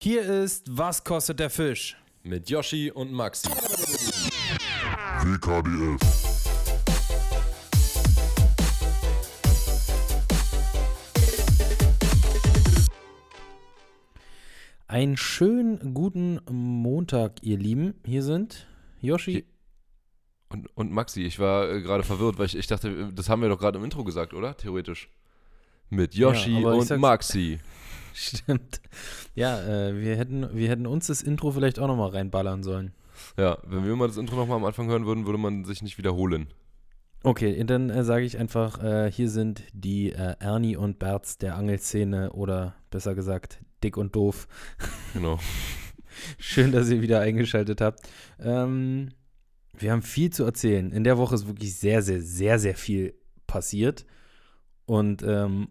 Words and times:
Hier 0.00 0.22
ist 0.22 0.64
Was 0.70 1.02
kostet 1.02 1.40
der 1.40 1.50
Fisch? 1.50 1.96
Mit 2.22 2.48
Yoshi 2.48 2.92
und 2.92 3.10
Maxi. 3.12 3.48
WKDF. 5.24 5.98
Einen 14.86 15.16
schönen 15.16 15.92
guten 15.94 16.40
Montag, 16.50 17.42
ihr 17.42 17.58
Lieben. 17.58 17.94
Hier 18.06 18.22
sind 18.22 18.66
Yoshi. 19.00 19.32
Hier- 19.32 19.44
Und, 20.50 20.68
und 20.76 20.92
Maxi, 20.92 21.22
ich 21.24 21.38
war 21.38 21.68
äh, 21.70 21.82
gerade 21.82 22.02
verwirrt, 22.04 22.38
weil 22.38 22.46
ich, 22.46 22.56
ich 22.56 22.66
dachte, 22.66 23.12
das 23.12 23.28
haben 23.28 23.42
wir 23.42 23.50
doch 23.50 23.58
gerade 23.58 23.78
im 23.78 23.84
Intro 23.84 24.02
gesagt, 24.02 24.32
oder? 24.32 24.56
Theoretisch. 24.56 25.10
Mit 25.90 26.14
Yoshi 26.14 26.58
ich 26.60 26.64
und 26.64 26.90
Maxi. 26.98 27.58
Stimmt. 28.20 28.80
Ja, 29.36 29.60
äh, 29.60 30.00
wir, 30.00 30.16
hätten, 30.16 30.48
wir 30.52 30.68
hätten 30.68 30.88
uns 30.88 31.06
das 31.06 31.22
Intro 31.22 31.52
vielleicht 31.52 31.78
auch 31.78 31.86
nochmal 31.86 32.10
reinballern 32.10 32.64
sollen. 32.64 32.92
Ja, 33.36 33.58
wenn 33.64 33.84
wir 33.84 33.94
mal 33.94 34.08
das 34.08 34.16
Intro 34.16 34.34
nochmal 34.34 34.56
am 34.56 34.64
Anfang 34.64 34.88
hören 34.88 35.06
würden, 35.06 35.24
würde 35.24 35.38
man 35.38 35.64
sich 35.64 35.82
nicht 35.82 35.98
wiederholen. 35.98 36.48
Okay, 37.22 37.62
dann 37.64 37.90
äh, 37.90 38.02
sage 38.02 38.24
ich 38.24 38.36
einfach, 38.36 38.82
äh, 38.82 39.10
hier 39.10 39.30
sind 39.30 39.62
die 39.72 40.12
äh, 40.12 40.34
Ernie 40.40 40.76
und 40.76 40.98
Berts 40.98 41.38
der 41.38 41.54
Angelszene 41.56 42.32
oder 42.32 42.74
besser 42.90 43.14
gesagt, 43.14 43.60
dick 43.84 43.96
und 43.96 44.16
doof. 44.16 44.48
Genau. 45.14 45.38
Schön, 46.38 46.72
dass 46.72 46.90
ihr 46.90 47.00
wieder 47.00 47.20
eingeschaltet 47.20 47.80
habt. 47.80 48.00
Ähm, 48.40 49.10
wir 49.76 49.92
haben 49.92 50.02
viel 50.02 50.30
zu 50.30 50.44
erzählen. 50.44 50.90
In 50.90 51.04
der 51.04 51.18
Woche 51.18 51.36
ist 51.36 51.46
wirklich 51.46 51.76
sehr, 51.76 52.02
sehr, 52.02 52.20
sehr, 52.20 52.58
sehr 52.58 52.74
viel 52.74 53.14
passiert. 53.46 54.06
Und 54.86 55.22
ähm, 55.22 55.68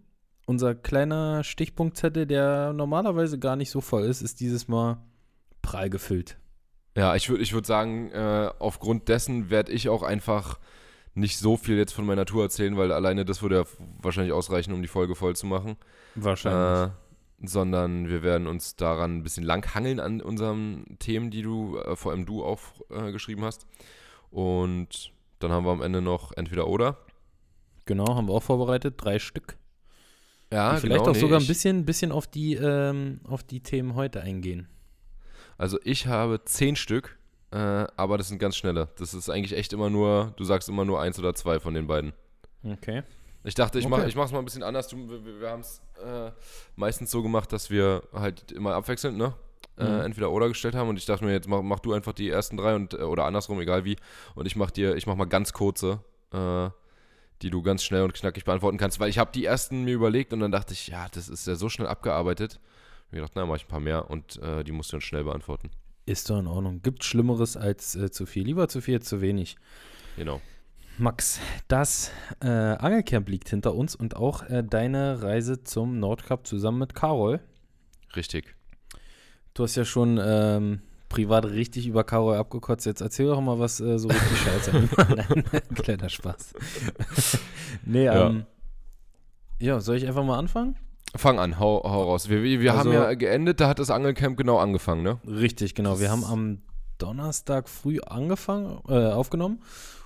unser 0.48 0.74
kleiner 0.74 1.44
Stichpunktzettel, 1.44 2.26
der 2.26 2.74
normalerweise 2.74 3.38
gar 3.38 3.56
nicht 3.56 3.70
so 3.70 3.82
voll 3.82 4.04
ist, 4.04 4.22
ist 4.22 4.40
dieses 4.40 4.68
Mal 4.68 4.98
prall 5.62 5.90
gefüllt. 5.90 6.38
Ja, 6.96 7.16
ich 7.16 7.30
würde 7.30 7.44
ich 7.44 7.54
würd 7.54 7.66
sagen, 7.66 8.10
äh, 8.12 8.50
aufgrund 8.58 9.10
dessen 9.10 9.50
werde 9.52 9.72
ich 9.74 9.90
auch 9.90 10.02
einfach 10.02 10.58
nicht 11.14 11.38
so 11.38 11.58
viel 11.58 11.78
jetzt 11.78 11.92
von 11.92 12.06
meiner 12.06 12.26
Tour 12.26 12.44
erzählen, 12.44 12.78
weil 12.78 12.92
alleine 12.92 13.26
das 13.26 13.42
würde 13.42 13.58
ja 13.58 13.64
wahrscheinlich 14.02 14.34
ausreichen, 14.34 14.74
um 14.74 14.82
die 14.82 14.88
Folge 14.88 15.16
voll 15.16 15.36
zu 15.36 15.46
machen. 15.46 15.76
Wahrscheinlich. 16.16 16.90
Äh, 16.90 17.48
sondern 17.48 18.08
wir 18.08 18.24
werden 18.24 18.48
uns 18.48 18.78
daran 18.78 19.18
ein 19.18 19.24
bisschen 19.24 19.44
langhangeln 19.44 20.00
an 20.00 20.22
unseren 20.22 20.98
Themen, 20.98 21.30
die 21.30 21.42
du, 21.42 21.78
äh, 21.78 21.96
vor 21.96 22.14
allem 22.14 22.26
du 22.26 22.44
aufgeschrieben 22.44 23.10
äh, 23.10 23.12
geschrieben 23.12 23.44
hast. 23.44 23.68
Und 24.32 25.12
dann 25.40 25.52
haben 25.52 25.66
wir 25.66 25.72
am 25.72 25.82
Ende 25.82 26.02
noch 26.02 26.32
entweder 26.32 26.68
oder. 26.68 26.98
genau, 27.86 28.16
haben 28.16 28.28
wir 28.28 28.34
auch 28.34 28.44
vorbereitet. 28.44 28.96
Drei 28.98 29.20
Stück. 29.20 29.58
Ja, 30.52 30.76
die 30.76 30.82
vielleicht 30.82 31.00
genau, 31.00 31.10
auch 31.12 31.14
nee, 31.14 31.20
sogar 31.20 31.40
ein 31.40 31.48
bisschen, 31.48 31.86
bisschen 31.86 32.12
auf, 32.12 32.28
die, 32.28 32.56
ähm, 32.56 33.20
auf 33.28 33.44
die 33.44 33.60
Themen 33.62 33.96
heute 33.96 34.22
eingehen. 34.22 34.68
Also 35.58 35.80
ich 35.84 36.08
habe 36.08 36.42
zehn 36.46 36.76
Stück, 36.76 37.18
äh, 37.52 37.58
aber 37.58 38.18
das 38.18 38.30
sind 38.30 38.40
ganz 38.40 38.56
schnelle. 38.56 38.90
Das 38.98 39.14
ist 39.14 39.30
eigentlich 39.30 39.58
echt 39.58 39.74
immer 39.74 39.90
nur, 39.90 40.34
du 40.38 40.44
sagst 40.44 40.70
immer 40.70 40.86
nur 40.86 41.02
eins 41.02 41.20
oder 41.20 41.34
zwei 41.34 41.60
von 41.60 41.74
den 41.74 41.88
beiden. 41.88 42.14
Okay. 42.64 43.04
Ich 43.44 43.56
dachte, 43.56 43.80
ich 43.80 43.86
Okay. 43.86 43.92
mache 43.96 44.08
es 44.08 44.16
mal 44.32 44.40
ein 44.40 44.46
bisschen 44.46 44.64
anders. 44.64 44.88
Du, 44.88 45.10
wir 45.10 45.26
wir, 45.26 45.40
wir 45.42 45.50
haben 45.50 45.62
es 45.62 45.82
äh, 46.04 46.32
meistens 46.76 47.12
so 47.12 47.24
gemacht, 47.24 47.52
dass 47.54 47.70
wir 47.70 48.04
halt 48.14 48.52
immer 48.52 48.74
abwechselnd, 48.76 49.18
ne? 49.18 49.34
Mhm. 49.78 49.86
Äh, 49.86 50.04
entweder 50.06 50.32
oder 50.32 50.48
gestellt 50.48 50.76
haben 50.76 50.90
und 50.90 50.98
ich 50.98 51.06
dachte 51.06 51.24
mir, 51.24 51.32
jetzt 51.34 51.48
mach, 51.48 51.62
mach 51.62 51.80
du 51.80 51.94
einfach 51.94 52.14
die 52.14 52.30
ersten 52.30 52.58
drei 52.58 52.76
und 52.76 52.94
äh, 52.94 52.98
oder 52.98 53.26
andersrum, 53.26 53.60
egal 53.62 53.86
wie. 53.86 53.96
Und 54.36 54.46
ich 54.48 54.56
mach 54.56 54.72
dir, 54.72 54.96
ich 54.96 55.06
mach 55.08 55.16
mal 55.16 55.26
ganz 55.26 55.54
kurze, 55.54 56.00
äh, 56.34 56.70
die 57.42 57.50
du 57.50 57.62
ganz 57.62 57.84
schnell 57.84 58.04
und 58.04 58.14
knackig 58.14 58.46
beantworten 58.46 58.78
kannst, 58.78 59.00
weil 59.00 59.10
ich 59.10 59.18
habe 59.18 59.32
die 59.32 59.46
ersten 59.46 59.84
mir 59.84 59.94
überlegt 59.94 60.34
und 60.34 60.40
dann 60.40 60.52
dachte 60.52 60.74
ich, 60.74 60.88
ja, 60.88 61.08
das 61.12 61.30
ist 61.30 61.48
ja 61.48 61.56
so 61.56 61.70
schnell 61.70 61.88
abgearbeitet. 61.88 62.60
Ich 62.60 63.06
hab 63.06 63.12
gedacht, 63.12 63.32
na, 63.36 63.46
mach 63.46 63.56
ich 63.56 63.66
ein 63.66 63.70
paar 63.70 63.80
mehr 63.80 64.10
und 64.10 64.42
äh, 64.42 64.64
die 64.64 64.72
musst 64.72 64.92
du 64.92 64.96
dann 64.96 65.02
schnell 65.02 65.24
beantworten. 65.24 65.70
Ist 66.06 66.30
doch 66.30 66.40
in 66.40 66.48
Ordnung. 66.48 66.82
Gibt 66.82 67.04
Schlimmeres 67.04 67.58
als 67.58 67.96
äh, 67.96 68.12
zu 68.12 68.26
viel. 68.26 68.46
Lieber 68.46 68.68
zu 68.68 68.82
viel 68.82 68.96
als 68.96 69.06
zu 69.08 69.22
wenig. 69.22 69.58
Genau. 70.16 70.42
Max, 70.98 71.40
das 71.68 72.12
äh, 72.42 72.48
Angelcamp 72.48 73.30
liegt 73.30 73.50
hinter 73.50 73.76
uns 73.76 73.96
und 73.96 74.16
auch 74.16 74.44
äh, 74.44 74.64
deine 74.64 75.22
Reise 75.22 75.64
zum 75.64 76.00
Nordkap 76.00 76.48
zusammen 76.48 76.80
mit 76.80 76.96
Carol. 76.96 77.40
Richtig. 78.16 78.56
Du 79.54 79.64
hast 79.64 79.76
ja 79.76 79.86
schon 79.86 80.20
ähm, 80.20 80.82
privat 81.10 81.46
richtig 81.46 81.88
über 81.88 82.04
Carol 82.04 82.36
abgekotzt. 82.36 82.86
Jetzt 82.86 83.02
erzähl 83.02 83.28
doch 83.28 83.40
mal 83.42 83.60
was 83.60 83.80
äh, 83.80 83.98
so 83.98 84.08
richtig 84.10 84.38
scheiße. 84.40 84.90
kleiner 85.76 86.10
Spaß. 86.10 86.54
nee, 87.86 88.06
Ja. 88.06 88.28
ähm, 88.30 88.46
ja, 89.60 89.80
soll 89.80 89.96
ich 89.98 90.06
einfach 90.08 90.24
mal 90.24 90.38
anfangen? 90.38 90.76
Fang 91.16 91.40
an, 91.40 91.60
hau, 91.60 91.82
hau 91.84 92.04
raus. 92.04 92.30
Wir, 92.30 92.44
wir, 92.44 92.74
Also- 92.74 92.92
haben 92.92 92.94
ja 92.94 93.14
geendet, 93.14 93.60
da 93.60 93.70
hat 93.70 93.80
das 93.80 93.90
Angelcamp 93.90 94.38
genau 94.38 94.58
angefangen, 94.60 95.02
ne? 95.04 95.20
Richtig, 95.26 95.74
genau. 95.74 96.00
Wir 96.00 96.12
haben 96.12 96.24
am 96.24 96.62
Donnerstag 96.98 97.70
früh 97.70 98.00
angefangen, 98.02 98.80
äh, 98.88 99.12
aufgenommen. 99.12 99.62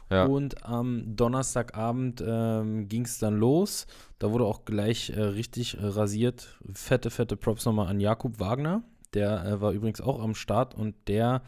Ja. 0.09 0.25
Und 0.25 0.65
am 0.65 1.15
Donnerstagabend 1.15 2.21
ähm, 2.25 2.87
ging 2.89 3.05
es 3.05 3.17
dann 3.17 3.37
los. 3.39 3.87
Da 4.19 4.31
wurde 4.31 4.43
auch 4.45 4.65
gleich 4.65 5.09
äh, 5.09 5.21
richtig 5.21 5.77
rasiert. 5.79 6.59
Fette, 6.73 7.09
fette 7.09 7.37
Props 7.37 7.65
nochmal 7.65 7.87
an 7.87 7.99
Jakub 8.01 8.39
Wagner. 8.39 8.83
Der 9.13 9.45
äh, 9.45 9.61
war 9.61 9.71
übrigens 9.71 10.01
auch 10.01 10.21
am 10.21 10.35
Start 10.35 10.75
und 10.75 10.95
der 11.07 11.41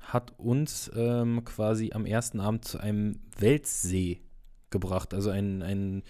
hat 0.00 0.32
uns 0.38 0.90
ähm, 0.94 1.44
quasi 1.44 1.92
am 1.92 2.06
ersten 2.06 2.40
Abend 2.40 2.64
zu 2.64 2.78
einem 2.78 3.20
Weltsee 3.38 4.20
gebracht. 4.70 5.14
Also 5.14 5.30
ein, 5.30 5.62
ein 5.62 6.02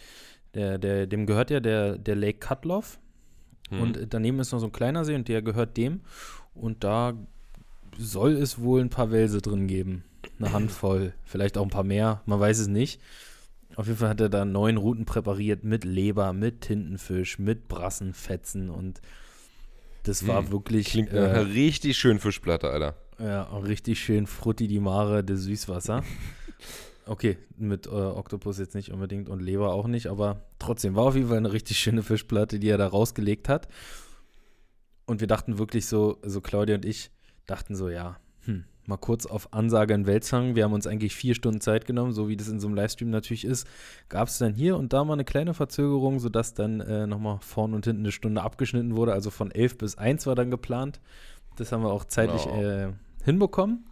der, 0.54 0.78
der, 0.78 1.06
dem 1.06 1.27
gehört 1.27 1.50
ja 1.50 1.60
der, 1.60 1.99
der 1.99 2.16
Lake 2.16 2.38
Cutloff. 2.38 2.99
Hm. 3.71 3.81
Und 3.81 4.06
daneben 4.10 4.41
ist 4.41 4.53
noch 4.53 4.60
so 4.60 4.66
ein 4.66 4.72
kleiner 4.72 5.04
See 5.04 5.15
und 5.15 5.28
der 5.28 5.43
gehört 5.43 5.77
dem. 5.77 6.00
Und 6.54 6.84
da 6.84 7.15
soll 7.99 8.33
es 8.33 8.60
wohl 8.60 8.81
ein 8.81 8.91
paar 8.91 9.10
Wälse 9.10 9.41
drin 9.41 9.66
geben. 9.66 10.04
Eine 10.38 10.53
Handvoll, 10.53 11.15
vielleicht 11.25 11.59
auch 11.59 11.65
ein 11.65 11.71
paar 11.71 11.84
mehr, 11.84 12.22
man 12.27 12.41
weiß 12.41 12.59
es 12.59 12.69
nicht. 12.69 13.00
Auf 13.77 13.87
jeden 13.87 13.99
Fall 13.99 14.10
hat 14.10 14.21
er 14.21 14.28
da 14.28 14.44
neun 14.44 14.77
Routen 14.77 15.04
präpariert 15.04 15.65
mit 15.65 15.84
Leber, 15.84 16.33
mit 16.33 16.60
Tintenfisch, 16.60 17.41
mit 17.41 17.66
Brassenfetzen 17.66 18.71
und 18.71 19.00
das 20.04 20.26
war 20.26 20.42
Hm, 20.44 20.53
wirklich 20.53 20.87
Klingt 20.87 21.12
äh, 21.12 21.19
richtig 21.20 21.97
schön 21.98 22.19
Fischplatte, 22.20 22.70
Alter. 22.70 22.94
ja, 23.19 23.48
auch 23.48 23.65
richtig 23.66 23.98
schön 24.00 24.26
frutti 24.26 24.69
die 24.69 24.81
Mare 24.81 25.22
de 25.25 25.37
Süßwasser. 25.37 26.03
Okay, 27.06 27.37
mit 27.59 27.84
äh, 27.87 27.91
Oktopus 27.91 28.56
jetzt 28.59 28.75
nicht 28.75 28.91
unbedingt 28.91 29.28
und 29.28 29.42
Leber 29.42 29.75
auch 29.75 29.87
nicht, 29.87 30.06
aber 30.06 30.41
trotzdem 30.59 30.94
war 30.94 31.04
auf 31.04 31.15
jeden 31.15 31.28
Fall 31.28 31.37
eine 31.37 31.53
richtig 31.53 31.78
schöne 31.78 32.03
Fischplatte, 32.03 32.59
die 32.59 32.70
er 32.70 32.78
da 32.78 32.87
rausgelegt 32.87 33.47
hat. 33.50 33.69
Und 35.04 35.20
wir 35.20 35.26
dachten 35.26 35.59
wirklich 35.59 35.84
so, 35.84 36.16
so 36.22 36.41
Claudia 36.41 36.76
und 36.76 36.86
ich 36.86 37.10
dachten 37.44 37.76
so, 37.76 37.91
ja, 37.91 38.16
hm, 38.47 38.65
mal 38.89 38.97
kurz 38.97 39.27
auf 39.27 39.53
Ansage 39.53 39.95
in 39.95 40.06
Welzang. 40.06 40.55
Wir 40.55 40.65
haben 40.65 40.72
uns 40.72 40.87
eigentlich 40.87 41.15
vier 41.15 41.34
Stunden 41.34 41.61
Zeit 41.61 41.87
genommen, 41.87 42.12
so 42.12 42.28
wie 42.28 42.37
das 42.37 42.49
in 42.49 42.61
so 42.61 42.67
einem 42.67 42.77
Livestream 42.77 43.11
natürlich 43.11 43.45
ist. 43.45 43.67
Gab 44.09 44.28
es 44.28 44.39
dann 44.39 44.55
hier 44.55 44.77
und 44.77 44.93
da 44.93 45.05
mal 45.05 45.15
eine 45.15 45.25
kleine 45.25 45.55
Verzögerung, 45.55 46.19
sodass 46.21 46.55
dann 46.55 46.81
äh, 46.81 47.06
nochmal 47.06 47.39
vorne 47.41 47.75
und 47.77 47.84
hinten 47.84 48.03
eine 48.03 48.12
Stunde 48.12 48.43
abgeschnitten 48.43 48.97
wurde. 48.97 49.12
Also 49.12 49.31
von 49.31 49.50
11 49.50 49.78
bis 49.78 49.99
1 49.99 50.27
war 50.27 50.34
dann 50.34 50.50
geplant. 50.50 51.00
Das 51.56 51.72
haben 51.72 51.83
wir 51.83 51.91
auch 51.91 52.05
zeitlich 52.05 52.45
Genau. 52.45 52.62
äh, 52.62 52.93
hinbekommen. 53.25 53.84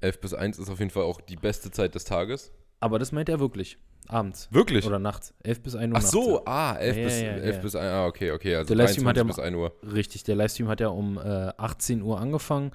11 0.00 0.20
bis 0.20 0.34
1 0.34 0.58
ist 0.58 0.68
auf 0.70 0.78
jeden 0.78 0.90
Fall 0.90 1.04
auch 1.04 1.20
die 1.20 1.36
beste 1.36 1.70
Zeit 1.70 1.94
des 1.94 2.04
Tages. 2.04 2.52
Aber 2.80 2.98
das 2.98 3.12
meint 3.12 3.28
er 3.28 3.40
wirklich. 3.40 3.78
Abends. 4.08 4.48
Wirklich? 4.52 4.86
Oder 4.86 4.98
nachts. 4.98 5.34
11 5.42 5.62
bis 5.62 5.74
1 5.74 5.92
Uhr 5.92 5.98
Ach 5.98 6.02
so, 6.02 6.44
ah, 6.44 6.74
11 6.76 6.96
Ja, 6.96 7.04
bis, 7.04 7.20
ja, 7.20 7.26
ja, 7.26 7.32
11 7.32 7.56
ja. 7.56 7.62
bis 7.62 7.74
1, 7.74 7.92
ah, 7.92 8.06
okay, 8.06 8.30
okay, 8.30 8.54
also 8.54 8.68
Der 8.68 8.76
Livestream 8.76 9.08
hat 9.08 9.16
23 9.16 9.36
ja 9.42 9.50
bis 9.50 9.54
1 9.54 9.56
Uhr. 9.56 9.92
Richtig, 9.94 10.24
der 10.24 10.36
Livestream 10.36 10.68
hat 10.68 10.80
ja 10.80 10.88
um 10.88 11.18
äh, 11.18 11.20
18 11.56 12.02
Uhr 12.02 12.20
angefangen. 12.20 12.70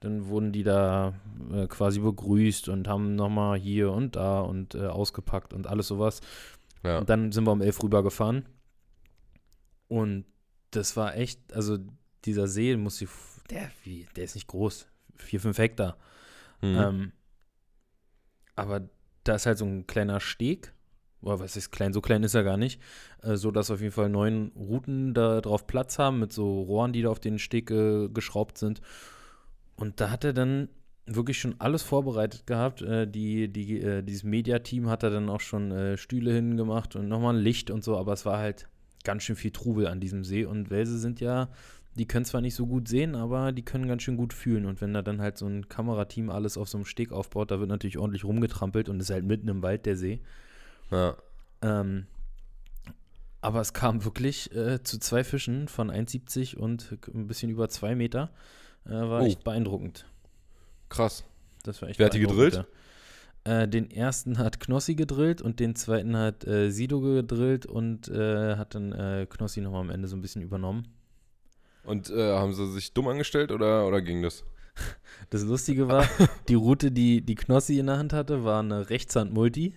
Dann 0.00 0.28
wurden 0.28 0.52
die 0.52 0.62
da 0.62 1.14
äh, 1.52 1.66
quasi 1.66 2.00
begrüßt 2.00 2.68
und 2.68 2.86
haben 2.86 3.16
nochmal 3.16 3.58
hier 3.58 3.92
und 3.92 4.16
da 4.16 4.40
und 4.40 4.74
äh, 4.74 4.86
ausgepackt 4.86 5.52
und 5.52 5.66
alles 5.66 5.88
sowas. 5.88 6.20
Ja. 6.82 6.98
Und 6.98 7.08
dann 7.08 7.32
sind 7.32 7.44
wir 7.44 7.52
um 7.52 7.62
11 7.62 7.82
rübergefahren. 7.82 8.46
Und 9.88 10.24
das 10.70 10.96
war 10.96 11.16
echt, 11.16 11.52
also 11.54 11.78
dieser 12.24 12.48
See 12.48 12.76
muss 12.76 13.00
ich, 13.00 13.08
der, 13.50 13.70
wie, 13.84 14.06
der 14.16 14.24
ist 14.24 14.34
nicht 14.34 14.48
groß, 14.48 14.86
4, 15.16 15.40
5 15.40 15.58
Hektar. 15.58 15.96
Mhm. 16.60 16.76
Ähm, 16.78 17.12
aber 18.54 18.88
da 19.24 19.34
ist 19.34 19.46
halt 19.46 19.58
so 19.58 19.64
ein 19.64 19.86
kleiner 19.86 20.20
Steg. 20.20 20.72
Boah, 21.20 21.40
was 21.40 21.56
ist 21.56 21.70
klein? 21.70 21.92
So 21.92 22.00
klein 22.00 22.22
ist 22.22 22.34
er 22.34 22.44
gar 22.44 22.56
nicht. 22.56 22.80
Äh, 23.22 23.36
so 23.36 23.50
dass 23.50 23.70
auf 23.70 23.80
jeden 23.80 23.92
Fall 23.92 24.08
neun 24.08 24.52
Routen 24.56 25.14
da 25.14 25.40
drauf 25.40 25.66
Platz 25.66 25.98
haben 25.98 26.20
mit 26.20 26.32
so 26.32 26.62
Rohren, 26.62 26.92
die 26.92 27.02
da 27.02 27.10
auf 27.10 27.20
den 27.20 27.38
Steg 27.38 27.70
äh, 27.70 28.08
geschraubt 28.08 28.58
sind. 28.58 28.80
Und 29.76 30.00
da 30.00 30.10
hat 30.10 30.24
er 30.24 30.32
dann 30.32 30.68
wirklich 31.06 31.38
schon 31.38 31.54
alles 31.58 31.82
vorbereitet 31.82 32.46
gehabt. 32.46 32.82
Äh, 32.82 33.06
die, 33.06 33.48
die, 33.48 33.80
äh, 33.80 34.02
dieses 34.02 34.24
Mediateam 34.24 34.88
hat 34.88 35.02
er 35.02 35.10
dann 35.10 35.28
auch 35.28 35.40
schon 35.40 35.70
äh, 35.70 35.96
Stühle 35.96 36.32
hingemacht 36.32 36.96
und 36.96 37.08
nochmal 37.08 37.34
ein 37.36 37.42
Licht 37.42 37.70
und 37.70 37.84
so, 37.84 37.96
aber 37.96 38.12
es 38.12 38.26
war 38.26 38.38
halt 38.38 38.68
ganz 39.04 39.22
schön 39.22 39.36
viel 39.36 39.52
Trubel 39.52 39.86
an 39.86 40.00
diesem 40.00 40.24
See. 40.24 40.44
Und 40.44 40.70
Welse 40.70 40.98
sind 40.98 41.20
ja, 41.20 41.48
die 41.94 42.06
können 42.06 42.24
zwar 42.24 42.40
nicht 42.40 42.56
so 42.56 42.66
gut 42.66 42.88
sehen, 42.88 43.14
aber 43.14 43.52
die 43.52 43.64
können 43.64 43.86
ganz 43.86 44.02
schön 44.02 44.16
gut 44.16 44.32
fühlen. 44.32 44.66
Und 44.66 44.80
wenn 44.80 44.92
da 44.92 45.02
dann 45.02 45.20
halt 45.20 45.38
so 45.38 45.46
ein 45.46 45.68
Kamerateam 45.68 46.28
alles 46.28 46.58
auf 46.58 46.68
so 46.68 46.78
einem 46.78 46.84
Steg 46.86 47.12
aufbaut, 47.12 47.50
da 47.50 47.60
wird 47.60 47.68
natürlich 47.68 47.98
ordentlich 47.98 48.24
rumgetrampelt 48.24 48.88
und 48.88 49.00
ist 49.00 49.10
halt 49.10 49.24
mitten 49.24 49.48
im 49.48 49.62
Wald 49.62 49.86
der 49.86 49.96
See. 49.96 50.20
ja. 50.90 51.16
Ähm, 51.62 52.06
Aber 53.40 53.60
es 53.60 53.72
kam 53.72 54.04
wirklich 54.04 54.54
äh, 54.54 54.82
zu 54.82 54.98
zwei 54.98 55.24
Fischen 55.24 55.68
von 55.68 55.90
1,70 55.90 56.56
und 56.56 56.98
ein 57.14 57.28
bisschen 57.28 57.50
über 57.50 57.68
zwei 57.68 57.94
Meter. 57.94 58.30
Äh, 58.86 58.90
war 58.92 59.22
Oh. 59.22 59.26
echt 59.26 59.42
beeindruckend. 59.44 60.06
Krass. 60.88 61.24
Das 61.64 61.82
war 61.82 61.88
echt 61.88 61.98
Wer 61.98 62.06
hat 62.06 62.14
die 62.14 62.20
gedrillt? 62.20 62.64
Äh, 63.44 63.68
den 63.68 63.90
ersten 63.90 64.38
hat 64.38 64.58
Knossi 64.60 64.94
gedrillt 64.94 65.40
und 65.42 65.60
den 65.60 65.76
zweiten 65.76 66.16
hat 66.16 66.44
äh, 66.46 66.70
Sido 66.70 67.00
gedrillt 67.00 67.66
und 67.66 68.08
äh, 68.08 68.56
hat 68.56 68.74
dann 68.74 68.92
äh, 68.92 69.26
Knossi 69.28 69.60
nochmal 69.60 69.82
am 69.82 69.90
Ende 69.90 70.08
so 70.08 70.16
ein 70.16 70.20
bisschen 70.22 70.42
übernommen. 70.42 70.88
Und 71.84 72.10
äh, 72.10 72.32
haben 72.34 72.52
sie 72.54 72.66
sich 72.72 72.92
dumm 72.92 73.06
angestellt 73.08 73.52
oder, 73.52 73.86
oder 73.86 74.02
ging 74.02 74.22
das? 74.22 74.44
Das 75.30 75.42
Lustige 75.42 75.88
war, 75.88 76.06
die 76.48 76.54
Route, 76.54 76.92
die, 76.92 77.22
die 77.22 77.34
Knossi 77.34 77.78
in 77.78 77.86
der 77.86 77.96
Hand 77.98 78.12
hatte, 78.12 78.44
war 78.44 78.60
eine 78.60 78.90
Rechtshand-Multi. 78.90 79.74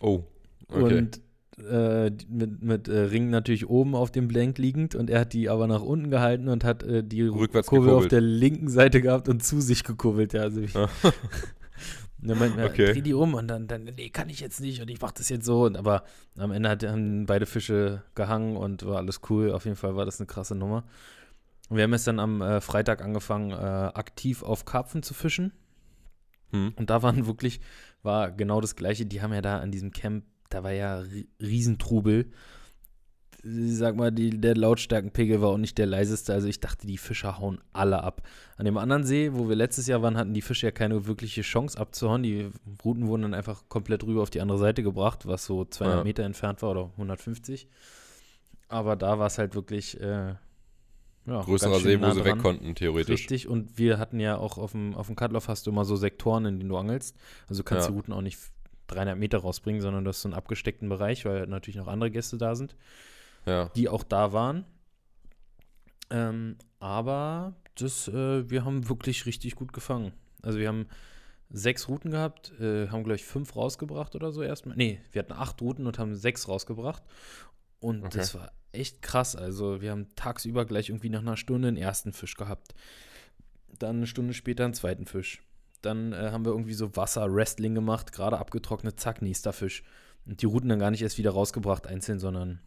Oh. 0.00 0.22
Okay. 0.68 0.98
Und 0.98 1.20
äh, 1.58 2.10
mit, 2.28 2.62
mit 2.62 2.88
äh, 2.88 2.98
Ring 3.00 3.30
natürlich 3.30 3.68
oben 3.68 3.94
auf 3.94 4.10
dem 4.10 4.28
Blank 4.28 4.58
liegend 4.58 4.94
und 4.94 5.10
er 5.10 5.20
hat 5.20 5.32
die 5.32 5.48
aber 5.48 5.66
nach 5.66 5.82
unten 5.82 6.10
gehalten 6.10 6.48
und 6.48 6.64
hat 6.64 6.82
äh, 6.82 7.02
die 7.04 7.22
Rückwärts 7.22 7.68
Kurve 7.68 7.92
auf 7.92 8.02
gekurbelt. 8.04 8.12
der 8.12 8.20
linken 8.20 8.68
Seite 8.68 9.00
gehabt 9.00 9.28
und 9.28 9.44
zu 9.44 9.60
sich 9.60 9.84
gekurbelt. 9.84 10.32
Ja, 10.32 10.42
also 10.42 10.60
ich, 10.60 10.72
dann 12.18 12.38
meinte 12.38 12.60
er, 12.60 12.66
Okay. 12.70 12.92
dreh 12.92 13.00
die 13.02 13.14
um 13.14 13.34
und 13.34 13.48
dann, 13.48 13.66
dann, 13.66 13.84
nee, 13.84 14.08
kann 14.10 14.28
ich 14.28 14.40
jetzt 14.40 14.60
nicht 14.60 14.80
und 14.80 14.88
ich 14.90 15.00
mach 15.00 15.12
das 15.12 15.28
jetzt 15.28 15.44
so. 15.44 15.64
Und, 15.64 15.76
aber 15.76 16.04
am 16.36 16.50
Ende 16.50 16.68
hat, 16.70 16.82
haben 16.84 17.26
beide 17.26 17.46
Fische 17.46 18.02
gehangen 18.14 18.56
und 18.56 18.84
war 18.86 18.96
alles 18.98 19.20
cool. 19.30 19.52
Auf 19.52 19.64
jeden 19.64 19.76
Fall 19.76 19.94
war 19.96 20.04
das 20.06 20.20
eine 20.20 20.26
krasse 20.26 20.54
Nummer. 20.54 20.84
Und 21.68 21.76
wir 21.76 21.84
haben 21.84 21.92
jetzt 21.92 22.06
dann 22.06 22.18
am 22.20 22.42
äh, 22.42 22.60
Freitag 22.60 23.02
angefangen, 23.02 23.50
äh, 23.50 23.54
aktiv 23.54 24.42
auf 24.42 24.64
Karpfen 24.64 25.02
zu 25.02 25.14
fischen. 25.14 25.52
Hm. 26.50 26.72
Und 26.76 26.90
da 26.90 27.02
waren 27.02 27.26
wirklich, 27.26 27.60
war 28.02 28.30
genau 28.32 28.60
das 28.60 28.76
Gleiche. 28.76 29.06
Die 29.06 29.22
haben 29.22 29.32
ja 29.32 29.40
da 29.40 29.58
an 29.58 29.70
diesem 29.70 29.90
Camp, 29.90 30.24
da 30.50 30.62
war 30.62 30.72
ja 30.72 31.00
ri- 31.00 31.26
Riesentrubel. 31.40 32.30
Ich 33.46 33.76
sag 33.76 33.94
mal, 33.96 34.10
die, 34.10 34.30
der 34.40 34.56
Lautstärkenpegel 34.56 35.42
war 35.42 35.50
auch 35.50 35.58
nicht 35.58 35.76
der 35.76 35.84
leiseste. 35.84 36.32
Also 36.32 36.48
ich 36.48 36.60
dachte, 36.60 36.86
die 36.86 36.96
Fischer 36.96 37.38
hauen 37.38 37.60
alle 37.74 38.02
ab. 38.02 38.22
An 38.56 38.64
dem 38.64 38.78
anderen 38.78 39.04
See, 39.04 39.34
wo 39.34 39.50
wir 39.50 39.56
letztes 39.56 39.86
Jahr 39.86 40.00
waren, 40.00 40.16
hatten 40.16 40.32
die 40.32 40.40
Fische 40.40 40.66
ja 40.66 40.70
keine 40.70 41.06
wirkliche 41.06 41.42
Chance 41.42 41.78
abzuhauen. 41.78 42.22
Die 42.22 42.50
Routen 42.82 43.06
wurden 43.06 43.20
dann 43.22 43.34
einfach 43.34 43.64
komplett 43.68 44.02
rüber 44.04 44.22
auf 44.22 44.30
die 44.30 44.40
andere 44.40 44.56
Seite 44.56 44.82
gebracht, 44.82 45.26
was 45.26 45.44
so 45.44 45.66
200 45.66 45.98
Ja. 45.98 46.04
Meter 46.04 46.22
entfernt 46.22 46.62
war 46.62 46.70
oder 46.70 46.90
150. 46.92 47.68
Aber 48.68 48.96
da 48.96 49.18
war 49.18 49.26
es 49.26 49.36
halt 49.36 49.54
wirklich 49.54 50.00
äh, 50.00 50.36
ja, 51.26 51.40
Größerer 51.42 51.80
See, 51.80 51.98
wo 51.98 52.06
nah 52.06 52.14
sie 52.14 52.22
dran. 52.22 52.36
weg 52.38 52.42
konnten, 52.42 52.74
theoretisch. 52.74 53.10
Richtig, 53.20 53.46
und 53.46 53.76
wir 53.76 53.98
hatten 53.98 54.20
ja 54.20 54.38
auch 54.38 54.56
auf 54.56 54.72
dem, 54.72 54.94
auf 54.94 55.06
dem 55.08 55.16
Cutlauf 55.16 55.48
hast 55.48 55.66
du 55.66 55.70
immer 55.70 55.84
so 55.84 55.96
Sektoren, 55.96 56.46
in 56.46 56.58
denen 56.60 56.70
du 56.70 56.78
angelst. 56.78 57.14
Also 57.46 57.62
du 57.62 57.64
kannst 57.64 57.86
Ja. 57.86 57.90
die 57.90 57.96
Routen 57.98 58.14
auch 58.14 58.22
nicht 58.22 58.38
300 58.94 59.18
Meter 59.18 59.38
rausbringen, 59.38 59.80
sondern 59.82 60.04
du 60.04 60.08
hast 60.10 60.22
so 60.22 60.28
einen 60.28 60.34
abgesteckten 60.34 60.88
Bereich, 60.88 61.24
weil 61.24 61.46
natürlich 61.46 61.76
noch 61.76 61.88
andere 61.88 62.10
Gäste 62.10 62.38
da 62.38 62.54
sind, 62.54 62.76
Ja. 63.46 63.70
die 63.76 63.88
auch 63.88 64.02
da 64.04 64.32
waren. 64.32 64.64
Ähm, 66.10 66.56
aber 66.80 67.54
das, 67.76 68.08
äh, 68.08 68.48
wir 68.50 68.64
haben 68.64 68.88
wirklich 68.88 69.26
richtig 69.26 69.54
gut 69.56 69.72
gefangen. 69.72 70.12
Also 70.42 70.58
wir 70.58 70.68
haben 70.68 70.86
sechs 71.50 71.88
Routen 71.88 72.10
gehabt, 72.10 72.52
äh, 72.60 72.88
haben 72.88 73.04
gleich 73.04 73.24
fünf 73.24 73.56
rausgebracht 73.56 74.14
oder 74.14 74.32
so 74.32 74.42
erstmal. 74.42 74.76
Nee, 74.76 75.00
wir 75.12 75.20
hatten 75.20 75.32
acht 75.32 75.60
Routen 75.62 75.86
und 75.86 75.98
haben 75.98 76.14
sechs 76.14 76.48
rausgebracht. 76.48 77.02
Und 77.80 78.04
Okay. 78.04 78.18
das 78.18 78.34
war 78.34 78.52
echt 78.72 79.02
krass. 79.02 79.36
Also 79.36 79.80
wir 79.80 79.90
haben 79.90 80.08
tagsüber 80.16 80.64
gleich 80.64 80.88
irgendwie 80.88 81.10
nach 81.10 81.20
einer 81.20 81.36
Stunde 81.36 81.68
einen 81.68 81.76
ersten 81.76 82.12
Fisch 82.12 82.34
gehabt. 82.36 82.74
Dann 83.78 83.96
eine 83.96 84.06
Stunde 84.06 84.34
später 84.34 84.64
einen 84.64 84.74
zweiten 84.74 85.06
Fisch. 85.06 85.42
Dann 85.84 86.12
äh, 86.12 86.30
haben 86.30 86.44
wir 86.44 86.52
irgendwie 86.52 86.74
so 86.74 86.94
Wasser-Wrestling 86.96 87.74
gemacht, 87.74 88.12
gerade 88.12 88.38
abgetrocknet, 88.38 88.98
zack, 88.98 89.22
nächster 89.22 89.52
Fisch. 89.52 89.82
Und 90.26 90.40
die 90.40 90.46
Routen 90.46 90.68
dann 90.68 90.78
gar 90.78 90.90
nicht 90.90 91.02
erst 91.02 91.18
wieder 91.18 91.32
rausgebracht, 91.32 91.86
einzeln, 91.86 92.18
sondern 92.18 92.60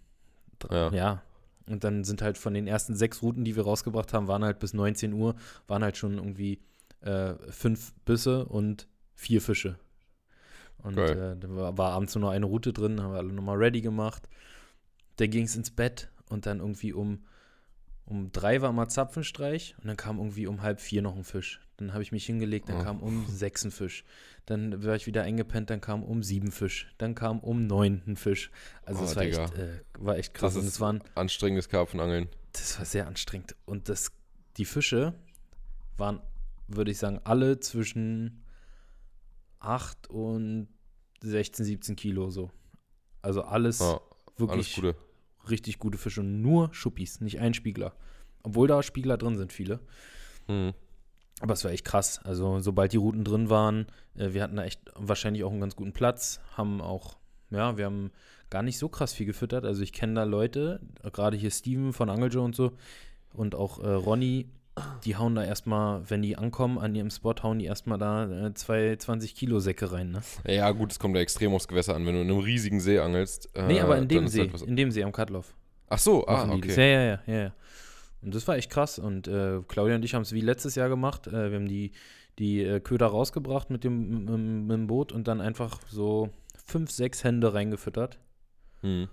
Ja. 0.70 0.90
ja. 0.92 1.24
Und 1.68 1.84
dann 1.84 2.04
sind 2.04 2.22
halt 2.22 2.38
von 2.38 2.54
den 2.54 2.68
ersten 2.68 2.96
sechs 2.96 3.22
Routen, 3.22 3.44
die 3.44 3.56
wir 3.56 3.64
rausgebracht 3.64 4.14
haben, 4.14 4.28
waren 4.28 4.44
halt 4.44 4.60
bis 4.60 4.74
19 4.74 5.14
Uhr, 5.14 5.36
waren 5.68 5.84
halt 5.84 5.98
schon 5.98 6.14
irgendwie 6.14 6.62
äh, 7.02 7.34
fünf 7.50 7.94
Bisse 8.06 8.46
und 8.46 8.88
vier 9.16 9.42
Fische. 9.42 9.78
Und 10.78 10.98
äh, 10.98 11.36
da 11.36 11.50
war, 11.50 11.78
war 11.78 11.92
abends 11.92 12.16
nur 12.16 12.22
noch 12.22 12.32
eine 12.32 12.46
Route 12.46 12.72
drin, 12.72 13.02
haben 13.02 13.12
wir 13.12 13.18
alle 13.18 13.34
nochmal 13.34 13.58
ready 13.58 13.82
gemacht. 13.82 14.30
Dann 15.18 15.30
ging 15.30 15.44
es 15.44 15.56
ins 15.56 15.72
Bett 15.72 16.10
und 16.30 16.46
dann 16.46 16.60
irgendwie 16.60 16.94
um, 16.94 17.26
um 18.06 18.32
drei 18.32 18.62
war 18.62 18.72
mal 18.72 18.88
Zapfenstreich 18.88 19.76
und 19.82 19.88
dann 19.88 19.98
kam 19.98 20.20
irgendwie 20.20 20.48
um 20.48 20.62
halb 20.62 20.80
vier 20.80 21.02
noch 21.02 21.16
ein 21.16 21.24
Fisch. 21.24 21.60
Dann 21.78 21.94
habe 21.94 22.02
ich 22.02 22.12
mich 22.12 22.26
hingelegt, 22.26 22.70
dann 22.70 22.82
Oh. 22.82 22.84
kam 22.84 23.00
um 23.02 23.28
sechs 23.28 23.64
ein 23.64 23.72
Fisch. 23.72 24.04
Dann 24.48 24.84
war 24.84 24.96
ich 24.96 25.06
wieder 25.06 25.24
eingepennt, 25.24 25.70
dann 25.70 25.80
kam 25.82 26.04
um 26.04 26.24
sieben 26.24 26.52
Fisch. 26.52 26.92
Dann 26.98 27.14
kam 27.16 27.40
um 27.40 27.68
neun 27.68 28.02
ein 28.08 28.16
Fisch. 28.18 28.50
Also 28.84 29.02
Oh, 29.02 29.06
es 29.06 29.16
war 29.16 29.24
echt, 29.24 29.38
Digga. 29.38 29.64
äh, 29.64 29.80
war 30.00 30.18
echt 30.18 30.34
krass. 30.34 30.54
Das 30.54 30.62
und 30.62 30.68
ist 30.68 30.74
es 30.76 30.80
waren, 30.82 31.04
Anstrengendes 31.16 31.70
Karpfenangeln. 31.70 32.28
das 32.54 32.78
war 32.80 32.86
sehr 32.86 33.08
anstrengend. 33.08 33.56
Und 33.66 33.90
das, 33.90 34.12
die 34.58 34.66
Fische 34.66 35.14
waren, 35.98 36.20
würde 36.68 36.90
ich 36.92 36.98
sagen, 36.98 37.20
alle 37.24 37.60
zwischen 37.60 38.44
8 39.60 40.10
und 40.10 40.68
16, 41.22 41.66
17 41.66 41.96
Kilo 41.96 42.30
so. 42.30 42.52
Also 43.22 43.44
alles 43.44 43.82
alles 43.82 44.00
wirklich 44.38 44.76
Gute. 44.76 44.96
richtig 45.50 45.80
gute 45.80 45.98
Fische. 45.98 46.22
Und 46.22 46.42
nur 46.42 46.74
Schuppis, 46.74 47.22
nicht 47.22 47.40
ein 47.40 47.54
Spiegler. 47.54 47.96
Obwohl 48.44 48.68
da 48.68 48.82
Spiegler 48.84 49.18
drin 49.18 49.38
sind, 49.38 49.52
viele. 49.52 49.80
Hm. 50.48 50.74
Aber 51.40 51.54
es 51.54 51.64
war 51.64 51.72
echt 51.72 51.86
krass. 51.86 52.20
Also, 52.24 52.60
sobald 52.60 52.94
die 52.94 52.98
Routen 52.98 53.24
drin 53.24 53.50
waren, 53.50 53.86
äh, 54.16 54.34
wir 54.34 54.44
hatten 54.44 54.56
da 54.56 54.64
echt 54.64 54.82
wahrscheinlich 54.96 55.44
auch 55.44 55.52
einen 55.52 55.62
ganz 55.62 55.76
guten 55.76 55.94
Platz, 55.94 56.40
haben 56.56 56.82
auch, 56.82 57.18
ja, 57.52 57.78
wir 57.78 57.86
haben 57.86 58.12
gar 58.50 58.64
nicht 58.64 58.78
so 58.78 58.90
krass 58.90 59.14
viel 59.14 59.26
gefüttert. 59.26 59.66
Also, 59.66 59.84
ich 59.84 59.94
kenne 59.94 60.16
da 60.16 60.24
Leute, 60.24 60.80
äh, 61.04 61.12
gerade 61.12 61.38
hier 61.38 61.52
Steven 61.52 61.94
von 61.94 62.10
Angel 62.10 62.32
Joe 62.32 62.44
und 62.44 62.56
so 62.56 62.72
und 63.34 63.56
auch 63.56 63.80
äh, 63.80 63.90
Ronny, 63.90 64.48
die 65.06 65.16
hauen 65.16 65.36
da 65.36 65.44
erstmal, 65.44 66.08
wenn 66.10 66.22
die 66.22 66.38
ankommen 66.38 66.78
an 66.78 66.94
ihrem 66.94 67.10
Spot, 67.10 67.34
hauen 67.42 67.60
die 67.60 67.66
erstmal 67.66 67.98
da 67.98 68.48
äh, 68.48 68.54
zwei 68.54 68.96
20 68.96 69.36
Kilo 69.36 69.60
Säcke 69.60 69.92
rein, 69.92 70.12
ne? 70.12 70.22
Ja, 70.48 70.70
gut, 70.72 70.92
es 70.92 71.00
kommt 71.00 71.16
ja 71.16 71.22
extrem 71.22 71.54
aufs 71.54 71.68
Gewässer 71.68 71.96
an. 71.96 72.06
Wenn 72.06 72.14
du 72.14 72.22
in 72.22 72.30
einem 72.30 72.40
riesigen 72.40 72.80
See 72.80 73.00
angelst. 73.00 73.50
Äh, 73.56 73.68
nee, 73.68 73.80
aber 73.80 73.98
in 73.98 74.08
dann 74.08 74.10
dem 74.10 74.28
See, 74.28 74.50
halt 74.50 74.62
in 74.62 74.76
dem 74.76 74.92
See 74.92 75.04
am 75.04 75.12
Cutlauf. 75.12 75.56
Ach 75.90 76.00
so, 76.00 76.28
ah, 76.28 76.46
das. 76.46 76.56
okay. 76.56 76.74
Ja, 76.76 76.84
ja, 76.84 77.02
ja, 77.02 77.20
ja, 77.26 77.44
ja. 77.44 77.52
Und 78.28 78.36
das 78.36 78.46
war 78.46 78.58
echt 78.58 78.70
krass. 78.70 79.00
Und 79.00 79.30
äh, 79.30 79.62
Claudia 79.70 79.96
und 79.96 80.04
ich 80.04 80.14
haben 80.14 80.24
es 80.24 80.34
wie 80.34 80.42
letztes 80.42 80.76
Jahr 80.76 80.90
gemacht. 80.90 81.28
Äh, 81.28 81.50
wir 81.50 81.60
haben 81.60 81.70
die, 81.70 81.94
die 82.40 82.62
äh, 82.62 82.82
Köder 82.82 83.08
rausgebracht 83.08 83.70
mit 83.70 83.86
dem, 83.86 84.26
mit, 84.26 84.38
mit 84.68 84.78
dem 84.78 84.88
Boot 84.88 85.14
und 85.14 85.30
dann 85.30 85.40
einfach 85.40 85.80
so 85.90 86.30
fünf, 86.66 86.92
sechs 86.92 87.24
Hände 87.24 87.54
reingefüttert. 87.54 88.20
Hm. 88.82 89.08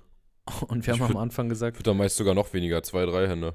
Und 0.67 0.85
wir 0.85 0.95
haben 0.95 1.03
am 1.03 1.17
Anfang 1.17 1.49
gesagt, 1.49 1.87
dann 1.87 1.97
meist 1.97 2.17
sogar 2.17 2.35
noch 2.35 2.53
weniger, 2.53 2.83
zwei, 2.83 3.07
drei 3.07 3.29
Hände. 3.29 3.55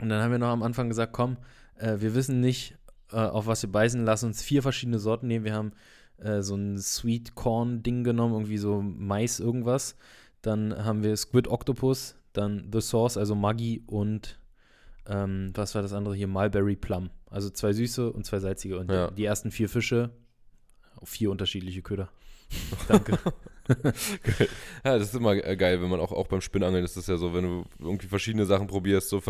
und 0.00 0.08
dann 0.08 0.20
haben 0.20 0.32
wir 0.32 0.38
noch 0.38 0.48
am 0.48 0.64
Anfang 0.64 0.88
gesagt, 0.88 1.12
komm, 1.12 1.36
äh, 1.76 2.00
wir 2.00 2.16
wissen 2.16 2.40
nicht, 2.40 2.76
äh, 3.12 3.18
auf 3.18 3.46
was 3.46 3.62
wir 3.62 3.70
beißen, 3.70 4.04
lass 4.04 4.24
uns 4.24 4.42
vier 4.42 4.62
verschiedene 4.62 4.98
Sorten 4.98 5.28
nehmen. 5.28 5.44
Wir 5.44 5.54
haben 5.54 5.72
äh, 6.18 6.42
so 6.42 6.56
ein 6.56 6.76
Sweet 6.76 7.36
Corn 7.36 7.84
Ding 7.84 8.02
genommen, 8.02 8.34
irgendwie 8.34 8.58
so 8.58 8.82
Mais 8.82 9.38
irgendwas. 9.38 9.96
Dann 10.42 10.84
haben 10.84 11.04
wir 11.04 11.16
Squid 11.16 11.46
Octopus, 11.46 12.16
dann 12.32 12.68
The 12.72 12.80
Sauce, 12.80 13.16
also 13.16 13.36
Maggi 13.36 13.84
und 13.86 14.40
ähm, 15.08 15.52
was 15.54 15.74
war 15.74 15.82
das 15.82 15.92
andere 15.92 16.14
hier? 16.14 16.28
Mulberry 16.28 16.76
Plum. 16.76 17.10
Also 17.30 17.50
zwei 17.50 17.72
süße 17.72 18.12
und 18.12 18.24
zwei 18.24 18.38
salzige. 18.38 18.78
Und 18.78 18.90
Ja. 18.90 19.10
die 19.10 19.24
ersten 19.24 19.50
vier 19.50 19.68
Fische, 19.68 20.10
vier 21.04 21.30
unterschiedliche 21.30 21.82
Köder. 21.82 22.08
Danke. 22.88 23.18
Ja, 24.84 24.96
das 24.98 25.08
ist 25.08 25.14
immer 25.14 25.32
äh, 25.32 25.54
geil, 25.54 25.82
wenn 25.82 25.90
man 25.90 26.00
auch, 26.00 26.10
auch 26.12 26.26
beim 26.26 26.40
Spinnangeln 26.40 26.84
ist 26.84 26.96
das 26.96 27.06
ja 27.06 27.18
so, 27.18 27.34
wenn 27.34 27.44
du 27.44 27.64
irgendwie 27.78 28.06
verschiedene 28.06 28.46
Sachen 28.46 28.66
probierst, 28.66 29.10
so 29.10 29.20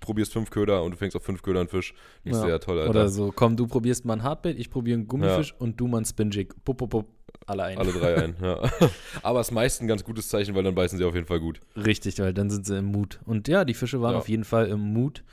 probierst 0.00 0.32
fünf 0.32 0.50
Köder 0.50 0.82
und 0.82 0.90
du 0.90 0.96
fängst 0.98 1.16
auf 1.16 1.22
fünf 1.22 1.40
Köder 1.40 1.60
einen 1.60 1.70
Fisch. 1.70 1.94
Denkst 2.24 2.40
Ja. 2.40 2.48
ja 2.48 2.58
toll, 2.58 2.78
Alter. 2.78 2.90
Oder 2.90 3.08
so, 3.08 3.32
komm, 3.34 3.56
du 3.56 3.66
probierst 3.66 4.04
mal 4.04 4.12
ein 4.12 4.22
Hardbait, 4.22 4.58
ich 4.58 4.68
probiere 4.70 4.98
einen 4.98 5.08
Gummifisch 5.08 5.54
und 5.58 5.80
du 5.80 5.88
mal 5.88 5.98
einen 5.98 6.04
Spinjig. 6.06 6.50
Pup, 6.64 6.76
pup, 6.76 6.90
pup, 6.90 7.06
alle 7.46 7.62
ein. 7.64 7.78
Alle 7.78 7.92
drei 7.92 8.16
ein, 8.24 8.36
ja. 8.42 8.60
Aber 9.22 9.40
es 9.40 9.48
ist 9.48 9.52
meist 9.54 9.80
ein 9.80 9.88
ganz 9.88 10.04
gutes 10.04 10.28
Zeichen, 10.28 10.54
weil 10.54 10.64
dann 10.64 10.74
beißen 10.74 10.98
sie 10.98 11.04
auf 11.04 11.14
jeden 11.14 11.26
Fall 11.26 11.40
gut. 11.40 11.60
Richtig, 11.74 12.18
weil 12.18 12.34
dann 12.34 12.50
sind 12.50 12.66
sie 12.66 12.76
im 12.76 12.84
Mut. 12.86 13.20
Und 13.24 13.48
ja, 13.48 13.64
die 13.64 13.72
Fische 13.74 14.02
waren 14.02 14.12
Ja. 14.12 14.18
auf 14.18 14.28
jeden 14.28 14.44
Fall 14.44 14.66
im 14.66 14.80
Mut. 14.80 15.24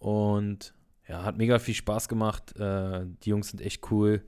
Und 0.00 0.74
ja, 1.08 1.22
hat 1.22 1.36
mega 1.38 1.58
viel 1.60 1.74
Spaß 1.74 2.08
gemacht. 2.08 2.56
Äh, 2.58 3.06
die 3.22 3.30
Jungs 3.30 3.50
sind 3.50 3.60
echt 3.60 3.90
cool. 3.92 4.22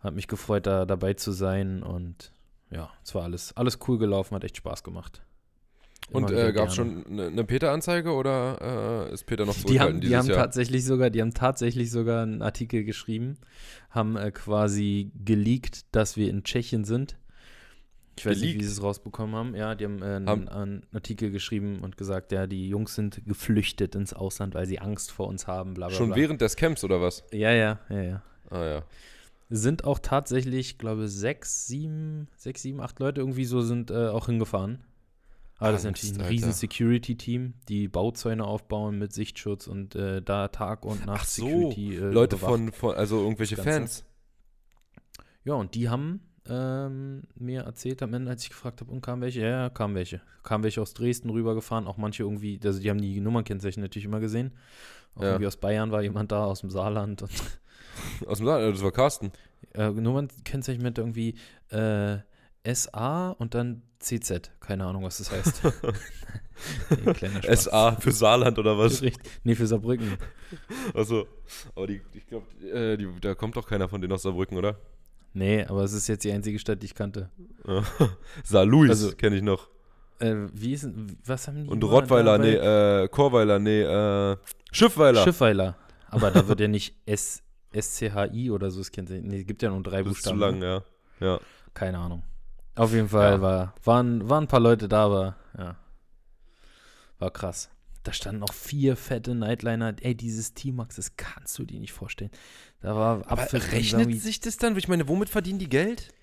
Hat 0.00 0.14
mich 0.14 0.28
gefreut, 0.28 0.66
da 0.66 0.84
dabei 0.84 1.14
zu 1.14 1.32
sein. 1.32 1.82
Und 1.82 2.32
ja, 2.70 2.90
es 3.04 3.14
war 3.14 3.24
alles, 3.24 3.56
alles 3.56 3.78
cool 3.88 3.98
gelaufen, 3.98 4.34
hat 4.34 4.44
echt 4.44 4.56
Spaß 4.56 4.84
gemacht. 4.84 5.22
Und 6.10 6.30
Immer 6.30 6.32
wieder 6.32 6.48
äh, 6.48 6.52
gab 6.52 6.68
es 6.68 6.74
schon 6.74 7.04
eine, 7.06 7.26
eine 7.26 7.44
Peter-Anzeige 7.44 8.12
oder 8.14 9.08
äh, 9.10 9.12
ist 9.12 9.24
Peter 9.24 9.44
noch 9.44 9.54
Die 9.54 9.60
zurückhaltend 9.60 10.04
haben, 10.04 10.08
die 10.08 10.16
haben 10.16 10.28
Jahr? 10.28 10.38
tatsächlich 10.38 10.84
sogar, 10.86 11.10
die 11.10 11.20
haben 11.20 11.34
tatsächlich 11.34 11.90
sogar 11.90 12.22
einen 12.22 12.40
Artikel 12.40 12.84
geschrieben, 12.84 13.36
haben 13.90 14.16
äh, 14.16 14.30
quasi 14.30 15.10
geleakt, 15.24 15.84
dass 15.92 16.16
wir 16.16 16.30
in 16.30 16.44
Tschechien 16.44 16.84
sind. 16.84 17.18
Ich 18.16 18.24
weiß 18.24 18.36
nicht, 18.36 18.42
wie 18.42 18.48
Geleakt? 18.52 18.64
sie 18.64 18.72
es 18.72 18.82
rausbekommen 18.82 19.34
haben. 19.36 19.54
Ja, 19.54 19.74
die 19.74 19.84
haben, 19.84 20.00
äh, 20.02 20.06
einen, 20.06 20.28
Haben- 20.28 20.48
einen 20.48 20.82
Artikel 20.94 21.30
geschrieben 21.30 21.80
und 21.82 21.98
gesagt, 21.98 22.32
ja, 22.32 22.46
die 22.46 22.68
Jungs 22.70 22.94
sind 22.94 23.20
geflüchtet 23.26 23.94
ins 23.94 24.14
Ausland, 24.14 24.54
weil 24.54 24.66
sie 24.66 24.78
Angst 24.80 25.12
vor 25.12 25.28
uns 25.28 25.46
haben, 25.46 25.74
bla 25.74 25.88
bla 25.88 25.96
Schon 25.96 26.08
bla. 26.08 26.16
während 26.16 26.40
des 26.40 26.56
Camps 26.56 26.84
oder 26.84 27.02
was? 27.02 27.22
Ja, 27.32 27.52
ja, 27.52 27.80
ja, 27.90 28.02
ja. 28.02 28.22
Ah 28.50 28.64
ja. 28.64 28.82
Sind 29.50 29.84
auch 29.84 29.98
tatsächlich, 29.98 30.78
glaube 30.78 31.04
ich, 31.06 31.10
sechs, 31.12 31.66
sieben, 31.66 32.28
sechs, 32.36 32.62
sieben, 32.62 32.80
acht 32.80 32.98
Leute 33.00 33.20
irgendwie 33.20 33.44
so 33.46 33.62
sind 33.62 33.90
äh, 33.90 34.08
auch 34.08 34.26
hingefahren. 34.26 34.84
Aber 35.58 35.72
das 35.72 35.80
ist 35.80 35.86
natürlich 35.86 36.14
ein 36.16 36.20
Alter. 36.20 36.30
riesen 36.30 36.52
Security-Team, 36.52 37.54
die 37.68 37.88
Bauzäune 37.88 38.44
aufbauen 38.44 38.98
mit 38.98 39.12
Sichtschutz 39.12 39.66
und 39.66 39.96
äh, 39.96 40.22
da 40.22 40.48
Tag 40.48 40.84
und 40.84 41.04
Nacht 41.06 41.22
Ach 41.22 41.26
so, 41.26 41.44
Security. 41.46 41.96
Äh, 41.96 42.10
Leute 42.10 42.36
von, 42.36 42.70
von, 42.72 42.94
also 42.94 43.20
irgendwelche. 43.22 43.56
Fans. 43.56 44.04
Ja, 45.44 45.54
und 45.54 45.74
die 45.74 45.88
haben 45.88 46.20
ähm, 46.46 47.22
mir 47.34 47.62
erzählt 47.62 48.02
am 48.02 48.14
Ende, 48.14 48.30
als 48.30 48.42
ich 48.42 48.50
gefragt 48.50 48.80
habe, 48.80 48.90
und 48.92 49.00
kamen 49.00 49.22
welche? 49.22 49.40
Ja, 49.40 49.48
ja, 49.48 49.70
kamen 49.70 49.94
welche. 49.94 50.20
Kamen 50.42 50.62
welche 50.64 50.80
aus 50.80 50.94
Dresden 50.94 51.30
rübergefahren, 51.30 51.86
auch 51.86 51.96
manche 51.96 52.22
irgendwie, 52.22 52.60
also 52.64 52.80
die 52.80 52.88
haben 52.90 53.00
die 53.00 53.20
Nummernkennzeichen 53.20 53.82
natürlich 53.82 54.06
immer 54.06 54.20
gesehen. 54.20 54.52
Auch 55.14 55.22
Ja. 55.22 55.28
irgendwie 55.30 55.46
aus 55.46 55.56
Bayern 55.56 55.90
war 55.90 56.02
jemand 56.02 56.30
da, 56.32 56.44
aus 56.44 56.60
dem 56.60 56.70
Saarland. 56.70 57.22
Und, 57.22 57.30
Aus 58.26 58.38
dem 58.38 58.46
Saal, 58.46 58.72
das 58.72 58.82
war 58.82 58.92
Carsten. 58.92 59.32
äh, 59.74 59.90
Nummernkennzeichen 59.90 60.82
mit 60.82 60.98
irgendwie 60.98 61.34
äh, 61.70 62.18
SA 62.74 63.30
und 63.38 63.54
dann 63.54 63.82
CZ. 64.00 64.50
Keine 64.60 64.84
Ahnung, 64.86 65.02
was 65.04 65.18
das 65.18 65.30
heißt. 65.32 65.62
nee. 67.42 67.54
SA 67.56 67.92
für 67.92 68.12
Saarland 68.12 68.58
oder 68.58 68.76
was? 68.78 69.02
Richtig. 69.02 69.22
Nee, 69.44 69.54
für 69.54 69.66
Saarbrücken. 69.66 70.16
Achso. 70.94 71.26
Aber 71.74 71.86
die, 71.86 72.00
ich 72.14 72.26
glaube, 72.26 72.46
äh, 72.66 72.98
da 73.20 73.34
kommt 73.34 73.56
doch 73.56 73.66
keiner 73.66 73.88
von 73.88 74.00
denen 74.00 74.12
aus 74.12 74.22
Saarbrücken, 74.22 74.56
oder? 74.58 74.78
Nee, 75.34 75.64
aber 75.64 75.84
es 75.84 75.92
ist 75.92 76.08
jetzt 76.08 76.24
die 76.24 76.32
einzige 76.32 76.58
Stadt, 76.58 76.82
die 76.82 76.86
ich 76.86 76.94
kannte. 76.94 77.30
Saarlouis 78.44 78.90
Also- 78.90 79.12
kenne 79.14 79.36
ich 79.36 79.42
noch. 79.42 79.68
Äh, 80.20 80.48
wie 80.52 80.72
ist, 80.72 80.88
was 81.24 81.46
haben 81.46 81.62
die? 81.62 81.70
Und 81.70 81.78
nur 81.78 81.90
Rottweiler, 81.90 82.38
nee, 82.38 82.54
äh, 82.54 83.06
Chorweiler, 83.06 83.60
nee, 83.60 83.82
äh, 83.82 84.36
Schiffweiler. 84.72 85.22
Schiffweiler. 85.22 85.76
Aber 86.08 86.32
da 86.32 86.48
wird 86.48 86.58
ja 86.58 86.66
nicht 86.66 86.96
S, 87.06 87.40
SCHI 87.72 88.50
oder 88.50 88.70
so, 88.70 88.80
es 88.80 88.90
kennt 88.90 89.10
nee, 89.10 89.44
gibt 89.44 89.62
ja 89.62 89.70
nur 89.70 89.82
drei 89.82 90.02
das 90.02 90.12
ist 90.12 90.22
zu 90.24 90.30
Buchstaben. 90.30 90.40
lang, 90.40 90.58
ne? 90.58 90.82
ja. 91.20 91.26
Ja. 91.34 91.40
Keine 91.74 91.98
Ahnung. 91.98 92.22
Auf 92.76 92.92
jeden 92.92 93.08
Fall 93.08 93.32
Ja. 93.34 93.40
war, 93.42 93.74
waren, 93.84 94.28
waren 94.28 94.44
ein 94.44 94.48
paar 94.48 94.60
Leute 94.60 94.88
da, 94.88 95.04
aber 95.04 95.36
ja. 95.56 95.76
War 97.18 97.30
krass. 97.30 97.68
Da 98.04 98.12
standen 98.12 98.42
auch 98.44 98.52
vier 98.52 98.96
fette 98.96 99.34
Nightliner. 99.34 99.94
Ey, 100.00 100.14
dieses 100.14 100.54
T-Max, 100.54 100.96
das 100.96 101.16
kannst 101.16 101.58
du 101.58 101.64
dir 101.64 101.80
nicht 101.80 101.92
vorstellen. 101.92 102.30
Da 102.80 102.94
war 102.94 103.16
Aber 103.26 103.42
Apfel 103.42 103.60
rechnet 103.60 104.20
sich 104.20 104.38
das 104.40 104.56
dann? 104.56 104.76
Ich 104.76 104.86
meine, 104.88 105.08
womit 105.08 105.28
verdienen 105.28 105.58
die 105.58 105.68
Geld? 105.68 106.14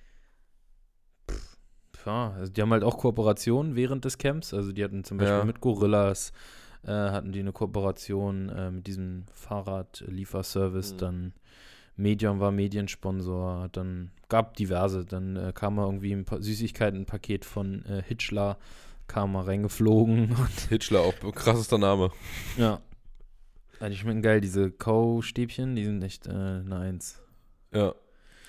Ja, 2.06 2.32
also 2.34 2.52
die 2.52 2.62
haben 2.62 2.72
halt 2.72 2.84
auch 2.84 2.98
Kooperationen 3.00 3.76
während 3.76 4.06
des 4.06 4.18
Camps. 4.18 4.54
Also 4.54 4.72
die 4.72 4.84
hatten 4.84 5.04
zum 5.04 5.18
Beispiel 5.18 5.38
Ja. 5.40 5.44
mit 5.46 5.60
Gorillas, 5.60 6.32
äh, 6.86 6.92
hatten 6.92 7.32
die 7.32 7.40
eine 7.40 7.52
Kooperation 7.52 8.50
äh, 8.50 8.72
mit 8.72 8.88
diesem 8.88 9.26
Fahrradlieferservice. 9.34 10.94
Mhm. 10.94 10.98
Dann 10.98 11.34
Medium 11.98 12.40
war 12.40 12.52
Mediensponsor. 12.52 13.70
Dann 13.72 14.12
gab 14.30 14.56
diverse. 14.58 15.06
Dann 15.06 15.36
äh, 15.36 15.52
kam 15.54 15.76
mal 15.76 15.86
irgendwie 15.86 16.12
ein 16.14 16.26
Pa- 16.26 16.42
Süßigkeitenpaket 16.42 17.46
von 17.46 17.86
äh, 17.86 18.02
Hitchler, 18.06 18.58
kam 19.08 19.32
mal 19.34 19.44
reingeflogen. 19.46 20.36
Hitchler, 20.70 21.02
auch 21.02 21.14
krassester 21.34 21.78
Name. 21.78 22.12
ja. 22.58 22.82
Ja, 23.82 23.90
Die 23.90 23.98
schmecken 23.98 24.22
geil, 24.22 24.40
diese 24.40 24.72
Kau-Stäbchen, 24.72 25.76
die 25.76 25.84
sind 25.84 26.02
echt 26.02 26.28
äh, 26.28 26.32
eine 26.32 26.78
Eins. 26.80 27.22
Ja. 27.74 27.94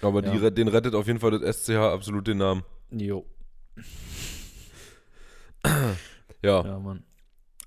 Aber 0.00 0.22
Ja. 0.24 0.50
den 0.50 0.68
rettet 0.68 0.94
auf 0.94 1.08
jeden 1.08 1.18
Fall 1.18 1.32
das 1.32 1.64
SCH 1.64 1.70
absolut 1.78 2.28
den 2.28 2.38
Namen. 2.38 2.62
Jo. 2.92 3.26
Ja. 6.42 6.64
Ja, 6.64 6.78
Mann. 6.78 7.02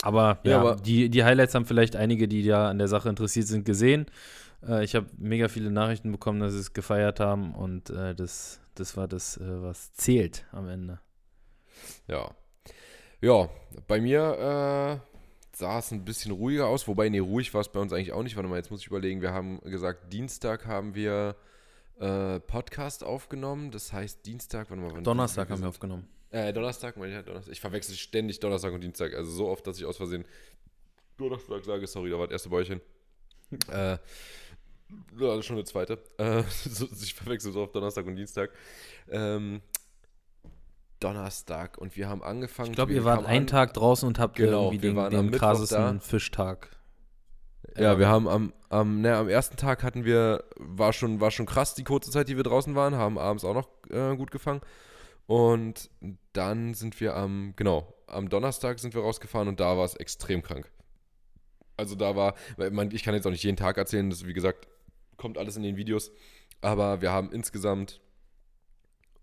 Aber 0.02 0.40
Ja, 0.44 0.52
ja, 0.52 0.60
aber- 0.62 0.76
die, 0.78 1.10
die 1.10 1.24
Highlights 1.24 1.56
haben 1.56 1.66
vielleicht 1.66 1.96
einige, 1.96 2.28
die 2.28 2.42
ja 2.44 2.70
an 2.70 2.78
der 2.78 2.88
Sache 2.88 3.10
interessiert 3.10 3.48
sind, 3.48 3.66
gesehen. 3.66 4.06
Äh, 4.68 4.84
ich 4.84 4.96
habe 4.96 5.08
mega 5.18 5.48
viele 5.48 5.72
Nachrichten 5.72 6.12
bekommen, 6.12 6.40
dass 6.40 6.54
sie 6.54 6.60
es 6.60 6.74
gefeiert 6.74 7.20
haben 7.20 7.54
und 7.54 7.90
äh, 7.90 8.16
das, 8.16 8.60
das 8.76 8.96
war 8.98 9.08
das, 9.08 9.38
äh, 9.38 9.62
was 9.64 9.94
zählt 9.94 10.46
am 10.52 10.68
Ende. 10.70 11.00
Ja. 12.08 12.32
Ja, 13.22 13.50
bei 13.88 14.00
mir 14.00 15.02
äh, 15.04 15.16
sah 15.58 15.80
es 15.80 15.92
ein 15.92 16.06
bisschen 16.06 16.32
ruhiger 16.32 16.68
aus, 16.68 16.88
wobei, 16.88 17.10
nee, 17.10 17.20
ruhig 17.20 17.54
war 17.54 17.60
es 17.62 17.70
bei 17.70 17.80
uns 17.82 17.92
eigentlich 17.92 18.14
auch 18.14 18.24
nicht. 18.24 18.38
Warte 18.38 18.48
mal, 18.50 18.56
jetzt 18.56 18.72
muss 18.72 18.80
ich 18.82 18.88
überlegen, 18.88 19.22
wir 19.22 19.34
haben 19.34 19.60
gesagt, 19.62 20.14
Dienstag 20.14 20.66
haben 20.66 20.96
wir 20.96 21.36
äh, 22.00 22.40
Podcast 22.40 23.04
aufgenommen. 23.04 23.72
Das 23.72 23.92
heißt, 23.92 24.26
Dienstag, 24.26 24.70
warte 24.70 24.82
mal, 24.82 24.92
wann 24.94 25.04
Donnerstag 25.04 25.50
haben 25.50 25.62
wir 25.62 25.68
aufgenommen. 25.68 26.08
Äh, 26.32 26.54
Donnerstag, 26.54 26.98
meine 26.98 27.12
ich, 27.12 27.16
ja, 27.16 27.24
Donnerstag. 27.24 27.52
Ich 27.52 27.60
verwechsel 27.62 27.96
ständig 27.96 28.40
Donnerstag 28.40 28.74
und 28.74 28.82
Dienstag. 28.82 29.14
Also 29.16 29.32
so 29.32 29.48
oft, 29.48 29.66
dass 29.66 29.80
ich 29.80 29.86
aus 29.86 29.98
Versehen 29.98 30.26
Donnerstag 31.18 31.66
sage. 31.66 31.88
Sorry, 31.88 32.10
da 32.10 32.18
war 32.20 32.28
das 32.28 32.34
erste 32.34 32.50
Bäuchchen. 32.50 32.82
äh, 33.72 33.96
ist 33.96 35.46
schon 35.46 35.56
eine 35.56 35.66
zweite. 35.66 36.00
Äh, 36.18 36.44
so, 36.66 36.88
ich 37.02 37.14
verwechsel 37.14 37.52
so 37.52 37.62
oft 37.62 37.76
Donnerstag 37.76 38.06
und 38.06 38.16
Dienstag. 38.16 38.52
Ähm, 39.10 39.62
Donnerstag 41.00 41.78
und 41.78 41.96
wir 41.96 42.10
haben 42.10 42.22
angefangen. 42.22 42.72
Ich 42.72 42.76
glaube, 42.76 42.94
ihr 42.94 43.06
wart 43.06 43.26
einen 43.26 43.44
an- 43.44 43.48
Tag 43.48 43.74
draußen 43.74 44.08
und 44.08 44.20
habt 44.20 44.36
Genau, 44.36 44.66
irgendwie 44.72 44.94
wir 44.96 45.04
den, 45.06 45.12
den 45.12 45.26
Mittwoch 45.28 45.40
krassesten. 45.40 46.02
Fischtag. 46.02 46.70
Ja, 47.78 47.98
wir 47.98 48.08
haben 48.08 48.28
am, 48.28 48.54
am, 48.70 49.02
ne, 49.02 49.16
am 49.16 49.30
ersten 49.30 49.56
Tag 49.56 49.84
hatten 49.84 50.04
wir, 50.04 50.44
war 50.58 50.92
schon, 50.92 51.22
war 51.22 51.32
schon 51.32 51.46
krass 51.46 51.76
die 51.76 51.84
kurze 51.84 52.12
Zeit, 52.12 52.28
die 52.28 52.36
wir 52.36 52.44
draußen 52.44 52.76
waren, 52.76 52.96
haben 52.96 53.18
abends 53.18 53.46
auch 53.46 53.54
noch 53.54 53.70
äh, 53.90 54.16
gut 54.18 54.32
gefangen. 54.32 54.62
Und 55.30 55.92
dann 56.34 56.74
sind 56.74 57.00
wir 57.00 57.16
am, 57.16 57.54
genau, 57.56 57.94
am 58.08 58.30
Donnerstag 58.30 58.80
sind 58.80 58.96
wir 58.96 59.04
rausgefahren 59.04 59.48
und 59.48 59.60
da 59.60 59.78
war 59.78 59.86
es 59.86 59.94
extrem 59.94 60.42
krank. 60.42 60.72
Also 61.78 61.94
da 61.94 62.16
war, 62.16 62.34
ich 62.92 63.04
kann 63.04 63.14
jetzt 63.14 63.28
auch 63.28 63.32
nicht 63.32 63.44
jeden 63.44 63.56
Tag 63.56 63.78
erzählen, 63.78 64.10
das 64.10 64.26
wie 64.26 64.34
gesagt, 64.34 64.68
kommt 65.18 65.38
alles 65.38 65.56
in 65.56 65.62
den 65.62 65.78
Videos, 65.78 66.12
aber 66.62 67.04
wir 67.04 67.12
haben 67.12 67.32
insgesamt 67.32 68.02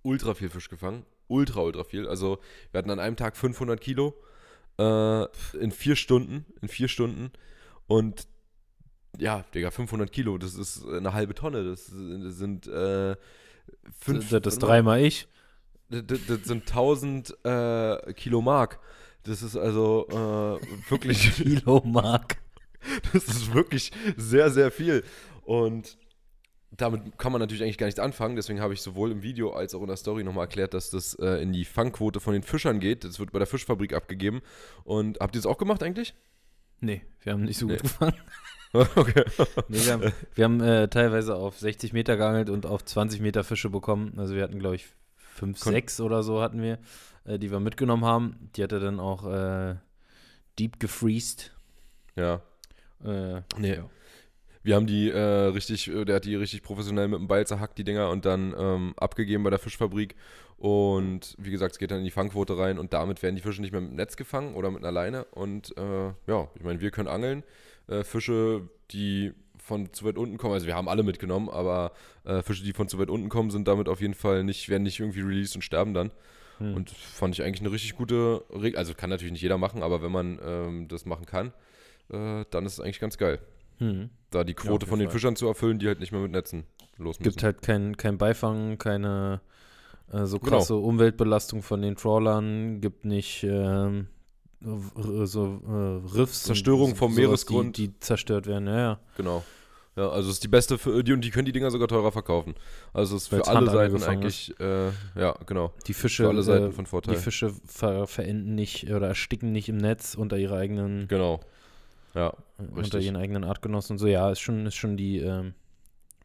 ultra 0.03 0.35
viel 0.35 0.49
Fisch 0.49 0.69
gefangen. 0.69 1.05
Ultra, 1.27 1.63
ultra 1.63 1.83
viel. 1.83 2.07
Also 2.07 2.39
wir 2.71 2.79
hatten 2.79 2.91
an 2.91 3.01
einem 3.01 3.17
Tag 3.17 3.37
500 3.37 3.81
Kilo 3.81 4.15
äh, 4.79 5.25
in 5.59 5.73
vier 5.73 5.97
Stunden, 5.97 6.47
in 6.63 6.69
vier 6.69 6.87
Stunden 6.87 7.33
und 7.89 8.29
ja, 9.19 9.45
Digga, 9.53 9.73
500 9.73 10.13
Kilo, 10.13 10.39
das 10.39 10.55
ist 10.55 10.87
eine 10.87 11.15
halbe 11.15 11.35
Tonne. 11.35 11.65
Das, 11.65 11.87
sind 11.87 12.69
äh, 12.69 13.17
fünf, 13.99 14.31
das, 14.31 14.61
mal, 14.61 14.67
dreimal 14.69 15.01
ich. 15.03 15.27
Das, 15.89 16.21
das 16.27 16.45
sind 16.45 16.63
1000 16.63 17.37
äh, 17.45 18.13
Kilo 18.15 18.41
Mark. 18.43 18.81
Das 19.25 19.43
ist 19.43 19.57
also 19.57 20.07
äh, 20.11 20.91
wirklich, 20.91 21.33
Kilo 21.37 21.83
Mark. 21.85 22.37
das 23.13 23.25
ist 23.29 23.55
wirklich 23.55 23.93
sehr, 24.17 24.51
sehr 24.51 24.71
viel. 24.71 25.03
Und 25.45 25.99
damit 26.71 27.19
kann 27.19 27.33
man 27.33 27.41
natürlich 27.41 27.63
eigentlich 27.63 27.79
gar 27.79 27.87
nichts 27.87 28.01
anfangen. 28.01 28.37
Deswegen 28.37 28.61
habe 28.61 28.75
ich 28.75 28.83
sowohl 28.83 29.11
im 29.11 29.23
Video 29.23 29.53
als 29.53 29.75
auch 29.75 29.81
in 29.81 29.87
der 29.89 29.97
Story 29.97 30.25
nochmal 30.25 30.45
erklärt, 30.45 30.75
dass 30.75 30.91
das 30.91 31.15
äh, 31.15 31.43
in 31.43 31.53
die 31.53 31.65
Fangquote 31.65 32.21
von 32.21 32.33
den 32.35 32.43
Fischern 32.43 32.81
geht. 32.81 33.05
Das 33.05 33.19
wird 33.19 33.33
bei 33.33 33.39
der 33.39 33.47
Fischfabrik 33.47 33.95
abgegeben. 33.95 34.43
Und 34.85 35.19
habt 35.21 35.35
ihr 35.35 35.41
das 35.41 35.47
auch 35.47 35.59
gemacht 35.59 35.83
eigentlich? 35.83 36.15
Nee, 36.81 37.03
wir 37.23 37.33
haben 37.33 37.45
nicht 37.45 37.59
so 37.59 37.67
Nee. 37.67 37.75
gut 37.75 37.83
gefangen. 37.83 38.15
okay. 38.73 39.25
Nee, 39.69 39.79
wir 39.87 39.93
haben, 39.93 40.13
wir 40.35 40.45
haben 40.45 40.61
äh, 40.61 40.89
teilweise 40.89 41.35
auf 41.37 41.59
60 41.59 41.93
Meter 41.95 42.17
geangelt 42.17 42.51
und 42.51 42.67
auf 42.67 42.85
20 42.85 43.21
Meter 43.21 43.43
Fische 43.45 43.71
bekommen. 43.71 44.15
Also 44.19 44.35
wir 44.35 44.43
hatten, 44.43 44.59
glaube 44.59 44.77
ich, 44.77 44.87
5, 45.37 45.61
Kon- 45.61 45.73
6 45.73 46.01
oder 46.01 46.23
so 46.23 46.41
hatten 46.43 46.61
wir, 46.63 46.79
äh, 47.25 47.39
die 47.39 47.51
wir 47.51 47.61
mitgenommen 47.61 48.05
haben. 48.05 48.51
Die 48.57 48.63
hat 48.63 48.73
er 48.73 48.81
dann 48.81 49.01
auch 49.01 49.27
äh, 49.31 49.77
deep 50.59 50.81
gefreezed. 50.81 51.53
Ja. 52.17 52.41
Äh, 53.05 53.43
Nee. 53.59 53.75
ja. 53.77 53.89
Wir 54.63 54.75
haben 54.75 54.87
die 54.89 55.11
äh, 55.11 55.19
richtig, 55.21 55.87
äh, 55.89 56.05
der 56.05 56.17
hat 56.17 56.25
die 56.25 56.35
richtig 56.35 56.63
professionell 56.65 57.07
mit 57.07 57.21
dem 57.21 57.29
Beil 57.29 57.47
zerhackt, 57.47 57.79
die 57.79 57.85
Dinger, 57.85 58.11
und 58.11 58.25
dann 58.25 58.53
ähm, 58.59 58.95
abgegeben 58.97 59.45
bei 59.45 59.51
der 59.51 59.61
Fischfabrik. 59.61 60.17
Und 60.57 61.37
wie 61.39 61.51
gesagt, 61.51 61.73
es 61.73 61.79
geht 61.79 61.91
dann 61.93 61.99
in 61.99 62.05
die 62.05 62.11
Fangquote 62.11 62.57
rein 62.59 62.79
und 62.79 62.93
damit 62.93 63.23
werden 63.23 63.37
die 63.37 63.43
Fische 63.43 63.61
nicht 63.61 63.71
mehr 63.73 63.81
mit 63.83 63.91
dem 63.91 63.97
Netz 63.97 64.17
gefangen 64.17 64.55
oder 64.55 64.71
mit 64.71 64.83
einer 64.83 64.91
Leine. 64.91 65.25
Und 65.27 65.77
äh, 65.77 66.07
ja, 66.27 66.49
ich 66.57 66.65
meine, 66.65 66.81
wir 66.81 66.91
können 66.91 67.09
angeln. 67.09 67.45
Äh, 67.89 68.03
Fische, 68.03 68.69
die 68.91 69.35
von 69.67 69.93
zu 69.93 70.05
weit 70.05 70.17
unten 70.17 70.39
kommen, 70.39 70.55
also 70.55 70.67
wir 70.67 70.77
haben 70.77 70.89
alle 70.89 71.03
mitgenommen, 71.03 71.49
aber 71.49 71.91
äh, 72.25 72.41
Fische, 72.43 72.63
die 72.63 72.73
von 72.73 72.89
zu 72.89 72.99
weit 73.01 73.11
unten 73.11 73.29
kommen, 73.29 73.51
sind 73.51 73.67
damit 73.67 73.89
auf 73.89 74.01
jeden 74.01 74.15
Fall 74.15 74.45
nicht, 74.45 74.69
werden 74.69 74.85
nicht 74.85 75.01
irgendwie 75.01 75.23
released 75.23 75.57
und 75.57 75.63
sterben 75.63 75.93
dann. 75.93 76.13
Hm. 76.59 76.75
Und 76.75 76.91
fand 76.91 77.35
ich 77.35 77.43
eigentlich 77.43 77.61
eine 77.61 77.73
richtig 77.73 77.97
gute 77.97 78.45
Regel. 78.51 78.79
Also 78.79 78.95
kann 78.95 79.11
natürlich 79.11 79.33
nicht 79.33 79.43
jeder 79.43 79.59
machen, 79.59 79.83
aber 79.83 80.03
wenn 80.03 80.13
man 80.13 80.39
ähm, 80.43 80.89
das 80.89 81.05
machen 81.05 81.27
kann, 81.27 81.49
äh, 82.11 82.45
dann 82.51 82.65
ist 82.65 82.75
es 82.75 82.81
eigentlich 82.81 83.01
ganz 83.01 83.19
geil 83.19 83.41
Hm. 83.79 84.09
da 84.31 84.45
die 84.45 84.55
Quote 84.55 84.87
jeden 84.87 84.89
von 84.89 84.99
den. 85.01 85.11
Fischern 85.11 85.37
zu 85.37 85.47
erfüllen, 85.49 85.79
die 85.79 85.87
halt 85.89 86.01
nicht 86.01 86.13
mehr 86.13 86.21
mit 86.23 86.31
Netzen 86.31 86.65
los 86.97 87.19
müssen. 87.19 87.25
Gibt 87.31 87.43
halt 87.43 87.61
kein, 87.61 87.97
kein 87.97 88.17
Beifang, 88.19 88.79
keine 88.79 89.41
äh, 90.13 90.25
so 90.27 90.39
Genau. 90.39 90.51
krasse 90.59 90.77
Umweltbelastung 90.77 91.63
von 91.63 91.83
den 91.83 91.97
Trawlern, 91.97 92.81
gibt 92.81 93.05
nicht 93.05 93.43
ähm, 93.45 94.07
so 94.61 95.61
äh, 95.67 96.17
Riffs. 96.17 96.43
und 96.43 96.55
Zerstörung 96.55 96.97
vom 96.97 97.13
sowas, 97.13 97.23
Meeresgrund. 97.25 97.77
Die, 97.77 97.89
die 97.89 98.01
zerstört 98.01 98.47
werden, 98.47 98.67
ja, 98.67 98.79
ja. 98.79 99.01
Genau. 99.17 99.45
Ja, 99.97 100.11
also 100.11 100.29
es 100.29 100.37
ist 100.37 100.45
die 100.45 100.49
beste 100.49 100.77
für 100.77 101.03
die 101.03 101.15
und 101.15 101.23
die 101.23 101.31
können 101.31 101.47
die 101.47 101.53
Dinger 101.53 101.71
sogar 101.71 101.89
teurer 101.89 102.13
verkaufen. 102.13 102.55
Also 102.93 103.17
es 103.17 103.23
ist 103.23 103.29
für 103.29 103.37
Weil's 103.37 103.49
alle 103.49 103.71
Hand 103.71 103.71
Seiten 103.71 104.03
eigentlich, 104.03 104.55
äh, 104.61 104.89
ja, 105.15 105.35
genau. 105.47 105.73
Die 105.87 105.95
Fische, 105.95 106.25
Für 106.25 106.29
alle 106.29 106.43
Seiten 106.43 106.67
äh, 106.67 106.73
von 106.73 106.85
die 106.85 106.91
Vorteil. 106.91 107.17
Fische 107.17 107.51
ver 107.65 108.07
verenden 108.07 108.55
nicht 108.55 108.91
oder 108.91 109.09
ersticken 109.09 109.53
nicht 109.53 109.71
im 109.71 109.79
Netz 109.79 110.15
unter 110.15 110.37
ihrer 110.37 110.59
eigenen, 110.59 111.09
Genau. 111.09 111.41
Ja, 112.15 112.29
äh, 112.59 112.63
unter 112.63 112.83
richtig. 112.83 113.07
ihren 113.07 113.17
eigenen 113.17 113.45
Artgenossen 113.45 113.95
und 113.95 113.99
so. 113.99 114.07
Ja, 114.07 114.31
ist 114.31 114.41
schon, 114.41 114.67
ist 114.67 114.75
schon 114.75 114.99
die, 114.99 115.19
ähm, 115.21 115.55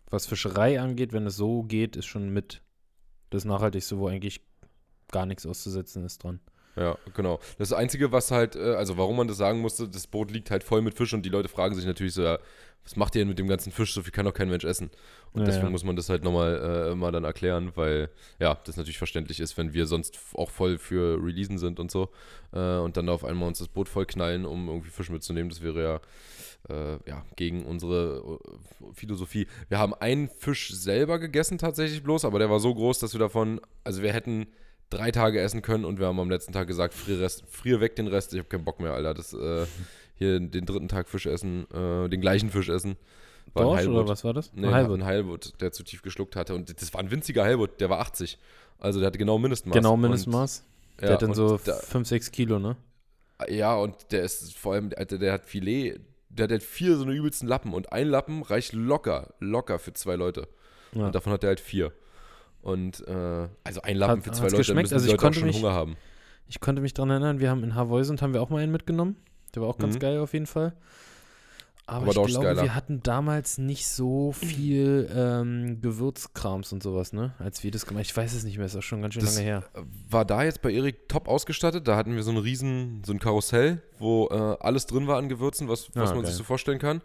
was 0.09 0.25
Fischerei 0.25 0.81
angeht, 0.81 1.13
wenn 1.13 1.25
es 1.25 1.37
so 1.37 1.63
geht, 1.63 1.95
ist 1.95 2.07
schon 2.07 2.29
mit 2.29 2.61
das 3.29 3.45
Nachhaltigste, 3.45 3.97
wo 3.97 4.07
eigentlich 4.07 4.41
gar 5.11 5.25
nichts 5.25 5.45
auszusetzen 5.45 6.03
ist 6.03 6.23
dran. 6.25 6.41
Ja, 6.75 6.97
genau. 7.13 7.39
Das 7.57 7.73
Einzige, 7.73 8.11
was 8.11 8.31
halt, 8.31 8.55
äh, 8.55 8.75
also 8.75 8.97
warum 8.97 9.17
man 9.17 9.27
das 9.27 9.37
sagen 9.37 9.59
musste, 9.59 9.89
das 9.89 10.07
Boot 10.07 10.31
liegt 10.31 10.51
halt 10.51 10.63
voll 10.63 10.81
mit 10.81 10.95
Fisch 10.95 11.13
und 11.13 11.23
die 11.23 11.29
Leute 11.29 11.49
fragen 11.49 11.75
sich 11.75 11.85
natürlich 11.85 12.13
so, 12.13 12.23
ja, 12.23 12.39
was 12.83 12.95
macht 12.95 13.15
ihr 13.15 13.21
denn 13.21 13.27
mit 13.27 13.37
dem 13.37 13.47
ganzen 13.47 13.71
Fisch? 13.71 13.93
So 13.93 14.01
viel 14.01 14.11
kann 14.11 14.25
doch 14.25 14.33
kein 14.33 14.49
Mensch 14.49 14.63
essen. 14.63 14.89
Und 15.33 15.41
Ja, 15.41 15.45
deswegen 15.45 15.67
ja. 15.67 15.71
muss 15.71 15.83
man 15.83 15.95
das 15.95 16.09
halt 16.09 16.23
nochmal 16.23 16.89
äh, 16.91 16.95
mal 16.95 17.11
dann 17.11 17.23
erklären, 17.23 17.71
weil 17.75 18.09
ja, 18.39 18.55
das 18.65 18.75
natürlich 18.75 18.97
verständlich 18.97 19.39
ist, 19.39 19.57
wenn 19.57 19.73
wir 19.73 19.85
sonst 19.85 20.17
auch 20.33 20.49
voll 20.49 20.77
für 20.77 21.23
Releasen 21.23 21.57
sind 21.57 21.79
und 21.79 21.91
so 21.91 22.09
äh, 22.53 22.77
und 22.77 22.97
dann 22.97 23.07
auf 23.09 23.23
einmal 23.23 23.47
uns 23.47 23.59
das 23.59 23.67
Boot 23.67 23.87
voll 23.87 24.05
knallen, 24.05 24.45
um 24.45 24.67
irgendwie 24.67 24.89
Fisch 24.89 25.09
mitzunehmen. 25.09 25.49
Das 25.49 25.61
wäre 25.61 26.01
ja, 26.69 26.75
äh, 26.75 26.97
ja 27.07 27.23
gegen 27.35 27.65
unsere 27.65 28.39
äh, 28.39 28.93
Philosophie. 28.93 29.45
Wir 29.69 29.77
haben 29.77 29.93
einen 29.93 30.29
Fisch 30.29 30.71
selber 30.71 31.19
gegessen 31.19 31.59
tatsächlich 31.59 32.01
bloß, 32.01 32.25
aber 32.25 32.39
der 32.39 32.49
war 32.49 32.59
so 32.59 32.73
groß, 32.73 32.97
dass 32.97 33.13
wir 33.13 33.19
davon, 33.19 33.61
also 33.83 34.01
wir 34.01 34.11
hätten 34.11 34.47
drei 34.91 35.09
Tage 35.11 35.41
essen 35.41 35.63
können 35.63 35.85
und 35.85 35.99
wir 35.99 36.05
haben 36.05 36.19
am 36.19 36.29
letzten 36.29 36.53
Tag 36.53 36.67
gesagt, 36.67 36.93
frier, 36.93 37.19
Rest, 37.19 37.43
frier 37.49 37.81
weg 37.81 37.95
den 37.95 38.07
Rest, 38.07 38.33
ich 38.33 38.39
habe 38.39 38.49
keinen 38.49 38.63
Bock 38.63 38.79
mehr, 38.79 38.93
Alter. 38.93 39.15
Das, 39.15 39.33
äh, 39.33 39.65
hier 40.15 40.39
den 40.39 40.65
dritten 40.67 40.87
Tag 40.87 41.09
Fisch 41.09 41.25
essen, 41.25 41.65
äh, 41.71 42.07
den 42.07 42.21
gleichen 42.21 42.51
Fisch 42.51 42.69
essen. 42.69 42.95
War 43.53 43.63
Dorsch 43.63 43.87
oder 43.87 44.07
was 44.07 44.23
war 44.23 44.33
das? 44.33 44.51
Nee, 44.53 44.67
Ein 44.67 44.73
Heilbutt. 44.73 44.99
ein 44.99 45.05
Heilbutt, 45.05 45.53
der 45.61 45.71
zu 45.71 45.83
tief 45.83 46.03
geschluckt 46.03 46.35
hatte. 46.35 46.53
Und 46.53 46.79
das 46.79 46.93
war 46.93 47.01
ein 47.01 47.09
winziger 47.09 47.43
Heilbutt, 47.43 47.81
der 47.81 47.89
war 47.89 47.99
80. 47.99 48.37
Also 48.77 48.99
der 48.99 49.07
hatte 49.07 49.17
genau 49.17 49.39
Mindestmaß. 49.39 49.73
Genau, 49.73 49.93
Und, 49.95 50.01
Mindestmaß. 50.01 50.63
ja, 50.99 51.07
der 51.07 51.13
hat 51.13 51.21
dann 51.23 51.29
und 51.31 51.35
so 51.35 51.57
da, 51.63 51.73
5, 51.73 52.07
6 52.07 52.31
Kilo, 52.31 52.59
ne? 52.59 52.77
Ja, 53.49 53.75
und 53.75 53.95
der 54.11 54.21
ist 54.23 54.55
vor 54.55 54.73
allem, 54.73 54.91
Alter, 54.95 55.17
der 55.17 55.33
hat 55.33 55.45
Filet, 55.45 55.99
der 56.29 56.43
hat 56.43 56.51
halt 56.51 56.63
vier 56.63 56.95
so 56.95 57.03
eine 57.03 57.13
übelsten 57.13 57.47
Lappen. 57.47 57.73
Und 57.73 57.91
ein 57.91 58.07
Lappen 58.07 58.43
reicht 58.43 58.73
locker, 58.73 59.33
locker 59.39 59.79
für 59.79 59.93
zwei 59.93 60.15
Leute. 60.15 60.47
Ja. 60.93 61.07
Und 61.07 61.15
davon 61.15 61.33
hat 61.33 61.43
er 61.43 61.47
halt 61.47 61.59
vier. 61.59 61.91
Und 62.61 63.05
äh, 63.07 63.47
also 63.63 63.81
ein 63.81 63.97
Lappen 63.97 64.17
Hat- 64.17 64.23
für 64.25 64.31
zwei 64.31 64.43
Leute, 64.45 64.57
geschmeckt? 64.57 64.81
müssen 64.83 64.93
Also 64.93 65.07
die 65.07 65.13
ich 65.15 65.21
Leute 65.21 65.29
auch 65.29 65.33
schon 65.39 65.47
mich- 65.47 65.57
Hunger 65.57 65.73
haben. 65.73 65.97
Ich 66.47 66.59
konnte 66.59 66.81
mich 66.81 66.93
dran 66.93 67.09
erinnern, 67.09 67.39
wir 67.39 67.49
haben 67.49 67.63
in 67.63 67.75
Havoisund 67.75 68.21
haben 68.21 68.33
wir 68.33 68.41
auch 68.41 68.49
mal 68.49 68.61
einen 68.61 68.71
mitgenommen. 68.71 69.15
Der 69.55 69.61
war 69.61 69.69
auch 69.69 69.77
ganz 69.77 69.95
Mhm. 69.95 69.99
geil 69.99 70.19
auf 70.19 70.33
jeden 70.33 70.45
Fall. 70.47 70.73
Aber, 71.87 72.07
Aber 72.11 72.21
ich 72.21 72.27
glaube, 72.27 72.45
geiler. 72.45 72.61
wir 72.63 72.75
hatten 72.75 73.01
damals 73.03 73.57
nicht 73.57 73.87
so 73.87 74.31
viel 74.31 75.09
ähm, 75.13 75.81
Gewürzkrams 75.81 76.71
und 76.71 76.81
sowas, 76.83 77.11
ne? 77.11 77.33
Als 77.39 77.63
wir 77.63 77.71
das 77.71 77.85
gemacht 77.85 78.05
Ich 78.05 78.15
weiß 78.15 78.33
es 78.33 78.43
nicht 78.45 78.57
mehr, 78.57 78.67
ist 78.67 78.75
auch 78.77 78.81
schon 78.83 79.01
ganz 79.01 79.13
schön 79.15 79.23
Das- 79.23 79.35
lange 79.35 79.45
her. 79.45 79.63
war 80.09 80.23
da 80.23 80.43
jetzt 80.43 80.61
bei 80.61 80.71
Erik 80.71 81.09
top 81.09 81.27
ausgestattet. 81.27 81.87
Da 81.87 81.97
hatten 81.97 82.15
wir 82.15 82.23
so 82.23 82.31
ein 82.31 82.37
riesen, 82.37 83.01
so 83.05 83.11
ein 83.11 83.19
Karussell, 83.19 83.81
wo 83.97 84.27
äh, 84.29 84.55
alles 84.59 84.85
drin 84.85 85.07
war 85.07 85.17
an 85.17 85.27
Gewürzen, 85.27 85.67
was, 85.67 85.89
was 85.95 86.11
Ah, 86.11 86.13
man 86.13 86.23
geil. 86.23 86.27
sich 86.31 86.35
so 86.37 86.43
vorstellen 86.43 86.79
kann. 86.79 87.01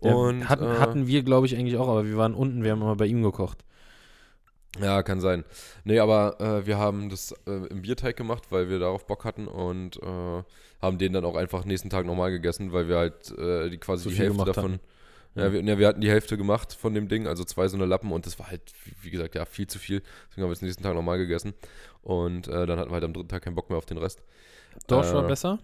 Und 0.00 0.48
hatten, 0.48 0.64
äh, 0.64 0.78
hatten 0.78 1.06
wir, 1.06 1.22
glaube 1.22 1.46
ich, 1.46 1.56
eigentlich 1.56 1.76
auch, 1.76 1.88
aber 1.88 2.04
wir 2.06 2.16
waren 2.16 2.34
unten, 2.34 2.64
wir 2.64 2.72
haben 2.72 2.82
immer 2.82 2.96
bei 2.96 3.06
ihm 3.06 3.22
gekocht. 3.22 3.64
Ja, 4.80 5.02
kann 5.02 5.20
sein. 5.20 5.44
Nee, 5.84 5.98
aber 5.98 6.40
äh, 6.40 6.66
wir 6.66 6.78
haben 6.78 7.08
das 7.08 7.32
äh, 7.46 7.66
im 7.68 7.82
Bierteig 7.82 8.16
gemacht, 8.16 8.44
weil 8.50 8.68
wir 8.68 8.78
darauf 8.78 9.06
Bock 9.06 9.24
hatten 9.24 9.46
und 9.48 9.96
äh, 10.02 10.42
haben 10.82 10.98
den 10.98 11.12
dann 11.12 11.24
auch 11.24 11.36
einfach 11.36 11.64
nächsten 11.64 11.90
Tag 11.90 12.06
nochmal 12.06 12.30
gegessen, 12.30 12.72
weil 12.72 12.88
wir 12.88 12.96
halt 12.96 13.30
äh, 13.38 13.70
die 13.70 13.78
quasi 13.78 14.04
Zu 14.04 14.10
die 14.10 14.16
Hälfte 14.16 14.44
davon. 14.44 14.72
hatten. 14.74 14.80
Ja, 15.34 15.52
wir, 15.52 15.62
ja, 15.62 15.78
wir 15.78 15.86
hatten 15.86 16.00
die 16.00 16.10
Hälfte 16.10 16.38
gemacht 16.38 16.72
von 16.72 16.94
dem 16.94 17.08
Ding, 17.08 17.26
also 17.26 17.44
zwei 17.44 17.68
so 17.68 17.76
eine 17.76 17.84
Lappen 17.84 18.10
und 18.10 18.24
das 18.24 18.38
war 18.38 18.48
halt, 18.48 18.62
wie, 19.02 19.10
gesagt, 19.10 19.34
ja, 19.34 19.44
viel 19.44 19.66
zu 19.66 19.78
viel. 19.78 20.00
Deswegen 20.30 20.42
haben 20.42 20.48
wir 20.48 20.54
es 20.54 20.62
nächsten 20.62 20.82
Tag 20.82 20.94
nochmal 20.94 21.18
gegessen. 21.18 21.52
Und 22.02 22.48
äh, 22.48 22.66
dann 22.66 22.78
hatten 22.78 22.90
wir 22.90 22.94
halt 22.94 23.04
am 23.04 23.12
dritten 23.12 23.28
Tag 23.28 23.42
keinen 23.42 23.54
Bock 23.54 23.68
mehr 23.68 23.76
auf 23.76 23.84
den 23.84 23.98
Rest. 23.98 24.22
Dorsch 24.86 25.12
war 25.12 25.24
Äh, 25.24 25.28
besser? 25.28 25.58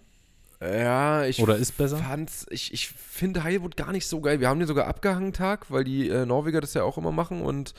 Ja, 0.60 1.24
ich 1.24 1.40
Oder 1.40 1.56
ist 1.56 1.76
besser? 1.76 1.96
fand's, 1.96 2.46
ich, 2.50 2.72
ich 2.72 2.88
finde 2.88 3.42
Heilbutt 3.42 3.76
gar 3.76 3.92
nicht 3.92 4.06
so 4.06 4.20
geil. 4.20 4.40
Wir 4.40 4.48
haben 4.48 4.60
den 4.60 4.68
sogar 4.68 4.86
abgehangen 4.86 5.32
Tag, 5.32 5.70
weil 5.70 5.84
die 5.84 6.08
äh, 6.08 6.24
Norweger 6.26 6.60
das 6.60 6.74
ja 6.74 6.84
auch 6.84 6.98
immer 6.98 7.10
machen 7.10 7.42
und 7.42 7.74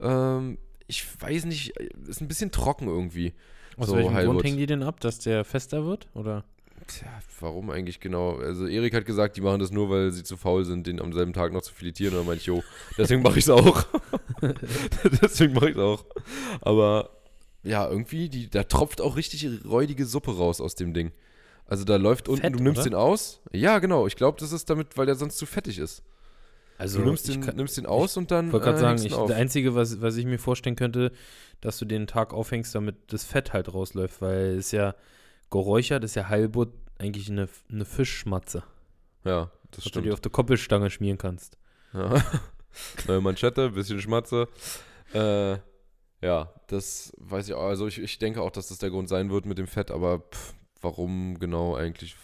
ähm, 0.00 0.58
ich 0.86 1.04
weiß 1.20 1.44
nicht, 1.46 1.78
äh, 1.80 1.88
ist 2.08 2.20
ein 2.20 2.28
bisschen 2.28 2.50
trocken 2.50 2.88
irgendwie. 2.88 3.34
Aus 3.76 3.88
so 3.88 3.96
welchem 3.96 4.14
Heilbutt. 4.14 4.34
Grund 4.34 4.46
hängen 4.46 4.58
die 4.58 4.66
denn 4.66 4.82
ab, 4.82 5.00
dass 5.00 5.18
der 5.18 5.44
fester 5.44 5.84
wird? 5.84 6.08
Oder? 6.14 6.44
Tja, 6.86 7.08
warum 7.40 7.70
eigentlich 7.70 7.98
genau? 7.98 8.36
Also 8.36 8.66
Erik 8.66 8.94
hat 8.94 9.06
gesagt, 9.06 9.36
die 9.36 9.40
machen 9.40 9.60
das 9.60 9.70
nur, 9.70 9.88
weil 9.88 10.10
sie 10.10 10.22
zu 10.22 10.36
faul 10.36 10.64
sind, 10.64 10.86
den 10.86 11.00
am 11.00 11.12
selben 11.12 11.32
Tag 11.32 11.52
noch 11.52 11.62
zu 11.62 11.72
filetieren. 11.72 12.12
Und 12.14 12.20
dann 12.20 12.26
meinte 12.26 12.40
ich, 12.40 12.46
jo, 12.46 12.62
deswegen 12.98 13.22
mache 13.22 13.38
ich 13.38 13.46
es 13.46 13.50
auch. 13.50 13.86
deswegen 15.22 15.54
mache 15.54 15.70
ich 15.70 15.76
es 15.76 15.82
auch. 15.82 16.04
Aber 16.60 17.10
ja, 17.62 17.88
irgendwie, 17.88 18.28
die, 18.28 18.50
da 18.50 18.64
tropft 18.64 19.00
auch 19.00 19.16
richtig 19.16 19.48
räudige 19.64 20.04
Suppe 20.04 20.36
raus 20.36 20.60
aus 20.60 20.74
dem 20.74 20.92
Ding. 20.92 21.12
Also 21.66 21.84
da 21.84 21.96
läuft 21.96 22.28
unten, 22.28 22.42
Fett, 22.42 22.54
du 22.54 22.62
nimmst 22.62 22.82
oder? 22.82 22.90
den 22.90 22.94
aus. 22.94 23.40
Ja, 23.52 23.78
genau. 23.78 24.06
Ich 24.06 24.16
glaube, 24.16 24.38
das 24.38 24.52
ist 24.52 24.68
damit, 24.68 24.98
weil 24.98 25.06
der 25.06 25.14
sonst 25.14 25.38
zu 25.38 25.46
fettig 25.46 25.78
ist. 25.78 26.02
Also, 26.78 26.98
du 26.98 27.04
nimmst 27.06 27.28
den, 27.28 27.40
kann- 27.40 27.56
nimmst 27.56 27.76
den 27.76 27.86
aus 27.86 28.16
und 28.16 28.30
dann. 28.30 28.48
Ich 28.48 28.52
wollte 28.52 28.64
gerade 28.66 28.78
äh, 28.78 28.80
sagen, 28.80 29.02
ich, 29.04 29.14
der 29.28 29.36
Einzige, 29.36 29.74
was, 29.74 30.00
was 30.00 30.16
ich 30.16 30.26
mir 30.26 30.38
vorstellen 30.38 30.76
könnte, 30.76 31.12
dass 31.60 31.78
du 31.78 31.84
den 31.84 32.06
Tag 32.06 32.34
aufhängst, 32.34 32.74
damit 32.74 32.96
das 33.12 33.24
Fett 33.24 33.52
halt 33.52 33.72
rausläuft, 33.72 34.20
weil 34.20 34.56
es 34.58 34.72
ja 34.72 34.94
geräuchert 35.50 36.02
ist 36.04 36.16
ja 36.16 36.28
Heilbutt 36.28 36.72
eigentlich 36.98 37.30
eine, 37.30 37.48
eine 37.70 37.84
Fischschmatze, 37.84 38.62
ja, 39.24 39.50
das 39.70 39.76
dass 39.76 39.84
du 39.84 39.88
stimmt. 39.90 40.06
dir 40.06 40.12
auf 40.14 40.20
der 40.20 40.32
Koppelstange 40.32 40.90
schmieren 40.90 41.18
kannst. 41.18 41.58
Ja. 41.92 42.22
Neue 43.06 43.20
Manschette, 43.20 43.70
bisschen 43.70 44.00
Schmatze. 44.00 44.48
Äh, 45.12 45.58
ja, 46.26 46.52
das 46.66 47.12
weiß 47.18 47.48
ich 47.48 47.54
auch. 47.54 47.66
Also 47.66 47.86
ich, 47.86 48.00
ich 48.00 48.18
denke 48.18 48.40
auch, 48.42 48.50
dass 48.50 48.68
das 48.68 48.78
der 48.78 48.90
Grund 48.90 49.08
sein 49.08 49.30
wird 49.30 49.46
mit 49.46 49.58
dem 49.58 49.66
Fett, 49.68 49.90
aber 49.92 50.20
pff, 50.20 50.54
warum 50.80 51.38
genau 51.38 51.76
eigentlich, 51.76 52.16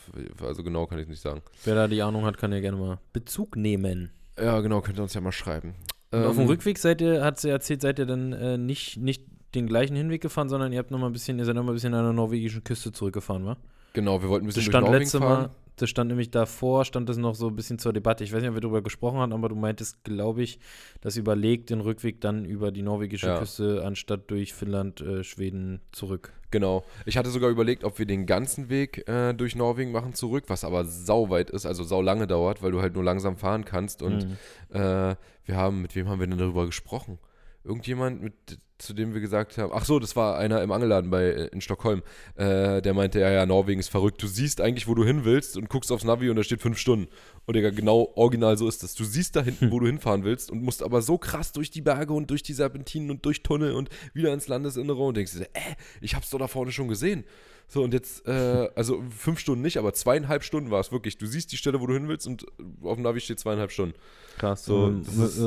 also 0.42 0.64
genau 0.64 0.86
kann 0.86 0.98
ich 0.98 1.06
nicht 1.06 1.20
sagen. 1.22 1.42
Wer 1.64 1.74
da 1.76 1.86
die 1.88 2.02
Ahnung 2.02 2.24
hat, 2.24 2.36
kann 2.38 2.52
ja 2.52 2.60
gerne 2.60 2.76
mal 2.78 2.98
Bezug 3.12 3.54
nehmen. 3.56 4.10
Ja, 4.40 4.60
genau, 4.60 4.80
könnt 4.80 4.98
ihr 4.98 5.02
uns 5.02 5.14
ja 5.14 5.20
mal 5.20 5.32
schreiben. 5.32 5.74
Und 6.12 6.24
auf 6.24 6.34
dem 6.34 6.42
Ähm, 6.42 6.48
Rückweg 6.48 6.78
seid 6.78 7.00
ihr, 7.00 7.22
hat 7.24 7.38
sie 7.38 7.50
erzählt, 7.50 7.80
seid 7.82 7.98
ihr 7.98 8.06
dann 8.06 8.32
äh, 8.32 8.58
nicht, 8.58 8.96
nicht 8.96 9.24
den 9.54 9.66
gleichen 9.66 9.96
Hinweg 9.96 10.20
gefahren, 10.20 10.48
sondern 10.48 10.72
ihr 10.72 10.78
habt 10.78 10.90
noch 10.90 10.98
mal 10.98 11.06
ein 11.06 11.12
bisschen, 11.12 11.38
ihr 11.38 11.44
seid 11.44 11.54
noch 11.56 11.62
mal 11.64 11.72
ein 11.72 11.74
bisschen 11.74 11.94
an 11.94 12.04
der 12.04 12.12
norwegischen 12.12 12.64
Küste 12.64 12.92
zurückgefahren, 12.92 13.44
wa? 13.46 13.56
Genau, 13.92 14.22
wir 14.22 14.28
wollten 14.28 14.46
ein 14.46 14.48
Das 14.48 14.54
bisschen 14.56 14.70
stand 14.72 14.86
durch 14.86 14.90
Norwegen 14.92 15.04
letzte 15.04 15.18
fahren. 15.18 15.42
Mal, 15.42 15.50
das 15.82 15.90
stand 15.90 16.08
nämlich 16.08 16.30
davor, 16.30 16.84
stand 16.84 17.08
das 17.08 17.16
noch 17.16 17.34
so 17.34 17.48
ein 17.48 17.56
bisschen 17.56 17.78
zur 17.78 17.92
Debatte. 17.92 18.24
Ich 18.24 18.32
weiß 18.32 18.40
nicht, 18.40 18.48
ob 18.50 18.56
wir 18.56 18.60
darüber 18.60 18.82
gesprochen 18.82 19.18
haben, 19.18 19.32
aber 19.32 19.48
du 19.48 19.54
meintest, 19.56 20.04
glaube 20.04 20.42
ich, 20.42 20.58
dass 21.00 21.16
überlegt, 21.16 21.70
den 21.70 21.80
Rückweg 21.80 22.20
dann 22.20 22.44
über 22.44 22.70
die 22.72 22.82
norwegische 22.82 23.26
Ja. 23.28 23.38
Küste 23.38 23.82
anstatt 23.84 24.30
durch 24.30 24.54
Finnland, 24.54 25.00
äh, 25.00 25.24
Schweden 25.24 25.80
zurück. 25.92 26.32
Genau. 26.50 26.84
Ich 27.06 27.16
hatte 27.16 27.30
sogar 27.30 27.48
überlegt, 27.50 27.84
ob 27.84 27.98
wir 27.98 28.06
den 28.06 28.26
ganzen 28.26 28.68
Weg 28.68 29.08
äh, 29.08 29.32
durch 29.34 29.54
Norwegen 29.54 29.92
machen 29.92 30.14
zurück, 30.14 30.44
was 30.48 30.64
aber 30.64 30.84
sauweit 30.84 31.50
ist, 31.50 31.64
also 31.64 31.84
sau 31.84 32.02
lange 32.02 32.26
dauert, 32.26 32.62
weil 32.62 32.72
du 32.72 32.80
halt 32.82 32.94
nur 32.94 33.04
langsam 33.04 33.36
fahren 33.36 33.64
kannst. 33.64 34.02
Und 34.02 34.26
Mhm. 34.26 34.76
äh, 34.76 35.14
wir 35.44 35.56
haben, 35.56 35.80
mit 35.82 35.94
wem 35.94 36.08
haben 36.08 36.18
wir 36.20 36.26
denn 36.26 36.38
darüber 36.38 36.66
gesprochen? 36.66 37.18
Irgendjemand, 37.62 38.22
mit, 38.22 38.34
zu 38.82 38.94
dem 38.94 39.14
wir 39.14 39.20
gesagt 39.20 39.58
haben, 39.58 39.72
ach 39.74 39.84
so, 39.84 39.98
das 39.98 40.16
war 40.16 40.36
einer 40.38 40.62
im 40.62 40.72
Angelladen 40.72 41.10
bei, 41.10 41.24
äh, 41.24 41.46
in 41.48 41.60
Stockholm, 41.60 42.02
äh, 42.36 42.80
der 42.82 42.94
meinte, 42.94 43.20
ja, 43.20 43.30
ja, 43.30 43.46
Norwegen 43.46 43.80
ist 43.80 43.88
verrückt. 43.88 44.22
Du 44.22 44.26
siehst 44.26 44.60
eigentlich, 44.60 44.88
wo 44.88 44.94
du 44.94 45.04
hin 45.04 45.24
willst 45.24 45.56
und 45.56 45.68
guckst 45.68 45.92
aufs 45.92 46.04
Navi 46.04 46.30
und 46.30 46.36
da 46.36 46.42
steht 46.42 46.60
fünf 46.60 46.78
Stunden. 46.78 47.08
Und 47.46 47.56
Digga, 47.56 47.70
genau 47.70 48.12
original 48.14 48.56
so 48.56 48.68
ist 48.68 48.82
das. 48.82 48.94
Du 48.94 49.04
siehst 49.04 49.36
da 49.36 49.42
hinten, 49.42 49.70
wo 49.70 49.80
du 49.80 49.86
hinfahren 49.88 50.24
willst 50.24 50.50
und 50.50 50.62
musst 50.62 50.82
aber 50.82 51.02
so 51.02 51.18
krass 51.18 51.52
durch 51.52 51.70
die 51.70 51.80
Berge 51.80 52.12
und 52.12 52.30
durch 52.30 52.42
die 52.42 52.52
Serpentinen 52.52 53.10
und 53.10 53.24
durch 53.24 53.42
Tunnel 53.42 53.74
und 53.74 53.88
wieder 54.14 54.32
ins 54.32 54.48
Landesinnere 54.48 55.02
und 55.02 55.16
denkst 55.16 55.32
dir, 55.32 55.44
äh, 55.52 55.76
ich 56.00 56.14
hab's 56.14 56.30
doch 56.30 56.38
da 56.38 56.48
vorne 56.48 56.72
schon 56.72 56.88
gesehen. 56.88 57.24
So, 57.72 57.84
und 57.84 57.94
jetzt, 57.94 58.26
äh, 58.26 58.68
also 58.74 59.00
fünf 59.16 59.38
Stunden 59.38 59.62
nicht, 59.62 59.78
aber 59.78 59.92
zweieinhalb 59.92 60.42
Stunden 60.42 60.72
war 60.72 60.80
es 60.80 60.90
wirklich. 60.90 61.18
Du 61.18 61.26
siehst 61.26 61.52
die 61.52 61.56
Stelle, 61.56 61.80
wo 61.80 61.86
du 61.86 61.94
hin 61.94 62.08
willst 62.08 62.26
und 62.26 62.44
auf 62.82 62.96
dem 62.96 63.04
Navi 63.04 63.20
steht 63.20 63.38
zweieinhalb 63.38 63.70
Stunden. 63.70 63.94
Krass. 64.38 64.64
So, 64.64 64.92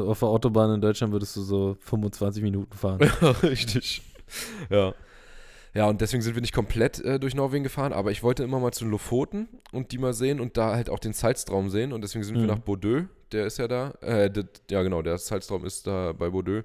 auf 0.08 0.20
der 0.20 0.30
Autobahn 0.30 0.74
in 0.74 0.80
Deutschland 0.80 1.12
würdest 1.12 1.36
du 1.36 1.42
so 1.42 1.76
25 1.82 2.42
Minuten 2.42 2.78
fahren. 2.78 3.00
Richtig. 3.44 4.02
Ja. 4.70 4.94
Ja, 5.76 5.88
und 5.88 6.02
deswegen 6.02 6.22
sind 6.22 6.36
wir 6.36 6.42
nicht 6.42 6.54
komplett 6.54 7.00
äh, 7.04 7.20
durch 7.20 7.34
Norwegen 7.34 7.64
gefahren, 7.64 7.94
aber 7.94 8.12
ich 8.12 8.22
wollte 8.22 8.44
immer 8.44 8.60
mal 8.60 8.72
zu 8.72 8.84
den 8.86 8.92
Lofoten 8.92 9.48
und 9.72 9.92
die 9.92 9.98
mal 9.98 10.14
sehen 10.14 10.40
und 10.40 10.56
da 10.56 10.76
halt 10.76 10.88
auch 10.90 11.00
den 11.00 11.14
Salztraum 11.14 11.70
sehen 11.72 11.94
und 11.94 12.02
deswegen 12.04 12.24
sind 12.24 12.36
wir 12.36 12.42
Mhm. 12.44 12.48
nach 12.48 12.60
Bordeaux, 12.60 13.06
der 13.32 13.48
ist 13.48 13.58
ja 13.58 13.68
da, 13.68 13.90
äh, 14.02 14.30
d- 14.30 14.44
ja 14.70 14.84
genau, 14.84 15.02
der 15.02 15.18
Salztraum 15.18 15.66
ist 15.66 15.88
da 15.88 16.12
bei 16.12 16.30
Bordeaux. 16.30 16.62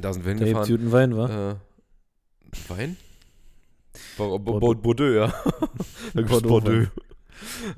Da 0.00 0.12
sind 0.12 0.24
wir 0.26 0.34
Da 0.34 0.38
hingefahren. 0.44 0.68
guten 0.68 0.90
Wein, 0.92 1.16
wa? 1.16 1.52
Äh, 1.52 1.56
Wein? 2.68 2.96
Bo 4.18 4.38
Bo 4.40 4.58
Bo 4.58 4.60
Bordeaux. 4.74 4.82
Bordeaux, 4.82 5.14
ja. 5.14 5.26
da 6.14 6.22
gibt's 6.22 6.30
Bordeaux 6.42 6.48
Bordeaux. 6.48 6.86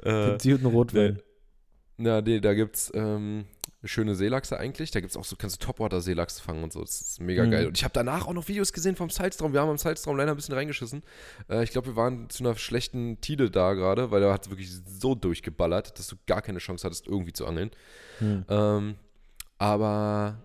Äh, 0.03 0.29
Gibt's 0.31 0.45
guten 0.45 0.67
Rotwein. 0.67 1.19
na, 1.99 2.21
nee, 2.23 2.41
da 2.41 2.55
gibt's 2.55 2.91
ähm, 2.95 3.45
schöne 3.85 4.15
Seelachse 4.17 4.59
eigentlich. 4.59 4.91
Da 4.91 5.01
gibt's 5.01 5.17
auch 5.17 5.25
so, 5.25 5.37
kannst 5.37 5.63
du 5.63 5.67
Topwater-Seelachs 5.67 6.41
fangen 6.41 6.65
und 6.65 6.73
so. 6.73 6.81
Das 6.81 7.01
ist 7.01 7.21
mega 7.21 7.45
Mhm. 7.45 7.51
geil. 7.51 7.67
Und 7.69 7.77
ich 7.79 7.85
habe 7.85 7.93
danach 7.95 8.27
auch 8.27 8.33
noch 8.33 8.49
Videos 8.49 8.73
gesehen 8.73 8.97
vom 8.97 9.09
Salztraum. 9.11 9.53
Wir 9.53 9.61
haben 9.61 9.69
am 9.69 9.79
Salztraum 9.79 10.17
leider 10.17 10.33
ein 10.33 10.37
bisschen 10.37 10.55
reingeschissen. 10.55 11.03
Äh, 11.49 11.63
ich 11.63 11.71
glaube, 11.71 11.89
wir 11.89 11.97
waren 11.97 12.29
zu 12.29 12.43
einer 12.43 12.57
schlechten 12.57 13.21
Tide 13.21 13.51
da 13.51 13.75
gerade, 13.75 14.11
weil 14.11 14.21
da 14.21 14.33
hat 14.33 14.47
es 14.47 14.51
wirklich 14.51 14.71
so 14.85 15.15
durchgeballert, 15.15 15.99
dass 15.99 16.09
du 16.09 16.17
gar 16.27 16.43
keine 16.43 16.59
Chance 16.59 16.85
hattest, 16.87 17.07
irgendwie 17.07 17.33
zu 17.33 17.47
angeln. 17.47 17.71
Hm. 18.19 18.45
Ähm, 18.49 18.95
aber 19.59 20.39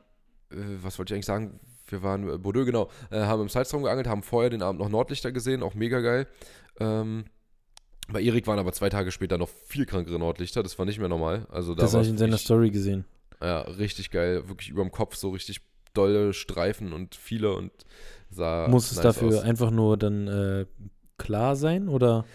äh, 0.51 0.55
was 0.81 0.97
wollte 0.99 1.13
ich 1.13 1.15
eigentlich 1.15 1.25
sagen? 1.25 1.59
Wir 1.87 2.01
waren 2.03 2.29
äh, 2.29 2.37
Bordeaux, 2.37 2.65
genau, 2.65 2.89
äh, 3.11 3.19
haben 3.21 3.41
im 3.41 3.49
Salztraum 3.49 3.83
geangelt, 3.83 4.07
haben 4.07 4.23
vorher 4.23 4.49
den 4.49 4.61
Abend 4.61 4.79
noch 4.79 4.89
Nordlichter 4.89 5.31
gesehen, 5.31 5.63
auch 5.63 5.73
mega 5.73 5.99
geil. 5.99 6.27
Ähm, 6.79 7.25
bei 8.09 8.21
Erik 8.21 8.47
waren 8.47 8.59
aber 8.59 8.73
zwei 8.73 8.89
Tage 8.89 9.11
später 9.11 9.37
noch 9.37 9.49
viel 9.49 9.85
krankere 9.85 10.19
Nordlichter, 10.19 10.61
das 10.63 10.77
war 10.77 10.85
nicht 10.85 10.99
mehr 10.99 11.09
normal. 11.09 11.47
Also 11.49 11.73
da 11.75 11.83
Das 11.83 11.93
habe 11.93 12.03
ich 12.03 12.09
in 12.09 12.17
seiner 12.17 12.37
Story 12.37 12.69
gesehen. 12.69 13.05
Ja, 13.43 13.61
richtig 13.61 14.09
geil, 14.11 14.47
wirklich 14.47 14.69
überm 14.69 14.91
Kopf 14.91 15.15
so 15.15 15.29
richtig 15.31 15.61
dolle 15.93 16.33
Streifen 16.33 16.93
und 16.93 17.15
viele 17.15 17.53
und 17.53 17.71
sah 18.29 18.67
Muss 18.67 18.89
es 18.91 18.97
nice 18.97 19.03
dafür 19.03 19.27
aus. 19.39 19.43
einfach 19.43 19.69
nur 19.71 19.97
dann 19.97 20.27
äh, 20.27 20.65
klar 21.17 21.55
sein 21.55 21.87
oder 21.89 22.25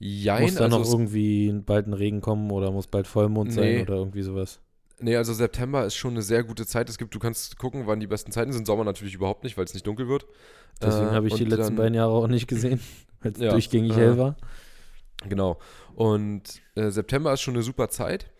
Jein, 0.00 0.42
muss 0.42 0.54
da 0.54 0.64
also 0.64 0.78
noch 0.78 0.86
irgendwie 0.92 1.52
bald 1.52 1.86
ein 1.88 1.92
Regen 1.92 2.20
kommen 2.20 2.50
oder 2.52 2.70
muss 2.70 2.86
bald 2.86 3.06
Vollmond 3.08 3.52
sein 3.52 3.64
Nee. 3.64 3.82
oder 3.82 3.94
irgendwie 3.96 4.22
sowas? 4.22 4.60
Nee, 5.00 5.16
also 5.16 5.32
September 5.32 5.84
ist 5.84 5.96
schon 5.96 6.12
eine 6.12 6.22
sehr 6.22 6.42
gute 6.44 6.66
Zeit. 6.66 6.88
Es 6.88 6.98
gibt, 6.98 7.14
du 7.14 7.18
kannst 7.18 7.58
gucken, 7.58 7.82
wann 7.86 8.00
die 8.00 8.06
besten 8.06 8.32
Zeiten 8.32 8.52
sind. 8.52 8.66
Sommer 8.66 8.84
natürlich 8.84 9.14
überhaupt 9.14 9.44
nicht, 9.44 9.56
weil 9.56 9.64
es 9.64 9.74
nicht 9.74 9.86
dunkel 9.86 10.08
wird. 10.08 10.26
Deswegen 10.80 11.08
Äh, 11.08 11.12
habe 11.12 11.26
ich 11.28 11.34
die 11.34 11.44
letzten 11.44 11.62
dann- 11.66 11.76
beiden 11.76 11.94
Jahre 11.94 12.12
auch 12.12 12.26
nicht 12.28 12.46
gesehen, 12.48 12.80
weil 13.20 13.32
es 13.32 13.38
Ja, 13.40 13.50
durchgängig 13.50 13.92
äh, 13.92 13.96
hell 13.96 14.18
war. 14.18 14.36
Genau. 15.28 15.58
Und 15.94 16.42
äh, 16.76 16.90
September 16.90 17.32
ist 17.32 17.40
schon 17.42 17.54
eine 17.54 17.62
super 17.62 17.88
Zeit. 17.88 18.30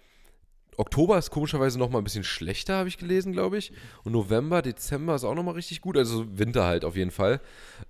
Oktober 0.78 1.18
ist 1.18 1.30
komischerweise 1.30 1.78
noch 1.78 1.90
mal 1.90 1.98
ein 1.98 2.04
bisschen 2.04 2.24
schlechter, 2.24 2.76
habe 2.76 2.88
ich 2.88 2.96
gelesen, 2.98 3.32
glaube 3.32 3.58
ich. 3.58 3.72
Und 4.04 4.12
November, 4.12 4.62
Dezember 4.62 5.14
ist 5.14 5.24
auch 5.24 5.34
noch 5.34 5.42
mal 5.42 5.50
richtig 5.52 5.80
gut. 5.80 5.96
Also 5.96 6.24
Winter 6.38 6.64
halt 6.64 6.84
auf 6.84 6.96
jeden 6.96 7.10
Fall. 7.10 7.40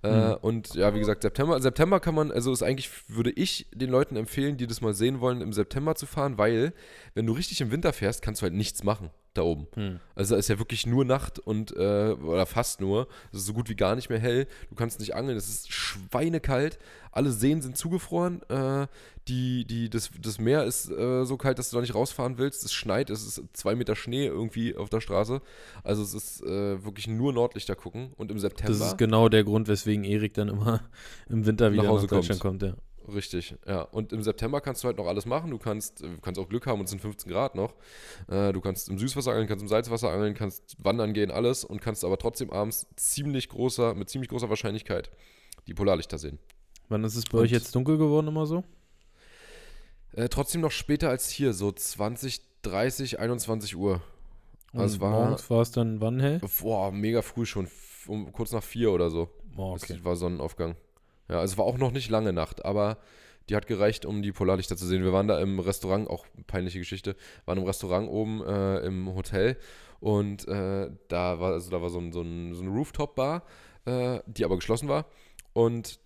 Äh, 0.03 0.09
Mhm. 0.29 0.37
und 0.41 0.73
ja, 0.75 0.93
wie 0.93 0.99
gesagt, 0.99 1.21
September. 1.21 1.61
September 1.61 1.99
kann 1.99 2.15
man, 2.15 2.31
also 2.31 2.51
ist 2.51 2.63
eigentlich, 2.63 2.89
würde 3.07 3.31
ich 3.31 3.67
den 3.73 3.89
Leuten 3.89 4.15
empfehlen, 4.15 4.57
die 4.57 4.67
das 4.67 4.81
mal 4.81 4.93
sehen 4.93 5.19
wollen, 5.21 5.41
im 5.41 5.53
September 5.53 5.95
zu 5.95 6.05
fahren, 6.05 6.37
weil, 6.37 6.73
wenn 7.13 7.25
du 7.25 7.33
richtig 7.33 7.61
im 7.61 7.71
Winter 7.71 7.93
fährst, 7.93 8.21
kannst 8.21 8.41
du 8.41 8.43
halt 8.43 8.53
nichts 8.53 8.83
machen 8.83 9.11
da 9.35 9.43
oben. 9.43 9.67
Hm. 9.75 9.99
Also 10.15 10.33
da 10.33 10.39
ist 10.39 10.49
ja 10.49 10.57
wirklich 10.57 10.87
nur 10.87 11.05
Nacht 11.05 11.37
und 11.37 11.71
äh, 11.77 12.13
oder 12.13 12.47
fast 12.47 12.81
nur. 12.81 13.07
Es 13.31 13.39
ist 13.41 13.45
so 13.45 13.53
gut 13.53 13.69
wie 13.69 13.75
gar 13.75 13.95
nicht 13.95 14.09
mehr 14.09 14.17
hell. 14.17 14.47
Du 14.69 14.75
kannst 14.75 14.99
nicht 14.99 15.13
angeln. 15.15 15.37
Es 15.37 15.47
ist 15.47 15.71
schweinekalt. 15.71 16.79
Alle 17.11 17.31
Seen 17.31 17.61
sind 17.61 17.77
zugefroren. 17.77 18.41
Äh, 18.49 18.87
die, 19.27 19.65
die, 19.65 19.89
das, 19.89 20.09
das 20.21 20.39
Meer 20.39 20.63
ist 20.63 20.89
äh, 20.89 21.25
so 21.25 21.37
kalt, 21.37 21.59
dass 21.59 21.69
du 21.69 21.77
da 21.77 21.81
nicht 21.81 21.95
rausfahren 21.95 22.37
willst. 22.37 22.63
Es 22.65 22.73
schneit. 22.73 23.09
Es 23.09 23.25
ist 23.25 23.43
zwei 23.53 23.75
Meter 23.75 23.95
Schnee 23.95 24.25
irgendwie 24.25 24.75
auf 24.75 24.89
der 24.89 25.01
Straße. 25.01 25.41
Also 25.83 26.03
es 26.03 26.13
ist 26.13 26.43
äh, 26.43 26.83
wirklich 26.83 27.07
nur 27.07 27.33
Nordlichter 27.33 27.75
gucken. 27.75 28.13
Und 28.17 28.31
im 28.31 28.39
September. 28.39 28.77
Das 28.77 28.87
ist 28.87 28.97
genau 28.97 29.29
der 29.29 29.43
Grund, 29.43 29.67
weswegen 29.67 30.03
Erik 30.03 30.33
dann 30.33 30.49
immer 30.49 30.81
im 31.29 31.45
Winter 31.45 31.71
wieder 31.71 31.83
nach, 31.83 31.89
Hause 31.89 32.07
Deutschland 32.07 32.41
kommt. 32.41 32.63
ja. 32.63 32.75
Richtig, 33.13 33.55
ja. 33.65 33.81
Und 33.81 34.13
im 34.13 34.21
September 34.21 34.61
kannst 34.61 34.83
du 34.83 34.87
halt 34.87 34.97
noch 34.97 35.07
alles 35.07 35.25
machen. 35.25 35.51
Du 35.51 35.57
kannst, 35.57 36.03
äh, 36.03 36.07
kannst 36.21 36.39
auch 36.39 36.47
Glück 36.47 36.67
haben 36.67 36.79
und 36.79 36.85
es 36.85 36.91
sind 36.91 37.01
15 37.01 37.31
Grad 37.31 37.55
noch. 37.55 37.73
Äh, 38.27 38.53
du 38.53 38.61
kannst 38.61 38.89
im 38.89 38.97
Süßwasser 38.97 39.31
angeln, 39.31 39.47
kannst 39.47 39.63
im 39.63 39.67
Salzwasser 39.67 40.09
angeln, 40.09 40.33
kannst 40.33 40.75
wandern 40.83 41.13
gehen, 41.13 41.31
alles 41.31 41.63
und 41.63 41.81
kannst 41.81 42.03
aber 42.05 42.17
trotzdem 42.17 42.51
abends 42.51 42.87
ziemlich 42.95 43.49
großer, 43.49 43.95
mit 43.95 44.09
ziemlich 44.09 44.29
großer 44.29 44.49
Wahrscheinlichkeit 44.49 45.11
die 45.67 45.73
Polarlichter 45.73 46.17
sehen. 46.17 46.39
Wann 46.89 47.03
ist 47.03 47.15
es 47.15 47.25
bei 47.25 47.37
Und- 47.37 47.43
euch 47.45 47.51
jetzt 47.51 47.73
dunkel 47.75 47.97
geworden 47.97 48.27
immer 48.27 48.45
so? 48.45 48.63
Äh, 50.13 50.27
trotzdem 50.29 50.61
noch 50.61 50.71
später 50.71 51.09
als 51.09 51.29
hier, 51.29 51.53
so 51.53 51.71
20, 51.71 52.41
30, 52.63 53.19
21 53.19 53.75
Uhr. 53.75 54.01
Und 54.73 54.81
Also 54.81 54.95
es 54.95 55.01
war- 55.01 55.11
morgens 55.11 55.49
war 55.49 55.61
es 55.61 55.71
dann 55.71 56.01
wann 56.01 56.19
hell? 56.19 56.41
Boah, 56.61 56.91
mega 56.91 57.21
früh 57.21 57.45
schon, 57.45 57.67
um, 58.07 58.31
kurz 58.31 58.51
nach 58.51 58.63
vier 58.63 58.91
oder 58.91 59.09
so. 59.09 59.29
Oh, 59.55 59.73
okay. 59.73 59.93
Es 59.93 60.03
war 60.03 60.15
Sonnenaufgang. 60.15 60.75
Ja, 61.27 61.39
also 61.39 61.53
es 61.53 61.57
war 61.57 61.65
auch 61.65 61.77
noch 61.77 61.91
nicht 61.91 62.09
lange 62.09 62.33
Nacht, 62.33 62.65
aber 62.65 62.97
die 63.49 63.55
hat 63.55 63.67
gereicht, 63.67 64.05
um 64.05 64.21
die 64.21 64.31
Polarlichter 64.31 64.77
zu 64.77 64.85
sehen. 64.85 65.03
Wir 65.03 65.13
waren 65.13 65.27
da 65.27 65.39
im 65.39 65.59
Restaurant, 65.59 66.07
auch 66.09 66.25
peinliche 66.47 66.79
Geschichte, 66.79 67.15
waren 67.45 67.57
im 67.57 67.63
Restaurant 67.65 68.09
oben 68.09 68.43
äh, 68.43 68.79
im 68.79 69.13
Hotel 69.15 69.57
und 69.99 70.47
äh, 70.47 70.89
da 71.07 71.39
war, 71.39 71.53
also 71.53 71.69
da 71.71 71.81
war 71.81 71.89
so 71.89 71.99
ein, 71.99 72.11
so 72.11 72.21
ein, 72.21 72.53
so 72.53 72.61
eine 72.61 72.71
Rooftop-Bar, 72.71 73.43
äh, 73.85 74.19
die 74.27 74.45
aber 74.45 74.55
geschlossen 74.55 74.87
war. 74.87 75.05
Und 75.53 75.99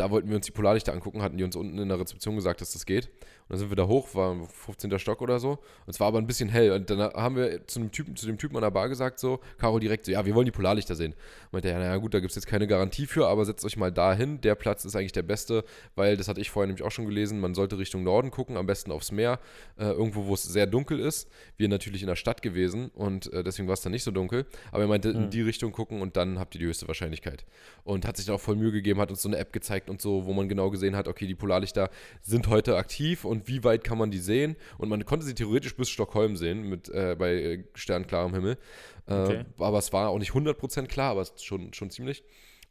da 0.00 0.10
wollten 0.10 0.28
wir 0.30 0.36
uns 0.36 0.46
die 0.46 0.52
Polarlichter 0.52 0.92
angucken, 0.92 1.22
hatten 1.22 1.36
die 1.36 1.44
uns 1.44 1.54
unten 1.56 1.78
in 1.78 1.88
der 1.88 2.00
Rezeption 2.00 2.34
gesagt, 2.34 2.62
dass 2.62 2.72
das 2.72 2.86
geht. 2.86 3.10
Dann 3.50 3.58
sind 3.58 3.70
wir 3.70 3.76
da 3.76 3.86
hoch, 3.86 4.14
war 4.14 4.34
15. 4.46 4.98
Stock 4.98 5.20
oder 5.20 5.38
so. 5.40 5.50
Und 5.50 5.88
es 5.88 6.00
war 6.00 6.06
aber 6.06 6.18
ein 6.18 6.26
bisschen 6.26 6.48
hell. 6.48 6.70
Und 6.70 6.88
dann 6.88 7.00
haben 7.00 7.36
wir 7.36 7.66
zu 7.66 7.80
dem 7.80 7.90
Typen, 7.90 8.16
zu 8.16 8.24
dem 8.26 8.38
Typen 8.38 8.56
an 8.56 8.62
der 8.62 8.70
Bar 8.70 8.88
gesagt, 8.88 9.18
so, 9.18 9.40
Caro 9.58 9.78
direkt 9.78 10.06
so, 10.06 10.12
ja, 10.12 10.24
wir 10.24 10.34
wollen 10.34 10.46
die 10.46 10.52
Polarlichter 10.52 10.94
sehen. 10.94 11.14
Meinte 11.52 11.68
er, 11.68 11.74
ja, 11.74 11.80
naja, 11.80 11.96
gut, 11.96 12.14
da 12.14 12.20
gibt 12.20 12.30
es 12.30 12.36
jetzt 12.36 12.46
keine 12.46 12.66
Garantie 12.66 13.06
für, 13.06 13.26
aber 13.26 13.44
setzt 13.44 13.64
euch 13.64 13.76
mal 13.76 13.92
da 13.92 14.14
hin. 14.14 14.40
Der 14.40 14.54
Platz 14.54 14.84
ist 14.84 14.94
eigentlich 14.96 15.12
der 15.12 15.24
beste, 15.24 15.64
weil, 15.96 16.16
das 16.16 16.28
hatte 16.28 16.40
ich 16.40 16.50
vorher 16.50 16.68
nämlich 16.68 16.84
auch 16.86 16.92
schon 16.92 17.06
gelesen, 17.06 17.40
man 17.40 17.54
sollte 17.54 17.76
Richtung 17.76 18.04
Norden 18.04 18.30
gucken, 18.30 18.56
am 18.56 18.66
besten 18.66 18.92
aufs 18.92 19.10
Meer, 19.10 19.40
äh, 19.78 19.84
irgendwo, 19.86 20.26
wo 20.26 20.34
es 20.34 20.44
sehr 20.44 20.66
dunkel 20.66 21.00
ist. 21.00 21.28
Wir 21.56 21.68
natürlich 21.68 22.02
in 22.02 22.08
der 22.08 22.16
Stadt 22.16 22.42
gewesen 22.42 22.90
und 22.94 23.32
äh, 23.32 23.42
deswegen 23.42 23.66
war 23.66 23.74
es 23.74 23.80
dann 23.80 23.90
nicht 23.92 24.04
so 24.04 24.12
dunkel. 24.12 24.46
Aber 24.70 24.82
er 24.82 24.88
meinte, 24.88 25.10
in 25.10 25.24
Mhm. 25.24 25.30
die 25.30 25.42
Richtung 25.42 25.72
gucken 25.72 26.02
und 26.02 26.16
dann 26.16 26.38
habt 26.38 26.54
ihr 26.54 26.60
die 26.60 26.66
höchste 26.66 26.86
Wahrscheinlichkeit. 26.86 27.44
Und 27.82 28.06
hat 28.06 28.16
sich 28.16 28.26
da 28.26 28.34
auch 28.34 28.40
voll 28.40 28.54
Mühe 28.54 28.70
gegeben, 28.70 29.00
hat 29.00 29.10
uns 29.10 29.22
so 29.22 29.28
eine 29.28 29.38
App 29.38 29.52
gezeigt 29.52 29.90
und 29.90 30.00
so, 30.00 30.24
wo 30.26 30.32
man 30.32 30.48
genau 30.48 30.70
gesehen 30.70 30.94
hat, 30.94 31.08
okay, 31.08 31.26
die 31.26 31.34
Polarlichter 31.34 31.90
sind 32.22 32.46
heute 32.46 32.76
aktiv 32.76 33.24
und 33.24 33.39
wie 33.46 33.64
weit 33.64 33.84
kann 33.84 33.98
man 33.98 34.10
die 34.10 34.18
sehen? 34.18 34.56
Und 34.78 34.88
man 34.88 35.04
konnte 35.04 35.26
sie 35.26 35.34
theoretisch 35.34 35.76
bis 35.76 35.88
Stockholm 35.88 36.36
sehen, 36.36 36.62
mit, 36.62 36.88
äh, 36.88 37.16
bei 37.18 37.34
äh, 37.34 37.64
sternklarem 37.74 38.34
Himmel. 38.34 38.58
Äh, 39.06 39.14
Okay. 39.14 39.44
Aber 39.58 39.78
es 39.78 39.92
war 39.92 40.08
auch 40.10 40.18
nicht 40.18 40.32
100% 40.32 40.86
klar, 40.86 41.10
aber 41.12 41.22
es 41.22 41.30
ist 41.30 41.44
schon, 41.44 41.72
schon 41.72 41.90
ziemlich. 41.90 42.22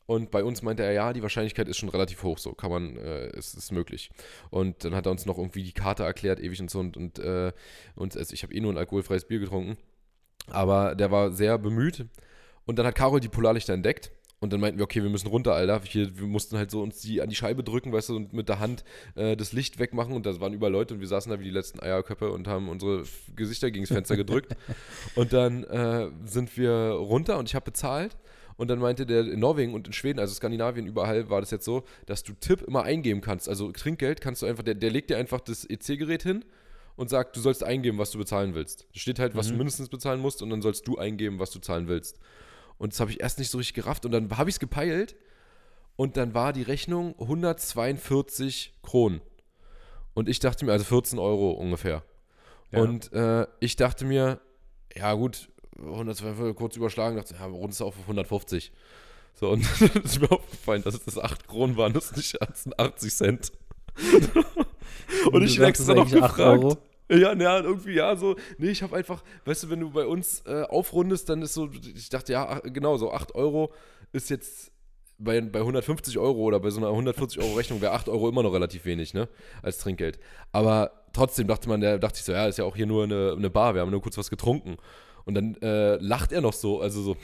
Und 0.06 0.32
bei 0.32 0.44
uns 0.44 0.64
meinte 0.64 0.82
er, 0.82 0.92
ja, 0.92 1.14
die 1.14 1.22
Wahrscheinlichkeit 1.22 1.68
ist 1.68 1.78
schon 1.78 1.90
relativ 1.90 2.24
hoch, 2.24 2.40
so 2.40 2.54
kann 2.54 2.72
man, 2.72 2.98
äh, 2.98 3.28
es 3.38 3.54
ist 3.54 3.72
möglich. 3.72 4.10
Und 4.50 4.84
dann 4.84 4.96
hat 4.96 5.06
er 5.06 5.12
uns 5.12 5.28
noch 5.28 5.38
irgendwie 5.38 5.62
die 5.62 5.72
Karte 5.72 6.04
erklärt, 6.04 6.40
ewig 6.40 6.60
und 6.62 6.72
so. 6.72 6.80
Und, 6.80 6.98
und, 6.98 7.20
äh, 7.20 7.52
und 7.94 8.18
also 8.18 8.34
ich 8.34 8.42
habe 8.42 8.54
eh 8.56 8.60
nur 8.60 8.74
ein 8.74 8.78
alkoholfreies 8.80 9.26
Bier 9.26 9.40
getrunken. 9.40 9.78
Aber 10.48 10.96
der 10.96 11.12
war 11.12 11.32
sehr 11.32 11.60
bemüht. 11.60 12.08
Und 12.66 12.80
dann 12.80 12.88
hat 12.88 12.96
Carol 12.96 13.20
die 13.20 13.28
Polarlichter 13.28 13.74
entdeckt. 13.74 14.12
Und 14.41 14.54
dann 14.54 14.62
meinten 14.62 14.78
wir, 14.80 14.86
okay, 14.86 15.04
wir 15.04 15.10
müssen 15.10 15.28
runter, 15.28 15.54
Alter. 15.54 15.82
Wir, 15.91 16.17
wir 16.17 16.28
mussten 16.28 16.58
halt 16.58 16.71
so 16.71 16.82
uns 16.82 17.02
die 17.02 17.21
an 17.21 17.28
die 17.30 17.36
Scheibe 17.36 17.62
drücken, 17.63 17.91
weißt 17.91 18.10
du, 18.10 18.15
und 18.15 18.32
mit 18.32 18.47
der 18.47 18.60
Hand 18.60 18.86
äh, 19.15 19.36
das 19.36 19.52
Licht 19.52 19.80
wegmachen. 19.80 20.13
Und 20.13 20.25
da 20.25 20.39
waren 20.39 20.54
überall 20.54 20.71
Leute 20.71 20.93
und 20.93 21.02
wir 21.02 21.08
saßen 21.10 21.30
da 21.30 21.39
wie 21.39 21.43
die 21.43 21.49
letzten 21.49 21.82
Eierköpfe 21.82 22.32
und 22.32 22.47
haben 22.47 22.69
unsere 22.69 23.04
Gesichter 23.36 23.69
gegens 23.69 23.89
Fenster 23.89 24.15
gedrückt. 24.15 24.56
Und 25.15 25.34
dann 25.34 25.63
äh, 25.65 26.10
sind 26.25 26.56
wir 26.58 26.71
runter 26.71 27.38
und 27.38 27.49
ich 27.49 27.56
habe 27.56 27.65
bezahlt. 27.65 28.17
Und 28.56 28.67
dann 28.69 28.80
meinte 28.80 29.06
der 29.06 29.21
in 29.21 29.39
Norwegen 29.39 29.73
und 29.73 29.88
in 29.88 29.93
Schweden, 29.93 30.19
also 30.19 30.34
Skandinavien, 30.34 30.86
überall 30.86 31.30
war 31.30 31.39
das 31.41 31.49
jetzt 31.52 31.63
so, 31.65 31.84
dass 32.06 32.23
du 32.23 32.34
Tipp 32.34 32.62
immer 32.62 32.84
eingeben 32.84 33.21
kannst. 33.21 33.47
Also 33.47 33.71
Trinkgeld 33.71 34.19
kannst 34.21 34.41
du 34.41 34.45
einfach, 34.45 34.63
der, 34.63 34.75
der 34.75 34.89
legt 34.91 35.10
dir 35.10 35.17
einfach 35.17 35.39
das 35.39 35.63
EC-Gerät 35.69 36.23
hin 36.23 36.43
und 36.97 37.10
sagt, 37.10 37.36
du 37.38 37.39
sollst 37.41 37.63
eingeben, 37.63 37.97
was 37.97 38.12
du 38.12 38.17
bezahlen 38.17 38.56
willst. 38.56 38.86
Da 38.93 38.99
steht 38.99 39.19
halt, 39.19 39.36
was 39.36 39.47
Mhm. 39.47 39.52
du 39.52 39.58
mindestens 39.60 39.88
bezahlen 39.89 40.19
musst 40.21 40.41
und 40.41 40.49
dann 40.49 40.62
sollst 40.62 40.86
du 40.88 40.97
eingeben, 40.97 41.39
was 41.39 41.52
du 41.52 41.60
zahlen 41.60 41.88
willst. 41.88 42.19
Und 42.80 42.94
das 42.94 43.00
habe 43.00 43.12
ich 43.12 43.20
erst 43.22 43.38
nicht 43.38 43.52
so 43.52 43.60
richtig 43.60 43.76
gerafft 43.76 44.06
und 44.06 44.12
dann 44.12 44.36
habe 44.38 44.50
ich 44.50 44.56
es 44.56 44.60
gepeilt 44.60 45.15
und 45.96 46.18
dann 46.18 46.34
war 46.34 46.54
die 46.54 46.63
Rechnung 46.63 47.13
142 47.20 48.74
Kronen. 48.82 49.22
Und 50.13 50.30
ich 50.30 50.39
dachte 50.39 50.65
mir, 50.65 50.72
also 50.72 50.86
14 50.86 51.20
Euro 51.20 51.52
ungefähr. 51.52 52.04
Ja. 52.72 52.80
Und 52.80 53.12
äh, 53.13 53.46
ich 53.60 53.76
dachte 53.76 54.06
mir, 54.06 54.39
ja 54.96 55.13
gut, 55.13 55.50
142 55.78 56.56
kurz 56.56 56.78
überschlagen, 56.78 57.18
dachte, 57.18 57.36
ja, 57.36 57.46
rund 57.46 57.74
es 57.74 57.82
auf 57.82 57.96
150. 58.00 58.72
So, 59.36 59.50
und 59.50 59.65
dann 59.82 60.04
ist 60.04 60.22
mir 60.22 60.32
aufgefallen, 60.32 60.84
dass 60.84 60.96
es 61.06 61.18
8 61.18 61.48
Kronen 61.48 61.76
waren, 61.76 61.94
das 61.94 62.15
nicht 62.15 62.42
80 62.42 63.13
Cent. 63.13 63.52
und 65.26 65.34
du 65.34 65.44
ich 65.44 65.58
es 65.58 65.63
extra 65.63 65.94
noch 65.94 66.10
gefragt. 66.10 66.39
Euro? 66.39 66.78
Ja, 67.10 67.34
ja, 67.34 67.60
irgendwie, 67.60 67.93
ja, 67.93 68.15
so. 68.15 68.36
Nee, 68.58 68.69
ich 68.69 68.84
habe 68.84 68.95
einfach, 68.95 69.24
weißt 69.45 69.63
du, 69.63 69.69
wenn 69.72 69.80
du 69.80 69.89
bei 69.89 70.06
uns 70.06 70.43
äh, 70.45 70.63
aufrundest, 70.63 71.28
dann 71.30 71.41
ist 71.41 71.56
so, 71.56 71.69
ich 71.95 72.10
dachte, 72.10 72.34
ja, 72.34 72.60
genau, 72.60 72.98
so 72.98 73.12
8 73.12 73.34
Euro 73.34 73.74
ist 74.12 74.30
jetzt 74.30 74.72
bei, 75.17 75.41
bei 75.41 75.60
150 75.60 76.17
Euro 76.17 76.39
oder 76.39 76.60
bei 76.60 76.69
so 76.69 76.80
einer 76.80 76.89
140 76.89 77.41
Euro 77.41 77.56
Rechnung 77.56 77.82
wäre 77.82 77.93
8 77.93 78.10
Euro 78.10 78.30
immer 78.30 78.43
noch 78.43 78.54
relativ 78.54 78.86
wenig, 78.86 79.13
ne, 79.13 79.28
als 79.62 79.80
Trinkgeld. 79.80 80.19
Aber 80.52 81.04
trotzdem 81.13 81.48
dachte 81.48 81.67
man, 81.67 81.82
der 81.82 81.98
dachte 81.98 82.19
ich 82.19 82.26
so, 82.26 82.32
ja, 82.32 82.48
ist 82.48 82.58
ja 82.58 82.65
auch 82.65 82.76
hier 82.76 82.86
nur 82.86 83.04
eine, 83.04 83.34
eine 83.36 83.50
Bar, 83.50 83.74
wir 83.74 83.82
haben 83.82 83.91
nur 83.91 84.02
kurz 84.02 84.17
was 84.17 84.30
getrunken. 84.30 84.78
Und 85.26 85.34
dann 85.34 85.56
äh, 85.62 85.95
lacht 85.98 86.32
er 86.32 86.41
noch 86.41 86.54
so, 86.54 86.80
also 86.80 87.02
so, 87.02 87.17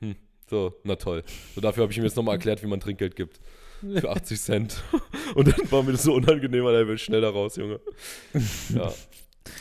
so, 0.50 0.74
na 0.84 0.96
toll. 0.96 1.22
So, 1.54 1.60
dafür 1.60 1.82
habe 1.82 1.92
ich 1.92 1.98
ihm 1.98 2.04
jetzt 2.04 2.16
nochmal 2.16 2.36
erklärt, 2.36 2.62
wie 2.62 2.66
man 2.66 2.80
Trinkgeld 2.80 3.16
gibt. 3.16 3.40
Für 3.80 4.10
80 4.10 4.40
Cent. 4.40 4.82
Und 5.34 5.48
dann 5.48 5.70
war 5.72 5.82
mir 5.82 5.92
das 5.92 6.04
so 6.04 6.14
unangenehm, 6.14 6.64
weil 6.64 6.76
er 6.76 6.86
will 6.86 6.98
schnell 6.98 7.20
da 7.20 7.30
raus, 7.30 7.56
Junge. 7.56 7.80
Ja. 8.72 8.92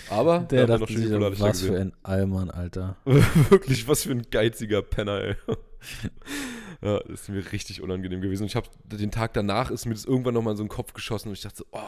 Aber 0.10 0.40
Der 0.40 0.68
da 0.68 0.78
dachte 0.78 0.98
sich, 0.98 1.12
was 1.40 1.62
für 1.62 1.80
ein 1.80 1.94
Allmann, 2.04 2.50
Alter. 2.52 2.98
Wirklich, 3.06 3.88
was 3.88 4.04
für 4.04 4.12
ein 4.12 4.24
geiziger 4.30 4.82
Penner, 4.82 5.22
ey. 5.22 5.36
ja, 6.82 7.00
das 7.00 7.22
ist 7.22 7.30
mir 7.30 7.52
richtig 7.52 7.82
unangenehm 7.82 8.22
gewesen. 8.22 8.44
Und 8.44 8.48
ich 8.50 8.56
habe 8.56 8.68
den 8.86 9.12
Tag 9.12 9.34
danach 9.34 9.72
ist 9.72 9.86
mir 9.86 9.94
das 9.94 10.06
irgendwann 10.06 10.34
nochmal 10.34 10.52
in 10.54 10.58
so 10.58 10.64
den 10.64 10.70
Kopf 10.70 10.94
geschossen 10.94 11.30
und 11.30 11.34
ich 11.34 11.42
dachte 11.42 11.58
so, 11.58 11.66
oh, 11.72 11.80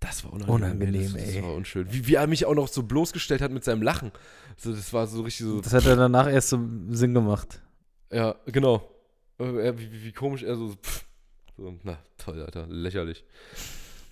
das 0.00 0.24
war 0.24 0.32
unangenehm. 0.32 0.54
Unangenehm, 0.54 1.12
das, 1.12 1.24
das 1.24 1.34
ey. 1.36 1.42
war 1.42 1.54
unschön. 1.54 1.92
Wie, 1.92 2.06
wie 2.06 2.14
er 2.14 2.26
mich 2.26 2.46
auch 2.46 2.54
noch 2.54 2.68
so 2.68 2.82
bloßgestellt 2.82 3.42
hat 3.42 3.50
mit 3.52 3.64
seinem 3.64 3.82
Lachen. 3.82 4.12
So, 4.56 4.72
das 4.72 4.92
war 4.92 5.06
so 5.06 5.22
richtig 5.22 5.46
so, 5.46 5.60
Das 5.60 5.74
hat 5.74 5.84
er 5.86 5.96
danach 5.96 6.28
erst 6.30 6.48
so 6.50 6.58
Sinn 6.90 7.12
gemacht. 7.14 7.60
ja, 8.10 8.34
genau. 8.46 8.90
Äh, 9.38 9.72
Wie, 9.76 9.92
wie, 9.92 10.04
wie 10.04 10.12
komisch 10.12 10.42
er 10.42 10.56
so, 10.56 10.74
so, 11.56 11.78
na 11.82 11.98
toll, 12.18 12.42
Alter, 12.42 12.66
lächerlich. 12.68 13.24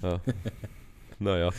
Ja. 0.02 0.20
naja, 1.18 1.50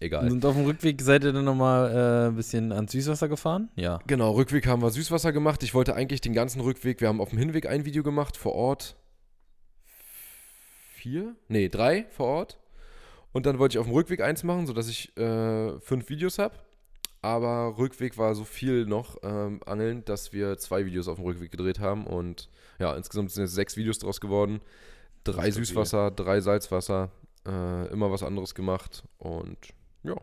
egal. 0.00 0.30
Und 0.30 0.44
auf 0.44 0.54
dem 0.54 0.64
Rückweg 0.64 1.00
seid 1.02 1.24
ihr 1.24 1.32
dann 1.32 1.44
nochmal 1.44 1.90
äh, 1.90 2.28
ein 2.28 2.36
bisschen 2.36 2.72
ans 2.72 2.92
Süßwasser 2.92 3.28
gefahren? 3.28 3.70
Ja. 3.76 3.98
Genau, 4.06 4.32
Rückweg 4.32 4.66
haben 4.66 4.82
wir 4.82 4.90
Süßwasser 4.90 5.32
gemacht. 5.32 5.62
Ich 5.62 5.74
wollte 5.74 5.94
eigentlich 5.94 6.20
den 6.20 6.32
ganzen 6.32 6.60
Rückweg, 6.60 7.00
wir 7.00 7.08
haben 7.08 7.20
auf 7.20 7.30
dem 7.30 7.38
Hinweg 7.38 7.66
ein 7.66 7.84
Video 7.84 8.02
gemacht, 8.02 8.36
vor 8.36 8.54
Ort 8.54 8.96
vier? 10.94 11.36
Nee, 11.48 11.68
drei 11.68 12.06
vor 12.10 12.26
Ort. 12.26 12.58
Und 13.32 13.46
dann 13.46 13.58
wollte 13.58 13.74
ich 13.74 13.78
auf 13.78 13.86
dem 13.86 13.94
Rückweg 13.94 14.22
eins 14.22 14.42
machen, 14.44 14.66
sodass 14.66 14.88
ich 14.88 15.16
äh, 15.16 15.78
fünf 15.80 16.08
Videos 16.08 16.38
habe. 16.38 16.54
Aber 17.22 17.76
Rückweg 17.76 18.18
war 18.18 18.34
so 18.34 18.44
viel 18.44 18.86
noch 18.86 19.16
ähm, 19.22 19.60
angeln, 19.66 20.04
dass 20.04 20.32
wir 20.32 20.58
zwei 20.58 20.86
Videos 20.86 21.08
auf 21.08 21.16
dem 21.16 21.24
Rückweg 21.24 21.50
gedreht 21.50 21.80
haben. 21.80 22.06
Und 22.06 22.48
ja, 22.78 22.94
insgesamt 22.94 23.30
sind 23.30 23.44
jetzt 23.44 23.54
sechs 23.54 23.76
Videos 23.76 23.98
draus 23.98 24.20
geworden. 24.20 24.60
Drei. 25.24 25.50
Süßwasser, 25.50 26.12
drei 26.12 26.40
Salzwasser, 26.40 27.10
äh, 27.46 27.88
immer 27.88 28.10
was 28.10 28.22
anderes 28.22 28.54
gemacht 28.54 29.02
und 29.18 29.58
ja, 30.06 30.16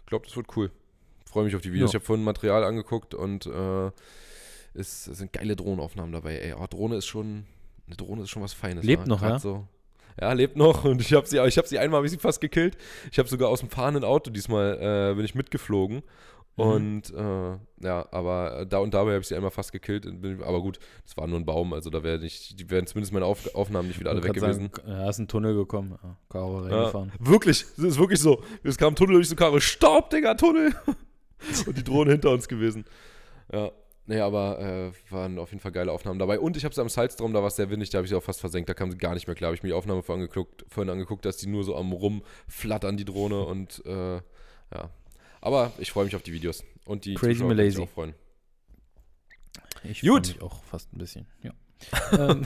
ich 0.00 0.06
glaube, 0.06 0.26
das 0.26 0.36
wird 0.36 0.56
cool. 0.56 0.70
Freue 1.24 1.44
mich 1.44 1.54
auf 1.54 1.62
die 1.62 1.72
Videos. 1.72 1.92
Ja. 1.92 1.98
Ich 1.98 2.02
habe 2.02 2.04
vorhin 2.06 2.24
Material 2.24 2.64
angeguckt 2.64 3.14
und 3.14 3.46
äh, 3.46 3.86
es, 4.74 5.06
es 5.06 5.18
sind 5.18 5.32
geile 5.32 5.56
Drohnenaufnahmen 5.56 6.12
dabei. 6.12 6.38
Ey, 6.38 6.54
oh, 6.54 6.66
Drohne 6.68 6.96
ist 6.96 7.06
schon, 7.06 7.46
eine 7.86 7.96
Drohne 7.96 8.22
ist 8.22 8.30
schon 8.30 8.42
was 8.42 8.52
Feines. 8.52 8.84
Lebt 8.84 9.02
ne? 9.02 9.08
noch, 9.08 9.20
Grad 9.20 9.30
ja? 9.32 9.38
So. 9.38 9.66
Ja, 10.20 10.32
lebt 10.32 10.56
noch 10.56 10.84
und 10.84 11.00
ich 11.02 11.12
habe 11.12 11.26
sie, 11.26 11.38
ich 11.38 11.58
habe 11.58 11.68
sie 11.68 11.78
einmal, 11.78 11.98
habe 11.98 12.06
ich 12.06 12.12
sie 12.12 12.18
fast 12.18 12.40
gekillt. 12.40 12.78
Ich 13.10 13.18
habe 13.18 13.28
sogar 13.28 13.50
aus 13.50 13.60
dem 13.60 13.68
fahrenden 13.68 14.04
Auto 14.04 14.30
diesmal 14.30 14.78
äh, 14.80 15.14
bin 15.14 15.24
ich 15.24 15.34
mitgeflogen 15.34 16.02
Mhm. 16.56 16.62
und 16.64 17.12
äh, 17.14 17.58
ja, 17.86 18.08
aber 18.10 18.64
da 18.66 18.78
und 18.78 18.94
dabei 18.94 19.10
habe 19.12 19.20
ich 19.20 19.28
sie 19.28 19.34
einmal 19.36 19.50
fast 19.50 19.72
gekillt. 19.72 20.04
bin- 20.22 20.42
Aber 20.42 20.62
gut, 20.62 20.78
das 21.04 21.16
war 21.16 21.26
nur 21.26 21.38
ein 21.38 21.44
Baum, 21.44 21.72
also 21.74 21.90
da 21.90 22.02
wäre 22.02 22.18
nicht, 22.18 22.58
die 22.58 22.70
wären 22.70 22.86
zumindest 22.86 23.12
meine 23.12 23.26
Auf 23.26 23.54
Aufnahmen 23.54 23.88
nicht 23.88 24.00
wieder 24.00 24.10
alle 24.10 24.22
weg 24.24 24.32
gewesen. 24.32 24.70
Sagen, 24.74 24.88
ja, 24.90 25.08
ist 25.10 25.18
ein 25.18 25.28
Tunnel 25.28 25.54
gekommen. 25.54 25.98
Ja, 26.02 26.16
Karo 26.30 26.58
reingefahren. 26.60 27.12
Ja, 27.20 27.26
wirklich, 27.30 27.62
es 27.62 27.78
ist 27.78 27.98
wirklich 27.98 28.20
so. 28.20 28.42
Es 28.62 28.78
kam 28.78 28.92
ein 28.92 28.96
Tunnel 28.96 29.16
durch 29.16 29.28
die 29.28 29.36
Karre. 29.36 29.60
Stopp, 29.60 30.10
Digga, 30.10 30.34
Tunnel! 30.34 30.74
Und 31.66 31.76
die 31.76 31.84
Drohne 31.84 32.12
hinter 32.12 32.30
uns 32.30 32.48
gewesen. 32.48 32.84
Ja. 33.52 33.70
Nee, 34.08 34.20
aber 34.20 34.58
äh, 34.60 34.92
waren 35.12 35.36
auf 35.38 35.50
jeden 35.50 35.60
Fall 35.60 35.72
geile 35.72 35.90
Aufnahmen 35.90 36.18
dabei. 36.20 36.38
Und 36.38 36.56
ich 36.56 36.64
habe 36.64 36.72
sie 36.72 36.80
am 36.80 36.88
Salztraum, 36.88 37.32
da 37.32 37.40
war 37.40 37.48
es 37.48 37.56
sehr 37.56 37.68
windig, 37.70 37.90
da 37.90 37.98
habe 37.98 38.04
ich 38.06 38.10
sie 38.10 38.16
auch 38.16 38.22
fast 38.22 38.38
versenkt. 38.40 38.68
Da 38.68 38.74
kam 38.74 38.90
sie 38.92 38.96
gar 38.98 39.14
nicht 39.14 39.26
mehr 39.26 39.34
klar. 39.34 39.48
Habe 39.48 39.56
ich 39.56 39.64
mir 39.64 39.70
die 39.70 39.74
Aufnahme 39.74 40.02
vorhin 40.02 40.22
angeguckt, 40.22 40.64
vorhin 40.68 40.90
angeguckt, 40.90 41.24
dass 41.24 41.36
die 41.38 41.48
nur 41.48 41.64
so 41.64 41.76
am 41.76 41.90
Rumflattern, 41.92 42.96
die 42.96 43.04
Drohne. 43.04 43.44
Und 43.44 43.82
äh, 43.84 44.14
ja. 44.14 44.90
Aber 45.46 45.72
ich 45.78 45.92
freue 45.92 46.06
mich 46.06 46.16
auf 46.16 46.24
die 46.24 46.32
Videos. 46.32 46.64
Und 46.86 47.04
die 47.04 47.14
Crazy 47.14 47.34
Zuschauer 47.34 47.48
Malaysia. 47.50 47.84
auch 47.84 47.88
freuen. 47.88 48.14
Ich 49.84 50.00
Gut. 50.00 50.26
freu 50.26 50.32
mich 50.34 50.42
auch 50.42 50.64
fast 50.64 50.92
ein 50.92 50.98
bisschen. 50.98 51.26
Ja. 51.40 51.52
ähm, 52.30 52.44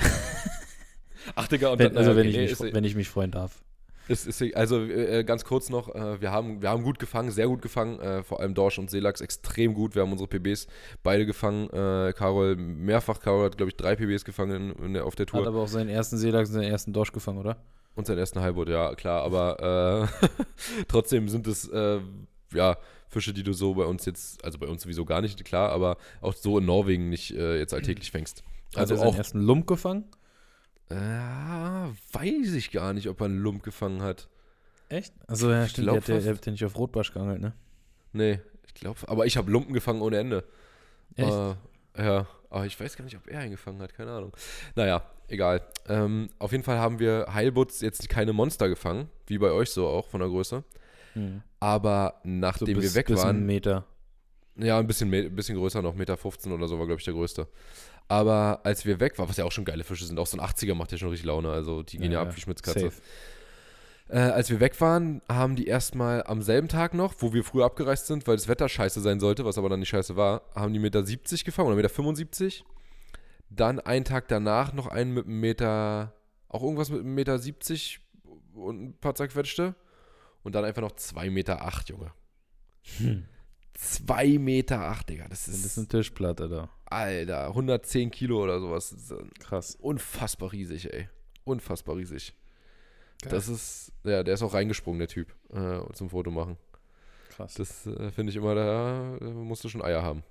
Ach, 1.35 1.49
Digga, 1.49 1.71
und 1.71 1.79
wenn, 1.79 1.95
dann, 1.95 1.97
also 1.97 2.11
äh, 2.11 2.17
wenn, 2.17 2.27
ich 2.29 2.37
nee, 2.37 2.43
mich, 2.43 2.51
ist- 2.53 2.75
wenn 2.75 2.85
ich 2.85 2.95
mich 2.95 3.09
freuen 3.09 3.31
darf. 3.31 3.63
Ist, 4.07 4.27
ist, 4.27 4.55
also 4.55 4.83
äh, 4.85 5.25
ganz 5.25 5.47
kurz 5.47 5.71
noch, 5.71 5.95
äh, 5.95 6.21
wir, 6.21 6.31
haben, 6.31 6.61
wir 6.61 6.69
haben 6.69 6.83
gut 6.83 6.99
gefangen, 6.99 7.31
sehr 7.31 7.47
gut 7.47 7.63
gefangen, 7.63 8.01
äh, 8.01 8.23
vor 8.23 8.41
allem 8.41 8.53
Dorsch 8.53 8.79
und 8.79 8.91
Seelachs 8.91 9.23
extrem 9.23 9.73
gut. 9.73 9.95
Wir 9.95 10.03
haben 10.03 10.13
unsere 10.13 10.29
PBs 10.29 10.67
beide 11.03 11.25
gefangen. 11.25 11.71
Äh, 11.71 12.13
Carol 12.13 12.57
mehrfach, 12.57 13.21
Carol 13.21 13.47
hat 13.47 13.57
glaube 13.57 13.71
ich 13.71 13.77
drei 13.77 13.97
PBs 13.97 14.27
gefangen 14.27 14.75
in, 14.77 14.85
in 14.85 14.93
der, 14.93 15.07
auf 15.07 15.15
der 15.15 15.25
Hat 15.25 15.31
Tour 15.31 15.47
aber 15.47 15.61
auch 15.61 15.69
seinen 15.69 15.89
ersten 15.89 16.19
Seelachs 16.19 16.51
und 16.51 16.57
seinen 16.57 16.71
ersten 16.71 16.93
Dorsch 16.93 17.13
gefangen, 17.13 17.39
oder? 17.39 17.57
und 17.95 18.07
seinen 18.07 18.19
ersten 18.19 18.41
Halbboot, 18.41 18.69
ja 18.69 18.95
klar, 18.95 19.23
aber 19.23 20.09
äh, 20.29 20.29
trotzdem 20.89 21.29
sind 21.29 21.47
es 21.47 21.69
äh, 21.69 22.01
ja 22.53 22.77
Fische, 23.09 23.33
die 23.33 23.43
du 23.43 23.53
so 23.53 23.75
bei 23.75 23.85
uns 23.85 24.05
jetzt, 24.07 24.45
also 24.45 24.59
bei 24.59 24.67
uns 24.67 24.83
sowieso 24.83 25.05
gar 25.05 25.21
nicht, 25.21 25.45
klar, 25.45 25.71
aber 25.71 25.97
auch 26.21 26.33
so 26.35 26.59
in 26.59 26.67
Norwegen 26.67 27.09
nicht 27.09 27.33
äh, 27.33 27.59
jetzt 27.59 27.75
alltäglich 27.75 28.11
fängst. 28.11 28.45
Hat 28.75 28.83
Also 28.83 28.95
er 28.95 28.99
seinen 28.99 29.09
auch, 29.09 29.17
ersten 29.17 29.41
Lump 29.41 29.67
gefangen? 29.67 30.05
äh, 30.91 30.95
weiß 30.95 32.53
ich 32.55 32.71
gar 32.71 32.93
nicht, 32.93 33.09
ob 33.09 33.21
er 33.21 33.27
einen 33.27 33.39
Lump 33.39 33.63
gefangen 33.63 34.03
hat. 34.03 34.29
Echt? 34.89 35.13
Also 35.27 35.51
ja, 35.51 35.67
stimmt, 35.69 35.87
glaub 35.87 35.97
hat, 35.99 36.09
der 36.09 36.23
hat 36.25 36.47
ja 36.47 36.53
nicht 36.53 36.65
auf 36.65 36.77
Rotbarsch 36.77 37.13
geangelt, 37.13 37.41
ne? 37.41 37.53
Nee, 38.13 38.41
ich 38.67 38.75
glaube, 38.75 38.99
aber 39.07 39.27
ich 39.27 39.37
habe 39.37 39.51
Lumpen 39.51 39.73
gefangen 39.73 40.03
ohne 40.03 40.19
Ende. 40.19 40.45
Echt? 41.15 41.31
Äh, 41.31 41.55
ja, 42.05 42.27
aber 42.49 42.67
ich 42.67 42.79
weiß 42.79 42.97
gar 42.97 43.05
nicht, 43.05 43.17
ob 43.17 43.27
er 43.29 43.41
einen 43.41 43.53
gefangen 43.53 43.81
hat, 43.83 43.95
keine 43.95 44.13
Ahnung. 44.13 44.33
Naja, 44.75 45.03
egal. 45.29 45.63
Ähm, 45.89 46.29
auf 46.39 46.51
jeden 46.53 46.65
Fall 46.65 46.79
haben 46.79 46.99
wir 46.99 47.27
Heilbutz 47.33 47.81
jetzt 47.81 48.09
keine 48.09 48.33
Monster 48.33 48.69
gefangen, 48.69 49.09
wie 49.27 49.39
bei 49.39 49.53
euch 49.53 49.71
so 49.71 49.87
auch 49.87 50.09
von 50.09 50.21
der 50.21 50.29
Größe. 50.29 50.65
Hm. 51.15 51.43
Aber 51.59 52.21
So 52.23 52.29
nachdem 52.31 52.77
bis, 52.77 52.85
wir 52.85 52.95
weg 52.95 53.07
bis 53.07 53.19
waren, 53.19 53.45
Meter. 53.47 53.87
ja, 54.57 54.79
ein 54.79 54.87
bisschen, 54.87 55.13
ein 55.13 55.35
bisschen 55.35 55.57
größer 55.57 55.83
noch, 55.83 55.95
Meter 55.95 56.17
15 56.17 56.53
oder 56.53 56.69
so 56.69 56.79
war, 56.79 56.87
glaube 56.87 57.01
ich, 57.01 57.05
der 57.05 57.15
größte. 57.15 57.49
Aber 58.09 58.61
als 58.65 58.85
wir 58.85 58.99
weg 58.99 59.19
waren, 59.19 59.29
was 59.29 59.37
ja 59.37 59.45
auch 59.45 59.53
schon 59.53 59.65
geile 59.65 59.85
Fische 59.85 60.05
sind, 60.05 60.19
auch 60.19 60.27
so 60.27 60.37
ein 60.37 60.45
80er 60.45 60.75
macht 60.75 60.91
ja 60.93 60.99
schon 60.99 61.11
richtig 61.11 61.27
Laune, 61.27 61.51
also 61.51 61.83
die 61.83 61.99
gehen 61.99 62.11
ja, 62.11 62.23
ab 62.23 62.35
wie 62.35 62.41
Schmitzkatze. 62.41 62.91
Äh, 64.09 64.19
als 64.19 64.51
wir 64.51 64.59
weg 64.59 64.81
waren, 64.81 65.23
haben 65.31 65.55
die 65.55 65.67
erstmal 65.67 66.25
am 66.25 66.43
selben 66.43 66.67
Tag 66.67 66.95
noch, 66.95 67.15
wo 67.19 67.33
wir 67.33 67.45
früher 67.45 67.65
abgereist 67.65 68.09
sind, 68.09 68.27
weil 68.27 68.35
das 68.35 68.49
Wetter 68.49 68.69
scheiße 68.69 69.01
sein 69.01 69.21
sollte, 69.21 69.45
was 69.45 69.57
aber 69.57 69.69
dann 69.69 69.79
nicht 69.79 69.91
scheiße 69.91 70.17
war, 70.17 70.43
haben 70.57 70.73
die 70.73 70.81
Meter 70.81 71.05
70 71.05 71.45
gefangen 71.45 71.69
oder 71.69 71.77
Meter 71.77 71.89
75. 71.89 72.65
Dann 73.51 73.79
einen 73.79 74.05
Tag 74.05 74.27
danach 74.27 74.73
noch 74.73 74.89
einen 74.89 75.15
mit 75.15 75.27
einem 75.27 75.39
Meter, 75.39 76.13
auch 76.49 76.65
irgendwas 76.65 76.91
mit 76.91 77.01
einem 77.01 77.15
Meter 77.15 77.39
70 77.39 78.01
und 78.55 78.83
ein 78.83 78.99
paar 78.99 79.15
zerquetschte. 79.15 79.77
Und 80.43 80.55
dann 80.55 80.65
einfach 80.65 80.83
noch 80.83 80.93
2 80.93 81.31
Meter 81.31 81.63
8, 81.65 81.89
Junge. 81.91 82.13
Hm. 82.99 83.25
2 83.75 84.39
Meter 84.39 84.81
8, 84.81 85.09
Digga. 85.09 85.29
Das 85.29 85.45
Das 85.47 85.55
ist, 85.55 85.65
ist 85.65 85.79
eine 85.79 85.89
Tischplatte 85.89 86.49
da. 86.49 86.69
Alter, 86.87 87.49
110 87.49 88.11
Kilo 88.11 88.43
oder 88.43 88.61
sowas. 88.61 88.93
Ist 88.93 89.15
Krass. 89.41 89.77
unfassbar 89.77 90.53
riesig, 90.53 90.93
ey. 90.93 91.09
Unfassbar 91.45 91.97
riesig. 91.97 92.35
Geil. 93.23 93.33
Das 93.33 93.49
ist, 93.49 93.93
ja, 94.05 94.23
der 94.23 94.35
ist 94.35 94.43
auch 94.43 94.55
reingesprungen, 94.55 94.99
der 94.99 95.09
Typ, 95.09 95.35
äh, 95.53 95.81
zum 95.93 96.09
Foto 96.11 96.31
machen. 96.31 96.57
Krass. 97.31 97.55
Das 97.55 97.87
äh, 97.87 98.11
finde 98.11 98.31
ich 98.31 98.37
immer, 98.37 98.55
da 98.55 99.17
äh, 99.19 99.25
musst 99.25 99.63
du 99.65 99.69
schon 99.69 99.83
Eier 99.83 100.03
haben. 100.03 100.23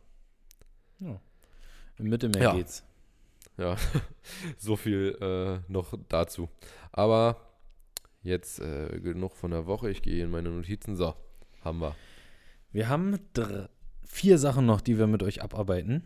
Im 1.00 2.10
Mittelmeer 2.10 2.42
Ja. 2.44 2.54
geht's. 2.56 2.84
Ja, 3.58 3.76
so 4.58 4.76
viel 4.76 5.18
äh, 5.22 5.72
noch 5.72 5.94
dazu. 6.08 6.50
Aber 6.92 7.49
jetzt 8.22 8.60
äh, 8.60 9.00
genug 9.00 9.36
von 9.36 9.52
der 9.52 9.66
Woche. 9.66 9.90
Ich 9.90 10.02
gehe 10.02 10.24
in 10.24 10.32
meine 10.32 10.50
Notizen. 10.50 10.96
So, 10.96 11.14
haben 11.64 11.80
wir. 11.80 11.96
Wir 12.72 12.90
haben 12.90 13.18
vier 14.04 14.38
Sachen 14.38 14.66
noch, 14.66 14.82
die 14.82 14.98
wir 14.98 15.08
mit 15.08 15.24
euch 15.24 15.42
abarbeiten. 15.42 16.04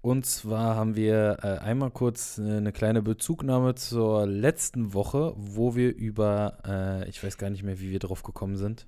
Und 0.00 0.26
zwar 0.26 0.76
haben 0.76 0.94
wir 0.94 1.38
äh, 1.42 1.58
einmal 1.58 1.90
kurz 1.90 2.38
äh, 2.38 2.42
eine 2.42 2.72
kleine 2.72 3.02
Bezugnahme 3.02 3.74
zur 3.74 4.26
letzten 4.26 4.94
Woche, 4.94 5.34
wo 5.36 5.74
wir 5.74 5.94
über, 5.94 6.58
äh, 6.64 7.08
ich 7.08 7.22
weiß 7.22 7.36
gar 7.36 7.50
nicht 7.50 7.64
mehr, 7.64 7.80
wie 7.80 7.90
wir 7.90 7.98
drauf 7.98 8.22
gekommen 8.22 8.56
sind, 8.56 8.86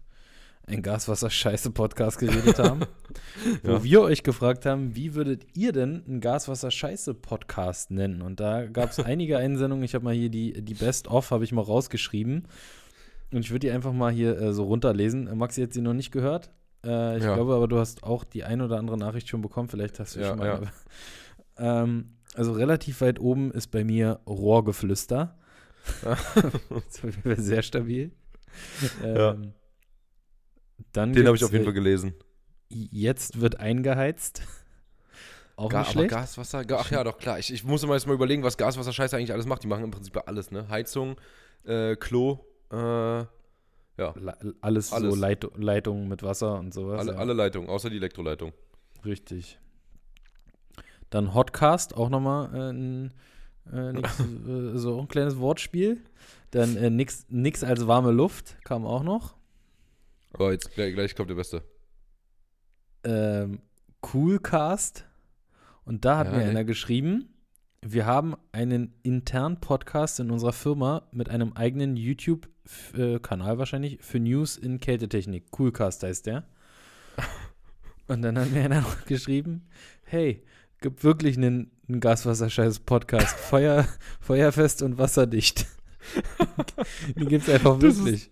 ein 0.70 0.82
Gaswasser-Scheiße-Podcast 0.82 2.18
geredet 2.18 2.58
haben. 2.58 2.80
Wo 3.62 3.72
Ja. 3.72 3.84
wir 3.84 4.00
euch 4.02 4.22
gefragt 4.22 4.66
haben, 4.66 4.94
wie 4.96 5.14
würdet 5.14 5.44
ihr 5.56 5.72
denn 5.72 6.02
einen 6.06 6.20
Gaswasser-Scheiße-Podcast 6.20 7.90
nennen? 7.90 8.22
Und 8.22 8.40
da 8.40 8.66
gab 8.66 8.90
es 8.90 8.98
einige 9.00 9.38
Einsendungen. 9.38 9.84
Ich 9.84 9.94
habe 9.94 10.04
mal 10.04 10.14
hier 10.14 10.28
die, 10.30 10.62
die 10.62 10.74
Best-of, 10.74 11.30
habe 11.30 11.44
ich 11.44 11.52
mal 11.52 11.62
rausgeschrieben. 11.62 12.46
Und 13.32 13.40
ich 13.40 13.50
würde 13.50 13.66
die 13.66 13.70
einfach 13.70 13.92
mal 13.92 14.10
hier 14.12 14.38
äh, 14.40 14.52
so 14.52 14.64
runterlesen. 14.64 15.26
Äh, 15.28 15.34
Maxi 15.34 15.62
hat 15.62 15.72
sie 15.72 15.80
noch 15.82 15.94
nicht 15.94 16.10
gehört. 16.10 16.50
Äh, 16.84 17.18
ich 17.18 17.24
Ja. 17.24 17.34
glaube 17.34 17.54
aber, 17.54 17.68
du 17.68 17.78
hast 17.78 18.02
auch 18.02 18.24
die 18.24 18.44
ein 18.44 18.60
oder 18.60 18.78
andere 18.78 18.96
Nachricht 18.98 19.28
schon 19.28 19.42
bekommen. 19.42 19.68
Vielleicht 19.68 19.98
hast 20.00 20.16
du 20.16 20.20
Ja, 20.20 20.28
schon 20.28 20.38
mal. 20.38 20.70
ähm, 21.58 22.14
also 22.34 22.52
relativ 22.52 23.00
weit 23.00 23.18
oben 23.20 23.50
ist 23.50 23.68
bei 23.68 23.84
mir 23.84 24.20
Rohrgeflüster. 24.26 25.36
das 26.04 27.02
wäre 27.24 27.40
sehr 27.40 27.62
stabil. 27.62 28.12
Ja. 29.02 29.32
Ähm, 29.32 29.52
dann 30.92 31.12
Den 31.12 31.26
habe 31.26 31.36
ich 31.36 31.44
auf 31.44 31.52
jeden 31.52 31.62
äh, 31.62 31.66
Fall 31.66 31.74
gelesen. 31.74 32.14
Jetzt 32.68 33.40
wird 33.40 33.58
eingeheizt. 33.60 34.42
Auch 35.56 35.68
Ga 35.68 35.80
nicht 35.80 35.88
aber 35.88 35.92
schlecht. 35.92 36.10
Gaswasser, 36.10 36.64
Ga 36.64 36.78
ach 36.80 36.90
ja, 36.90 37.04
doch 37.04 37.18
klar. 37.18 37.38
Ich, 37.38 37.52
ich 37.52 37.64
muss 37.64 37.82
immer 37.82 37.94
jetzt 37.94 38.06
mal 38.06 38.14
überlegen, 38.14 38.42
was 38.42 38.56
Gaswasser 38.56 38.92
Scheiße 38.92 39.16
eigentlich 39.16 39.32
alles 39.32 39.46
macht. 39.46 39.62
Die 39.62 39.66
machen 39.68 39.84
im 39.84 39.90
Prinzip 39.90 40.16
alles, 40.26 40.50
ne? 40.50 40.68
Heizung, 40.70 41.16
äh, 41.64 41.96
Klo, 41.96 42.40
äh, 42.72 42.76
ja, 44.00 44.14
La- 44.14 44.38
alles, 44.62 44.92
Alles. 44.92 45.14
so 45.14 45.20
Leit 45.20 45.46
Leitungen 45.58 46.08
mit 46.08 46.22
Wasser 46.22 46.58
und 46.58 46.72
sowas. 46.72 47.00
alle, 47.00 47.12
ja. 47.12 47.18
alle 47.18 47.34
Leitungen, 47.34 47.68
außer 47.68 47.90
die 47.90 47.98
Elektroleitung. 47.98 48.52
Richtig. 49.04 49.58
Dann 51.10 51.34
Hotcast, 51.34 51.94
auch 51.94 52.08
nochmal 52.08 52.54
äh, 52.54 52.70
ein, 52.70 53.14
äh, 53.70 53.92
nix, 53.92 54.20
äh, 54.20 54.78
so 54.78 54.98
ein 55.00 55.08
kleines 55.08 55.38
Wortspiel. 55.38 56.00
Dann 56.50 56.76
äh, 56.76 56.88
nix, 56.88 57.26
nix 57.28 57.62
als 57.62 57.86
warme 57.86 58.10
Luft 58.10 58.56
kam 58.64 58.86
auch 58.86 59.02
noch. 59.02 59.36
Aber 60.32 60.52
jetzt 60.52 60.74
gleich, 60.74 60.94
gleich 60.94 61.14
kommt 61.14 61.30
der 61.30 61.34
Beste. 61.34 61.62
Ähm, 63.04 63.60
Coolcast. 64.00 65.06
Und 65.84 66.04
da 66.04 66.18
hat 66.18 66.28
Ja, 66.28 66.32
mir 66.34 66.44
ne? 66.44 66.50
einer 66.50 66.64
geschrieben, 66.64 67.34
wir 67.82 68.04
haben 68.06 68.36
einen 68.52 68.94
internen 69.02 69.60
Podcast 69.60 70.20
in 70.20 70.30
unserer 70.30 70.52
Firma 70.52 71.08
mit 71.12 71.30
einem 71.30 71.54
eigenen 71.54 71.96
YouTube-Kanal 71.96 73.58
wahrscheinlich 73.58 73.98
für 74.02 74.20
News 74.20 74.56
in 74.56 74.78
Kältetechnik. 74.80 75.50
Coolcast 75.50 76.02
heißt 76.02 76.26
der. 76.26 76.44
Und 78.06 78.22
dann 78.22 78.38
hat 78.38 78.50
mir 78.50 78.62
einer 78.64 78.82
noch 78.82 79.04
geschrieben, 79.06 79.66
hey, 80.04 80.42
gibt 80.80 81.04
wirklich 81.04 81.36
einen, 81.36 81.70
einen 81.88 82.00
Gaswasserscheiß-Podcast. 82.00 83.36
Feuer, 83.38 83.86
feuerfest 84.20 84.82
und 84.82 84.98
wasserdicht. 84.98 85.66
Den 87.16 87.28
gibt's 87.28 87.48
einfach 87.48 87.78
Das 87.78 87.94
ist- 87.96 88.04
wirklich. 88.04 88.30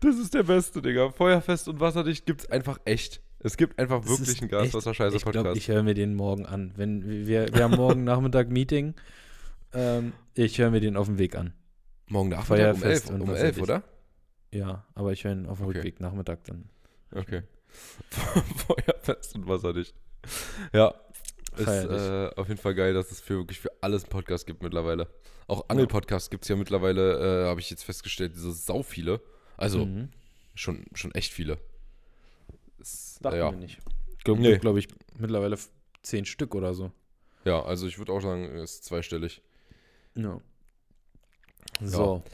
Das 0.00 0.16
ist 0.18 0.34
der 0.34 0.42
Beste, 0.44 0.82
Digga. 0.82 1.10
Feuerfest 1.10 1.68
und 1.68 1.80
wasserdicht 1.80 2.26
gibt's 2.26 2.46
einfach 2.46 2.78
echt. 2.84 3.20
Es 3.40 3.56
gibt 3.56 3.78
einfach 3.78 4.00
Das 4.02 4.18
wirklich 4.20 4.40
einen 4.40 4.50
Gaswasser-Scheiße-Podcast. 4.50 5.26
Ich 5.36 5.42
glaube, 5.42 5.58
ich 5.58 5.68
höre 5.68 5.82
mir 5.82 5.94
den 5.94 6.14
morgen 6.14 6.46
an. 6.46 6.72
Wenn 6.76 7.26
wir, 7.26 7.52
wir 7.54 7.62
haben 7.64 7.76
morgen 7.76 8.04
Nachmittag 8.04 8.48
Meeting. 8.50 8.94
Ähm, 9.74 10.12
ich 10.34 10.58
höre 10.58 10.70
mir 10.70 10.80
den 10.80 10.96
auf 10.96 11.06
dem 11.06 11.18
Weg 11.18 11.36
an. 11.36 11.52
Morgen 12.08 12.30
Nachmittag 12.30 12.74
um 12.74 12.80
Feuerfest 12.80 13.10
11, 13.10 13.14
und 13.14 13.20
um 13.22 13.30
11 13.30 13.42
weiß 13.42 13.56
ich. 13.56 13.62
oder? 13.62 13.82
Ja, 14.50 14.86
aber 14.94 15.12
ich 15.12 15.24
höre 15.24 15.32
ihn 15.32 15.46
auf 15.46 15.58
dem 15.58 15.66
Okay. 15.66 15.78
Rückweg 15.78 16.00
Nachmittag 16.00 16.44
dann. 16.44 16.68
Okay. 17.12 17.42
Feuerfest 18.66 19.34
und 19.34 19.46
wasserdicht. 19.48 19.94
Ja. 20.72 20.94
Ist 21.56 21.68
äh, 21.68 22.30
auf 22.36 22.48
jeden 22.48 22.60
Fall 22.60 22.74
geil, 22.74 22.94
dass 22.94 23.10
es 23.12 23.20
für 23.20 23.36
wirklich 23.38 23.60
für 23.60 23.70
alles 23.80 24.04
einen 24.04 24.10
Podcast 24.10 24.46
gibt 24.46 24.62
mittlerweile. 24.62 25.06
Auch 25.46 25.68
Angelpodcasts 25.68 26.30
gibt 26.30 26.44
es 26.44 26.48
ja 26.48 26.56
mittlerweile, 26.56 27.44
äh, 27.44 27.48
habe 27.48 27.60
ich 27.60 27.70
jetzt 27.70 27.84
festgestellt, 27.84 28.32
so 28.36 28.50
sau 28.50 28.82
viele. 28.82 29.20
Also 29.56 29.86
Mhm. 29.86 30.08
schon, 30.54 30.84
schon 30.94 31.12
echt 31.12 31.32
viele. 31.32 31.58
Ist, 32.78 33.24
Dachten 33.24 33.36
ja. 33.38 33.50
wir 33.50 33.58
nicht. 33.58 33.78
Glaube 34.24 34.40
Nee. 34.40 34.58
glaub 34.58 34.76
ich 34.76 34.88
mittlerweile 35.18 35.56
zehn 36.02 36.24
Stück 36.24 36.54
oder 36.54 36.74
so. 36.74 36.90
ja, 37.44 37.62
also 37.62 37.86
ich 37.86 37.98
würde 37.98 38.12
auch 38.12 38.20
sagen, 38.20 38.44
es 38.56 38.74
ist 38.76 38.84
zweistellig. 38.84 39.42
Ja. 40.14 40.40
So. 41.80 42.22
Gut, 42.22 42.32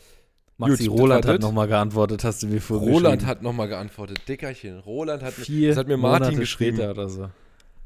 Maxi 0.58 0.84
das 0.84 0.92
Roland 0.92 1.24
hat 1.26 1.36
das. 1.36 1.40
nochmal 1.42 1.68
geantwortet, 1.68 2.22
hast 2.24 2.42
du 2.42 2.46
mir 2.46 2.60
vorhin 2.60 2.90
Roland 2.92 3.24
hat 3.26 3.42
nochmal 3.42 3.68
geantwortet. 3.68 4.20
Dickerchen, 4.28 4.78
Roland 4.80 5.22
hat, 5.22 5.32
Vier 5.34 5.70
das 5.70 5.78
hat 5.78 5.88
mir 5.88 5.96
Martin 5.96 6.24
Monate 6.26 6.40
geschrieben. 6.40 6.76
später 6.76 6.90
oder 6.90 7.08
so. 7.08 7.30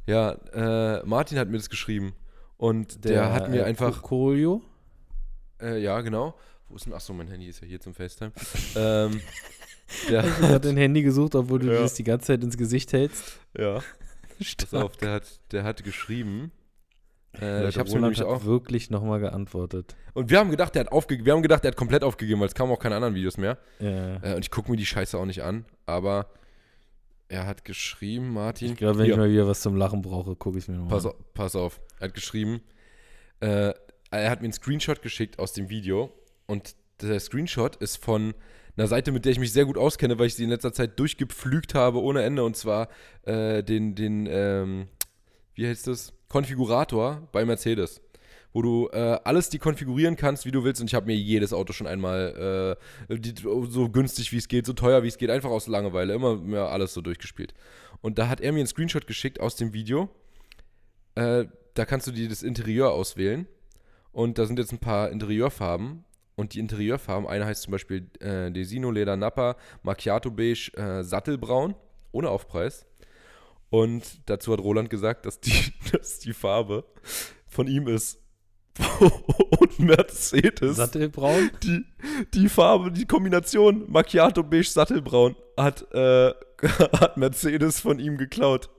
Ja, 0.06 0.32
äh, 0.52 1.02
Martin 1.06 1.38
hat 1.38 1.48
mir 1.48 1.56
das 1.58 1.70
geschrieben. 1.70 2.14
Und 2.56 3.04
der, 3.04 3.32
hat 3.32 3.48
mir 3.48 3.60
äh, 3.60 3.64
einfach, 3.64 4.02
Coolio. 4.02 4.62
äh, 5.60 5.78
ja, 5.80 6.00
genau. 6.00 6.34
Wo 6.68 6.76
ist 6.76 6.86
denn, 6.86 6.92
achso, 6.92 7.12
mein 7.12 7.28
Handy 7.28 7.46
ist 7.48 7.60
ja 7.60 7.66
hier 7.66 7.80
zum 7.80 7.94
FaceTime. 7.94 8.32
ähm, 8.76 9.20
der 10.08 10.24
Ich 10.24 10.40
habe 10.40 10.60
dein 10.60 10.76
Handy 10.76 11.02
gesucht, 11.02 11.34
obwohl 11.34 11.58
du 11.60 11.66
Ja. 11.66 11.74
dir 11.74 11.80
das 11.80 11.94
die 11.94 12.04
ganze 12.04 12.26
Zeit 12.28 12.42
ins 12.42 12.56
Gesicht 12.56 12.92
hältst. 12.92 13.38
ja, 13.56 13.80
pass 14.58 14.74
auf, 14.74 14.96
der 14.96 15.12
hat, 15.12 15.40
der 15.52 15.64
hat 15.64 15.84
geschrieben. 15.84 16.50
Äh, 17.40 17.68
ich 17.68 17.76
mir 17.76 17.82
Roland 17.82 18.00
nämlich 18.02 18.20
hat 18.20 18.26
auch. 18.28 18.44
wirklich 18.44 18.90
nochmal 18.90 19.18
geantwortet. 19.20 19.96
Und 20.12 20.30
wir 20.30 20.38
haben 20.38 20.50
gedacht, 20.50 20.74
der 20.74 20.80
hat 20.84 20.92
aufgegeben. 20.92 21.26
Wir 21.26 21.32
haben 21.32 21.42
gedacht, 21.42 21.64
der 21.64 21.72
hat 21.72 21.76
komplett 21.76 22.04
aufgegeben, 22.04 22.40
weil 22.40 22.46
es 22.46 22.54
kamen 22.54 22.70
auch 22.72 22.78
keine 22.78 22.94
anderen 22.94 23.14
Videos 23.14 23.36
mehr. 23.38 23.58
Ja. 23.80 24.22
Äh, 24.22 24.34
und 24.36 24.42
ich 24.44 24.50
gucke 24.52 24.70
mir 24.70 24.76
die 24.76 24.86
Scheiße 24.86 25.18
auch 25.18 25.24
nicht 25.24 25.42
an. 25.42 25.64
Aber 25.84 26.28
er 27.28 27.46
hat 27.46 27.64
geschrieben, 27.64 28.32
Martin. 28.32 28.72
Ich 28.72 28.76
glaube, 28.76 28.98
wenn 28.98 29.06
Hier. 29.06 29.14
ich 29.14 29.18
mal 29.18 29.30
wieder 29.30 29.48
was 29.48 29.60
zum 29.62 29.74
Lachen 29.76 30.00
brauche, 30.02 30.36
gucke 30.36 30.58
ich 30.58 30.64
es 30.64 30.68
mir 30.68 30.76
nochmal 30.76 31.00
Pass 31.00 31.12
pass 31.34 31.56
auf. 31.56 31.80
Er 31.98 32.06
hat 32.08 32.14
geschrieben, 32.14 32.60
äh, 33.40 33.72
er 34.12 34.30
hat 34.30 34.40
mir 34.40 34.44
einen 34.46 34.52
Screenshot 34.52 35.02
geschickt 35.02 35.40
aus 35.40 35.52
dem 35.52 35.68
Video 35.68 36.12
und 36.46 36.76
der 37.00 37.18
Screenshot 37.20 37.76
ist 37.76 37.96
von 37.96 38.34
einer 38.76 38.86
Seite, 38.86 39.12
mit 39.12 39.24
der 39.24 39.32
ich 39.32 39.38
mich 39.38 39.52
sehr 39.52 39.66
gut 39.66 39.78
auskenne, 39.78 40.18
weil 40.18 40.26
ich 40.26 40.34
sie 40.34 40.44
in 40.44 40.50
letzter 40.50 40.72
Zeit 40.72 40.98
durchgepflügt 40.98 41.74
habe 41.74 42.00
ohne 42.02 42.22
Ende 42.22 42.44
und 42.44 42.56
zwar 42.56 42.88
äh, 43.22 43.62
den, 43.62 43.94
den 43.94 44.26
ähm, 44.28 44.88
wie 45.54 45.66
heißt 45.66 45.86
das? 45.86 46.12
Konfigurator 46.28 47.28
bei 47.32 47.44
Mercedes. 47.44 48.00
Wo 48.52 48.62
du 48.62 48.88
äh, 48.92 49.18
alles 49.24 49.48
die 49.48 49.58
konfigurieren 49.58 50.16
kannst, 50.16 50.46
wie 50.46 50.52
du 50.52 50.62
willst. 50.62 50.80
Und 50.80 50.86
ich 50.88 50.94
habe 50.94 51.06
mir 51.06 51.16
jedes 51.16 51.52
Auto 51.52 51.72
schon 51.72 51.88
einmal 51.88 52.76
äh, 53.08 53.18
die, 53.18 53.34
so 53.40 53.88
günstig 53.88 54.32
wie 54.32 54.36
es 54.36 54.48
geht, 54.48 54.66
so 54.66 54.72
teuer 54.72 55.02
wie 55.02 55.08
es 55.08 55.18
geht, 55.18 55.30
einfach 55.30 55.50
aus 55.50 55.66
Langeweile, 55.66 56.14
immer 56.14 56.36
mehr 56.36 56.68
alles 56.68 56.94
so 56.94 57.00
durchgespielt. 57.00 57.52
Und 58.00 58.18
da 58.18 58.28
hat 58.28 58.40
er 58.40 58.52
mir 58.52 58.58
einen 58.58 58.68
Screenshot 58.68 59.06
geschickt 59.06 59.40
aus 59.40 59.56
dem 59.56 59.72
Video. 59.72 60.08
Äh, 61.16 61.46
da 61.74 61.84
kannst 61.84 62.06
du 62.06 62.12
dir 62.12 62.28
das 62.28 62.42
Interieur 62.42 62.92
auswählen. 62.92 63.46
Und 64.12 64.38
da 64.38 64.46
sind 64.46 64.58
jetzt 64.58 64.72
ein 64.72 64.78
paar 64.78 65.10
Interieurfarben. 65.10 66.04
Und 66.36 66.54
die 66.54 66.58
Interieurfarben, 66.58 67.28
eine 67.28 67.46
heißt 67.46 67.62
zum 67.62 67.72
Beispiel 67.72 68.10
äh, 68.20 68.50
Desino 68.50 68.90
Leder 68.90 69.16
Nappa, 69.16 69.56
Macchiato 69.82 70.30
Beige, 70.30 70.72
äh, 70.74 71.04
Sattelbraun, 71.04 71.74
ohne 72.12 72.28
Aufpreis. 72.28 72.86
Und 73.70 74.20
dazu 74.26 74.52
hat 74.52 74.60
Roland 74.60 74.90
gesagt, 74.90 75.26
dass 75.26 75.40
die, 75.40 75.72
dass 75.92 76.18
die 76.18 76.32
Farbe 76.32 76.84
von 77.46 77.66
ihm 77.66 77.88
ist. 77.88 78.20
und 79.60 79.78
Mercedes. 79.78 80.76
Sattelbraun? 80.76 81.50
die, 81.62 81.84
die 82.34 82.48
Farbe, 82.48 82.90
die 82.90 83.06
Kombination 83.06 83.84
Macchiato 83.88 84.42
Beige 84.42 84.68
Sattelbraun 84.68 85.36
hat, 85.56 85.86
äh, 85.92 86.32
hat 87.00 87.16
Mercedes 87.16 87.78
von 87.78 88.00
ihm 88.00 88.16
geklaut. 88.16 88.70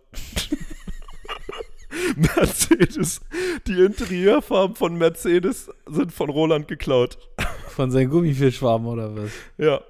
Mercedes, 2.15 3.21
die 3.67 3.79
Interieurfarben 3.79 4.75
von 4.75 4.97
Mercedes 4.97 5.69
sind 5.87 6.11
von 6.11 6.29
Roland 6.29 6.67
geklaut. 6.67 7.17
Von 7.69 7.91
seinen 7.91 8.09
Gummifischfarben 8.09 8.87
oder 8.87 9.15
was? 9.15 9.31
Ja. 9.57 9.81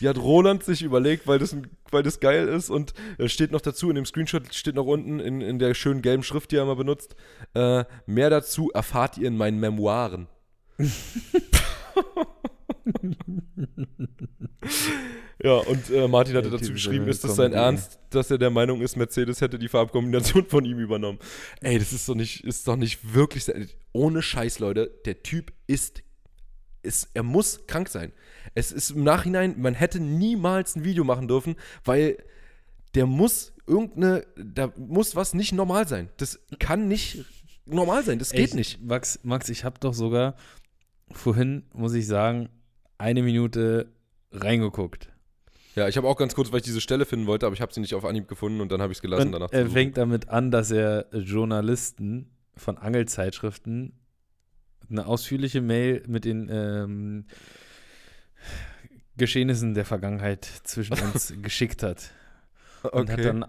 Die 0.00 0.08
hat 0.08 0.16
Roland 0.16 0.62
sich 0.62 0.82
überlegt, 0.82 1.26
weil 1.26 1.40
das, 1.40 1.56
weil 1.90 2.04
das 2.04 2.20
geil 2.20 2.46
ist 2.48 2.70
und 2.70 2.94
es 3.18 3.32
steht 3.32 3.50
noch 3.50 3.60
dazu, 3.60 3.88
in 3.88 3.96
dem 3.96 4.06
Screenshot 4.06 4.54
steht 4.54 4.76
noch 4.76 4.86
unten 4.86 5.18
in, 5.18 5.40
in 5.40 5.58
der 5.58 5.74
schönen 5.74 6.02
gelben 6.02 6.22
Schrift, 6.22 6.52
die 6.52 6.56
er 6.56 6.62
immer 6.62 6.76
benutzt, 6.76 7.16
äh, 7.54 7.84
mehr 8.06 8.30
dazu 8.30 8.70
erfahrt 8.70 9.18
ihr 9.18 9.26
in 9.26 9.36
meinen 9.36 9.58
Memoiren. 9.58 10.28
ja, 15.42 15.54
und 15.54 15.90
äh, 15.90 16.08
Martin 16.08 16.36
hatte 16.36 16.50
dazu 16.50 16.72
geschrieben, 16.72 17.06
ist 17.06 17.22
das 17.22 17.36
sein. 17.36 17.52
Ernst, 17.52 18.00
dass 18.10 18.30
er 18.30 18.38
der 18.38 18.50
Meinung 18.50 18.80
ist, 18.80 18.96
Mercedes 18.96 19.40
hätte 19.40 19.58
die 19.58 19.68
Farbkombination 19.68 20.46
von 20.46 20.64
ihm 20.64 20.78
übernommen. 20.78 21.18
Ey, 21.60 21.78
das 21.78 21.92
ist 21.92 22.08
doch 22.08 22.16
nicht, 22.16 22.44
ist 22.44 22.66
doch 22.66 22.76
nicht 22.76 23.14
wirklich, 23.14 23.46
ohne 23.92 24.20
Scheiß, 24.20 24.58
Leute, 24.58 24.90
der 25.04 25.22
Typ 25.22 25.52
ist, 25.68 26.02
ist, 26.82 27.10
er 27.14 27.22
muss 27.22 27.66
krank 27.66 27.88
sein. 27.88 28.12
Es 28.54 28.72
ist 28.72 28.90
im 28.90 29.04
Nachhinein, 29.04 29.54
man 29.60 29.74
hätte 29.74 30.00
niemals 30.00 30.74
ein 30.74 30.84
Video 30.84 31.04
machen 31.04 31.28
dürfen, 31.28 31.54
weil 31.84 32.18
der 32.94 33.06
muss 33.06 33.52
irgendeine, 33.66 34.26
da 34.36 34.72
muss 34.76 35.14
was 35.14 35.34
nicht 35.34 35.52
normal 35.52 35.86
sein. 35.86 36.08
Das 36.16 36.40
kann 36.58 36.88
nicht 36.88 37.24
normal 37.64 38.02
sein, 38.04 38.18
das 38.18 38.30
geht 38.30 38.46
Echt, 38.46 38.54
nicht. 38.54 38.82
Max, 38.82 39.20
Max, 39.22 39.48
ich 39.50 39.62
habe 39.62 39.78
doch 39.78 39.94
sogar 39.94 40.34
vorhin, 41.12 41.64
muss 41.72 41.94
ich 41.94 42.08
sagen, 42.08 42.48
eine 42.96 43.22
Minute 43.22 43.92
reingeguckt. 44.32 45.10
Ja, 45.78 45.86
ich 45.86 45.96
habe 45.96 46.08
auch 46.08 46.16
ganz 46.16 46.34
kurz, 46.34 46.50
weil 46.50 46.58
ich 46.58 46.64
diese 46.64 46.80
Stelle 46.80 47.04
finden 47.04 47.28
wollte, 47.28 47.46
aber 47.46 47.54
ich 47.54 47.60
habe 47.60 47.72
sie 47.72 47.78
nicht 47.78 47.94
auf 47.94 48.04
Anhieb 48.04 48.26
gefunden 48.26 48.60
und 48.60 48.72
dann 48.72 48.82
habe 48.82 48.92
ich 48.92 48.98
es 48.98 49.02
gelassen 49.02 49.26
Und 49.28 49.32
danach. 49.32 49.52
er 49.52 49.62
suchen. 49.62 49.72
fängt 49.72 49.96
damit 49.96 50.28
an, 50.28 50.50
dass 50.50 50.72
er 50.72 51.06
Journalisten 51.12 52.32
von 52.56 52.78
Angelzeitschriften 52.78 53.92
eine 54.90 55.06
ausführliche 55.06 55.60
Mail 55.60 56.02
mit 56.08 56.24
den 56.24 56.48
ähm, 56.50 57.26
Geschehnissen 59.16 59.74
der 59.74 59.84
Vergangenheit 59.84 60.44
zwischen 60.64 60.94
uns 61.14 61.32
geschickt 61.42 61.84
hat. 61.84 62.10
Und 62.90 63.08
hat 63.08 63.24
dann 63.24 63.46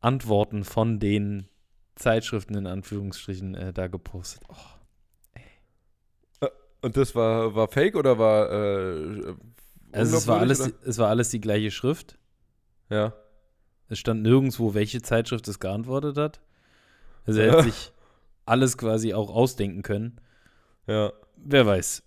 Antworten 0.00 0.64
von 0.64 0.98
den 0.98 1.48
Zeitschriften 1.94 2.56
in 2.56 2.66
Anführungsstrichen 2.66 3.54
äh, 3.54 3.72
da 3.72 3.86
gepostet. 3.86 4.42
Oh. 4.48 4.56
Und 6.82 6.96
das 6.96 7.14
war, 7.14 7.54
war 7.54 7.68
fake 7.68 7.96
oder 7.96 8.18
war. 8.18 8.50
Äh, 8.50 9.34
Also 9.92 10.16
es 10.16 10.26
war, 10.26 10.40
alles, 10.40 10.72
es 10.84 10.98
war 10.98 11.08
alles 11.08 11.30
die 11.30 11.40
gleiche 11.40 11.70
Schrift. 11.70 12.18
Ja. 12.88 13.14
Es 13.88 13.98
stand 13.98 14.22
nirgendwo, 14.22 14.74
welche 14.74 15.02
Zeitschrift 15.02 15.48
es 15.48 15.58
geantwortet 15.58 16.16
hat. 16.16 16.40
Also 17.26 17.40
er 17.40 17.52
hätte 17.52 17.64
sich 17.64 17.92
alles 18.46 18.78
quasi 18.78 19.14
auch 19.14 19.30
ausdenken 19.30 19.82
können. 19.82 20.20
Ja. 20.86 21.12
Wer 21.36 21.66
weiß. 21.66 22.02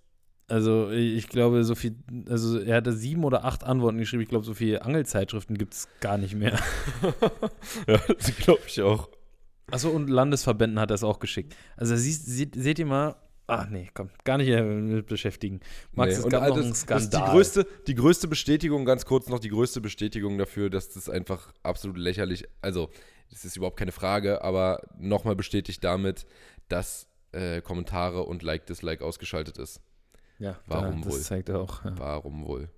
Also 0.47 0.91
ich 0.91 1.29
glaube, 1.29 1.63
so 1.63 1.73
viel, 1.73 1.95
also 2.29 2.59
er 2.59 2.75
hatte 2.77 2.91
sieben 2.93 3.23
oder 3.23 3.45
acht 3.45 3.63
Antworten 3.63 3.97
geschrieben. 3.97 4.23
Ich 4.23 4.29
glaube, 4.29 4.45
so 4.45 4.53
viele 4.53 4.83
Angelzeitschriften 4.83 5.57
gibt 5.57 5.73
es 5.73 5.87
gar 5.99 6.17
nicht 6.17 6.35
mehr. 6.35 6.59
ja, 7.87 7.97
das 7.97 8.35
glaube 8.37 8.61
ich 8.67 8.81
auch. 8.81 9.09
Achso, 9.71 9.89
und 9.89 10.09
Landesverbänden 10.09 10.79
hat 10.79 10.91
er 10.91 10.95
es 10.95 11.03
auch 11.03 11.19
geschickt. 11.19 11.55
Also 11.77 11.95
siehst, 11.95 12.25
seht, 12.27 12.55
seht 12.55 12.77
ihr 12.77 12.85
mal, 12.85 13.15
ach 13.47 13.67
nee, 13.69 13.89
komm, 13.93 14.09
gar 14.23 14.37
nicht 14.37 14.49
mit 14.49 15.07
beschäftigen. 15.07 15.59
Max, 15.91 16.13
Nee, 16.13 16.17
es 16.19 16.23
und 16.25 16.29
gab 16.31 16.41
noch 16.47 16.55
das- 16.55 16.57
einen 16.63 16.69
das 16.71 16.81
Skandal. 16.81 17.01
ist 17.01 17.13
die 17.13 17.31
größte, 17.31 17.67
die 17.87 17.95
größte 17.95 18.27
Bestätigung, 18.27 18.85
ganz 18.85 19.05
kurz 19.05 19.27
noch 19.29 19.39
die 19.39 19.49
größte 19.49 19.81
Bestätigung 19.81 20.37
dafür, 20.37 20.69
dass 20.69 20.89
das 20.89 21.09
einfach 21.09 21.53
absolut 21.63 21.97
lächerlich, 21.97 22.45
also 22.61 22.89
das 23.29 23.45
ist 23.45 23.57
überhaupt 23.57 23.77
keine 23.77 23.91
Frage, 23.91 24.43
aber 24.43 24.81
nochmal 24.97 25.35
bestätigt 25.35 25.83
damit, 25.83 26.25
dass 26.69 27.07
äh, 27.31 27.61
Kommentare 27.61 28.23
und 28.23 28.43
Like, 28.43 28.65
Dislike 28.67 29.03
ausgeschaltet 29.03 29.57
ist. 29.57 29.81
ja, 30.39 30.57
Warum 30.67 31.01
da, 31.01 31.05
das 31.07 31.13
wohl? 31.13 31.19
zeigt 31.21 31.49
er 31.49 31.59
auch. 31.59 31.83
Ja. 31.83 31.93
Warum 31.97 32.45
wohl? 32.45 32.69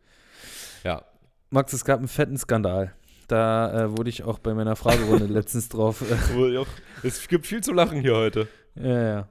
Ja, 0.83 1.03
Max, 1.49 1.73
es 1.73 1.83
gab 1.85 1.99
einen 1.99 2.07
fetten 2.07 2.37
Skandal. 2.37 2.93
Da 3.27 3.85
äh, 3.85 3.97
wurde 3.97 4.09
ich 4.09 4.23
auch 4.23 4.39
bei 4.39 4.53
meiner 4.53 4.75
Fragerunde 4.75 5.25
letztens 5.33 5.67
drauf. 5.69 6.03
Äh, 6.09 6.65
es 7.07 7.27
gibt 7.27 7.45
viel 7.47 7.61
zu 7.63 7.73
lachen 7.73 7.99
hier 8.01 8.15
heute. 8.15 8.47
ja, 8.75 9.03
ja. 9.03 9.29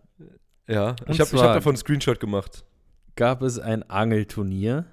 Ja, 0.67 0.91
Und 1.07 1.11
ich 1.11 1.21
habe 1.21 1.31
hab 1.39 1.55
davon 1.55 1.71
einen 1.71 1.77
Screenshot 1.77 2.21
gemacht. 2.21 2.65
Gab 3.17 3.43
es 3.43 3.59
ein 3.59 3.89
Angelturnier. 3.89 4.87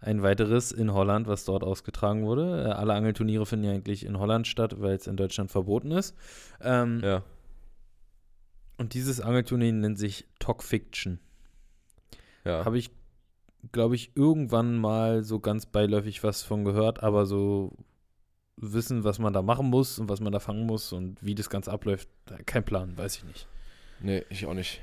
Ein 0.00 0.22
weiteres 0.22 0.72
in 0.72 0.92
Holland, 0.92 1.28
was 1.28 1.44
dort 1.44 1.62
ausgetragen 1.62 2.24
wurde. 2.24 2.64
Äh, 2.66 2.72
alle 2.72 2.94
Angelturniere 2.94 3.46
finden 3.46 3.66
ja 3.66 3.70
eigentlich 3.72 4.04
in 4.04 4.18
Holland 4.18 4.48
statt, 4.48 4.80
weil 4.80 4.96
es 4.96 5.06
in 5.06 5.16
Deutschland 5.16 5.52
verboten 5.52 5.92
ist. 5.92 6.16
Ähm, 6.60 7.00
Ja. 7.04 7.22
Und 8.78 8.94
dieses 8.94 9.20
Angelturnier 9.20 9.72
nennt 9.72 9.96
sich 9.96 10.26
Talk 10.40 10.64
Fiction. 10.64 11.20
Ja. 12.44 12.64
Habe 12.64 12.78
ich, 12.78 12.90
glaube 13.70 13.94
ich, 13.94 14.10
irgendwann 14.16 14.76
mal 14.76 15.22
so 15.22 15.38
ganz 15.38 15.66
beiläufig 15.66 16.24
was 16.24 16.42
von 16.42 16.64
gehört, 16.64 17.00
aber 17.00 17.24
so 17.24 17.76
wissen, 18.56 19.04
was 19.04 19.20
man 19.20 19.32
da 19.32 19.42
machen 19.42 19.66
muss 19.68 20.00
und 20.00 20.08
was 20.08 20.20
man 20.20 20.32
da 20.32 20.40
fangen 20.40 20.66
muss 20.66 20.92
und 20.92 21.22
wie 21.24 21.36
das 21.36 21.48
Ganze 21.48 21.70
abläuft, 21.70 22.08
äh, 22.30 22.42
kein 22.42 22.64
Plan, 22.64 22.98
weiß 22.98 23.18
ich 23.18 23.24
nicht. 23.24 23.46
Nee, 24.02 24.24
ich 24.30 24.46
auch 24.46 24.54
nicht. 24.54 24.80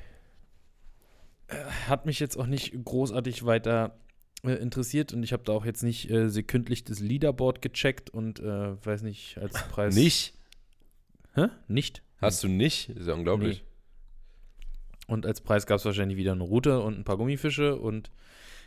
Hat 1.87 2.05
mich 2.05 2.19
jetzt 2.19 2.37
auch 2.37 2.45
nicht 2.45 2.73
großartig 2.85 3.45
weiter 3.45 3.97
äh, 4.43 4.53
interessiert 4.53 5.13
und 5.13 5.23
ich 5.23 5.33
habe 5.33 5.43
da 5.43 5.53
auch 5.53 5.65
jetzt 5.65 5.83
nicht 5.83 6.09
äh, 6.09 6.29
sekündlich 6.29 6.83
das 6.83 6.99
Leaderboard 6.99 7.61
gecheckt 7.61 8.09
und 8.09 8.39
äh, 8.39 8.85
weiß 8.85 9.01
nicht, 9.01 9.37
als 9.37 9.61
Preis. 9.67 9.95
Nicht? 9.95 10.33
Hä? 11.33 11.47
Nicht? 11.67 12.03
Hast 12.21 12.43
du 12.43 12.47
nicht? 12.47 12.89
Ist 12.89 13.07
ja 13.07 13.13
unglaublich. 13.13 13.63
Und 15.07 15.25
als 15.25 15.41
Preis 15.41 15.65
gab 15.65 15.79
es 15.79 15.85
wahrscheinlich 15.85 16.17
wieder 16.17 16.33
eine 16.33 16.43
Rute 16.43 16.81
und 16.81 16.99
ein 16.99 17.03
paar 17.03 17.17
Gummifische. 17.17 17.75
Und 17.77 18.11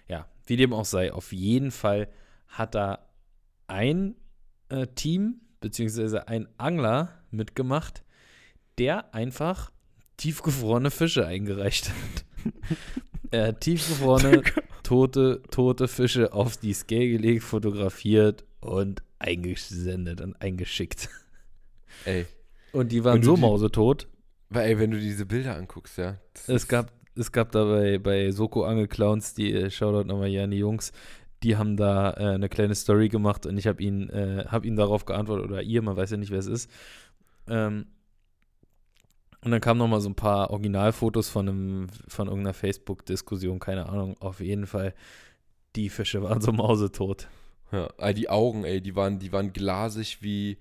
ja, 0.08 0.26
wie 0.46 0.56
dem 0.56 0.72
auch 0.72 0.84
sei, 0.84 1.12
auf 1.12 1.32
jeden 1.32 1.70
Fall 1.70 2.08
hat 2.48 2.74
da 2.74 3.06
ein 3.68 4.16
äh, 4.68 4.88
Team, 4.88 5.40
beziehungsweise 5.60 6.26
ein 6.28 6.48
Angler 6.58 7.22
mitgemacht, 7.30 8.02
der 8.78 9.14
einfach 9.14 9.70
tiefgefrorene 10.22 10.90
Fische 10.92 11.26
eingereicht 11.26 11.88
hat. 11.90 12.24
er 13.32 13.48
hat 13.48 13.60
tiefgefrorene, 13.60 14.42
tote, 14.84 15.42
tote 15.50 15.88
Fische 15.88 16.32
auf 16.32 16.56
die 16.56 16.72
Scale 16.74 17.08
gelegt, 17.08 17.42
fotografiert 17.42 18.44
und 18.60 19.02
eingesendet 19.18 20.20
und 20.20 20.40
eingeschickt. 20.40 21.08
Ey. 22.04 22.26
Und 22.72 22.92
die 22.92 23.02
waren 23.02 23.20
du 23.20 23.26
so 23.26 23.34
die- 23.34 23.40
mausetot. 23.40 24.06
Weil, 24.48 24.68
ey, 24.68 24.78
wenn 24.78 24.92
du 24.92 25.00
diese 25.00 25.26
Bilder 25.26 25.56
anguckst, 25.56 25.98
ja. 25.98 26.18
Es 26.46 26.68
gab, 26.68 26.92
es 27.16 27.32
gab 27.32 27.50
da 27.50 27.64
bei, 27.64 27.98
bei 27.98 28.30
Soko 28.30 28.64
Angelclowns, 28.64 29.34
die 29.34 29.52
äh, 29.52 29.70
Shoutout 29.70 30.06
nochmal 30.06 30.28
hier 30.28 30.44
an 30.44 30.50
die 30.50 30.58
Jungs, 30.58 30.92
die 31.42 31.56
haben 31.56 31.76
da 31.76 32.12
äh, 32.12 32.34
eine 32.34 32.48
kleine 32.48 32.74
Story 32.76 33.08
gemacht 33.08 33.44
und 33.46 33.58
ich 33.58 33.66
habe 33.66 33.82
ihn, 33.82 34.08
äh, 34.10 34.44
hab 34.46 34.64
ihnen 34.64 34.76
darauf 34.76 35.04
geantwortet, 35.04 35.46
oder 35.50 35.62
ihr, 35.62 35.82
man 35.82 35.96
weiß 35.96 36.12
ja 36.12 36.16
nicht, 36.16 36.30
wer 36.30 36.38
es 36.38 36.46
ist. 36.46 36.70
Ähm, 37.48 37.86
und 39.44 39.50
dann 39.50 39.60
kamen 39.60 39.78
nochmal 39.78 40.00
so 40.00 40.08
ein 40.08 40.14
paar 40.14 40.50
Originalfotos 40.50 41.28
von, 41.28 41.48
einem, 41.48 41.86
von 42.06 42.28
irgendeiner 42.28 42.54
Facebook-Diskussion, 42.54 43.58
keine 43.58 43.88
Ahnung, 43.88 44.16
auf 44.20 44.40
jeden 44.40 44.66
Fall. 44.66 44.94
Die 45.74 45.88
Fische 45.88 46.22
waren 46.22 46.40
so 46.40 46.52
mausetot. 46.52 47.28
Ja, 47.72 48.12
die 48.12 48.28
Augen, 48.28 48.64
ey, 48.64 48.80
die 48.80 48.94
waren, 48.94 49.18
die 49.18 49.32
waren 49.32 49.52
glasig 49.52 50.18
wie. 50.20 50.58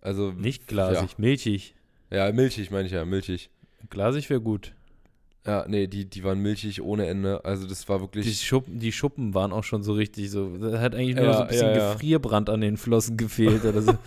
Also. 0.00 0.32
Nicht 0.32 0.68
glasig, 0.68 1.18
milchig. 1.18 1.74
Ja, 2.10 2.26
ja 2.26 2.32
milchig, 2.32 2.70
meine 2.70 2.86
ich 2.86 2.92
ja, 2.92 3.04
milchig. 3.04 3.50
Glasig 3.88 4.28
wäre 4.30 4.40
gut. 4.40 4.74
Ja, 5.46 5.64
nee, 5.66 5.86
die, 5.86 6.04
die 6.04 6.22
waren 6.22 6.38
milchig 6.40 6.82
ohne 6.82 7.06
Ende. 7.06 7.44
Also, 7.44 7.66
das 7.66 7.88
war 7.88 7.96
Die 7.98 8.02
wirklich. 8.02 8.40
Schuppen, 8.42 8.78
die 8.78 8.92
Schuppen 8.92 9.32
waren 9.34 9.52
auch 9.52 9.64
schon 9.64 9.82
so 9.82 9.94
richtig 9.94 10.30
so. 10.30 10.56
Da 10.58 10.80
hat 10.80 10.94
eigentlich 10.94 11.16
nur 11.16 11.24
Ja, 11.24 11.32
so 11.32 11.42
ein 11.42 11.48
bisschen 11.48 11.68
ja, 11.68 11.76
ja. 11.76 11.92
Gefrierbrand 11.94 12.50
an 12.50 12.60
den 12.60 12.76
Flossen 12.76 13.16
gefehlt 13.16 13.64
oder 13.64 13.80
so. 13.82 13.92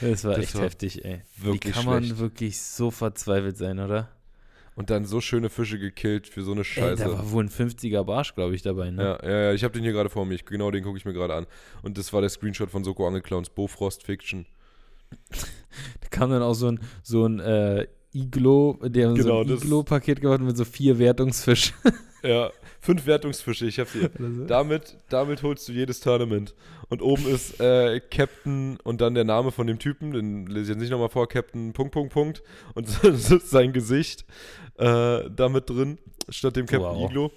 das 0.00 0.24
war 0.24 0.34
Das 0.34 0.44
echt 0.44 0.54
war 0.54 0.62
heftig, 0.62 1.04
ey. 1.04 1.22
Wie 1.36 1.44
wirklich 1.46 1.74
kann 1.74 1.84
man 1.86 2.04
schlecht. 2.04 2.20
wirklich 2.20 2.60
so 2.60 2.90
verzweifelt 2.90 3.56
sein, 3.56 3.78
oder? 3.80 4.10
Und 4.76 4.90
dann 4.90 5.04
so 5.04 5.20
schöne 5.20 5.50
Fische 5.50 5.78
gekillt 5.78 6.26
für 6.26 6.42
so 6.42 6.50
eine 6.50 6.62
Ey, 6.62 6.64
Scheiße. 6.64 7.04
da 7.04 7.12
war 7.12 7.30
wohl 7.30 7.44
ein 7.44 7.48
50er 7.48 8.02
Barsch, 8.02 8.34
glaube 8.34 8.54
ich, 8.56 8.62
dabei, 8.62 8.90
ne? 8.90 9.02
Ja, 9.22 9.28
ja, 9.30 9.40
ja, 9.42 9.52
ich 9.52 9.62
habe 9.62 9.72
den 9.74 9.84
hier 9.84 9.92
gerade 9.92 10.10
vor 10.10 10.26
mir. 10.26 10.34
Ich, 10.34 10.44
genau 10.44 10.70
den 10.72 10.82
gucke 10.82 10.98
ich 10.98 11.04
mir 11.04 11.12
gerade 11.12 11.34
an. 11.34 11.46
Und 11.82 11.96
das 11.96 12.12
war 12.12 12.20
der 12.20 12.30
Screenshot 12.30 12.70
von 12.70 12.82
Soko 12.82 13.06
Angelclowns, 13.06 13.50
Bofrost 13.50 14.02
Fiction. 14.02 14.46
Da 16.00 16.08
kam 16.10 16.30
dann 16.30 16.42
auch 16.42 16.54
so 16.54 16.68
ein, 16.70 16.80
so 17.02 17.26
ein 17.26 17.40
äh, 17.40 17.86
Iglo, 18.12 18.78
die 18.86 19.04
haben 19.04 19.16
so 19.16 19.22
Genau, 19.24 19.40
ein 19.42 19.48
das- 19.48 19.62
Iglo-Paket 19.64 20.20
gemacht 20.20 20.40
mit 20.40 20.56
so 20.56 20.64
vier 20.64 20.98
Wertungsfischen. 21.00 21.74
Ja, 22.22 22.50
fünf 22.80 23.04
Wertungsfische, 23.06 23.66
ich 23.66 23.78
habe 23.80 23.90
hier. 23.92 24.10
so. 24.18 24.46
Damit, 24.46 24.96
damit 25.08 25.42
holst 25.42 25.68
du 25.68 25.72
jedes 25.72 25.98
Tournament. 26.00 26.54
Und 26.88 27.02
oben 27.02 27.26
ist 27.26 27.60
äh, 27.60 28.00
Captain 28.10 28.78
und 28.84 29.00
dann 29.00 29.14
der 29.14 29.24
Name 29.24 29.50
von 29.52 29.66
dem 29.66 29.78
Typen, 29.78 30.12
den 30.12 30.46
lese 30.46 30.62
ich 30.62 30.68
jetzt 30.70 30.78
nicht 30.80 30.90
nochmal 30.90 31.08
vor, 31.08 31.28
Captain 31.28 31.72
Punkt, 31.72 31.92
Punkt, 31.92 32.12
Punkt. 32.12 32.42
Und 32.74 32.88
sein 33.44 33.72
Gesicht 33.72 34.24
äh, 34.78 35.30
damit 35.30 35.70
drin, 35.70 35.98
statt 36.28 36.56
dem 36.56 36.66
Captain 36.66 36.82
Wow. 37.00 37.10
Iglo. 37.10 37.30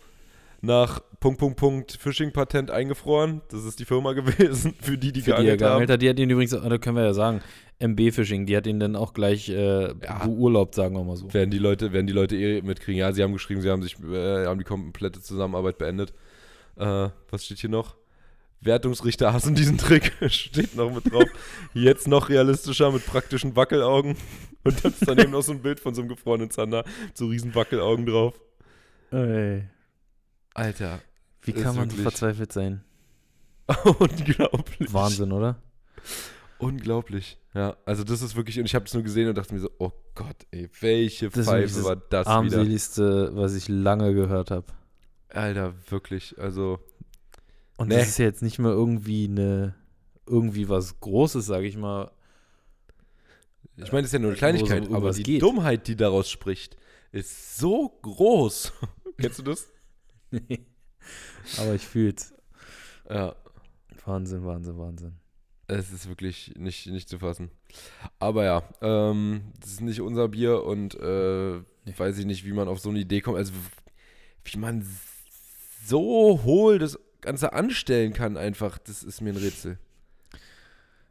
Nach 0.60 1.02
Punkt, 1.20 1.40
Punkt, 1.40 1.58
Punkt 1.58 1.92
Fishing-Patent 1.92 2.72
eingefroren. 2.72 3.42
Das 3.52 3.64
ist 3.64 3.80
die 3.80 3.86
Firma 3.86 4.14
gewesen, 4.14 4.74
für 4.82 4.98
die, 4.98 5.12
die 5.12 5.22
Für 5.22 5.36
die 5.36 5.48
er 5.48 5.56
geangelt 5.58 5.62
haben. 5.62 5.68
geangelt 5.70 5.90
hat, 5.92 6.02
die 6.02 6.10
hat 6.10 6.20
ihn 6.20 6.30
übrigens, 6.32 6.52
da 6.52 6.78
können 6.80 6.96
wir 6.98 7.04
ja 7.04 7.14
sagen, 7.14 7.42
MB 7.80 8.12
Fishing, 8.12 8.48
die 8.48 8.58
hat 8.58 8.66
ihn 8.66 8.80
dann 8.80 8.96
auch 8.96 9.14
gleich 9.14 9.50
äh, 9.50 9.84
Ja. 10.04 10.26
beurlaubt, 10.26 10.74
sagen 10.74 10.96
wir 10.96 11.04
mal 11.04 11.16
so. 11.16 11.32
Werden 11.32 11.52
die 11.52 11.60
Leute, 11.60 11.94
werden 11.94 12.08
die 12.08 12.14
Leute 12.14 12.36
eh 12.36 12.62
mitkriegen. 12.64 13.00
Ja, 13.00 13.12
sie 13.14 13.22
haben 13.22 13.34
geschrieben, 13.34 13.62
sie 13.62 13.70
haben 13.70 13.84
sich, 13.84 13.98
äh, 14.04 14.46
haben 14.48 14.58
die 14.58 14.66
komplette 14.66 15.22
Zusammenarbeit 15.22 15.78
beendet. 15.78 16.12
Äh, 16.76 17.10
was 17.30 17.46
steht 17.46 17.60
hier 17.60 17.70
noch? 17.70 17.96
Wertungsrichter 18.62 19.34
hassen 19.34 19.56
diesen 19.56 19.78
Trick, 19.78 20.14
steht 20.32 20.76
noch 20.76 20.92
mit 20.94 21.12
drauf. 21.12 21.30
Jetzt 21.74 22.08
noch 22.08 22.30
realistischer 22.30 22.92
mit 22.92 23.06
praktischen 23.06 23.56
Wackelaugen. 23.56 24.16
Und 24.64 24.84
dann 24.84 24.92
ist 24.92 25.08
daneben 25.08 25.32
noch 25.32 25.42
so 25.44 25.52
ein 25.54 25.62
Bild 25.62 25.80
von 25.80 25.94
so 25.96 26.02
einem 26.02 26.10
gefrorenen 26.10 26.50
Zander 26.50 26.84
mit 27.06 27.16
so 27.18 27.28
riesen 27.28 27.54
Wackelaugen 27.56 28.06
drauf. 28.06 28.34
Ey. 29.12 29.64
Alter, 30.54 31.00
Wie 31.44 31.54
kann 31.54 31.76
man 31.76 31.86
wirklich- 31.90 32.02
verzweifelt 32.02 32.52
sein? 32.52 32.84
unglaublich. 33.84 34.92
Wahnsinn, 34.94 35.32
oder? 35.32 35.58
Unglaublich. 36.60 37.38
Ja, 37.54 37.76
also 37.86 38.04
das 38.04 38.22
ist 38.22 38.36
wirklich, 38.36 38.60
und 38.60 38.66
ich 38.66 38.74
habe 38.76 38.86
es 38.86 38.94
nur 38.94 39.04
gesehen 39.04 39.30
und 39.30 39.38
dachte 39.38 39.54
mir 39.54 39.60
so, 39.60 39.70
oh 39.78 39.92
Gott, 40.16 40.36
ey, 40.52 40.70
welche 40.80 41.30
Das 41.30 41.46
Pfeife 41.46 41.76
das 41.76 41.84
war 41.84 41.96
das 41.96 42.26
wieder? 42.26 42.28
Armseligste, 42.36 43.32
was 43.36 43.54
ich 43.56 43.68
lange 43.68 44.14
gehört 44.14 44.52
habe. 44.52 44.66
Alter, 45.30 45.74
wirklich, 45.90 46.36
also, 46.40 46.80
Und 47.78 47.90
Nee. 47.90 47.96
das 47.98 48.10
ist 48.10 48.18
ja 48.18 48.26
jetzt 48.26 48.42
nicht 48.42 48.60
mal 48.60 48.72
irgendwie 48.72 49.26
eine, 49.26 49.76
irgendwie 50.26 50.68
was 50.68 51.00
Großes, 51.00 51.46
sage 51.46 51.68
ich 51.68 51.78
mal. 51.78 52.12
Ich 53.78 53.92
meine, 53.92 54.02
das 54.02 54.08
ist 54.10 54.14
ja 54.14 54.20
nur 54.20 54.32
eine 54.32 54.38
Kleinigkeit, 54.38 54.86
so 54.86 54.96
aber 54.96 55.12
die 55.12 55.24
geht. 55.24 55.42
Dummheit, 55.42 55.88
die 55.88 55.96
daraus 55.96 56.30
spricht, 56.30 56.76
ist 57.12 57.58
so 57.58 57.90
groß. 58.02 58.74
Kennst 59.20 59.40
du 59.40 59.44
das? 59.44 59.68
Aber 61.60 61.76
ich 61.76 61.86
fühl's. 61.88 62.34
Ja, 63.10 63.36
Wahnsinn, 64.06 64.46
Wahnsinn, 64.46 64.78
Wahnsinn. 64.78 65.14
es 65.68 65.92
ist 65.94 66.10
wirklich 66.10 66.54
nicht, 66.58 66.88
nicht 66.88 67.08
zu 67.08 67.20
fassen. 67.20 67.50
Aber 68.20 68.44
ja, 68.44 68.64
ähm, 68.82 69.54
das 69.60 69.72
ist 69.72 69.82
nicht 69.82 70.02
unser 70.02 70.28
Bier 70.28 70.64
und 70.64 70.96
äh, 70.96 71.62
weiß 71.98 72.18
ich 72.18 72.26
nicht, 72.26 72.46
wie 72.46 72.52
man 72.52 72.68
auf 72.68 72.80
so 72.80 72.90
eine 72.90 73.00
Idee 73.00 73.22
kommt. 73.22 73.38
Also, 73.38 73.54
wie 74.44 74.58
man 74.58 74.86
so 75.86 76.42
hohl 76.44 76.80
das 76.80 77.00
Ganze 77.28 77.52
anstellen 77.52 78.14
kann, 78.14 78.38
einfach, 78.38 78.78
das 78.78 79.04
ist 79.04 79.22
mir 79.22 79.34
ein 79.34 79.38
Rätsel. 79.38 79.78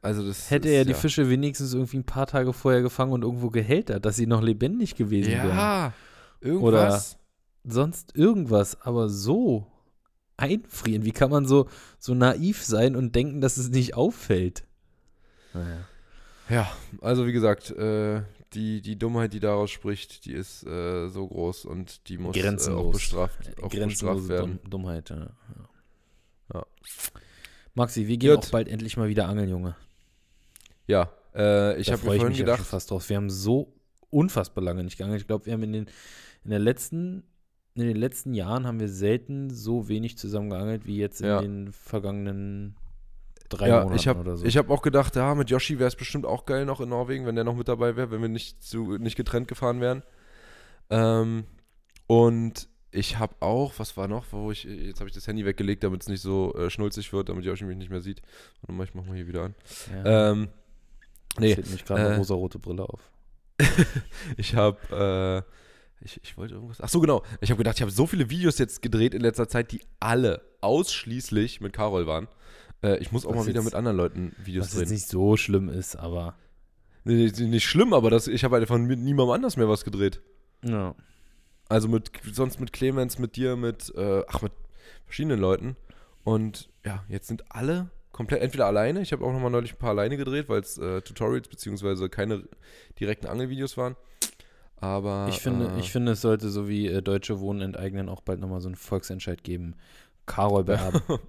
Also, 0.01 0.27
das 0.27 0.51
Hätte 0.51 0.69
ist, 0.69 0.75
er 0.75 0.85
die 0.87 0.93
ja. 0.93 0.97
Fische 0.97 1.29
wenigstens 1.29 1.75
irgendwie 1.75 1.99
ein 1.99 2.05
paar 2.05 2.27
Tage 2.27 2.55
vorher 2.55 2.81
gefangen 2.81 3.13
und 3.13 3.23
irgendwo 3.23 3.51
gehältert, 3.51 4.07
dass 4.07 4.17
sie 4.17 4.27
noch 4.27 4.41
lebendig 4.41 4.95
gewesen 4.95 5.33
wären. 5.33 5.49
Ja, 5.49 5.93
irgendwas. 6.41 7.19
Sonst 7.65 8.17
irgendwas, 8.17 8.81
aber 8.81 9.11
so 9.11 9.67
einfrieren. 10.39 11.05
Wie 11.05 11.13
kann 11.13 11.31
man 11.31 11.47
so, 11.47 11.69
so 11.99 12.15
naiv 12.15 12.65
sein 12.65 12.97
und 12.97 13.15
denken, 13.15 13.43
dass 13.43 13.59
es 13.59 13.69
nicht 13.69 13.95
auffällt? 13.95 14.65
Naja. 15.53 15.87
Ja, 16.49 16.73
also 17.03 17.27
wie 17.27 17.33
gesagt, 17.33 17.73
äh, 17.73 18.23
die, 18.55 18.81
die 18.81 18.97
Dummheit, 18.97 19.35
die 19.35 19.41
daraus 19.41 19.71
spricht, 19.71 20.25
die 20.25 20.33
ist 20.33 20.65
äh, 20.65 21.09
so 21.09 21.27
groß 21.27 21.65
und 21.67 22.09
die 22.09 22.17
muss 22.17 22.37
äh, 22.37 22.71
auch 22.71 22.93
bestraft, 22.93 23.39
auch 23.61 23.69
bestraft 23.69 24.29
werden. 24.29 24.61
Dumm, 24.63 24.71
Dummheit, 24.71 25.11
ja. 25.11 25.17
ja. 25.17 25.29
Ja. 27.15 27.21
Maxi, 27.75 28.07
wir 28.07 28.17
gehen 28.17 28.35
Gut. 28.35 28.47
auch 28.47 28.51
bald 28.51 28.69
endlich 28.69 28.97
mal 28.97 29.09
wieder 29.09 29.29
angeln, 29.29 29.49
Junge. 29.51 29.77
Ja, 30.87 31.11
äh, 31.35 31.79
ich 31.79 31.93
habe 31.93 32.03
mir 32.03 32.15
vorhin 32.17 32.29
mich 32.29 32.39
ja 32.39 32.45
gedacht, 32.45 32.59
schon 32.59 32.67
fast 32.67 32.91
drauf. 32.91 33.09
Wir 33.09 33.17
haben 33.17 33.31
so 33.31 33.75
unfassbar 34.11 34.65
lange 34.65 34.83
nicht 34.85 34.97
geangelt. 34.97 35.21
Ich 35.21 35.27
glaube, 35.27 35.47
wir 35.47 35.53
haben 35.53 35.63
in 35.63 35.73
den, 35.73 35.87
in 36.45 36.51
der 36.51 36.59
letzten, 36.59 37.25
in 37.75 37.87
den 37.87 37.97
letzten 37.97 38.33
Jahren 38.33 38.67
haben 38.67 38.81
wir 38.81 38.89
selten 38.89 39.51
so 39.51 39.89
wenig 39.89 40.17
zusammen 40.17 40.49
geangelt 40.51 40.87
wie 40.87 40.97
jetzt 40.97 41.21
in 41.21 41.27
Ja. 41.27 41.41
den 41.41 41.73
vergangenen 41.73 42.77
drei 43.49 43.69
ja, 43.69 43.81
Monaten 43.83 43.97
ich 43.97 44.09
habe 44.09 44.21
oder 44.21 44.37
so. 44.37 44.47
ich 44.47 44.57
hab 44.57 44.71
auch 44.71 44.83
gedacht, 44.83 45.15
ja, 45.17 45.35
mit 45.35 45.51
Yoshi 45.51 45.79
wäre 45.79 45.89
es 45.89 45.97
bestimmt 45.97 46.25
auch 46.25 46.47
geil 46.47 46.65
noch 46.65 46.81
in 46.81 46.89
Norwegen, 46.89 47.27
wenn 47.27 47.35
der 47.35 47.45
noch 47.45 47.55
mit 47.55 47.69
dabei 47.69 47.97
wäre, 47.97 48.11
wenn 48.11 48.23
wir 48.23 48.29
nicht, 48.29 48.63
zu, 48.63 48.97
nicht 48.97 49.17
getrennt 49.17 49.49
gefahren 49.49 49.81
wären. 49.81 50.03
Ähm, 50.89 51.45
und 52.07 52.69
ich 52.97 53.19
habe 53.19 53.35
auch, 53.41 53.73
was 53.79 53.97
war 53.97 54.09
noch, 54.09 54.25
wo 54.33 54.51
ich, 54.51 54.65
jetzt 54.65 55.01
habe 55.01 55.09
ich 55.09 55.15
das 55.15 55.27
Handy 55.27 55.45
weggelegt, 55.45 55.85
damit 55.85 56.03
es 56.03 56.09
nicht 56.09 56.21
so 56.23 56.55
äh, 56.55 56.71
schnulzig 56.71 57.13
wird, 57.13 57.29
damit 57.29 57.45
Yoshi 57.45 57.65
mich 57.65 57.77
nicht 57.77 57.91
mehr 57.91 58.01
sieht. 58.01 58.23
Warte 58.63 58.73
mal, 58.73 58.85
ich 58.85 58.95
mach 58.95 59.05
mal 59.05 59.15
hier 59.17 59.27
wieder 59.27 59.45
an. 59.45 59.55
ja, 60.05 60.31
Ähm, 60.33 60.49
nee, 61.39 61.55
zählt 61.55 61.71
mich 61.71 61.85
gerade 61.85 62.01
eine 62.07 62.15
äh, 62.15 62.17
rosa-rote 62.19 62.59
Brille 62.59 62.85
auf. 62.89 63.01
Ich 64.37 64.55
habe, 64.55 65.45
äh, 66.01 66.05
ich, 66.05 66.21
ich 66.23 66.37
wollte 66.37 66.55
irgendwas. 66.55 66.81
Ach 66.81 66.89
so, 66.89 67.01
genau. 67.01 67.23
Ich 67.41 67.51
habe 67.51 67.59
gedacht, 67.59 67.77
ich 67.77 67.83
habe 67.83 67.91
so 67.93 68.07
viele 68.07 68.29
Videos 68.31 68.59
jetzt 68.59 68.83
gedreht 68.83 69.15
in 69.15 69.23
letzter 69.23 69.49
Zeit, 69.49 69.73
die 69.73 69.81
alle 70.01 70.43
ausschließlich 70.61 71.61
mit 71.61 71.73
Carol 71.73 72.07
waren. 72.07 72.29
Äh, 72.83 72.99
ich 72.99 73.13
muss 73.13 73.25
auch 73.25 73.31
Was 73.31 73.37
mal 73.37 73.47
wieder 73.47 73.61
jetzt- 73.61 73.65
mit 73.67 73.75
anderen 73.75 73.97
Leuten 73.97 74.37
Videos 74.45 74.67
Was 74.67 74.75
drehen. 74.75 74.91
nicht 74.91 75.09
so 75.09 75.37
schlimm 75.37 75.69
ist, 75.69 75.97
aber 75.97 76.35
Nee, 77.05 77.31
nicht, 77.39 77.65
schlimm, 77.65 77.93
aber 77.95 78.11
das, 78.11 78.27
ich 78.27 78.43
habe 78.45 78.57
einfach 78.57 78.77
mit 78.79 78.99
niemandem 78.99 79.33
anders 79.35 79.57
mehr 79.57 79.69
was 79.69 79.85
gedreht. 79.85 80.21
ja. 80.63 80.95
Also 81.69 81.89
mit, 81.89 82.11
sonst 82.33 82.61
mit 82.61 82.73
Clemens, 82.73 83.19
mit 83.19 83.37
dir, 83.37 83.57
mit, 83.57 83.93
äh, 83.97 84.23
ach, 84.29 84.43
mit 84.43 84.53
verschiedenen 85.05 85.41
Leuten. 85.41 85.77
Und 86.25 86.69
ja, 86.85 87.05
jetzt 87.09 87.29
sind 87.29 87.45
alle 87.51 87.91
komplett, 88.13 88.41
entweder 88.41 88.67
alleine, 88.67 89.03
ich 89.03 89.13
habe 89.13 89.25
auch 89.25 89.33
nochmal 89.33 89.51
neulich 89.51 89.75
ein 89.75 89.79
paar 89.79 89.91
alleine 89.91 90.17
gedreht, 90.17 90.49
weil 90.49 90.61
es 90.61 90.79
äh, 90.79 91.03
Tutorials 91.03 91.49
beziehungsweise 91.49 92.09
keine 92.09 92.45
direkten 92.99 93.27
Angelvideos 93.27 93.77
waren. 93.77 93.97
Aber 94.79 95.27
Ich 95.29 95.41
finde, 95.41 95.69
äh, 95.75 95.81
ich 95.81 95.91
finde, 95.91 96.13
es 96.13 96.21
sollte 96.21 96.49
so 96.49 96.69
wie 96.69 96.87
äh, 96.87 97.03
Deutsche 97.03 97.41
Wohnen 97.41 97.61
enteignen 97.61 98.09
auch 98.09 98.21
bald 98.21 98.41
nochmal 98.41 98.61
so 98.61 98.69
einen 98.69 98.77
Volksentscheid 98.77 99.43
geben. 99.43 99.75
Karol 100.27 100.65
bewerben. 100.65 101.01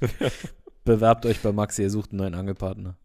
Bewerbt 0.84 1.26
euch 1.26 1.40
bei 1.40 1.52
Maxi, 1.52 1.82
ihr 1.82 1.90
sucht 1.90 2.10
einen 2.10 2.18
neuen 2.18 2.34
Angelpartner. 2.34 2.96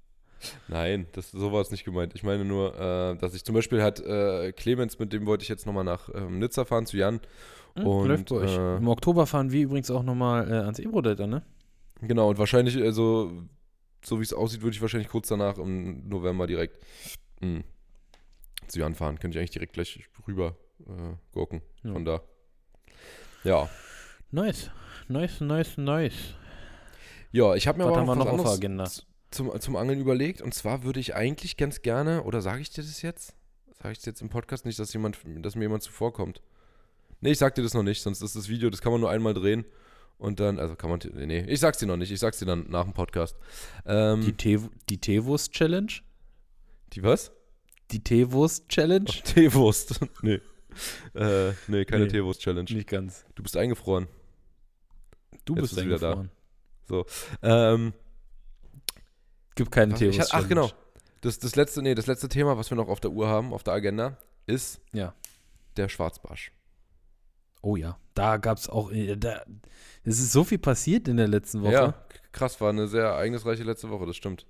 Nein, 0.68 1.08
das, 1.14 1.32
so 1.32 1.52
war 1.52 1.62
es 1.62 1.72
nicht 1.72 1.84
gemeint. 1.84 2.14
Ich 2.16 2.24
meine 2.24 2.46
nur, 2.46 2.76
äh, 2.80 3.16
dass 3.18 3.34
ich 3.34 3.44
zum 3.44 3.56
Beispiel 3.56 3.82
hat 3.82 4.00
äh, 4.00 4.52
Clemens, 4.52 5.00
mit 5.00 5.14
dem 5.14 5.26
wollte 5.26 5.44
ich 5.44 5.50
jetzt 5.50 5.66
nochmal 5.66 5.84
nach 5.84 6.10
ähm, 6.14 6.40
Nizza 6.40 6.66
fahren, 6.66 6.86
zu 6.86 6.98
Jan. 6.98 7.20
Hm, 7.76 7.88
Und, 7.88 8.08
läuft 8.08 8.30
bei 8.30 8.36
euch. 8.36 8.58
äh, 8.58 8.78
Im 8.78 8.88
Oktober 8.88 9.26
fahren 9.26 9.52
wir 9.52 9.62
übrigens 9.64 9.92
auch 9.92 10.04
nochmal 10.04 10.50
äh, 10.50 10.56
ans 10.56 10.80
Ebro-Delta, 10.80 11.28
ne? 11.28 11.44
Genau, 12.02 12.30
und 12.30 12.38
wahrscheinlich, 12.38 12.78
also, 12.78 13.32
so 14.04 14.20
wie 14.20 14.24
es 14.24 14.34
aussieht, 14.34 14.62
würde 14.62 14.76
ich 14.76 14.82
wahrscheinlich 14.82 15.10
kurz 15.10 15.28
danach 15.30 15.58
im 15.58 16.08
November 16.08 16.46
direkt 16.46 16.84
mh, 17.42 17.62
zu 18.68 18.80
Jan 18.80 18.94
fahren. 18.96 19.18
Könnte 19.20 19.38
ich 19.38 19.40
eigentlich 19.40 19.52
direkt 19.52 19.74
gleich 19.74 20.08
rüber 20.28 20.56
äh, 20.82 21.16
gucken. 21.34 21.62
Ja. 21.84 21.94
Von 21.94 22.06
da. 22.06 22.22
Ja. 23.44 23.70
Nice. 24.32 24.70
Nice, 25.08 25.42
nice, 25.42 25.78
nice. 25.78 26.36
Ja, 27.32 27.56
ich 27.56 27.68
habe 27.68 27.78
mir 27.78 27.86
Was 27.86 27.92
aber 27.92 28.02
haben 28.02 28.08
wir 28.08 28.16
noch, 28.16 28.38
noch 28.38 28.44
was 28.46 28.62
anderes 28.64 29.08
Zum, 29.32 29.60
zum 29.60 29.76
Angeln 29.76 30.00
überlegt. 30.00 30.42
Und 30.42 30.54
zwar 30.54 30.84
würde 30.84 31.00
ich 31.00 31.16
eigentlich 31.16 31.58
ganz 31.58 31.82
gerne, 31.82 32.24
oder 32.24 32.42
sage 32.42 32.62
ich 32.62 32.70
dir 32.70 32.84
das 32.84 33.02
jetzt? 33.02 33.34
Sage 33.82 33.92
ich 33.92 33.98
das 34.00 34.06
jetzt 34.06 34.22
im 34.22 34.30
Podcast 34.30 34.66
nicht, 34.66 34.80
dass 34.80 34.94
jemand, 34.94 35.18
dass 35.42 35.56
mir 35.56 35.64
jemand 35.66 35.84
zuvorkommt? 35.84 36.42
Nee, 37.22 37.32
ich 37.32 37.38
sag 37.38 37.56
dir 37.56 37.64
das 37.64 37.74
noch 37.74 37.84
nicht, 37.84 38.02
sonst 38.02 38.22
ist 38.22 38.36
das 38.36 38.48
Video, 38.48 38.70
das 38.70 38.82
kann 38.82 38.92
man 38.92 39.02
nur 39.02 39.10
einmal 39.10 39.34
drehen. 39.34 39.66
Und 40.20 40.40
dann, 40.40 40.58
also 40.60 40.76
kann 40.76 40.90
man, 40.90 41.00
nee, 41.14 41.42
ich 41.48 41.60
sag's 41.60 41.78
dir 41.78 41.86
noch 41.86 41.98
nicht, 41.98 42.12
ich 42.12 42.20
sag's 42.20 42.40
dir 42.40 42.46
dann 42.46 42.66
nach 42.70 42.86
dem 42.86 42.94
Podcast. 42.94 43.36
Ähm, 43.86 44.22
Die, 44.22 44.34
Tee, 44.34 44.60
die 44.90 44.98
Teewurst-Challenge? 45.00 45.92
die 46.94 47.04
was? 47.04 47.32
Die 47.92 48.04
Teewurst-Challenge? 48.04 49.06
Teewurst. 49.06 50.00
nee. 50.22 50.40
Äh, 51.14 51.52
nee, 51.68 51.86
keine 51.86 52.06
Nee. 52.06 52.12
Teewurst-Challenge. 52.12 52.72
Nicht 52.74 52.88
ganz. 52.90 53.26
Du 53.36 53.44
bist 53.44 53.58
eingefroren. 53.58 54.08
Du 55.46 55.54
Jetzt 55.56 55.62
bist 55.62 55.76
bist 55.76 55.78
du 55.78 55.86
wieder 55.86 56.00
da. 56.00 56.12
eingefroren. 56.90 57.06
Ähm, 57.44 57.94
Gibt 59.58 59.72
keine 59.72 59.94
Teewurst-Challenge. 59.94 60.46
ach, 60.46 60.48
genau. 60.50 60.72
Das, 61.22 61.40
das, 61.40 61.56
letzte, 61.56 61.82
nee, 61.82 61.96
das 61.96 62.08
letzte 62.08 62.30
Thema, 62.30 62.58
was 62.58 62.70
wir 62.72 62.78
noch 62.78 62.88
auf 62.88 63.00
der 63.00 63.12
Uhr 63.12 63.28
haben, 63.28 63.54
auf 63.54 63.64
der 63.64 63.74
Agenda, 63.74 64.18
ist 64.46 64.80
Ja. 64.94 65.14
der 65.76 65.90
Schwarzbarsch. 65.90 66.52
Oh 67.62 67.76
ja. 67.76 67.98
Da 68.14 68.38
gab's 68.38 68.70
auch. 68.70 68.92
äh, 68.92 69.16
Da, 69.18 69.44
es 70.04 70.20
ist 70.20 70.32
so 70.32 70.44
viel 70.44 70.60
passiert 70.60 71.08
in 71.08 71.18
der 71.18 71.28
letzten 71.28 71.62
Woche. 71.64 71.74
Ja, 71.74 71.94
krass, 72.32 72.62
war 72.62 72.70
eine 72.70 72.88
sehr 72.88 73.04
ereignisreiche 73.04 73.64
letzte 73.64 73.90
Woche, 73.90 74.06
das 74.06 74.16
stimmt. 74.16 74.46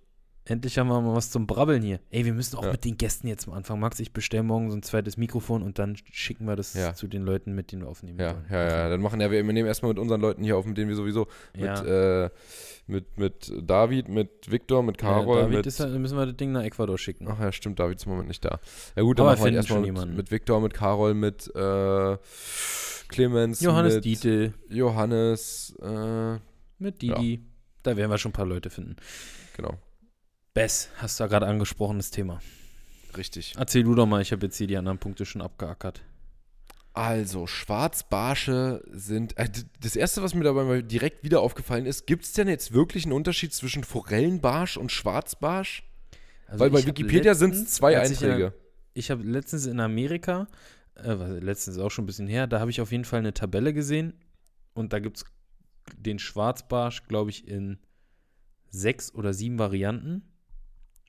Endlich 0.50 0.78
haben 0.78 0.88
wir 0.88 1.02
mal 1.02 1.14
was 1.14 1.30
zum 1.30 1.46
Brabbeln 1.46 1.82
hier. 1.82 2.00
Ey, 2.10 2.24
wir 2.24 2.34
müssen 2.34 2.56
auch 2.58 2.64
Ja. 2.64 2.72
mit 2.72 2.86
den 2.86 2.98
Gästen 2.98 3.28
jetzt 3.28 3.48
mal 3.48 3.58
anfangen. 3.58 3.82
Max, 3.82 4.00
ich 4.00 4.14
bestelle 4.14 4.44
morgen 4.44 4.72
so 4.72 4.78
ein 4.78 4.82
zweites 4.84 5.18
Mikrofon 5.18 5.62
und 5.62 5.78
dann 5.78 5.98
schicken 6.12 6.46
wir 6.46 6.56
das 6.56 6.74
Ja. 6.74 6.94
zu 6.94 7.08
den 7.08 7.24
Leuten, 7.24 7.54
mit 7.54 7.72
denen 7.74 7.82
wir 7.82 7.90
aufnehmen 7.90 8.18
Ja, 8.18 8.36
ja, 8.50 8.64
ja. 8.64 8.90
Dann 8.90 9.02
machen 9.02 9.20
ja, 9.20 9.30
wir 9.30 9.46
wir 9.46 9.54
nehmen 9.54 9.68
erstmal 9.68 9.90
mit 9.90 10.00
unseren 10.00 10.22
Leuten 10.22 10.44
hier 10.46 10.56
auf, 10.56 10.66
mit 10.66 10.78
denen 10.78 10.88
wir 10.88 10.96
sowieso, 10.96 11.28
Ja. 11.58 11.82
mit, 11.82 11.90
äh, 11.90 12.30
mit, 12.88 13.18
mit 13.18 13.52
David, 13.62 14.08
mit 14.08 14.50
Viktor, 14.50 14.84
mit 14.84 14.98
Carol, 14.98 15.36
ja, 15.36 15.42
David 15.44 15.58
mit. 15.58 15.66
ist, 15.66 15.82
da 15.82 15.88
müssen 15.88 16.18
wir 16.18 16.26
das 16.26 16.38
Ding 16.38 16.54
nach 16.54 16.64
Ecuador 16.64 16.98
schicken. 16.98 17.28
Ach 17.30 17.40
ja, 17.42 17.52
stimmt, 17.52 17.80
David 17.80 17.98
ist 17.98 18.06
im 18.06 18.12
Moment 18.14 18.30
nicht 18.30 18.46
da. 18.46 18.60
Ja 18.96 19.04
gut, 19.04 19.20
dann 19.20 19.26
Aber 19.28 19.36
machen 19.36 19.46
wir 19.48 19.54
erstmal 19.54 19.76
schon 19.76 19.82
mit, 19.82 19.88
jemanden. 19.98 20.16
mit 20.16 20.32
Viktor, 20.32 20.62
mit 20.62 20.74
Carol, 20.74 21.14
mit 21.14 21.54
äh, 21.56 22.18
Clemens, 23.10 23.60
Johannes 23.62 23.96
mit 23.96 24.06
Dietl, 24.06 24.54
Johannes, 24.70 25.76
äh, 25.82 26.38
mit 26.80 27.02
Didi. 27.02 27.44
Da 27.84 27.96
werden 27.98 28.10
wir 28.12 28.18
schon 28.18 28.30
ein 28.30 28.34
paar 28.34 28.46
Leute 28.46 28.70
finden. 28.70 28.96
genau, 29.56 29.74
Bess, 30.58 30.90
hast 30.98 31.20
du 31.20 31.24
da 31.24 31.28
gerade 31.28 31.46
angesprochen, 31.46 31.98
das 31.98 32.10
Thema. 32.10 32.42
richtig. 33.16 33.54
Erzähl 33.60 33.84
du 33.84 33.94
doch 33.94 34.08
mal, 34.08 34.24
ich 34.24 34.32
habe 34.32 34.44
jetzt 34.48 34.58
hier 34.58 34.66
die 34.66 34.76
anderen 34.76 34.98
Punkte 34.98 35.24
schon 35.24 35.44
abgeackert. 35.44 36.02
Also, 36.94 37.46
Schwarzbarsche 37.46 38.84
sind. 38.92 39.38
Äh, 39.38 39.50
das 39.80 39.96
erste, 39.96 40.24
was 40.24 40.34
mir 40.34 40.44
dabei 40.44 40.64
mal 40.64 40.82
direkt 40.82 41.24
wieder 41.24 41.42
aufgefallen 41.42 41.86
ist, 41.86 42.08
gibt 42.08 42.24
es 42.24 42.34
denn 42.34 42.48
jetzt 42.48 42.74
wirklich 42.74 43.06
einen 43.06 43.14
Unterschied 43.14 43.54
zwischen 43.54 43.84
Forellenbarsch 43.84 44.78
und 44.78 44.92
Schwarzbarsch? 44.92 45.84
Also 46.48 46.60
Weil 46.60 46.72
bei 46.72 46.84
Wikipedia 46.84 47.36
sind 47.36 47.54
es 47.54 47.68
zwei 47.68 47.96
als 47.96 48.10
ich 48.10 48.24
Einträge. 48.24 48.56
Ich 48.96 49.12
habe 49.12 49.22
letztens 49.22 49.68
in 49.68 49.80
Amerika, 49.80 50.48
äh, 50.96 51.14
letztens 51.14 51.78
ist 51.78 51.84
auch 51.84 51.92
schon 51.92 52.06
ein 52.06 52.08
bisschen 52.08 52.28
her, 52.28 52.48
da 52.48 52.60
habe 52.60 52.72
ich 52.72 52.82
auf 52.82 52.92
jeden 52.92 53.06
Fall 53.06 53.20
eine 53.20 53.36
Tabelle 53.36 53.76
gesehen 53.76 54.16
und 54.74 54.92
da 54.92 54.98
gibt 54.98 55.18
es 55.18 55.26
den 55.96 56.18
Schwarzbarsch, 56.18 57.04
glaube 57.04 57.30
ich, 57.30 57.48
in 57.48 57.78
sechs 58.72 59.14
oder 59.14 59.36
sieben 59.36 59.60
Varianten. 59.60 60.24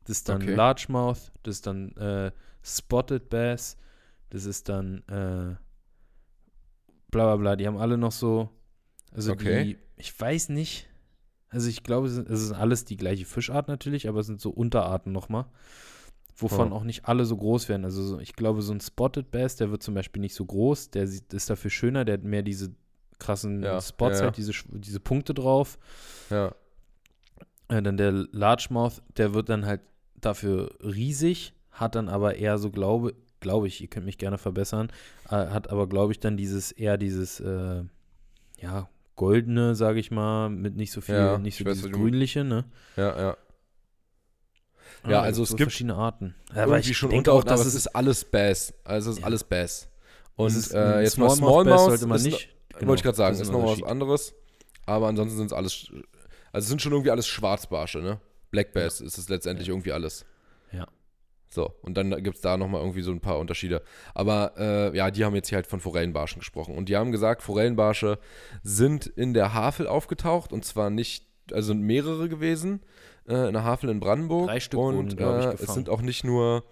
Das 0.08 0.16
ist 0.18 0.28
dann 0.28 0.40
Okay. 0.42 0.54
Largemouth, 0.54 1.32
das 1.42 1.56
ist 1.56 1.66
dann 1.66 1.92
äh, 1.96 2.32
Spotted 2.62 3.28
Bass, 3.28 3.76
das 4.30 4.44
ist 4.46 4.68
dann 4.68 4.98
äh, 5.08 5.54
bla 7.10 7.24
bla 7.26 7.36
bla. 7.36 7.56
Die 7.56 7.66
haben 7.66 7.76
alle 7.76 7.98
noch 7.98 8.12
so, 8.12 8.48
also 9.12 9.32
Okay. 9.32 9.64
die, 9.64 9.78
ich 9.96 10.18
weiß 10.18 10.48
nicht, 10.50 10.88
also 11.50 11.68
ich 11.68 11.82
glaube, 11.82 12.08
es 12.08 12.14
sind- 12.14 12.28
es 12.28 12.52
alles 12.52 12.84
die 12.84 12.96
gleiche 12.96 13.24
Fischart 13.26 13.68
natürlich, 13.68 14.08
aber 14.08 14.20
es 14.20 14.26
sind 14.26 14.40
so 14.40 14.50
Unterarten 14.50 15.12
nochmal 15.12 15.46
wovon 16.40 16.72
Oh. 16.72 16.76
auch 16.76 16.84
nicht 16.84 17.06
alle 17.06 17.24
so 17.24 17.36
groß 17.36 17.68
werden. 17.68 17.84
Also 17.84 18.00
so, 18.04 18.20
ich 18.20 18.32
glaube, 18.34 18.62
so 18.62 18.72
ein 18.72 18.80
Spotted 18.80 19.32
Bass, 19.32 19.56
der 19.56 19.72
wird 19.72 19.82
zum 19.82 19.94
Beispiel 19.94 20.20
nicht 20.20 20.34
so 20.34 20.46
groß, 20.46 20.90
der 20.90 21.08
sieht, 21.08 21.34
ist 21.34 21.50
dafür 21.50 21.70
schöner, 21.70 22.04
der 22.04 22.14
hat 22.14 22.22
mehr 22.22 22.42
diese 22.42 22.70
krassen 23.18 23.60
Ja, 23.64 23.80
Spots, 23.80 24.14
ja, 24.14 24.18
ja. 24.20 24.24
halt 24.26 24.36
diese, 24.36 24.52
diese 24.70 25.00
Punkte 25.00 25.34
drauf. 25.34 25.78
Ja, 26.30 26.54
Äh, 27.68 27.82
dann 27.82 27.96
der 27.96 28.12
Largemouth, 28.12 29.02
der 29.16 29.34
wird 29.34 29.48
dann 29.48 29.66
halt 29.66 29.80
dafür 30.20 30.70
riesig, 30.82 31.54
hat 31.70 31.94
dann 31.94 32.08
aber 32.08 32.36
eher 32.36 32.58
so, 32.58 32.70
glaube 32.70 33.14
glaube 33.40 33.68
ich, 33.68 33.80
ihr 33.80 33.86
könnt 33.86 34.04
mich 34.04 34.18
gerne 34.18 34.36
verbessern, 34.36 34.88
äh, 35.26 35.30
hat 35.36 35.70
aber, 35.70 35.88
glaube 35.88 36.10
ich, 36.10 36.18
dann 36.18 36.36
dieses, 36.36 36.72
eher 36.72 36.96
dieses, 36.98 37.38
äh, 37.38 37.84
ja, 38.60 38.88
goldene, 39.14 39.76
sage 39.76 40.00
ich 40.00 40.10
mal, 40.10 40.48
mit 40.48 40.74
nicht 40.74 40.90
so 40.90 41.00
viel, 41.00 41.14
Ja, 41.14 41.38
nicht 41.38 41.60
ich 41.60 41.64
so 41.66 41.72
dieses 41.72 41.92
grünliche, 41.92 42.42
ne? 42.42 42.64
ja, 42.96 43.16
ja. 43.16 43.36
Ah, 45.04 45.10
Ja, 45.10 45.20
also 45.22 45.44
es 45.44 45.50
gibt 45.50 45.70
verschiedene 45.70 45.94
Arten. 45.94 46.34
Aber 46.54 46.78
ich 46.78 46.96
schon 46.96 47.10
denke 47.10 47.32
auch, 47.32 47.44
dass 47.44 47.64
es 47.64 47.74
ist 47.74 47.86
alles 47.88 48.24
Bass. 48.24 48.74
Also 48.84 49.10
es 49.10 49.16
ist 49.16 49.20
Ja. 49.20 49.26
alles 49.26 49.44
Bass. 49.44 49.88
Und 50.34 50.72
äh, 50.72 51.02
jetzt 51.02 51.18
mal 51.18 51.30
Smallmouth 51.30 51.62
Smallmouth 51.62 51.80
sollte 51.86 52.06
man 52.06 52.22
nicht. 52.22 52.48
genau, 52.76 52.88
wollte 52.88 53.00
ich 53.00 53.04
gerade 53.04 53.16
sagen, 53.16 53.38
ist 53.38 53.52
nochmal 53.52 53.76
was 53.78 53.82
anderes. 53.84 54.34
Aber 54.86 55.08
ansonsten 55.08 55.36
sind 55.36 55.46
es 55.46 55.52
alles, 55.52 55.92
also 56.52 56.64
es 56.64 56.68
sind 56.68 56.82
schon 56.82 56.92
irgendwie 56.92 57.10
alles 57.10 57.26
Schwarzbarsche, 57.28 57.98
ne? 58.00 58.20
Black 58.50 58.72
Bass 58.72 59.00
ist 59.00 59.18
es 59.18 59.28
letztendlich 59.28 59.68
irgendwie 59.68 59.92
alles. 59.92 60.24
Ja. 60.72 60.86
So, 61.50 61.72
und 61.82 61.96
dann 61.96 62.10
gibt 62.22 62.36
es 62.36 62.42
da 62.42 62.56
nochmal 62.56 62.82
irgendwie 62.82 63.02
so 63.02 63.10
ein 63.10 63.20
paar 63.20 63.38
Unterschiede. 63.38 63.82
Aber 64.14 64.52
äh, 64.58 64.96
ja, 64.96 65.10
die 65.10 65.24
haben 65.24 65.34
jetzt 65.34 65.48
hier 65.48 65.56
halt 65.56 65.66
von 65.66 65.80
Forellenbarschen 65.80 66.40
gesprochen. 66.40 66.76
Und 66.76 66.88
die 66.88 66.96
haben 66.96 67.10
gesagt, 67.10 67.42
Forellenbarsche 67.42 68.18
sind 68.62 69.06
in 69.06 69.32
der 69.32 69.54
Havel 69.54 69.86
aufgetaucht 69.86 70.52
und 70.52 70.64
zwar 70.64 70.90
nicht, 70.90 71.24
also 71.52 71.68
sind 71.68 71.80
mehrere 71.80 72.28
gewesen, 72.28 72.82
äh, 73.26 73.48
in 73.48 73.54
der 73.54 73.64
Havel 73.64 73.88
in 73.88 74.00
Brandenburg. 74.00 74.48
Drei 74.48 74.60
Stück 74.60 74.78
und 74.78 74.96
wurden, 74.96 75.16
glaub 75.16 75.38
ich, 75.40 75.60
äh, 75.60 75.64
es 75.64 75.72
sind 75.72 75.88
auch 75.88 76.02
nicht 76.02 76.22
nur 76.22 76.64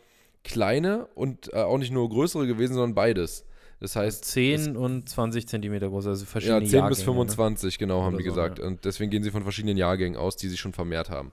kleine 0.44 1.06
und 1.14 1.52
äh, 1.52 1.56
auch 1.56 1.78
nicht 1.78 1.92
nur 1.92 2.08
größere 2.08 2.46
gewesen, 2.46 2.74
sondern 2.74 2.94
beides. 2.94 3.46
Das 3.80 3.94
heißt, 3.94 4.24
10 4.24 4.76
und 4.76 5.08
20 5.08 5.48
Zentimeter 5.48 5.88
groß, 5.88 6.06
also 6.06 6.24
verschiedene 6.24 6.60
ja, 6.60 6.64
10 6.64 6.78
Jahrgänge, 6.78 6.96
bis 6.96 7.02
25, 7.02 7.78
genau, 7.78 8.02
haben 8.02 8.14
Oder 8.14 8.22
die 8.22 8.28
so, 8.28 8.34
gesagt. 8.34 8.58
Und 8.58 8.84
deswegen 8.84 9.10
gehen 9.10 9.22
sie 9.22 9.30
von 9.30 9.42
verschiedenen 9.42 9.76
Jahrgängen 9.76 10.18
aus, 10.18 10.36
die 10.36 10.48
sie 10.48 10.56
schon 10.56 10.72
vermehrt 10.72 11.10
haben. 11.10 11.32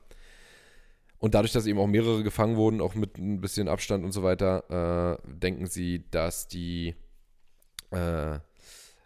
Und 1.23 1.35
dadurch, 1.35 1.53
dass 1.53 1.67
eben 1.67 1.79
auch 1.79 1.87
mehrere 1.87 2.21
gefangen 2.21 2.57
wurden, 2.57 2.81
auch 2.81 2.95
mit 2.95 3.17
ein 3.17 3.39
bisschen 3.39 3.69
Abstand 3.69 4.03
und 4.03 4.11
so 4.11 4.23
weiter, 4.23 5.21
äh, 5.23 5.29
denken 5.33 5.67
sie, 5.67 6.03
dass 6.11 6.49
die, 6.49 6.95
äh, 7.91 8.39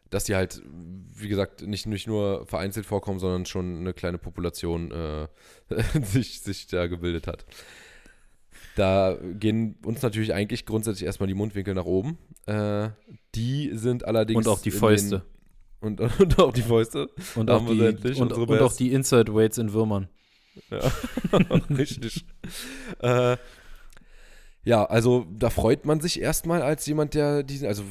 dass 0.10 0.24
die 0.24 0.34
halt, 0.34 0.64
wie 0.66 1.28
gesagt, 1.28 1.68
nicht, 1.68 1.86
nicht 1.86 2.08
nur 2.08 2.48
vereinzelt 2.48 2.88
vorkommen, 2.88 3.20
sondern 3.20 3.46
schon 3.46 3.82
eine 3.82 3.94
kleine 3.94 4.18
Population 4.18 4.90
äh, 4.90 5.28
sich, 6.02 6.42
sich 6.42 6.66
da 6.66 6.88
gebildet 6.88 7.28
hat. 7.28 7.46
Da 8.76 9.16
gehen 9.22 9.76
uns 9.86 10.02
natürlich 10.02 10.34
eigentlich 10.34 10.66
grundsätzlich 10.66 11.06
erstmal 11.06 11.28
die 11.28 11.36
Mundwinkel 11.36 11.76
nach 11.76 11.86
oben. 11.86 12.18
Äh, 12.48 12.90
die 13.36 13.70
sind 13.74 14.06
allerdings. 14.06 14.38
Und 14.44 14.52
auch 14.52 14.60
die 14.60 14.72
Fäuste. 14.72 15.22
Den, 15.84 16.00
und, 16.00 16.02
und 16.20 16.40
auch 16.40 16.52
die 16.52 16.64
Fäuste. 16.64 17.12
Und, 17.36 17.52
auch 17.52 17.64
die, 17.68 17.80
und, 18.20 18.34
und 18.34 18.60
auch 18.60 18.74
die 18.74 18.92
Inside 18.92 19.36
Weights 19.36 19.60
in 19.60 19.72
Würmern. 19.72 20.10
Ja, 20.70 20.92
richtig. 21.70 22.26
äh, 23.00 23.38
ja, 24.64 24.84
also 24.86 25.26
da 25.32 25.50
freut 25.50 25.86
man 25.86 26.02
sich 26.02 26.20
erstmal 26.22 26.62
als 26.62 26.86
jemand, 26.86 27.14
der 27.14 27.44
diesen, 27.44 27.68
also 27.68 27.84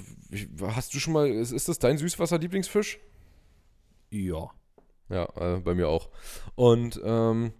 hast 0.62 0.94
du 0.94 0.98
schon 0.98 1.12
mal, 1.14 1.26
ist, 1.28 1.52
ist 1.52 1.68
das 1.68 1.78
dein 1.78 1.96
Süßwasser-Lieblingsfisch? 1.98 2.98
Ja. 4.10 4.50
Ja, 5.08 5.28
äh, 5.36 5.60
bei 5.60 5.74
mir 5.74 5.88
auch. 5.88 6.08
Und 6.54 7.00
ähm, 7.04 7.52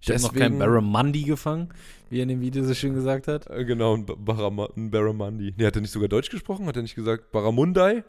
Ich 0.00 0.10
habe 0.10 0.20
noch 0.20 0.34
keinen 0.34 0.58
Barramundi 0.58 1.22
gefangen, 1.22 1.68
wie 2.10 2.18
er 2.18 2.24
in 2.24 2.28
dem 2.28 2.40
Video 2.40 2.62
so 2.64 2.74
schön 2.74 2.92
gesagt 2.94 3.28
hat. 3.28 3.48
Äh, 3.48 3.64
genau, 3.64 3.94
ein, 3.96 4.04
Ba- 4.04 4.16
Barama, 4.18 4.68
ein 4.76 4.90
Barramundi. 4.90 5.54
Nee, 5.56 5.64
hat 5.66 5.76
er 5.76 5.80
nicht 5.82 5.92
sogar 5.92 6.08
Deutsch 6.08 6.28
gesprochen? 6.30 6.66
Hat 6.66 6.76
er 6.76 6.82
nicht 6.82 6.94
gesagt 6.96 7.30
Barramundai? 7.32 8.04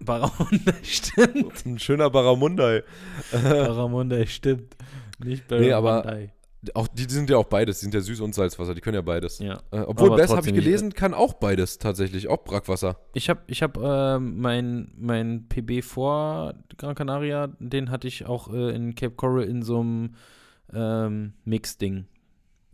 Barramundi, 0.00 0.72
stimmt. 0.82 1.64
Ein 1.64 1.78
schöner 1.78 2.10
Barramundai. 2.10 2.82
Barramundi, 3.30 4.26
stimmt. 4.26 4.76
Nicht 5.24 5.48
Barramundi. 5.48 5.68
Nee, 5.68 5.72
aber- 5.74 6.28
Auch 6.74 6.86
die, 6.86 7.08
die 7.08 7.12
sind 7.14 7.28
ja 7.28 7.38
auch 7.38 7.46
beides, 7.46 7.80
die 7.80 7.86
sind 7.86 7.94
ja 7.94 7.98
Süß- 8.00 8.22
und 8.22 8.36
Salzwasser, 8.36 8.72
die 8.72 8.80
können 8.80 8.94
ja 8.94 9.00
beides. 9.02 9.40
Ja. 9.40 9.54
Äh, 9.72 9.80
obwohl 9.80 10.10
Bess, 10.10 10.10
habe 10.10 10.22
ich 10.22 10.26
trotzdem 10.36 10.54
nicht- 10.54 10.64
gelesen, 10.64 10.92
kann 10.94 11.12
auch 11.12 11.34
beides 11.34 11.78
tatsächlich, 11.78 12.28
auch 12.28 12.44
Brackwasser. 12.44 12.98
Ich 13.14 13.28
habe 13.28 13.40
ich 13.48 13.64
hab, 13.64 13.76
äh, 13.78 14.20
mein, 14.20 14.92
mein 14.96 15.48
PB 15.48 15.82
vor 15.82 16.54
Gran 16.78 16.94
Canaria, 16.94 17.48
den 17.58 17.90
hatte 17.90 18.06
ich 18.06 18.26
auch 18.26 18.52
äh, 18.52 18.74
in 18.76 18.94
Cape 18.94 19.16
Coral 19.16 19.42
in 19.42 19.62
so 19.62 19.80
einem 19.80 20.14
ähm, 20.72 21.32
Mix-Ding. 21.44 22.06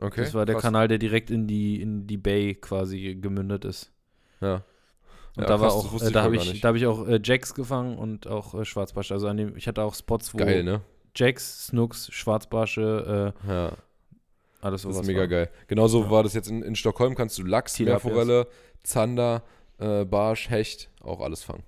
Okay. 0.01 0.20
das 0.20 0.34
war 0.34 0.44
der 0.44 0.57
krass. 0.57 0.62
Kanal, 0.64 0.86
der 0.86 0.99
direkt 0.99 1.30
in 1.30 1.46
die, 1.46 1.80
in 1.80 2.07
die 2.07 2.18
Bay 2.18 2.55
quasi 2.55 3.14
gemündet 3.20 3.64
ist. 3.64 3.90
Ja. 4.42 4.62
Und 5.36 5.42
Ja, 5.44 5.49
da 5.49 5.61
war 5.61 5.72
auch, 5.72 6.01
äh, 6.03 6.11
da 6.12 6.22
habe 6.24 6.36
ich, 6.36 6.61
da 6.61 6.68
hab 6.68 6.76
ich 6.76 6.86
auch 6.86 7.07
äh, 7.09 7.20
Jacks 7.24 7.55
gefangen 7.55 7.96
und 7.96 8.26
auch 8.26 8.55
äh, 8.55 8.64
Schwarzbarsche. 8.66 9.14
Also 9.14 9.28
an 9.28 9.38
dem, 9.38 9.57
ich 9.57 9.66
hatte 9.66 9.82
auch 9.82 9.94
Spots, 9.94 10.34
wo 10.34 10.38
Geil, 10.38 10.62
ne? 10.62 10.82
Jacks, 11.15 11.67
Snooks, 11.67 12.09
Schwarzbarsche, 12.13 13.35
Ja. 13.47 13.69
äh, 13.69 13.73
alles 14.61 14.83
Das 14.83 14.93
sowas. 14.93 15.01
ist 15.03 15.07
mega 15.07 15.21
war. 15.21 15.29
geil. 15.29 15.51
Genauso 15.69 16.03
Ja. 16.05 16.11
war 16.11 16.23
das 16.23 16.35
jetzt 16.35 16.49
in, 16.51 16.63
in 16.63 16.75
Stockholm. 16.77 17.15
Kannst 17.15 17.39
du 17.39 17.45
Lachs. 17.45 17.79
Meerforelle, 17.79 18.47
Zander, 18.83 19.43
äh, 19.79 20.05
Barsch, 20.05 20.51
Hecht, 20.51 20.91
auch 21.01 21.21
alles 21.21 21.43
fangen. 21.45 21.63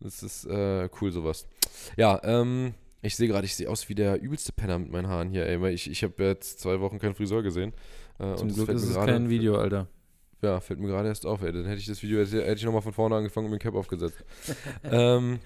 Das 0.00 0.22
ist 0.22 0.44
äh, 0.46 0.88
cool, 1.00 1.12
sowas. 1.12 1.46
Ja, 1.96 2.20
ähm, 2.24 2.74
ich 3.02 3.16
sehe 3.16 3.28
gerade, 3.28 3.44
ich 3.44 3.54
sehe 3.54 3.68
aus 3.68 3.88
wie 3.88 3.94
der 3.94 4.20
übelste 4.20 4.52
Penner 4.52 4.78
mit 4.78 4.90
meinen 4.90 5.08
Haaren 5.08 5.30
hier, 5.30 5.46
ey. 5.46 5.60
Weil 5.60 5.74
ich, 5.74 5.90
ich 5.90 6.02
habe 6.02 6.22
jetzt 6.24 6.58
zwei 6.60 6.80
Wochen 6.80 6.98
keinen 6.98 7.14
Friseur 7.14 7.42
gesehen. 7.42 7.72
Äh, 8.18 8.34
Zum 8.36 8.48
das 8.48 8.56
Glück 8.56 8.68
ist 8.70 8.82
es 8.84 8.94
kein 8.96 9.28
Video, 9.28 9.56
Alter. 9.56 9.86
Ja, 10.42 10.58
fällt 10.60 10.80
mir 10.80 10.88
gerade 10.88 11.08
erst 11.08 11.26
auf, 11.26 11.42
ey. 11.42 11.52
Dann 11.52 11.66
hätte 11.66 11.78
ich 11.80 11.86
das 11.86 12.02
Video, 12.02 12.18
hätte, 12.18 12.42
hätte 12.42 12.54
ich 12.56 12.64
nochmal 12.64 12.80
von 12.82 12.94
vorne 12.94 13.14
angefangen 13.14 13.46
und 13.46 13.52
mir 13.52 13.58
Cap 13.58 13.74
aufgesetzt. 13.74 14.24
ähm, 14.84 15.38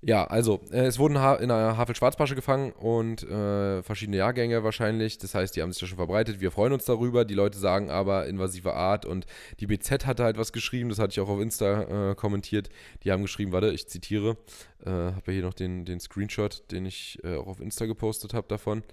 ja, 0.00 0.24
also, 0.24 0.60
äh, 0.70 0.86
es 0.86 1.00
wurden 1.00 1.18
ha 1.18 1.34
in 1.34 1.50
einer 1.50 1.76
Havel-Schwarzbarsche 1.76 2.36
gefangen 2.36 2.70
und 2.70 3.24
äh, 3.24 3.82
verschiedene 3.82 4.18
Jahrgänge 4.18 4.62
wahrscheinlich. 4.62 5.18
Das 5.18 5.34
heißt, 5.34 5.56
die 5.56 5.62
haben 5.62 5.72
sich 5.72 5.82
ja 5.82 5.88
schon 5.88 5.96
verbreitet. 5.96 6.40
Wir 6.40 6.52
freuen 6.52 6.72
uns 6.72 6.84
darüber. 6.84 7.24
Die 7.24 7.34
Leute 7.34 7.58
sagen 7.58 7.90
aber 7.90 8.26
invasive 8.28 8.74
Art 8.74 9.06
und 9.06 9.26
die 9.58 9.66
BZ 9.66 10.06
hatte 10.06 10.22
halt 10.22 10.38
was 10.38 10.52
geschrieben. 10.52 10.88
Das 10.88 11.00
hatte 11.00 11.12
ich 11.12 11.20
auch 11.20 11.28
auf 11.28 11.40
Insta 11.40 12.10
äh, 12.10 12.14
kommentiert. 12.14 12.68
Die 13.02 13.10
haben 13.10 13.22
geschrieben, 13.22 13.50
warte, 13.50 13.72
ich 13.72 13.88
zitiere. 13.88 14.36
Äh, 14.84 14.90
habe 14.90 15.22
ja 15.26 15.32
hier 15.32 15.42
noch 15.42 15.54
den, 15.54 15.84
den 15.84 15.98
Screenshot, 15.98 16.70
den 16.70 16.86
ich 16.86 17.18
äh, 17.24 17.34
auch 17.34 17.48
auf 17.48 17.60
Insta 17.60 17.86
gepostet 17.86 18.34
habe 18.34 18.46
davon. 18.46 18.84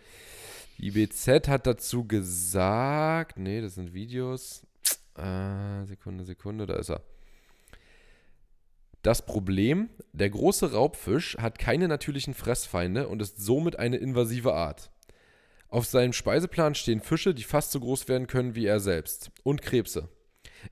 Die 0.79 0.91
BZ 0.91 1.47
hat 1.47 1.67
dazu 1.67 2.05
gesagt, 2.07 3.37
nee, 3.37 3.61
das 3.61 3.75
sind 3.75 3.93
Videos. 3.93 4.63
Äh, 5.15 5.85
Sekunde, 5.85 6.23
Sekunde, 6.23 6.65
da 6.65 6.77
ist 6.77 6.89
er. 6.89 7.01
Das 9.05 9.23
Problem, 9.23 9.91
der 10.13 10.31
große 10.31 10.71
Raubfisch 10.71 11.37
hat 11.37 11.59
keine 11.59 11.87
natürlichen 11.87 12.33
Fressfeinde 12.33 13.07
und 13.07 13.21
ist 13.21 13.37
somit 13.37 13.77
eine 13.77 13.97
invasive 13.97 14.55
Art. 14.55 14.89
Auf 15.69 15.85
seinem 15.85 16.11
Speiseplan 16.11 16.73
stehen 16.73 17.01
Fische, 17.01 17.35
die 17.35 17.43
fast 17.43 17.71
so 17.71 17.79
groß 17.79 18.07
werden 18.07 18.25
können 18.25 18.55
wie 18.55 18.65
er 18.65 18.79
selbst, 18.79 19.29
und 19.43 19.61
Krebse. 19.61 20.09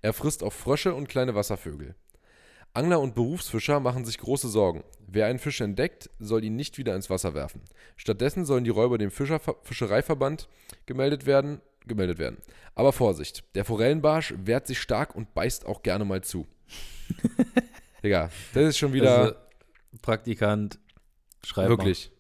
Er 0.01 0.13
frisst 0.13 0.41
auch 0.41 0.51
Frösche 0.51 0.95
und 0.95 1.09
kleine 1.09 1.35
Wasservögel. 1.35 1.93
Angler 2.73 3.01
und 3.01 3.13
Berufsfischer 3.13 3.79
machen 3.79 4.03
sich 4.03 4.17
große 4.17 4.49
Sorgen. 4.49 4.83
Wer 5.05 5.27
einen 5.27 5.37
Fisch 5.37 5.61
entdeckt, 5.61 6.09
soll 6.17 6.43
ihn 6.43 6.55
nicht 6.55 6.79
wieder 6.79 6.95
ins 6.95 7.11
Wasser 7.11 7.35
werfen. 7.35 7.61
Stattdessen 7.97 8.45
sollen 8.45 8.63
die 8.63 8.71
Räuber 8.71 8.97
dem 8.97 9.11
Fischer 9.11 9.39
Fischereiverband 9.61 10.49
gemeldet 10.87 11.27
werden, 11.27 11.61
gemeldet 11.85 12.17
werden. 12.17 12.39
Aber 12.73 12.93
Vorsicht, 12.93 13.43
der 13.53 13.63
Forellenbarsch 13.63 14.33
wehrt 14.43 14.65
sich 14.65 14.81
stark 14.81 15.15
und 15.15 15.35
beißt 15.35 15.67
auch 15.67 15.83
gerne 15.83 16.03
mal 16.03 16.23
zu. 16.23 16.47
Digga, 18.03 18.29
das 18.53 18.69
ist 18.69 18.77
schon 18.77 18.93
wieder 18.93 19.17
Also, 19.19 19.35
Praktikant, 20.01 20.79
schreib 21.43 21.69
wirklich. 21.69 22.11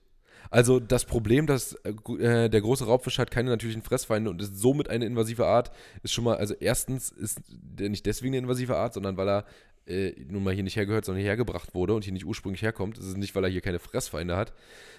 Also 0.49 0.79
das 0.79 1.05
Problem, 1.05 1.47
dass 1.47 1.73
äh, 1.83 1.89
äh, 2.19 2.47
der 2.49 2.61
große 2.61 2.85
Raubfisch 2.85 3.17
hat 3.17 3.31
keine 3.31 3.49
natürlichen 3.49 3.81
Fressfeinde 3.81 4.29
und 4.29 4.39
ist 4.39 4.55
somit 4.55 4.87
eine 4.87 5.05
invasive 5.05 5.47
Art, 5.47 5.71
ist 6.03 6.13
schon 6.13 6.23
mal, 6.23 6.37
also 6.37 6.53
erstens 6.53 7.09
ist 7.09 7.41
der 7.49 7.89
nicht 7.89 8.05
deswegen 8.05 8.35
eine 8.35 8.43
invasive 8.43 8.77
Art, 8.77 8.93
sondern 8.93 9.17
weil 9.17 9.27
er 9.27 9.45
äh, 9.87 10.13
nun 10.29 10.43
mal 10.43 10.53
hier 10.53 10.63
nicht 10.63 10.75
hergehört, 10.75 11.05
sondern 11.05 11.21
hierher 11.21 11.37
gebracht 11.37 11.73
wurde 11.73 11.95
und 11.95 12.03
hier 12.03 12.13
nicht 12.13 12.25
ursprünglich 12.25 12.61
herkommt. 12.61 12.99
Es 12.99 13.05
ist 13.07 13.17
nicht, 13.17 13.33
weil 13.33 13.43
er 13.43 13.49
hier 13.49 13.61
keine 13.61 13.79
Fressfeinde 13.79 14.35
hat. 14.35 14.53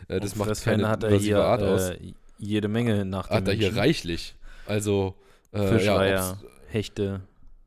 Äh, 0.09 0.15
mal. 0.15 0.21
das 0.21 0.33
Und 0.33 0.39
macht 0.39 0.49
Fressfeinde 0.49 0.83
keine 0.83 0.93
hat 0.93 1.03
er 1.05 1.11
invasive 1.11 1.37
hier 1.37 1.45
Art 1.45 1.63
aus. 1.63 1.91
äh, 1.91 1.99
jede 2.39 2.67
Menge 2.67 3.05
nach 3.05 3.29
dem 3.29 3.37
Hat 3.37 3.47
er 3.47 3.55
hier 3.55 3.77
reichlich. 3.77 4.35
Also 4.67 5.15
äh, 5.53 5.69
Fischreiher, 5.69 6.15
ja, 6.15 6.39
Hechte. 6.69 7.21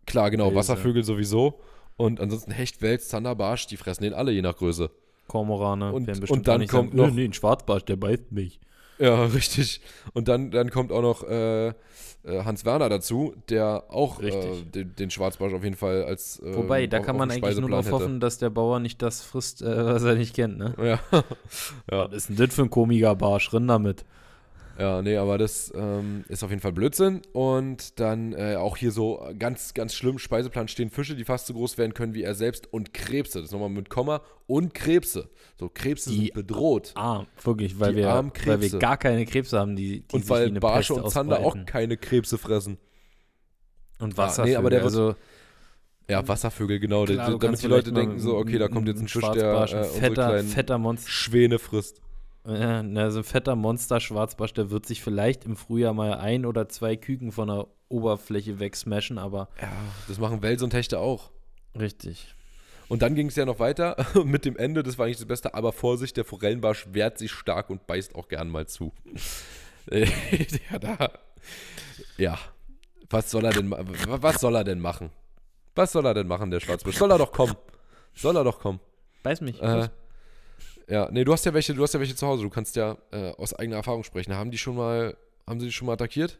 klar, 0.06 0.30
genau, 0.30 0.48
Welse. 0.48 0.58
Wasservögel 0.58 1.04
sowieso. 1.06 1.62
Und 1.98 2.20
ansonsten 2.22 2.52
Hecht, 2.52 2.82
Wels, 2.82 3.10
Zander, 3.10 3.36
Barsch, 3.36 3.68
die 3.68 3.78
fressen 3.78 4.04
den 4.04 4.14
alle 4.14 4.32
je 4.32 4.42
nach 4.42 4.56
Größe. 4.56 4.90
Kormorane. 5.28 5.92
Und- 5.92 6.08
werden 6.08 6.16
und 6.18 6.22
bestimmt 6.22 6.48
dann 6.48 6.56
auch 6.56 6.60
nicht 6.60 6.72
kommt 6.72 6.90
sagen, 6.92 6.98
noch- 6.98 7.08
"Nö, 7.08 7.14
Nee, 7.22 7.26
ein 7.26 7.34
Schwarzbarsch, 7.34 7.84
der 7.86 7.96
beißt 7.98 8.32
mich. 8.32 8.60
Ja, 9.00 9.26
richtig. 9.26 9.82
Und 10.14 10.28
dann, 10.28 10.52
dann 10.52 10.70
kommt 10.70 10.92
auch 10.92 11.02
noch 11.02 11.24
äh, 11.24 11.68
äh, 11.68 11.74
Hans 12.44 12.66
Werner 12.66 12.90
dazu, 12.90 13.34
der 13.50 13.84
auch 13.90 14.22
äh, 14.22 14.62
den, 14.74 14.96
den 14.96 15.10
Schwarzbarsch 15.12 15.54
auf 15.54 15.64
jeden 15.64 15.76
Fall 15.76 16.04
als 16.04 16.40
äh, 16.40 16.56
Wobei, 16.56 16.88
da 16.88 17.00
auf- 17.00 17.06
kann 17.06 17.18
man 17.18 17.30
eigentlich 17.32 17.60
nur 17.60 17.70
darauf 17.70 17.92
hoffen, 17.92 18.20
dass 18.20 18.38
der 18.38 18.50
Bauer 18.50 18.80
nicht 18.80 19.02
das 19.02 19.22
frisst, 19.24 19.62
äh, 19.62 19.86
was 19.86 20.04
er 20.04 20.16
nicht 20.16 20.36
kennt, 20.36 20.58
ne? 20.58 20.74
hätte. 20.78 21.00
Ja. 21.92 22.06
Was 22.10 22.14
ist 22.14 22.30
denn 22.30 22.36
das 22.38 22.54
für 22.56 22.62
ein 22.64 22.70
komischer 22.70 23.16
Barsch? 23.16 23.52
Rind 23.54 23.70
damit. 23.70 24.06
Ja, 24.80 25.02
nee, 25.02 25.18
aber 25.18 25.38
das 25.38 25.74
ähm, 25.76 26.24
ist 26.30 26.44
auf 26.44 26.50
jeden 26.50 26.62
Fall 26.62 26.72
Blödsinn. 26.72 27.22
Und 27.34 28.00
dann 28.00 28.34
äh, 28.34 28.56
auch 28.56 28.78
hier 28.78 28.92
so 28.92 29.28
ganz, 29.40 29.74
ganz 29.74 29.94
schlimm, 29.94 30.20
Speiseplan 30.20 30.68
stehen 30.68 30.90
Fische, 30.90 31.16
die 31.16 31.24
fast 31.26 31.48
so 31.48 31.54
groß 31.54 31.78
werden 31.78 31.94
können 31.94 32.14
wie 32.14 32.24
er 32.24 32.36
selbst 32.36 32.72
und 32.72 32.94
Krebse. 32.94 33.42
Das 33.42 33.52
nochmal 33.52 33.70
mit 33.70 33.90
Komma 33.90 34.22
und 34.46 34.74
Krebse. 34.74 35.30
So, 35.60 35.70
Krebse 35.70 36.12
Die 36.12 36.18
sind 36.18 36.34
bedroht. 36.34 36.92
Arm, 36.96 37.28
wirklich, 37.44 37.80
weil 37.80 37.92
Die 37.94 37.98
wir, 37.98 38.32
weil 38.46 38.62
wir 38.62 38.80
gar 38.80 38.98
keine 38.98 39.26
Krebse 39.26 39.60
haben, 39.60 39.76
die, 39.76 40.02
die 40.02 40.16
und 40.16 40.22
sich 40.22 40.30
weil 40.30 40.52
Barsche 40.52 40.94
und 40.94 41.10
Zander 41.10 41.40
auch 41.40 41.58
keine 41.66 41.98
Krebse 41.98 42.38
fressen. 42.38 42.78
Und 44.00 44.14
Ah, 44.14 44.16
nee, 44.16 44.18
Wasservögel, 44.18 44.58
aber 44.58 44.70
der 44.70 44.84
also 44.84 45.16
Ja, 46.08 46.28
Wasservögel, 46.28 46.80
genau. 46.80 47.06
klar, 47.06 47.38
damit 47.38 47.64
die 47.64 47.68
Leute 47.68 47.92
denken 47.92 48.20
so, 48.20 48.38
okay, 48.38 48.58
da 48.60 48.68
kommt 48.68 48.88
jetzt 48.88 49.02
ein 49.02 49.08
Fisch, 49.08 49.28
der 49.32 49.64
äh, 49.64 49.84
fetter, 49.86 50.14
kleinen 50.14 50.48
fetter 50.48 50.78
Monster, 50.78 51.10
Schwäne 51.10 51.60
frisst. 51.60 52.02
na, 52.84 53.12
so 53.12 53.20
ein 53.20 53.24
fetter 53.24 53.56
Monster 53.56 54.00
Schwarzbarsch, 54.00 54.54
der 54.54 54.70
wird 54.72 54.86
sich 54.86 55.02
vielleicht 55.02 55.46
im 55.46 55.56
Frühjahr 55.58 55.94
mal 55.94 56.14
ein 56.16 56.46
oder 56.46 56.70
zwei 56.70 56.96
Küken 56.96 57.32
von 57.32 57.48
der 57.50 57.68
Oberfläche 57.90 58.60
wegsmashen, 58.60 59.18
aber 59.18 59.50
Ja, 59.62 59.72
das 60.08 60.18
machen 60.20 60.42
Wels 60.42 60.62
und 60.64 60.74
Hechte 60.74 61.00
auch. 61.00 61.32
richtig. 61.78 62.34
Und 62.90 63.02
dann 63.02 63.16
ging 63.16 63.28
es 63.28 63.36
ja 63.36 63.46
noch 63.46 63.60
weiter 63.60 63.98
mit 64.24 64.46
dem 64.46 64.56
Ende, 64.56 64.82
das 64.82 64.98
war 64.98 65.06
eigentlich 65.06 65.18
das 65.18 65.26
Beste, 65.28 65.54
aber 65.54 65.74
Vorsicht, 65.74 66.16
der 66.16 66.24
Forellenbarsch 66.24 66.88
wehrt 66.92 67.18
sich 67.18 67.32
stark 67.32 67.70
und 67.70 67.86
beißt 67.86 68.16
auch 68.16 68.28
gern 68.28 68.50
mal 68.50 68.68
zu. 68.68 68.94
Äh, 69.90 70.06
ja, 70.70 70.80
da. 70.80 71.12
Ja. 72.18 72.38
Was 73.10 73.32
soll 73.32 73.46
er 73.46 73.54
denn 73.54 73.72
was 73.72 74.42
soll 74.42 74.54
er 74.58 74.66
denn 74.66 74.82
machen? 74.82 75.12
Was 75.76 75.94
soll 75.94 76.06
er 76.06 76.14
denn 76.14 76.28
machen, 76.28 76.52
der 76.52 76.60
Schwarzbarsch? 76.60 76.98
Soll 76.98 77.10
er 77.10 77.18
doch 77.18 77.32
kommen. 77.32 77.56
Soll 78.14 78.36
er 78.36 78.44
doch 78.44 78.60
kommen. 78.60 78.82
Weiß 79.24 79.40
mich. 79.40 79.62
Äh, 79.62 79.88
ja, 80.90 81.10
nee, 81.12 81.24
du 81.24 81.34
hast 81.34 81.46
ja 81.46 81.54
welche, 81.54 81.74
du 81.74 81.84
hast 81.84 81.94
ja 81.94 82.00
welche 82.00 82.16
zu 82.16 82.26
Hause, 82.28 82.44
du 82.44 82.50
kannst 82.50 82.76
ja 82.76 82.98
äh, 83.12 83.32
aus 83.38 83.54
eigener 83.54 83.78
Erfahrung 83.78 84.04
sprechen. 84.04 84.34
Haben 84.36 84.52
die 84.52 84.58
schon 84.58 84.76
mal, 84.76 85.16
haben 85.46 85.60
sie 85.60 85.66
dich 85.68 85.76
schon 85.76 85.86
mal 85.88 85.94
attackiert? 85.94 86.40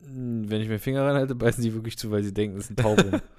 Wenn 0.00 0.60
ich 0.60 0.68
mir 0.68 0.78
Finger 0.78 1.04
reinhalte, 1.04 1.34
beißen 1.36 1.62
die 1.62 1.74
wirklich 1.74 1.98
zu, 1.98 2.10
weil 2.10 2.22
sie 2.22 2.32
denken, 2.32 2.56
das 2.56 2.64
ist 2.66 2.70
ein 2.70 2.76
Tauben. 2.76 3.20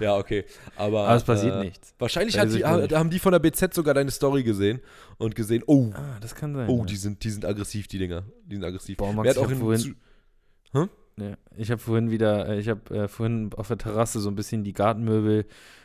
Ja, 0.00 0.16
okay. 0.16 0.44
Aber, 0.76 1.04
aber 1.06 1.14
es 1.16 1.22
passiert 1.24 1.54
äh, 1.56 1.60
nichts. 1.66 1.94
Wahrscheinlich 1.98 2.38
hat 2.38 2.48
die, 2.50 2.60
ich 2.60 2.66
nicht. 2.66 2.92
haben 2.94 3.10
die 3.10 3.18
von 3.18 3.32
der 3.32 3.38
BZ 3.38 3.74
sogar 3.74 3.92
deine 3.92 4.10
Story 4.10 4.42
gesehen 4.42 4.80
und 5.18 5.36
gesehen, 5.36 5.62
oh, 5.66 5.90
Ah, 5.94 6.16
das 6.20 6.34
kann 6.34 6.54
sein. 6.54 6.68
oh, 6.70 6.78
ja. 6.78 6.84
die 6.86 6.96
sind, 6.96 7.22
die 7.22 7.28
sind 7.30 7.44
aggressiv, 7.44 7.86
die 7.86 7.98
Dinger. 7.98 8.24
Die 8.46 8.56
sind 8.56 8.64
aggressiv. 8.64 8.96
Boah, 8.96 9.12
Max, 9.12 9.24
Wer 9.26 9.30
hat 9.30 9.36
ich 9.36 9.40
auch 9.42 9.44
hab 9.44 9.52
in 9.52 9.58
vorhin- 9.60 9.94
zu- 10.72 10.88
Ja, 11.22 11.34
ich 11.56 11.70
habe 11.70 11.80
vorhin 11.80 12.10
wieder, 12.10 12.48
äh, 12.48 12.58
ich 12.58 12.68
habe 12.70 12.96
äh, 12.96 13.08
vorhin 13.08 13.50
auf 13.56 13.68
der 13.68 13.76
Terrasse 13.76 14.20
so 14.20 14.30
ein 14.30 14.34
bisschen 14.36 14.64
die 14.64 14.72
Gartenmöbel 14.72 15.44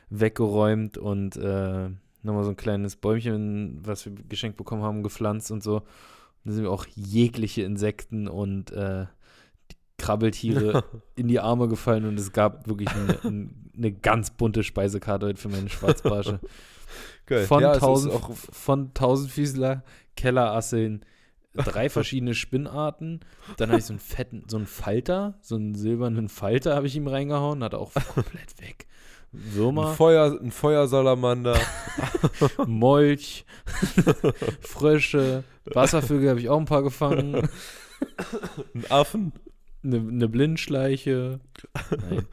weggeräumt 0.09 0.97
und 0.97 1.35
äh, 1.35 1.89
nochmal 2.23 2.43
so 2.43 2.49
ein 2.51 2.55
kleines 2.55 2.95
Bäumchen, 2.95 3.79
was 3.85 4.05
wir 4.05 4.13
geschenkt 4.27 4.57
bekommen 4.57 4.81
haben, 4.83 5.03
gepflanzt 5.03 5.51
und 5.51 5.61
so. 5.63 5.77
Und 5.77 5.85
da 6.45 6.51
sind 6.51 6.63
mir 6.63 6.69
auch 6.71 6.85
jegliche 6.95 7.63
Insekten 7.63 8.27
und 8.27 8.71
äh, 8.71 9.05
Krabbeltiere 9.97 10.83
in 11.15 11.27
die 11.27 11.39
Arme 11.39 11.67
gefallen 11.67 12.05
und 12.05 12.19
es 12.19 12.31
gab 12.31 12.67
wirklich 12.67 12.89
eine, 12.89 13.19
ein- 13.23 13.59
eine 13.75 13.91
ganz 13.91 14.29
bunte 14.29 14.61
Speisekarte 14.63 15.25
heute 15.25 15.41
für 15.41 15.49
meine 15.49 15.67
Schwarzbarsche. 15.69 16.39
Geil. 17.25 17.45
Von, 17.47 17.61
ja, 17.63 17.75
tausend, 17.77 18.13
auch, 18.13 18.29
von 18.35 18.93
Tausendfüßler, 18.93 19.83
Kellerasseln, 20.15 21.03
drei 21.55 21.89
verschiedene 21.89 22.35
Spinnarten. 22.35 23.21
Dann 23.57 23.69
habe 23.69 23.79
ich 23.79 23.85
so 23.85 23.93
einen 23.93 23.99
fetten, 23.99 24.43
so 24.47 24.57
einen 24.57 24.67
Falter, 24.67 25.39
so 25.41 25.55
einen 25.55 25.73
silbernen 25.73 26.29
Falter 26.29 26.75
habe 26.75 26.85
ich 26.85 26.95
ihm 26.95 27.07
reingehauen, 27.07 27.63
hat 27.63 27.73
er 27.73 27.79
auch 27.79 27.93
komplett 28.13 28.61
weg. 28.61 28.85
Ein, 29.33 29.53
Würmer, 29.55 29.93
Feuer, 29.95 30.39
ein 30.41 30.51
Feuersalamander. 30.51 31.57
Molch, 32.67 33.45
Frösche, 34.61 35.43
Wasservögel 35.65 36.29
habe 36.29 36.39
ich 36.39 36.49
auch 36.49 36.59
ein 36.59 36.65
paar 36.65 36.83
gefangen, 36.83 37.49
ein 38.73 38.85
Affen. 38.89 39.33
eine, 39.83 39.97
eine 39.97 40.29
Blindschleiche. 40.29 41.39
Nein. 41.89 42.25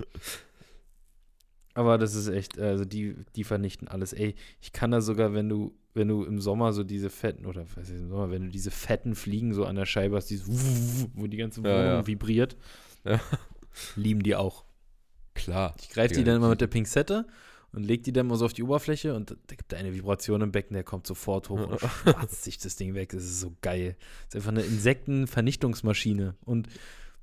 Aber 1.74 1.98
das 1.98 2.14
ist 2.14 2.28
echt, 2.28 2.59
also 2.59 2.84
die, 2.84 3.14
die 3.36 3.44
vernichten 3.44 3.88
alles. 3.88 4.12
Ey, 4.12 4.34
ich 4.61 4.72
kann 4.72 4.90
da 4.90 5.01
sogar, 5.01 5.32
wenn 5.32 5.48
du, 5.48 5.72
wenn 5.94 6.09
du 6.09 6.24
im 6.24 6.40
Sommer 6.40 6.72
so 6.72 6.82
diese 6.84 7.11
fetten, 7.11 7.46
oder 7.46 7.64
was 7.64 7.76
heißt 7.76 7.90
im 7.92 8.09
Sommer, 8.09 8.30
wenn 8.30 8.42
du 8.42 8.48
diese 8.48 8.70
fetten 8.70 9.14
Fliegen 9.14 9.55
so 9.55 9.64
an 9.64 9.76
der 9.76 9.86
Scheibe 9.86 10.16
hast, 10.16 10.26
dieses 10.30 11.09
wo 11.14 11.26
die 11.28 11.36
ganze 11.36 11.61
Ja, 11.62 11.66
Wohnung 11.68 11.84
ja. 11.86 12.07
vibriert, 12.07 12.57
Ja. 13.05 13.20
lieben 13.96 14.22
die 14.22 14.34
auch. 14.34 14.64
Klar. 15.34 15.74
Ich 15.80 15.90
greife 15.90 16.14
die 16.14 16.24
dann 16.24 16.36
immer 16.36 16.48
mit 16.48 16.60
der 16.60 16.66
Pinzette 16.66 17.26
und 17.72 17.84
leg 17.84 18.02
die 18.02 18.12
dann 18.12 18.26
mal 18.26 18.36
so 18.36 18.44
auf 18.44 18.52
die 18.52 18.62
Oberfläche 18.62 19.14
und 19.14 19.30
da 19.30 19.54
gibt 19.54 19.72
er 19.72 19.78
eine 19.78 19.94
Vibration 19.94 20.40
im 20.42 20.52
Becken, 20.52 20.74
der 20.74 20.84
kommt 20.84 21.06
sofort 21.06 21.48
hoch 21.48 21.68
und 21.68 21.80
schwatzt 22.02 22.44
sich 22.44 22.58
das 22.58 22.76
Ding 22.76 22.94
weg. 22.94 23.10
Das 23.10 23.22
ist 23.22 23.40
so 23.40 23.52
geil. 23.60 23.96
Das 24.26 24.34
ist 24.34 24.36
einfach 24.36 24.60
eine 24.60 24.62
Insektenvernichtungsmaschine. 24.62 26.34
Und 26.44 26.68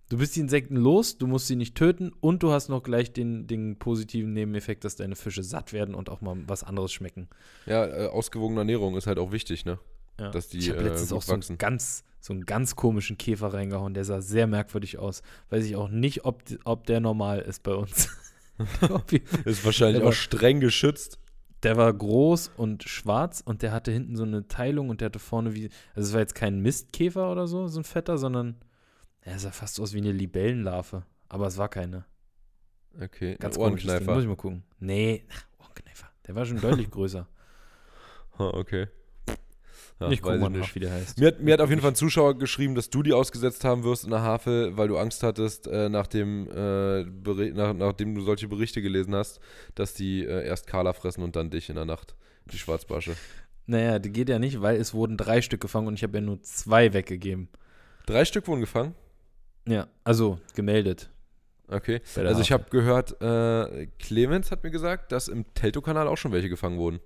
Du 0.10 0.18
bist 0.18 0.38
die 0.38 0.40
Insekten 0.40 0.78
los, 0.78 1.18
du 1.18 1.28
musst 1.28 1.48
sie 1.48 1.58
nicht 1.58 1.76
töten 1.76 2.14
und 2.22 2.42
du 2.42 2.52
hast 2.52 2.70
noch 2.70 2.82
gleich 2.82 3.12
den, 3.12 3.46
den 3.46 3.78
positiven 3.78 4.32
Nebeneffekt, 4.32 4.86
dass 4.86 4.96
deine 4.96 5.18
Fische 5.18 5.44
satt 5.44 5.74
werden 5.74 5.94
und 5.94 6.10
auch 6.10 6.22
mal 6.22 6.38
was 6.48 6.64
anderes 6.64 6.94
schmecken. 6.94 7.28
Ja, 7.66 7.86
äh, 7.86 8.08
ausgewogene 8.08 8.62
Ernährung 8.62 8.96
ist 8.96 9.06
halt 9.06 9.20
auch 9.20 9.34
wichtig, 9.34 9.66
ne? 9.66 9.80
Ja. 10.20 10.30
Dass 10.32 10.48
die 10.50 10.58
ich 10.60 10.70
habe 10.70 10.80
äh, 10.80 10.84
letztens 10.84 11.10
gut 11.10 11.18
auch 11.20 11.22
so 11.24 11.34
einen, 11.34 11.58
ganz, 11.58 12.04
so 12.20 12.34
einen 12.34 12.46
ganz 12.46 12.76
komischen 12.76 13.18
Käfer 13.18 13.54
reingehauen, 13.54 13.94
der 13.94 14.04
sah 14.06 14.22
sehr 14.22 14.48
merkwürdig 14.48 14.98
aus. 14.98 15.22
Weiß 15.50 15.64
ich 15.66 15.76
auch 15.76 15.90
nicht, 15.90 16.26
ob, 16.26 16.44
ob 16.64 16.86
der 16.88 17.00
normal 17.00 17.40
ist 17.40 17.64
bei 17.64 17.74
uns. 17.74 18.10
Ist 19.46 19.64
wahrscheinlich 19.64 19.98
Der 19.98 20.04
auch 20.06 20.08
war- 20.08 20.14
streng 20.14 20.60
geschützt. 20.60 21.20
der 21.62 21.78
war 21.78 21.94
groß 21.94 22.52
und 22.58 22.82
schwarz 22.84 23.42
und 23.46 23.62
der 23.62 23.72
hatte 23.72 23.92
hinten 23.92 24.16
so 24.16 24.24
eine 24.24 24.48
Teilung 24.48 24.90
und 24.90 25.00
der 25.02 25.08
hatte 25.08 25.20
vorne 25.20 25.54
wie, 25.54 25.70
also 25.94 26.08
es 26.10 26.14
war 26.14 26.22
jetzt 26.22 26.34
kein 26.34 26.60
Mistkäfer 26.62 27.32
oder 27.32 27.46
so, 27.48 27.68
so 27.68 27.80
ein 27.80 27.84
fetter, 27.84 28.18
sondern 28.18 28.56
er 29.22 29.38
sah 29.38 29.52
fast 29.52 29.80
aus 29.80 29.94
wie 29.94 30.00
eine 30.00 30.12
Libellenlarve. 30.12 31.04
Aber 31.30 31.46
es 31.46 31.58
war 31.60 31.70
keine. 31.70 32.06
Okay, 33.00 33.36
Ganz 33.40 33.56
Ding. 33.56 33.64
Muss 33.64 33.72
Ohrenkneifer. 33.86 34.20
ich 34.22 34.28
mal 34.28 34.36
gucken. 34.36 34.64
Nee, 34.80 35.24
Ohrenkneifer. 35.60 36.08
Der 36.26 36.34
war 36.34 36.46
schon 36.46 36.60
deutlich 36.62 36.90
größer. 36.90 37.28
Okay. 38.40 38.88
Ich 40.10 40.22
guck 40.22 40.40
weiß 40.40 40.50
nicht. 40.50 40.76
wie 40.76 40.80
der 40.80 40.92
heißt. 40.92 41.20
Mir 41.20 41.28
hat, 41.28 41.40
mir 41.42 41.54
hat 41.54 41.62
auf 41.62 41.70
jeden 41.70 41.82
Fall 41.82 41.92
ein 41.92 41.96
Zuschauer 41.96 42.38
geschrieben, 42.38 42.76
dass 42.76 42.90
du 42.90 43.02
die 43.02 43.14
ausgesetzt 43.14 43.64
haben 43.64 43.84
wirst 43.84 44.04
in 44.04 44.12
der 44.12 44.22
Havel, 44.22 44.78
weil 44.78 44.88
du 44.88 44.98
Angst 44.98 45.24
hattest, 45.24 45.66
äh, 45.68 45.90
nach 45.90 46.06
dem, 46.06 46.48
äh, 46.52 47.04
nach, 47.52 47.74
nachdem 47.74 48.14
du 48.14 48.22
solche 48.22 48.48
Berichte 48.48 48.82
gelesen 48.82 49.16
hast, 49.16 49.40
dass 49.74 49.96
die 49.96 50.24
äh, 50.24 50.46
erst 50.46 50.68
Carla 50.68 50.94
fressen 50.94 51.24
und 51.24 51.36
dann 51.36 51.50
dich 51.50 51.70
in 51.70 51.76
der 51.76 51.86
Nacht, 51.86 52.16
die 52.46 52.60
Schwarzbarsche. 52.60 53.16
Naja, 53.66 53.98
die 54.00 54.12
geht 54.12 54.30
ja 54.30 54.38
nicht, 54.40 54.62
weil 54.62 54.80
es 54.80 54.94
wurden 54.94 55.18
drei 55.18 55.42
Stück 55.42 55.62
gefangen 55.62 55.88
und 55.88 55.96
ich 55.96 56.04
habe 56.04 56.20
ja 56.20 56.22
nur 56.22 56.42
zwei 56.42 56.94
weggegeben. 56.94 57.50
Drei 58.06 58.24
Stück 58.24 58.48
wurden 58.48 58.62
gefangen? 58.62 58.94
Ja, 59.68 59.88
also 60.04 60.40
gemeldet. 60.56 61.10
Okay. 61.68 62.02
Also 62.16 62.42
ich 62.42 62.54
habe 62.54 62.66
gehört, 62.70 63.22
äh, 63.22 63.88
Clemens 64.00 64.52
hat 64.52 64.64
mir 64.64 64.72
gesagt, 64.72 65.12
dass 65.12 65.28
im 65.28 65.54
Teltow-Kanal 65.54 66.08
auch 66.08 66.16
schon 66.16 66.32
welche 66.32 66.48
gefangen 66.48 66.78
wurden. 66.78 67.02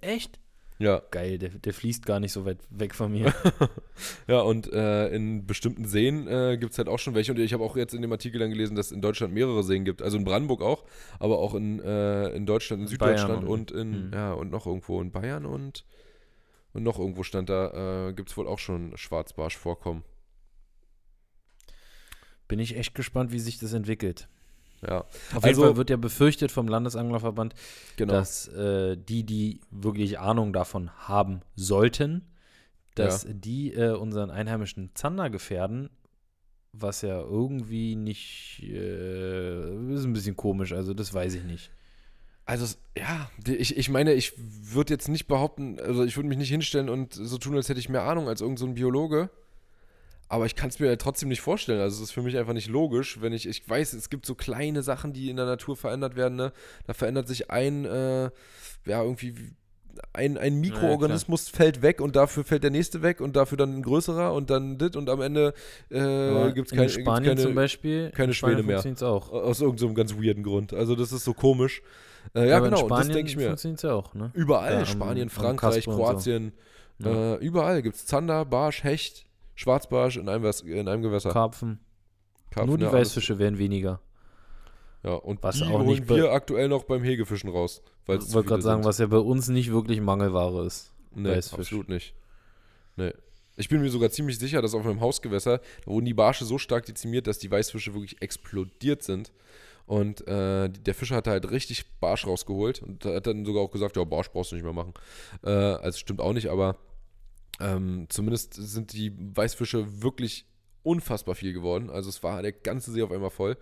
Echt? 0.00 0.40
Ja. 0.82 1.00
Geil, 1.12 1.38
der, 1.38 1.50
der 1.50 1.72
fließt 1.72 2.06
gar 2.06 2.18
nicht 2.18 2.32
so 2.32 2.44
weit 2.44 2.58
weg 2.70 2.94
von 2.94 3.12
mir. 3.12 3.32
Ja, 4.26 4.40
und 4.40 4.72
äh, 4.72 5.08
in 5.14 5.46
bestimmten 5.46 5.84
Seen 5.84 6.26
äh, 6.26 6.56
gibt 6.58 6.72
es 6.72 6.78
halt 6.78 6.88
auch 6.88 6.98
schon 6.98 7.14
welche. 7.14 7.30
Und 7.32 7.38
ich 7.38 7.52
habe 7.52 7.62
auch 7.62 7.76
jetzt 7.76 7.94
in 7.94 8.02
dem 8.02 8.10
Artikel 8.10 8.38
dann 8.40 8.50
gelesen, 8.50 8.74
dass 8.74 8.86
es 8.86 8.92
in 8.92 9.00
Deutschland 9.00 9.32
mehrere 9.32 9.62
Seen 9.62 9.84
gibt. 9.84 10.02
Also 10.02 10.16
in 10.18 10.24
Brandenburg 10.24 10.60
auch, 10.62 10.84
aber 11.20 11.38
auch 11.38 11.54
in, 11.54 11.78
äh, 11.80 12.30
in 12.30 12.44
Deutschland, 12.46 12.82
in 12.82 12.88
Süddeutschland 12.88 13.42
Bayern 13.42 13.46
und 13.46 13.70
in, 13.70 14.08
Mhm. 14.08 14.12
ja, 14.12 14.32
und 14.32 14.50
noch 14.50 14.66
irgendwo 14.66 15.00
in 15.00 15.12
Bayern 15.12 15.46
und, 15.46 15.84
und 16.72 16.82
noch 16.82 16.98
irgendwo 16.98 17.22
stand 17.22 17.48
da, 17.48 18.08
äh, 18.08 18.12
gibt 18.12 18.30
es 18.30 18.36
wohl 18.36 18.48
auch 18.48 18.58
schon 18.58 18.96
Schwarzbarsch-Vorkommen. 18.96 20.02
Bin 22.48 22.58
ich 22.58 22.76
echt 22.76 22.94
gespannt, 22.94 23.32
wie 23.32 23.38
sich 23.38 23.58
das 23.58 23.72
entwickelt. 23.72 24.28
Ja, 24.86 24.98
Auf 25.00 25.08
Also- 25.34 25.46
jeden 25.48 25.60
Fall 25.60 25.76
wird 25.76 25.90
ja 25.90 25.96
befürchtet 25.96 26.50
vom 26.50 26.66
Landesanglerverband, 26.66 27.54
genau. 27.96 28.14
dass 28.14 28.48
äh, 28.48 28.96
die, 28.96 29.24
die 29.24 29.60
wirklich 29.70 30.18
Ahnung 30.18 30.52
davon 30.52 30.90
haben 31.08 31.40
sollten, 31.54 32.26
dass 32.96 33.26
die 33.28 33.72
äh, 33.72 33.92
unseren 33.92 34.30
einheimischen 34.30 34.90
Zander 34.94 35.30
gefährden, 35.30 35.88
was 36.72 37.02
ja 37.02 37.20
irgendwie 37.20 37.94
nicht, 37.96 38.60
äh, 38.64 39.94
ist 39.94 40.04
ein 40.04 40.12
bisschen 40.12 40.36
komisch, 40.36 40.72
also 40.72 40.94
das 40.94 41.14
weiß 41.14 41.34
ich 41.34 41.44
nicht. 41.44 41.70
Also, 42.44 42.74
ja, 42.98 43.30
ich, 43.46 43.76
ich 43.76 43.88
meine, 43.88 44.14
ich 44.14 44.32
würde 44.36 44.92
jetzt 44.92 45.08
nicht 45.08 45.28
behaupten, 45.28 45.78
also 45.78 46.02
ich 46.02 46.16
würde 46.16 46.28
mich 46.28 46.38
nicht 46.38 46.48
hinstellen 46.50 46.88
und 46.88 47.14
so 47.14 47.38
tun, 47.38 47.54
als 47.54 47.68
hätte 47.68 47.78
ich 47.78 47.88
mehr 47.88 48.02
Ahnung 48.02 48.28
als 48.28 48.40
irgendein 48.40 48.68
so 48.68 48.74
Biologe. 48.74 49.30
Aber 50.32 50.46
ich 50.46 50.56
kann 50.56 50.70
es 50.70 50.78
mir 50.80 50.86
ja 50.86 50.96
trotzdem 50.96 51.28
nicht 51.28 51.42
vorstellen. 51.42 51.80
Also, 51.80 51.96
es 52.02 52.08
ist 52.08 52.12
für 52.12 52.22
mich 52.22 52.38
einfach 52.38 52.54
nicht 52.54 52.68
logisch, 52.68 53.20
wenn 53.20 53.34
ich, 53.34 53.46
ich 53.46 53.68
weiß, 53.68 53.92
es 53.92 54.08
gibt 54.08 54.24
so 54.24 54.34
kleine 54.34 54.82
Sachen, 54.82 55.12
die 55.12 55.28
in 55.28 55.36
der 55.36 55.44
Natur 55.44 55.76
verändert 55.76 56.16
werden, 56.16 56.36
ne? 56.36 56.52
Da 56.86 56.94
verändert 56.94 57.28
sich 57.28 57.50
ein, 57.50 57.84
äh, 57.84 58.30
ja, 58.86 59.02
irgendwie, 59.02 59.36
wie- 59.36 59.52
ein, 60.14 60.38
ein 60.38 60.58
Mikroorganismus 60.58 61.50
fällt 61.50 61.82
weg 61.82 62.00
und 62.00 62.16
dafür 62.16 62.44
fällt 62.44 62.62
der 62.64 62.70
nächste 62.70 63.02
weg 63.02 63.20
und 63.20 63.36
dafür 63.36 63.58
dann 63.58 63.76
ein 63.76 63.82
größerer 63.82 64.32
und 64.32 64.48
dann 64.48 64.78
dit 64.78 64.96
und 64.96 65.10
am 65.10 65.20
Ende 65.20 65.52
äh, 65.90 66.50
gibt 66.52 66.68
es 66.68 66.72
in 66.72 66.78
keine, 66.78 66.88
Spanien 66.88 67.28
keine, 67.28 67.42
zum 67.42 67.54
Beispiel, 67.54 68.10
keine 68.10 68.32
Schwäne 68.32 68.62
mehr. 68.62 68.78
auch. 69.02 69.30
aus 69.30 69.60
irgendeinem 69.60 69.88
so 69.90 69.94
ganz 69.94 70.14
weirden 70.14 70.44
Grund. 70.44 70.72
Also, 70.72 70.96
das 70.96 71.12
ist 71.12 71.24
so 71.24 71.34
komisch. 71.34 71.82
Äh, 72.34 72.48
ja, 72.48 72.56
Aber 72.56 72.70
genau, 72.70 72.88
das 72.88 73.08
denke 73.08 73.28
ich 73.30 73.36
mir. 73.36 73.48
funktioniert's 73.48 73.82
ja 73.82 73.92
auch, 73.92 74.14
ne? 74.14 74.30
Überall, 74.32 74.72
Da 74.72 74.78
am- 74.78 74.86
Spanien, 74.86 75.28
Frankreich, 75.28 75.84
so. 75.84 75.90
Kroatien, 75.90 76.52
Ja. 76.98 77.34
äh, 77.34 77.36
überall 77.44 77.82
gibt 77.82 77.96
es 77.96 78.06
Zander, 78.06 78.46
Barsch, 78.46 78.84
Hecht, 78.84 79.26
Schwarzbarsch 79.54 80.16
in 80.16 80.28
einem, 80.28 80.50
in 80.64 80.88
einem 80.88 81.02
Gewässer. 81.02 81.30
Karpfen. 81.30 81.80
Karpfen, 82.50 82.68
Nur 82.68 82.78
die 82.78 82.84
ja. 82.84 82.92
Weißfische 82.92 83.38
werden 83.38 83.58
weniger. 83.58 84.00
Ja, 85.02 85.14
und 85.14 85.42
Was 85.42 85.56
die 85.56 85.64
auch 85.64 85.80
holen 85.80 86.08
wir 86.08 86.32
aktuell 86.32 86.68
noch 86.68 86.84
beim 86.84 87.02
Hegefischen 87.02 87.50
raus. 87.50 87.82
Ich 88.06 88.32
wollte 88.34 88.48
gerade 88.48 88.62
sagen, 88.62 88.82
sind. 88.82 88.88
was 88.88 88.98
ja 88.98 89.06
bei 89.06 89.18
uns 89.18 89.48
nicht 89.48 89.72
wirklich 89.72 90.00
Mangelware 90.00 90.64
ist. 90.64 90.92
Nee, 91.14 91.30
Weißfisch. 91.30 91.58
absolut 91.58 91.88
nicht. 91.88 92.14
Nee. 92.96 93.12
Ich 93.56 93.68
bin 93.68 93.82
mir 93.82 93.90
sogar 93.90 94.10
ziemlich 94.10 94.38
sicher, 94.38 94.62
dass 94.62 94.74
auf 94.74 94.84
meinem 94.84 95.00
Hausgewässer, 95.00 95.58
da 95.58 95.90
wurden 95.90 96.06
die 96.06 96.14
Barsche 96.14 96.44
so 96.44 96.56
stark 96.56 96.86
dezimiert, 96.86 97.26
dass 97.26 97.38
die 97.38 97.50
Weißfische 97.50 97.92
wirklich 97.94 98.20
explodiert 98.22 99.02
sind. 99.02 99.32
Und 99.86 100.26
äh, 100.26 100.70
der 100.70 100.94
Fischer 100.94 101.16
hat 101.16 101.26
halt 101.26 101.50
richtig 101.50 101.84
Barsch 102.00 102.26
rausgeholt 102.26 102.82
und 102.82 103.04
hat 103.04 103.26
dann 103.26 103.44
sogar 103.44 103.62
auch 103.62 103.70
gesagt, 103.70 103.96
ja, 103.96 104.04
Barsch 104.04 104.30
brauchst 104.30 104.52
du 104.52 104.56
nicht 104.56 104.64
mehr 104.64 104.72
machen. 104.72 104.94
Äh, 105.44 105.50
also 105.50 105.98
stimmt 105.98 106.20
auch 106.20 106.32
nicht, 106.32 106.48
aber 106.48 106.76
ähm, 107.60 108.06
zumindest 108.08 108.54
sind 108.54 108.92
die 108.92 109.12
Weißfische 109.16 110.02
wirklich 110.02 110.46
unfassbar 110.82 111.34
viel 111.34 111.52
geworden. 111.52 111.90
Also 111.90 112.08
es 112.08 112.22
war 112.22 112.42
der 112.42 112.52
ganze 112.52 112.92
See 112.92 113.02
auf 113.02 113.12
einmal 113.12 113.30
voll. 113.30 113.56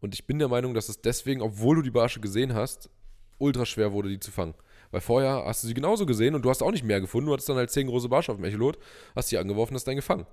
Und 0.00 0.14
ich 0.14 0.26
bin 0.26 0.38
der 0.38 0.48
Meinung, 0.48 0.74
dass 0.74 0.88
es 0.88 1.00
deswegen, 1.00 1.42
obwohl 1.42 1.76
du 1.76 1.82
die 1.82 1.90
Barsche 1.90 2.20
gesehen 2.20 2.54
hast, 2.54 2.90
ultra 3.38 3.66
schwer 3.66 3.92
wurde, 3.92 4.08
die 4.08 4.20
zu 4.20 4.30
fangen. 4.30 4.54
Weil 4.90 5.00
vorher 5.00 5.44
hast 5.46 5.62
du 5.62 5.68
sie 5.68 5.74
genauso 5.74 6.04
gesehen 6.06 6.34
und 6.34 6.42
du 6.44 6.50
hast 6.50 6.62
auch 6.62 6.72
nicht 6.72 6.84
mehr 6.84 7.00
gefunden. 7.00 7.26
Du 7.26 7.32
hattest 7.32 7.48
dann 7.48 7.56
halt 7.56 7.70
zehn 7.70 7.86
große 7.86 8.08
Barsche 8.08 8.32
auf 8.32 8.38
dem 8.38 8.44
Echolot, 8.44 8.78
hast 9.14 9.28
sie 9.28 9.38
angeworfen, 9.38 9.74
hast 9.74 9.86
dann 9.86 9.96
gefangen. 9.96 10.26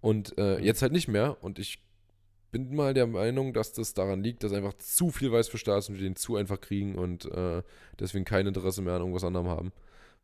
Und 0.00 0.38
äh, 0.38 0.58
jetzt 0.60 0.82
halt 0.82 0.92
nicht 0.92 1.08
mehr. 1.08 1.36
Und 1.42 1.58
ich 1.58 1.82
bin 2.52 2.74
mal 2.74 2.94
der 2.94 3.06
Meinung, 3.06 3.52
dass 3.52 3.72
das 3.72 3.94
daran 3.94 4.22
liegt, 4.22 4.44
dass 4.44 4.52
einfach 4.52 4.74
zu 4.74 5.10
viel 5.10 5.32
Weißfisch 5.32 5.64
da 5.64 5.78
ist 5.78 5.88
und 5.88 5.96
wir 5.96 6.02
den 6.02 6.16
zu 6.16 6.36
einfach 6.36 6.60
kriegen 6.60 6.94
und 6.94 7.24
äh, 7.26 7.62
deswegen 7.98 8.24
kein 8.24 8.46
Interesse 8.46 8.82
mehr 8.82 8.94
an 8.94 9.00
irgendwas 9.00 9.24
anderem 9.24 9.48
haben. 9.48 9.72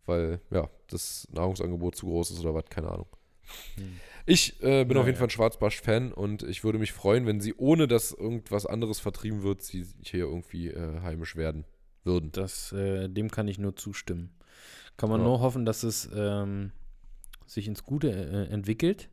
Weil, 0.07 0.41
ja, 0.51 0.69
das 0.89 1.29
Nahrungsangebot 1.33 1.95
zu 1.97 2.07
groß 2.07 2.33
ist 2.33 2.41
oder 2.41 2.55
was, 2.55 2.65
keine 2.69 2.89
Ahnung. 2.89 3.07
Hm. 3.77 4.01
Ich 4.27 4.63
äh, 4.63 4.85
bin 4.85 4.97
Ja, 4.97 5.01
auf 5.01 5.07
jeden 5.07 5.17
ja. 5.17 5.19
Fall 5.19 5.27
ein 5.27 5.31
Schwarzbarsch-Fan 5.31 6.13
und 6.13 6.43
ich 6.43 6.65
würde 6.65 6.79
mich 6.79 6.93
freuen, 6.93 7.27
wenn 7.27 7.41
sie, 7.41 7.55
ohne 7.55 7.89
dass 7.89 8.13
irgendwas 8.13 8.67
anderes 8.67 9.01
vertrieben 9.01 9.43
wird, 9.43 9.63
sie 9.63 9.87
hier 10.03 10.25
irgendwie 10.25 10.69
äh, 10.69 11.01
heimisch 11.03 11.37
werden 11.37 11.65
würden. 12.05 12.31
Das, 12.33 12.73
äh, 12.73 13.09
dem 13.09 13.31
kann 13.31 13.49
ich 13.49 13.59
nur 13.59 13.77
zustimmen. 13.77 14.35
Kann 14.97 15.09
man 15.11 15.21
Ja. 15.21 15.27
nur 15.27 15.41
hoffen, 15.41 15.65
dass 15.65 15.83
es 15.83 16.09
ähm, 16.15 16.73
sich 17.47 17.67
ins 17.67 17.83
Gute 17.85 18.11
äh, 18.11 18.53
entwickelt. 18.53 19.09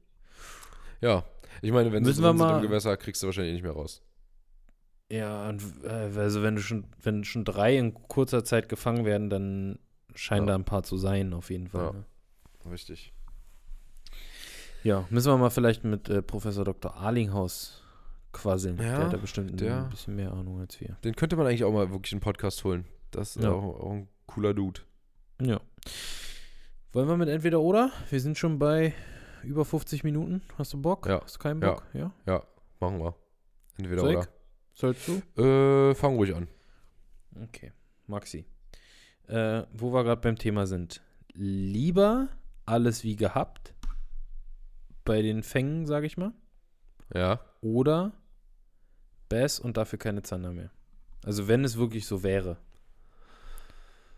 Ja, 1.01 1.23
ich 1.61 1.71
meine, 1.71 1.91
wenn 1.91 2.03
sie 2.03 2.09
Müssen 2.09 2.23
wir 2.23 2.33
drin 2.47 2.57
im 2.57 2.61
Gewässer, 2.63 2.97
kriegst 2.97 3.21
du 3.23 3.27
wahrscheinlich 3.27 3.53
nicht 3.53 3.63
mehr 3.63 3.71
raus. 3.73 4.01
Ja, 5.11 5.49
äh, 5.49 6.17
also 6.17 6.43
wenn 6.43 6.55
du 6.55 6.61
schon, 6.61 6.85
wenn 7.01 7.23
schon 7.23 7.45
drei 7.45 7.77
in 7.77 7.93
kurzer 7.93 8.43
Zeit 8.43 8.69
gefangen 8.69 9.05
werden, 9.05 9.29
dann 9.29 9.79
scheinen 10.15 10.47
Ja. 10.47 10.53
da 10.53 10.55
ein 10.55 10.65
paar 10.65 10.83
zu 10.83 10.97
sein, 10.97 11.33
auf 11.33 11.49
jeden 11.49 11.67
Fall. 11.67 11.85
Ja. 11.85 11.91
Ne? 11.93 12.71
Richtig. 12.71 13.13
Ja, 14.83 15.05
müssen 15.09 15.31
wir 15.31 15.37
mal 15.37 15.49
vielleicht 15.49 15.83
mit 15.83 16.09
äh, 16.09 16.21
Professor 16.21 16.63
Dr. 16.63 16.95
Arlinghaus 16.95 17.81
quasseln. 18.31 18.77
Ja, 18.77 18.83
der 18.83 18.97
hat 19.05 19.13
da 19.13 19.17
bestimmt 19.17 19.59
der- 19.59 19.83
ein 19.83 19.89
bisschen 19.89 20.15
mehr 20.15 20.31
Ahnung 20.31 20.59
als 20.59 20.79
wir. 20.79 20.97
Den 21.03 21.15
könnte 21.15 21.35
man 21.35 21.47
eigentlich 21.47 21.63
auch 21.63 21.73
mal 21.73 21.91
wirklich 21.91 22.13
einen 22.13 22.21
Podcast 22.21 22.63
holen. 22.63 22.85
Das 23.11 23.35
ist 23.35 23.43
Ja. 23.43 23.51
auch, 23.51 23.79
auch 23.79 23.91
ein 23.91 24.07
cooler 24.27 24.53
Dude. 24.53 24.81
Ja. 25.41 25.59
Wollen 26.91 27.07
wir 27.07 27.17
mit 27.17 27.29
entweder 27.29 27.59
oder? 27.61 27.91
Wir 28.09 28.19
sind 28.19 28.37
schon 28.37 28.57
bei 28.59 28.93
über 29.43 29.65
50 29.65 30.03
Minuten. 30.03 30.41
Hast 30.57 30.73
du 30.73 30.81
Bock? 30.81 31.07
Ja. 31.07 31.21
Hast 31.21 31.35
du 31.35 31.39
keinen 31.39 31.61
Ja. 31.61 31.71
Bock? 31.73 31.83
Ja. 31.93 32.11
Ja, 32.25 32.43
machen 32.79 32.99
wir. 32.99 33.15
Entweder 33.77 34.01
Soll 34.01 34.13
ich? 34.13 34.25
Sollst 34.73 35.07
du? 35.07 35.21
oder. 35.41 35.89
Äh, 35.91 35.95
fang 35.95 36.15
ruhig 36.15 36.35
an. 36.35 36.47
Okay. 37.43 37.71
Maxi. 38.07 38.45
Äh, 39.29 39.65
wo 39.73 39.93
wir 39.93 40.03
gerade 40.03 40.21
beim 40.21 40.37
Thema 40.37 40.65
sind. 40.65 41.01
Lieber 41.33 42.29
alles 42.65 43.03
wie 43.03 43.15
gehabt 43.15 43.73
bei 45.05 45.21
den 45.21 45.43
Fängen, 45.43 45.85
sage 45.85 46.07
ich 46.07 46.17
mal. 46.17 46.33
Ja. 47.13 47.39
Oder 47.61 48.11
Bass 49.29 49.59
und 49.59 49.77
dafür 49.77 49.99
keine 49.99 50.23
Zander 50.23 50.51
mehr. 50.51 50.71
Also 51.23 51.47
wenn 51.47 51.63
es 51.63 51.77
wirklich 51.77 52.05
so 52.07 52.23
wäre. 52.23 52.57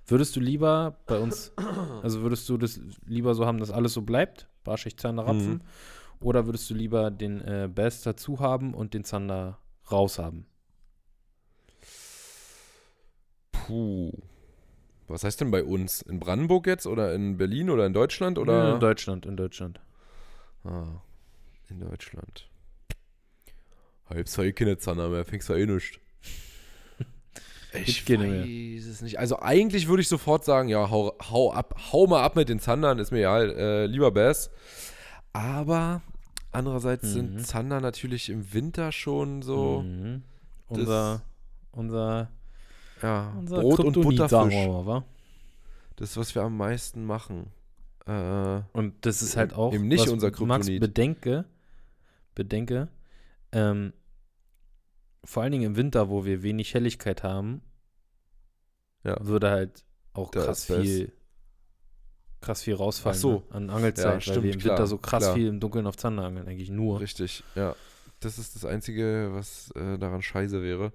Würdest 0.08 0.36
du 0.36 0.40
lieber 0.40 0.98
bei 1.06 1.20
uns, 1.20 1.54
also 2.04 2.22
würdest 2.22 2.48
du 2.50 2.58
das 2.58 2.80
lieber 3.06 3.36
so 3.36 3.46
haben, 3.46 3.60
dass 3.60 3.72
alles 3.72 3.94
so 3.94 4.02
bleibt, 4.02 4.48
Barschicht, 4.64 5.00
Zander, 5.00 5.26
Rapfen, 5.28 5.54
Mhm. 5.56 5.62
oder 6.22 6.46
würdest 6.46 6.70
du 6.70 6.74
lieber 6.74 7.12
den 7.12 7.42
äh, 7.42 7.70
Bass 7.74 8.02
dazu 8.02 8.40
haben 8.40 8.74
und 8.74 8.94
den 8.94 9.04
Zander 9.04 9.58
raus 9.92 10.20
haben? 10.20 10.46
Puh. 13.52 14.12
Was 15.12 15.24
heißt 15.24 15.42
denn 15.42 15.52
bei 15.52 15.64
uns? 15.64 16.02
In 16.02 16.20
Brandenburg 16.20 16.68
jetzt 16.68 16.88
oder 16.88 17.14
in 17.14 17.38
Berlin 17.38 17.70
oder 17.70 17.86
in 17.86 17.94
Deutschland 17.94 18.38
Ja, 18.38 18.42
oder? 18.44 18.74
in 18.76 18.80
Deutschland, 18.80 19.26
in 19.26 19.38
Deutschland. 19.38 19.80
ah, 20.64 21.02
in 21.70 21.80
Deutschland. 21.80 22.48
Halb 24.10 24.28
zwei 24.28 24.52
keine 24.52 24.78
Zander 24.78 25.10
mehr, 25.10 25.24
fängst 25.26 25.50
du 25.50 25.54
eh 25.54 25.66
nicht. 25.66 26.00
Ich 27.86 28.08
mehr. 28.10 28.20
weiß 28.44 28.86
es 28.86 29.02
nicht. 29.02 29.18
Also 29.18 29.40
eigentlich 29.40 29.88
würde 29.88 30.02
ich 30.02 30.10
sofort 30.10 30.44
sagen, 30.44 30.68
ja, 30.68 30.90
hau, 30.90 31.14
hau 31.30 31.54
ab, 31.54 31.74
hau 31.94 32.06
mal 32.06 32.22
ab 32.22 32.36
mit 32.36 32.50
den 32.50 32.60
Zandern, 32.60 33.00
ist 33.00 33.12
mir 33.12 33.20
egal, 33.20 33.50
äh, 33.52 33.86
lieber 33.86 34.12
Bass. 34.12 34.52
Aber 35.32 36.02
andererseits 36.52 37.04
Mhm. 37.06 37.08
sind 37.14 37.46
Zander 37.48 37.80
natürlich 37.80 38.30
im 38.30 38.54
Winter 38.54 38.92
schon 38.92 39.42
so, 39.42 39.84
Mhm. 39.84 40.24
Unser, 40.68 41.22
unser, 41.72 42.30
ja, 43.02 43.34
unser 43.38 43.62
Brot 43.62 43.80
und 43.80 43.94
Kryptonit, 43.94 44.30
sagen 44.30 44.50
Butterfisch. 44.50 44.56
wir 44.68 44.68
mal, 44.74 44.86
wa? 44.86 45.06
Das, 45.98 46.18
was 46.18 46.34
wir 46.36 46.42
am 46.44 46.58
meisten 46.58 47.06
machen. 47.06 47.48
Äh, 48.08 48.62
Und 48.74 49.06
das 49.06 49.22
ist 49.22 49.38
halt 49.38 49.54
auch, 49.54 49.74
Eben 49.74 49.88
nicht 49.88 50.02
was 50.02 50.10
unser 50.10 50.28
Max 50.46 50.66
Kryptonit. 50.68 50.80
bedenke, 50.82 51.46
bedenke, 52.36 52.88
ähm, 53.52 53.94
vor 55.24 55.44
allen 55.44 55.52
Dingen 55.52 55.66
im 55.66 55.76
Winter, 55.76 56.10
wo 56.10 56.26
wir 56.26 56.42
wenig 56.44 56.74
Helligkeit 56.74 57.22
haben, 57.24 57.62
Ja. 59.04 59.18
würde 59.20 59.50
halt 59.52 59.84
auch 60.14 60.32
Da 60.32 60.46
krass 60.46 60.66
viel 60.66 61.12
krass 62.42 62.64
viel 62.64 62.74
rausfallen 62.74 63.18
Ach 63.18 63.22
so. 63.22 63.32
ne? 63.34 63.44
an 63.52 63.70
Angelzeit, 63.70 64.06
Ja, 64.06 64.12
weil 64.14 64.22
stimmt, 64.22 64.44
wir 64.44 64.54
im 64.54 64.60
klar, 64.60 64.72
Winter 64.78 64.88
so 64.88 64.98
krass 64.98 65.24
klar. 65.24 65.36
viel 65.36 65.48
im 65.48 65.60
Dunkeln 65.60 65.86
auf 65.86 65.96
Zander 65.96 66.24
angeln, 66.24 66.48
eigentlich 66.48 66.72
nur. 66.72 67.00
Richtig, 67.00 67.44
ja. 67.56 67.76
Das 68.20 68.40
ist 68.40 68.56
das 68.56 68.66
Einzige, 68.66 69.30
was 69.32 69.70
äh, 69.76 69.98
daran 70.00 70.22
scheiße 70.24 70.62
wäre. 70.64 70.92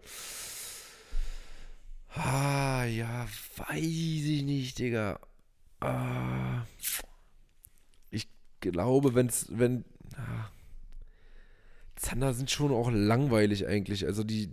Ah, 2.19 2.85
ja, 2.85 3.27
weiß 3.57 3.77
ich 3.83 4.43
nicht, 4.43 4.79
Digga. 4.79 5.21
Ah, 5.81 6.63
ich 8.11 8.27
glaube, 8.61 9.15
wenn's, 9.15 9.47
wenn. 9.51 9.85
Ah, 10.17 10.49
Zander 11.97 12.33
sind 12.35 12.51
schon 12.51 12.73
auch 12.73 12.91
langweilig 12.91 13.67
eigentlich. 13.67 14.07
Also 14.07 14.25
die. 14.25 14.51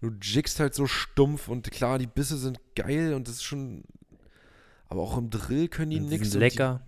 Du 0.00 0.10
jiggst 0.22 0.60
halt 0.60 0.74
so 0.74 0.86
stumpf 0.86 1.48
und 1.48 1.68
klar, 1.72 1.98
die 1.98 2.06
Bisse 2.06 2.36
sind 2.36 2.60
geil 2.76 3.14
und 3.14 3.26
das 3.28 3.36
ist 3.36 3.42
schon. 3.44 3.84
Aber 4.88 5.02
auch 5.02 5.18
im 5.18 5.28
Drill 5.30 5.68
können 5.68 5.90
die 5.90 6.00
nix. 6.00 6.10
sind 6.10 6.22
und 6.22 6.32
die- 6.34 6.38
lecker. 6.38 6.86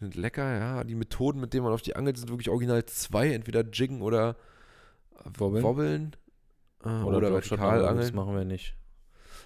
sind 0.00 0.14
lecker, 0.14 0.58
ja. 0.58 0.84
Die 0.84 0.94
Methoden, 0.94 1.40
mit 1.40 1.52
denen 1.54 1.64
man 1.64 1.72
auf 1.72 1.82
die 1.82 1.96
angelt, 1.96 2.16
sind 2.18 2.28
wirklich 2.30 2.48
original 2.50 2.84
zwei. 2.86 3.32
Entweder 3.32 3.64
jiggen 3.70 4.00
oder 4.02 4.36
Wobbeln. 5.38 5.62
wobbeln. 5.64 6.16
Äh, 6.84 6.88
oder, 6.88 7.16
Oder, 7.18 7.32
vertikal 7.32 7.78
aber 7.84 7.94
Das 7.98 8.08
angeln. 8.08 8.14
machen 8.14 8.34
wir 8.36 8.44
nicht. 8.44 8.74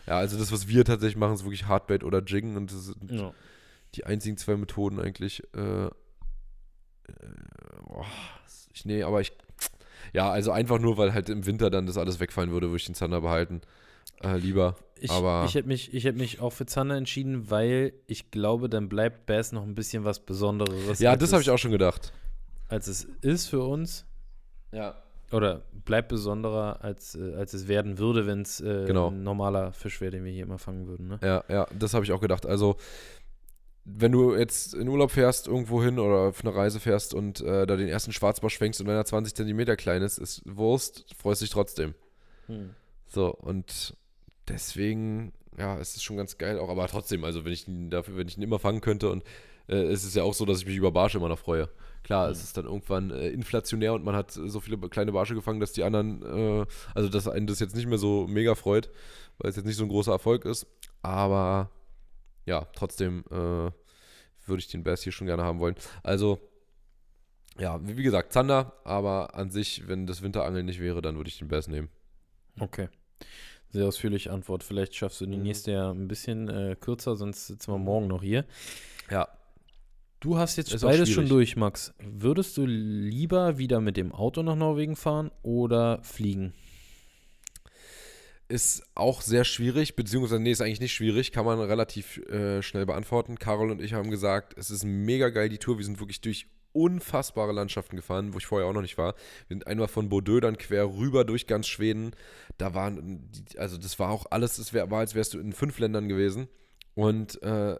Ja, 0.07 0.19
also 0.19 0.39
das, 0.39 0.51
was 0.53 0.69
wir 0.69 0.85
tatsächlich 0.85 1.17
machen, 1.17 1.35
ist 1.35 1.45
wirklich 1.45 1.67
Hardbait 1.67 2.05
oder 2.05 2.23
Jiggen. 2.23 2.57
Und 2.57 2.73
das 2.73 2.87
sind 2.87 3.11
Ja. 3.11 3.33
die 3.95 4.05
einzigen 4.07 4.37
zwei 4.37 4.57
Methoden 4.57 4.99
eigentlich. 5.01 5.43
Äh, 5.55 5.87
äh, 5.87 5.91
boah, 7.87 8.07
ich, 8.73 8.85
nee, 8.85 9.03
aber 9.03 9.21
ich... 9.21 9.33
Ja, 10.13 10.31
also 10.31 10.51
einfach 10.51 10.79
nur, 10.81 10.97
weil 10.97 11.13
halt 11.15 11.29
im 11.29 11.47
Winter 11.47 11.71
dann 11.71 11.87
das 11.87 11.97
alles 11.97 12.19
wegfallen 12.19 12.51
würde, 12.51 12.69
würde 12.69 12.79
ich 12.79 12.87
den 12.87 12.95
Zander 12.95 13.21
behalten. 13.21 13.61
Äh, 14.23 14.39
lieber. 14.39 14.77
Ich, 14.99 15.11
Aber- 15.11 15.45
ich 15.47 15.55
hätte 15.55 15.69
mich, 15.69 15.95
ich 15.95 16.05
hätt 16.05 16.17
mich 16.17 16.41
auch 16.41 16.51
für 16.51 16.67
Zander 16.67 16.97
entschieden, 16.97 17.51
weil 17.51 17.93
ich 18.07 18.31
glaube, 18.31 18.69
dann 18.69 18.89
bleibt 18.89 19.27
Bass 19.27 19.53
noch 19.53 19.63
ein 19.63 19.75
bisschen 19.75 20.05
was 20.05 20.21
Besonderes. 20.21 20.99
ja, 20.99 21.15
das 21.17 21.33
habe 21.33 21.43
ich 21.43 21.51
auch 21.51 21.59
schon 21.59 21.71
gedacht. 21.71 22.13
Als 22.69 22.87
es 22.89 23.05
ist 23.21 23.49
für 23.49 23.63
uns. 23.63 24.05
Ja. 24.73 25.01
Oder 25.33 25.63
bleibt 25.85 26.09
besonderer, 26.09 26.83
als, 26.83 27.15
äh, 27.15 27.35
als 27.35 27.55
es 27.55 27.69
werden 27.69 27.99
würde, 27.99 28.27
wenn 28.27 28.43
es 28.43 28.61
äh, 28.61 28.85
Genau. 28.87 29.11
ein 29.11 29.23
normaler 29.23 29.73
Fisch 29.73 30.01
wäre, 30.01 30.11
den 30.11 30.25
wir 30.25 30.33
hier 30.33 30.43
immer 30.45 30.59
fangen 30.59 30.87
würden. 30.87 31.09
Ne? 31.09 31.19
Ja, 31.23 31.45
ja, 31.49 31.67
das 31.79 31.95
habe 31.95 32.05
ich 32.05 32.13
auch 32.13 32.21
gedacht. 32.21 32.47
Also, 32.47 32.77
wenn 33.85 34.13
du 34.13 34.35
jetzt 34.37 34.75
in 34.75 34.89
Urlaub 34.89 35.11
fährst, 35.11 35.49
irgendwo 35.49 35.83
hin 35.83 35.99
oder 35.99 36.29
auf 36.29 36.45
eine 36.45 36.55
Reise 36.55 36.81
fährst 36.81 37.15
und 37.15 37.41
äh, 37.41 37.67
da 37.67 37.77
den 37.77 37.89
ersten 37.89 38.13
Schwarzbarsch 38.13 38.59
fängst 38.59 38.81
und 38.81 38.87
wenn 38.87 38.95
er 38.95 39.05
20 39.05 39.35
Zentimeter 39.35 39.77
klein 39.77 40.03
ist, 40.03 40.19
ist 40.19 40.43
Wurst, 40.45 41.07
freust 41.17 41.43
dich 41.43 41.51
trotzdem. 41.51 41.95
Hm. 42.47 42.71
So, 43.07 43.33
und 43.35 43.97
deswegen, 44.49 45.33
ja, 45.59 45.79
es 45.79 45.97
ist 45.97 46.05
schon 46.05 46.17
ganz 46.17 46.39
geil 46.39 46.59
auch, 46.59 46.69
aber 46.69 46.87
trotzdem, 46.89 47.25
also 47.25 47.45
wenn 47.45 47.53
ich 47.53 47.67
ihn 47.67 47.91
dafür, 47.91 48.17
wenn 48.17 48.29
ich 48.29 48.37
ihn 48.37 48.43
immer 48.43 48.59
fangen 48.59 48.81
könnte 48.81 49.11
und 49.11 49.25
äh, 49.69 49.77
es 49.77 50.05
ist 50.05 50.15
ja 50.15 50.23
auch 50.25 50.35
so, 50.35 50.45
dass 50.45 50.59
ich 50.61 50.67
mich 50.67 50.77
über 50.77 50.93
Barsche 50.93 51.19
immer 51.19 51.29
noch 51.29 51.39
freue. 51.39 51.69
Klar, 52.03 52.27
Mhm. 52.27 52.33
es 52.33 52.43
ist 52.43 52.57
dann 52.57 52.65
irgendwann 52.65 53.11
äh, 53.11 53.29
inflationär 53.29 53.93
und 53.95 54.05
man 54.05 54.17
hat 54.17 54.31
so 54.33 54.61
viele 54.61 54.79
kleine 54.89 55.13
Barsche 55.13 55.35
gefangen, 55.35 55.61
dass 55.61 55.73
die 55.73 55.85
anderen, 55.85 56.23
äh, 56.63 56.67
also 56.95 57.09
dass 57.09 57.29
einen 57.29 57.47
das 57.47 57.61
jetzt 57.61 57.77
nicht 57.77 57.87
mehr 57.87 57.99
so 57.99 58.27
mega 58.27 58.55
freut, 58.55 58.91
weil 59.39 59.51
es 59.51 59.57
jetzt 59.57 59.67
nicht 59.67 59.77
so 59.77 59.85
ein 59.85 59.89
großer 59.91 60.13
Erfolg 60.13 60.45
ist. 60.45 60.67
Aber 61.03 61.71
ja, 62.47 62.67
trotzdem 62.75 63.25
äh, 63.31 63.35
würde 63.35 64.59
ich 64.59 64.69
den 64.69 64.83
Bass 64.83 65.03
hier 65.03 65.13
schon 65.13 65.27
gerne 65.27 65.43
haben 65.45 65.61
wollen. 65.61 65.77
Also, 66.03 66.41
ja, 67.59 67.79
wie 67.83 68.03
gesagt, 68.03 68.33
Zander, 68.33 68.73
aber 68.85 69.35
an 69.35 69.51
sich, 69.51 69.87
wenn 69.87 70.07
das 70.07 70.23
Winterangeln 70.23 70.67
nicht 70.67 70.81
wäre, 70.81 71.03
dann 71.03 71.17
würde 71.17 71.29
ich 71.29 71.39
den 71.39 71.49
Bass 71.49 71.69
nehmen. 71.69 71.89
Okay. 72.59 72.89
Sehr 73.69 73.87
ausführliche 73.87 74.33
Antwort. 74.33 74.65
Vielleicht 74.65 74.97
schaffst 74.97 75.21
du 75.21 75.27
die 75.27 75.37
Mhm. 75.37 75.43
nächste 75.45 75.73
ja 75.73 75.91
ein 75.91 76.09
bisschen 76.09 76.49
äh, 76.49 76.77
kürzer, 76.81 77.15
sonst 77.17 77.47
sitzen 77.47 77.73
wir 77.73 77.79
morgen 77.79 78.09
noch 78.09 78.23
hier. 78.23 78.45
Ja, 79.11 79.29
Du 80.21 80.37
hast 80.37 80.57
jetzt 80.57 80.75
Ist 80.75 80.83
beides 80.83 81.09
schon 81.09 81.31
durch, 81.31 81.57
Max. 81.57 81.95
Würdest 81.99 82.55
du 82.59 82.67
lieber 82.67 83.57
wieder 83.57 83.81
mit 83.81 83.97
dem 83.97 84.13
Auto 84.13 84.43
nach 84.43 84.55
Norwegen 84.55 84.95
fahren 84.95 85.31
oder 85.43 86.03
fliegen? 86.03 86.53
Ist 88.47 88.83
auch 88.95 89.23
sehr 89.23 89.45
schwierig, 89.45 89.97
beziehungsweise, 89.97 90.39
nee, 90.39 90.51
ist 90.51 90.61
eigentlich 90.61 90.81
nicht 90.81 90.93
schwierig, 90.93 91.33
kann 91.33 91.47
man 91.47 91.59
relativ 91.59 92.19
äh, 92.29 92.61
schnell 92.61 92.85
beantworten. 92.85 93.39
Carol 93.39 93.71
und 93.71 93.81
ich 93.81 93.95
haben 93.95 94.11
gesagt, 94.11 94.59
es 94.59 94.71
ist 94.71 94.85
mega 94.85 95.31
geil, 95.31 95.49
die 95.49 95.57
Tour. 95.57 95.79
Wir 95.79 95.87
sind 95.87 96.01
wirklich 96.01 96.21
durch 96.21 96.49
unfassbare 96.73 97.53
Landschaften 97.53 97.97
gefahren, 97.97 98.35
wo 98.35 98.39
ich 98.39 98.47
vorher 98.47 98.69
auch 98.69 98.75
noch 98.75 98.83
nicht 98.83 98.99
war. 98.99 99.15
Wir 99.49 99.55
sind 99.55 99.67
einmal 99.67 99.89
von 99.89 100.11
Bordeaux 100.11 100.41
dann 100.41 100.59
quer 100.59 100.87
rüber 100.87 101.25
durch 101.25 101.47
ganz 101.47 101.67
Schweden. 101.67 102.11
Da 102.59 102.75
waren, 102.75 103.31
also 103.57 103.79
das 103.79 103.99
war 103.99 104.11
auch 104.11 104.27
alles, 104.31 104.59
es 104.59 104.75
wär, 104.75 104.91
war, 104.91 105.01
als 105.01 105.15
wärst 105.15 105.33
du 105.33 105.39
in 105.39 105.55
fünf 105.55 105.79
Ländern 105.79 106.09
gewesen. 106.09 106.49
Und 106.95 107.43
äh, 107.43 107.77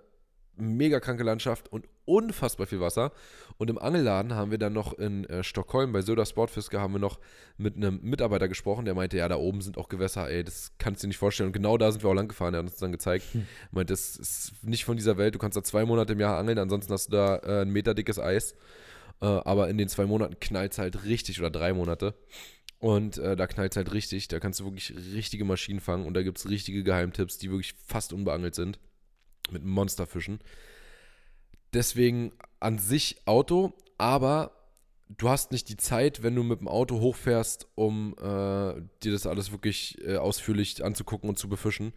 mega 0.57 1.01
kranke 1.01 1.23
Landschaft 1.23 1.71
und 1.73 1.87
unfassbar 2.11 2.67
viel 2.67 2.81
Wasser. 2.81 3.13
Und 3.57 3.71
im 3.71 3.79
Angelladen 3.79 4.35
haben 4.35 4.51
wir 4.51 4.59
dann 4.59 4.73
noch 4.73 4.93
in 4.99 5.25
äh, 5.27 5.45
Stockholm 5.45 5.93
bei 5.93 6.03
Söder 6.03 6.27
Sportfiske 6.27 6.81
haben 6.81 6.93
wir 6.93 6.99
noch 6.99 7.21
mit 7.57 7.77
einem 7.77 8.01
Mitarbeiter 8.03 8.49
gesprochen, 8.49 8.85
der 8.85 8.95
meinte, 8.95 9.17
ja, 9.17 9.29
da 9.29 9.37
oben 9.37 9.61
sind 9.61 9.79
auch 9.79 9.89
Gewässer, 9.89 10.29
ey, 10.29 10.43
das 10.43 10.73
kannst 10.79 11.03
du 11.03 11.07
dir 11.07 11.09
nicht 11.09 11.19
vorstellen. 11.19 11.49
Und 11.49 11.53
genau 11.53 11.79
da 11.79 11.93
sind 11.93 12.03
wir 12.03 12.11
auch 12.11 12.15
lang 12.15 12.29
gefahren, 12.29 12.55
er 12.55 12.59
hat 12.59 12.67
uns 12.67 12.77
dann 12.77 12.93
gezeigt. 12.93 13.25
Hm. 13.33 13.41
Er 13.41 13.69
meinte, 13.71 13.93
das 13.93 14.17
ist 14.17 14.53
nicht 14.63 14.85
von 14.85 14.97
dieser 14.97 15.19
Welt, 15.19 15.35
du 15.35 15.39
kannst 15.39 15.57
da 15.57 15.63
zwei 15.63 15.85
Monate 15.85 16.15
im 16.15 16.21
Jahr 16.21 16.39
angeln, 16.39 16.59
ansonsten 16.59 16.93
hast 16.93 17.07
du 17.07 17.13
da 17.13 17.37
äh, 17.37 17.63
ein 17.63 17.71
Meter 17.71 17.95
dickes 17.95 18.19
Eis. 18.19 18.55
Äh, 19.21 19.27
aber 19.27 19.69
in 19.69 19.79
den 19.79 19.89
zwei 19.89 20.07
Monaten 20.07 20.41
knallt 20.41 20.73
es 20.73 20.79
halt 20.79 21.05
richtig, 21.05 21.39
oder 21.39 21.51
drei 21.51 21.73
Monate. 21.73 22.15
Und 22.79 23.19
äh, 23.19 23.37
da 23.37 23.47
knallt 23.47 23.73
es 23.73 23.77
halt 23.77 23.93
richtig, 23.93 24.29
da 24.29 24.41
kannst 24.41 24.59
du 24.61 24.65
wirklich 24.65 24.95
richtige 25.15 25.45
Maschinen 25.45 25.81
fangen 25.81 26.07
und 26.07 26.15
da 26.15 26.23
gibt 26.23 26.39
es 26.39 26.49
richtige 26.49 26.83
Geheimtipps, 26.83 27.37
die 27.37 27.51
wirklich 27.51 27.75
fast 27.87 28.15
unbeangelt 28.15 28.55
sind. 28.55 28.79
Mit 29.51 29.65
Monsterfischen. 29.65 30.41
Deswegen 31.73 32.33
an 32.59 32.79
sich 32.79 33.17
Auto, 33.27 33.73
aber 33.99 34.53
du 35.17 35.29
hast 35.29 35.53
nicht 35.53 35.69
die 35.69 35.77
Zeit, 35.77 36.23
wenn 36.23 36.35
du 36.35 36.43
mit 36.43 36.61
dem 36.61 36.69
Auto 36.69 37.01
hochfährst, 37.01 37.69
um 37.75 38.15
äh, 38.19 38.23
dir 38.23 39.13
das 39.13 39.27
alles 39.27 39.53
wirklich 39.53 39.99
äh, 40.05 40.17
ausführlich 40.17 40.85
anzugucken 40.85 41.29
und 41.29 41.39
zu 41.39 41.49
befischen. 41.49 41.93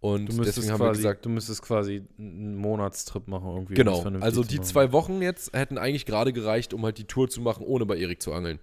Und 0.00 0.30
Du 0.30 0.36
müsstest, 0.36 0.58
deswegen 0.58 0.72
haben 0.72 0.80
wir 0.80 0.86
quasi, 0.86 1.02
gesagt, 1.02 1.24
du 1.26 1.28
müsstest 1.28 1.62
quasi 1.62 2.02
einen 2.18 2.56
Monatstrip 2.56 3.28
machen 3.28 3.50
irgendwie. 3.50 3.74
genau, 3.74 4.02
also 4.20 4.42
die 4.42 4.60
zwei 4.62 4.92
Wochen 4.92 5.20
jetzt 5.20 5.54
hätten 5.54 5.76
eigentlich 5.76 6.06
gerade 6.06 6.32
gereicht, 6.32 6.72
um 6.72 6.82
halt 6.84 6.96
die 6.96 7.04
Tour 7.04 7.28
zu 7.28 7.42
machen, 7.42 7.66
ohne 7.66 7.84
bei 7.84 7.98
Erik 7.98 8.22
zu 8.22 8.32
angeln. 8.32 8.60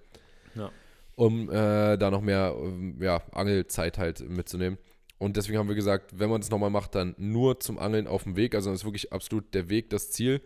Ja. 0.56 0.72
Um 1.16 1.50
äh, 1.52 1.98
da 1.98 2.10
noch 2.10 2.22
mehr 2.22 2.56
ähm, 2.60 2.98
ja, 3.02 3.22
Angelzeit 3.32 4.00
halt 4.00 4.28
mitzunehmen. 4.28 4.80
Und 5.20 5.36
deswegen 5.36 5.58
haben 5.58 5.68
wir 5.68 5.76
gesagt, 5.76 6.20
wenn 6.20 6.30
man 6.30 6.42
das 6.42 6.50
nochmal 6.52 6.70
macht, 6.70 6.94
dann 6.96 7.16
nur 7.18 7.60
zum 7.60 7.80
Angeln 7.80 8.08
auf 8.08 8.24
dem 8.24 8.36
Weg. 8.36 8.54
Also 8.54 8.70
dann 8.70 8.76
ist 8.76 8.86
wirklich 8.86 9.12
absolut 9.12 9.54
der 9.54 9.70
Weg 9.70 9.90
das 9.90 10.12
Ziel. 10.12 10.42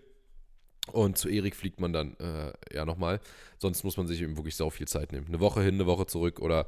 Und 0.91 1.17
zu 1.17 1.30
Erik 1.30 1.55
fliegt 1.55 1.80
man 1.80 1.93
dann 1.93 2.15
äh, 2.19 2.53
ja 2.74 2.86
nochmal. 2.86 3.19
Sonst 3.57 3.84
muss 3.84 3.97
man 3.97 4.07
sich 4.07 4.22
eben 4.22 4.38
wirklich 4.38 4.55
sau 4.55 4.69
viel 4.69 4.88
Zeit 4.88 5.11
nehmen. 5.11 5.28
Eine 5.28 5.39
Woche 5.39 5.61
hin, 5.61 5.76
eine 5.76 5.86
Woche 5.86 6.05
zurück 6.05 6.39
oder 6.39 6.67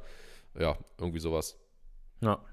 ja, 0.58 0.76
irgendwie 0.98 1.18
sowas. 1.18 1.58
Ja. 2.20 2.44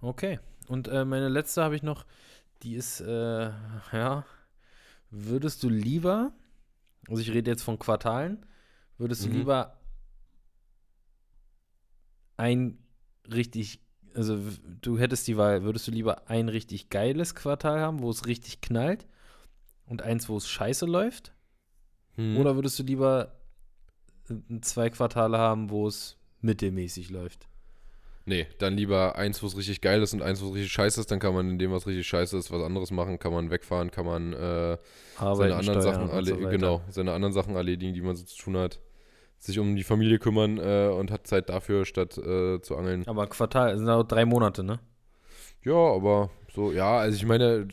Okay. 0.00 0.38
Und 0.68 0.88
äh, 0.88 1.04
meine 1.04 1.28
letzte 1.28 1.62
habe 1.62 1.74
ich 1.74 1.82
noch, 1.82 2.06
die 2.62 2.74
ist, 2.74 3.00
äh, 3.00 3.50
ja, 3.92 4.24
würdest 5.10 5.62
du 5.62 5.68
lieber, 5.68 6.32
also 7.08 7.20
ich 7.20 7.30
rede 7.32 7.50
jetzt 7.50 7.62
von 7.62 7.78
Quartalen, 7.78 8.46
würdest 8.98 9.24
du 9.24 9.28
Mhm. 9.28 9.34
lieber 9.34 9.78
ein 12.36 12.78
richtig, 13.30 13.80
also 14.14 14.38
du 14.80 14.98
hättest 14.98 15.26
die 15.28 15.36
Wahl, 15.36 15.62
würdest 15.62 15.86
du 15.86 15.90
lieber 15.90 16.28
ein 16.28 16.48
richtig 16.48 16.90
geiles 16.90 17.34
Quartal 17.34 17.80
haben, 17.80 18.00
wo 18.00 18.10
es 18.10 18.26
richtig 18.26 18.60
knallt 18.60 19.06
und 19.86 20.02
eins, 20.02 20.28
wo 20.28 20.36
es 20.36 20.48
scheiße 20.48 20.86
läuft? 20.86 21.32
Hm. 22.16 22.36
Oder 22.36 22.54
würdest 22.54 22.78
du 22.78 22.82
lieber 22.82 23.32
äh, 24.28 24.60
zwei 24.60 24.90
Quartale 24.90 25.38
haben, 25.38 25.70
wo 25.70 25.86
es 25.86 26.16
mittelmäßig 26.40 27.10
läuft? 27.10 27.48
Nee, 28.24 28.46
dann 28.58 28.76
lieber 28.76 29.16
eins, 29.16 29.42
wo 29.42 29.46
es 29.48 29.56
richtig 29.56 29.80
geil 29.80 30.00
ist 30.00 30.12
und 30.12 30.22
eins, 30.22 30.40
wo 30.40 30.48
es 30.48 30.54
richtig 30.54 30.72
scheiße 30.72 31.00
ist. 31.00 31.10
Dann 31.10 31.18
kann 31.18 31.34
man 31.34 31.50
in 31.50 31.58
dem, 31.58 31.72
was 31.72 31.86
richtig 31.86 32.06
scheiße 32.06 32.38
ist, 32.38 32.52
was 32.52 32.62
anderes 32.62 32.92
machen. 32.92 33.18
Kann 33.18 33.32
man 33.32 33.50
wegfahren, 33.50 33.90
kann 33.90 34.06
man 34.06 34.32
äh, 34.32 34.78
seine 35.18 35.56
anderen 35.56 35.82
Sachen 35.82 36.24
so 36.24 36.36
genau, 36.36 36.82
seine 36.88 37.12
anderen 37.14 37.32
Sachen 37.32 37.56
erledigen, 37.56 37.94
die 37.94 38.00
man 38.00 38.14
so 38.14 38.24
zu 38.24 38.36
tun 38.36 38.56
hat. 38.58 38.80
Sich 39.42 39.58
um 39.58 39.74
die 39.74 39.82
Familie 39.82 40.18
kümmern 40.18 40.58
äh, 40.58 40.88
und 40.88 41.10
hat 41.10 41.26
Zeit 41.26 41.48
dafür, 41.48 41.84
statt 41.84 42.16
äh, 42.16 42.60
zu 42.60 42.76
angeln. 42.76 43.02
Aber 43.06 43.26
Quartal 43.26 43.76
sind 43.76 43.88
auch 43.88 44.04
drei 44.04 44.24
Monate, 44.24 44.62
ne? 44.62 44.78
Ja, 45.64 45.74
aber 45.74 46.30
so, 46.54 46.72
ja, 46.72 46.98
also 46.98 47.16
ich 47.16 47.26
meine, 47.26 47.68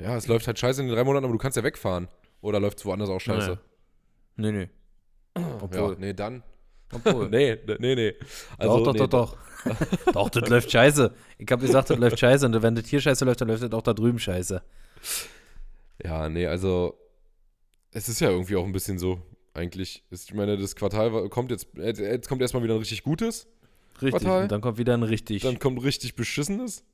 ja, 0.00 0.16
es 0.16 0.26
läuft 0.26 0.46
halt 0.46 0.58
scheiße 0.58 0.80
in 0.80 0.88
den 0.88 0.96
drei 0.96 1.04
Monaten, 1.04 1.24
aber 1.24 1.32
du 1.32 1.38
kannst 1.38 1.56
ja 1.56 1.62
wegfahren. 1.62 2.08
Oder 2.40 2.60
läuft 2.60 2.78
es 2.78 2.84
woanders 2.84 3.10
auch 3.10 3.20
scheiße? 3.20 3.58
Nee, 4.36 4.52
nee. 4.52 4.68
Obwohl. 5.34 5.92
Ja, 5.92 5.96
nee, 5.98 6.12
dann. 6.14 6.42
Obwohl. 6.92 7.28
Nee, 7.30 7.58
nee, 7.78 7.94
nee. 7.94 8.14
Also, 8.58 8.84
doch, 8.84 8.92
nee, 8.92 8.98
doch, 8.98 9.08
doch, 9.08 9.36
doch. 9.64 10.12
doch, 10.12 10.30
das 10.30 10.48
läuft 10.48 10.70
scheiße. 10.72 11.12
Ich 11.38 11.50
habe 11.50 11.64
gesagt, 11.64 11.90
das 11.90 11.98
läuft 11.98 12.18
scheiße. 12.18 12.46
Und 12.46 12.62
wenn 12.62 12.74
das 12.74 12.86
hier 12.86 13.00
scheiße 13.00 13.24
läuft, 13.24 13.40
dann 13.40 13.48
läuft 13.48 13.62
das 13.62 13.72
auch 13.72 13.82
da 13.82 13.92
drüben 13.92 14.18
scheiße. 14.18 14.62
Ja, 16.04 16.28
nee, 16.28 16.46
also 16.46 16.98
es 17.92 18.08
ist 18.08 18.20
ja 18.20 18.30
irgendwie 18.30 18.56
auch 18.56 18.64
ein 18.64 18.72
bisschen 18.72 18.98
so, 18.98 19.20
eigentlich. 19.54 20.04
Ist, 20.10 20.28
ich 20.30 20.34
meine, 20.34 20.56
das 20.56 20.76
Quartal 20.76 21.28
kommt 21.28 21.50
jetzt, 21.50 21.68
jetzt 21.74 22.28
kommt 22.28 22.42
erstmal 22.42 22.62
wieder 22.62 22.74
ein 22.74 22.78
richtig 22.80 23.02
gutes, 23.02 23.46
Richtig. 24.00 24.22
Quartal. 24.22 24.42
Und 24.44 24.52
dann 24.52 24.60
kommt 24.60 24.78
wieder 24.78 24.94
ein 24.94 25.02
richtig. 25.02 25.42
dann 25.42 25.58
kommt 25.58 25.78
ein 25.78 25.82
richtig 25.82 26.14
beschissenes, 26.16 26.84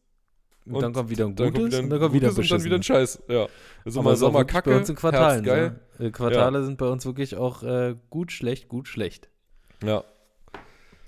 und 0.66 0.82
dann 0.82 0.92
kommt 0.92 1.08
wieder 1.10 1.24
ein 1.24 1.34
dann 1.34 1.52
gutes. 1.52 1.60
kommt 1.60 1.72
wieder 1.72 1.78
ein 1.78 1.84
und 1.84 1.90
dann 1.90 2.00
kommt 2.00 2.14
wieder 2.14 2.28
gutes 2.28 2.38
und 2.38 2.50
dann 2.58 2.64
wieder 2.64 2.76
ein. 2.76 2.82
Scheiß. 2.82 3.22
Ja. 3.28 3.46
Also 3.84 4.00
Aber 4.00 4.10
mal 4.10 4.16
so 4.16 4.26
Sommer 4.26 4.40
wirklich 4.40 4.52
kacke, 4.52 4.70
bei 4.70 4.76
uns 4.76 4.88
in 4.88 4.96
Quartalen. 4.96 5.44
Herbst 5.44 5.46
geil. 5.46 5.80
Ne? 5.98 6.06
Äh, 6.06 6.10
Quartale 6.10 6.64
sind 6.64 6.78
bei 6.78 6.88
uns 6.88 7.06
wirklich 7.06 7.36
auch 7.36 7.62
äh, 7.62 7.94
gut, 8.10 8.32
schlecht, 8.32 8.68
gut, 8.68 8.86
schlecht. 8.88 9.30
Ja, 9.82 10.04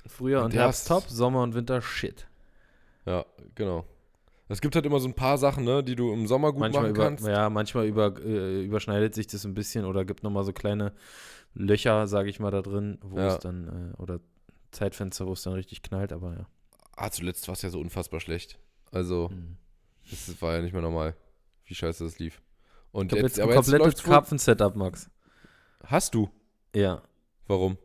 Frühjahr 0.07 0.44
und 0.44 0.55
Ja, 0.55 0.62
Herbst 0.62 0.88
top, 0.88 1.05
Sommer 1.09 1.42
und 1.42 1.55
Winter 1.55 1.82
shit. 1.82 2.26
ja, 3.07 3.24
genau. 3.55 3.84
Es 4.48 4.61
gibt 4.61 4.74
halt 4.74 4.84
immer 4.84 4.98
so 4.98 5.07
ein 5.07 5.14
paar 5.14 5.38
Sachen, 5.38 5.62
ne, 5.62 5.84
die 5.84 5.94
du 5.94 6.12
im 6.12 6.26
Sommer 6.26 6.51
gut 6.51 6.59
manchmal 6.59 6.82
machen 6.84 6.94
über, 6.94 7.05
kannst. 7.05 7.24
ja, 7.26 7.48
manchmal 7.51 7.86
über, 7.86 8.16
äh, 8.24 8.64
überschneidet 8.64 9.14
sich 9.14 9.28
das 9.28 9.44
ein 9.44 9.55
bisschen 9.55 9.84
oder 9.84 10.05
gibt 10.05 10.24
nochmal 10.24 10.42
so 10.42 10.53
kleine 10.53 10.92
Löcher, 11.55 12.07
sage 12.07 12.30
ich 12.30 12.38
mal, 12.40 12.51
da 12.51 12.62
drin, 12.62 12.98
wo 13.03 13.18
Ja. 13.18 13.28
es 13.28 13.38
dann, 13.38 13.92
äh, 13.94 13.96
oder 14.03 14.20
Zeitfenster, 14.70 15.26
wo 15.26 15.32
es 15.32 15.42
dann 15.42 15.55
richtig 15.55 15.82
knallt, 15.82 16.12
aber 16.12 16.34
ja. 16.34 16.46
Ah, 16.96 17.11
zuletzt 17.11 17.48
war 17.48 17.55
es 17.55 17.62
ja 17.62 17.70
so 17.70 17.80
unfassbar 17.80 18.20
schlecht. 18.20 18.59
Also, 18.92 19.28
Mhm. 19.30 19.57
das 20.11 20.40
war 20.42 20.55
ja 20.55 20.62
nicht 20.62 20.72
mehr 20.72 20.82
normal, 20.82 21.16
wie 21.64 21.74
scheiße 21.74 22.05
das 22.05 22.18
lief. 22.18 22.40
Und 22.92 23.12
Ich 23.12 23.20
jetzt 23.22 23.38
ein 23.38 23.44
aber 23.44 23.55
komplettes 23.55 23.78
läuft's 23.84 24.07
wohl- 24.07 24.12
Karpfen-Setup, 24.12 24.76
Max. 24.76 25.11
Hast 25.84 26.14
du? 26.14 26.30
Ja, 26.74 27.03
Warum? 27.46 27.78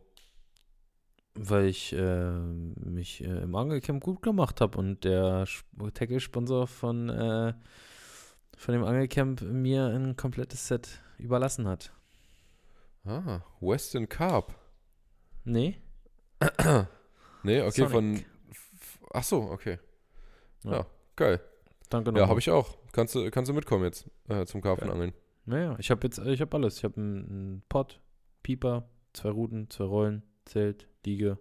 weil 1.37 1.65
ich 1.65 1.91
äh, 1.93 2.31
mich 2.31 3.21
äh, 3.23 3.41
im 3.43 3.55
Angelcamp 3.55 4.01
gut 4.03 4.21
gemacht 4.21 4.61
habe 4.61 4.77
und 4.77 5.03
der 5.03 5.43
Sp- 5.43 5.67
Tackle-Sponsor 5.93 6.65
von, 6.67 7.09
äh, 7.09 7.53
von 8.57 8.73
dem 8.73 8.83
Angelcamp 8.85 9.41
mir 9.41 9.87
ein 9.87 10.15
komplettes 10.15 10.67
Set 10.67 11.01
überlassen 11.17 11.67
hat. 11.67 11.91
Ah, 13.05 13.41
Western 13.61 14.09
Carp. 14.09 14.55
Nee? 15.43 15.77
Nee, 17.43 17.61
okay, 17.61 17.87
Sonic. 17.87 17.91
von. 17.91 18.25
Ach 19.13 19.23
so, 19.23 19.37
okay. 19.51 19.77
Ja. 20.63 20.71
Ja, 20.71 20.85
geil. 21.15 21.39
Danke 21.89 22.11
Ja, 22.17 22.27
habe 22.27 22.39
ich 22.39 22.49
auch. 22.49 22.75
Kannst 22.91 23.13
du, 23.13 23.29
kannst 23.29 23.49
du 23.49 23.53
mitkommen 23.53 23.83
jetzt 23.83 24.09
äh, 24.27 24.45
zum 24.47 24.61
Karpfenangeln? 24.61 25.13
Naja, 25.45 25.75
ich 25.77 25.91
habe 25.91 26.01
jetzt, 26.07 26.17
ich 26.17 26.41
habe 26.41 26.57
alles. 26.57 26.77
Ich 26.77 26.83
habe 26.83 26.95
einen, 26.99 27.61
Pot, 27.69 28.01
Pieper, 28.41 28.89
zwei 29.13 29.29
Ruten, 29.29 29.69
zwei 29.69 29.83
Rollen, 29.83 30.23
Zelt, 30.45 30.87
Liege. 31.05 31.37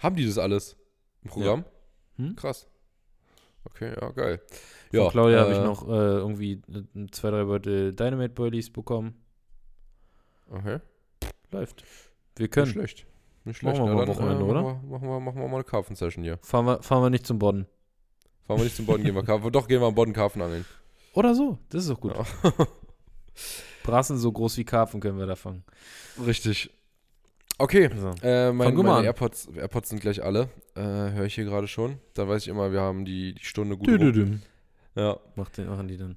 Haben 0.00 0.16
die 0.16 0.26
das 0.26 0.38
alles 0.38 0.76
im 1.22 1.30
Programm? 1.30 1.64
Hm? 2.16 2.34
Krass. 2.34 2.66
Okay, 3.64 3.94
ja, 4.00 4.10
geil. 4.10 4.40
Von 4.90 5.00
Ja, 5.00 5.10
Claudia 5.10 5.38
habe 5.42 5.52
ich 5.52 5.58
äh, 5.58 5.64
noch 5.64 5.86
äh, 5.86 5.92
irgendwie 5.92 6.62
äh, 6.68 7.06
zwei, 7.12 7.30
drei 7.30 7.44
Beutel 7.44 7.94
Dynamite 7.94 8.34
Boilies 8.34 8.70
bekommen. 8.72 9.22
Okay. 10.52 10.78
Läuft. 11.50 11.84
Wir 12.36 12.44
Nicht 12.44 12.52
können. 12.52 12.66
schlecht. 12.72 13.06
Nicht 13.44 13.62
Machen 13.62 13.76
schlecht. 13.76 13.80
wir 13.80 13.86
Ja, 13.88 13.94
mal 13.94 14.06
dann, 14.06 14.16
Wochenende, 14.16 14.44
äh, 14.44 14.48
oder? 14.48 14.62
Machen 14.62 14.80
wir, 14.82 14.90
machen, 14.98 15.08
wir, 15.08 15.20
machen 15.20 15.40
wir 15.40 15.48
mal 15.48 15.54
eine 15.56 15.64
Karpfen-Session 15.64 16.22
hier. 16.24 16.38
Fahren 16.42 16.66
wir, 16.66 16.82
fahren 16.82 17.02
wir 17.02 17.10
nicht 17.10 17.26
zum 17.26 17.38
Bodden. 17.38 17.66
Fahren 18.46 18.58
wir 18.58 18.64
nicht 18.64 18.76
zum 18.76 18.86
Bodden, 18.86 19.04
gehen 19.04 19.14
wir 19.14 19.22
Karpfen. 19.24 19.50
Doch, 19.52 19.66
gehen 19.68 19.80
wir 19.80 19.86
am 19.88 19.94
Bodden 19.94 20.14
Karpfen 20.14 20.42
angeln. 20.42 20.64
Oder 21.14 21.34
so. 21.34 21.58
Das 21.70 21.82
ist 21.82 21.90
doch 21.90 22.00
gut. 22.00 22.14
Ja. 22.16 22.24
Brassen 23.82 24.16
so 24.16 24.30
groß 24.32 24.56
wie 24.58 24.64
Karpfen 24.64 25.00
können 25.00 25.18
wir 25.18 25.26
da 25.26 25.36
fangen. 25.36 25.64
Richtig. 26.24 26.70
Okay, 27.58 27.90
So. 27.94 28.14
äh, 28.22 28.52
mein, 28.52 28.74
meine 28.74 28.92
an. 28.92 29.04
AirPods, 29.04 29.48
AirPods 29.54 29.90
sind 29.90 30.00
gleich 30.00 30.22
alle. 30.22 30.48
Äh, 30.74 30.80
Höre 30.80 31.24
ich 31.26 31.34
hier 31.34 31.44
gerade 31.44 31.68
schon. 31.68 31.98
Da 32.14 32.26
weiß 32.26 32.42
ich 32.42 32.48
immer, 32.48 32.72
wir 32.72 32.80
haben 32.80 33.04
die, 33.04 33.34
die 33.34 33.44
Stunde 33.44 33.76
gut 33.76 33.88
rum. 33.88 33.98
Dü-dü-düm. 33.98 34.42
Ja. 34.94 35.18
Macht 35.36 35.58
den, 35.58 35.68
machen 35.68 35.86
die 35.88 35.96
dann. 35.96 36.16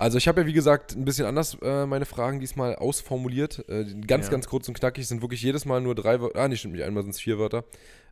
Also 0.00 0.16
ich 0.16 0.26
habe 0.28 0.40
ja 0.40 0.46
wie 0.46 0.54
gesagt 0.54 0.96
ein 0.96 1.04
bisschen 1.04 1.26
anders 1.26 1.58
äh, 1.60 1.84
meine 1.84 2.06
Fragen 2.06 2.40
diesmal 2.40 2.74
ausformuliert. 2.74 3.68
Äh, 3.68 3.84
ganz, 4.06 4.26
Ja. 4.26 4.30
ganz 4.30 4.48
kurz 4.48 4.66
und 4.66 4.72
knackig 4.72 5.06
sind 5.06 5.20
wirklich 5.20 5.42
jedes 5.42 5.66
Mal 5.66 5.82
nur 5.82 5.94
drei 5.94 6.22
Wörter. 6.22 6.40
Ah, 6.40 6.48
nee, 6.48 6.56
stimmt 6.56 6.72
nicht. 6.74 6.84
Einmal 6.84 7.02
sind 7.02 7.10
es 7.10 7.20
vier 7.20 7.38
Wörter. 7.38 7.64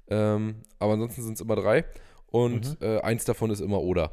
Ähm, 0.09 0.57
aber 0.79 0.93
ansonsten 0.93 1.23
sind 1.23 1.35
es 1.35 1.41
immer 1.41 1.57
drei. 1.57 1.87
Und 2.27 2.79
Mhm. 2.81 2.87
äh, 2.87 3.01
eins 3.01 3.25
davon 3.25 3.51
ist 3.51 3.61
immer 3.61 3.81
oder. 3.81 4.13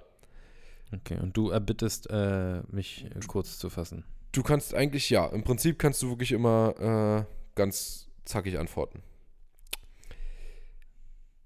Okay, 0.93 1.17
und 1.21 1.35
du 1.35 1.49
erbittest, 1.49 2.09
äh, 2.09 2.61
mich 2.69 3.07
äh, 3.13 3.19
kurz 3.27 3.57
zu 3.59 3.69
fassen. 3.69 4.05
Du 4.31 4.41
kannst 4.41 4.73
eigentlich, 4.73 5.09
ja, 5.09 5.25
im 5.27 5.43
Prinzip 5.43 5.77
kannst 5.77 6.01
du 6.01 6.07
wirklich 6.09 6.31
immer 6.31 7.25
äh, 7.27 7.33
ganz 7.55 8.09
zackig 8.23 8.57
antworten. 8.57 9.01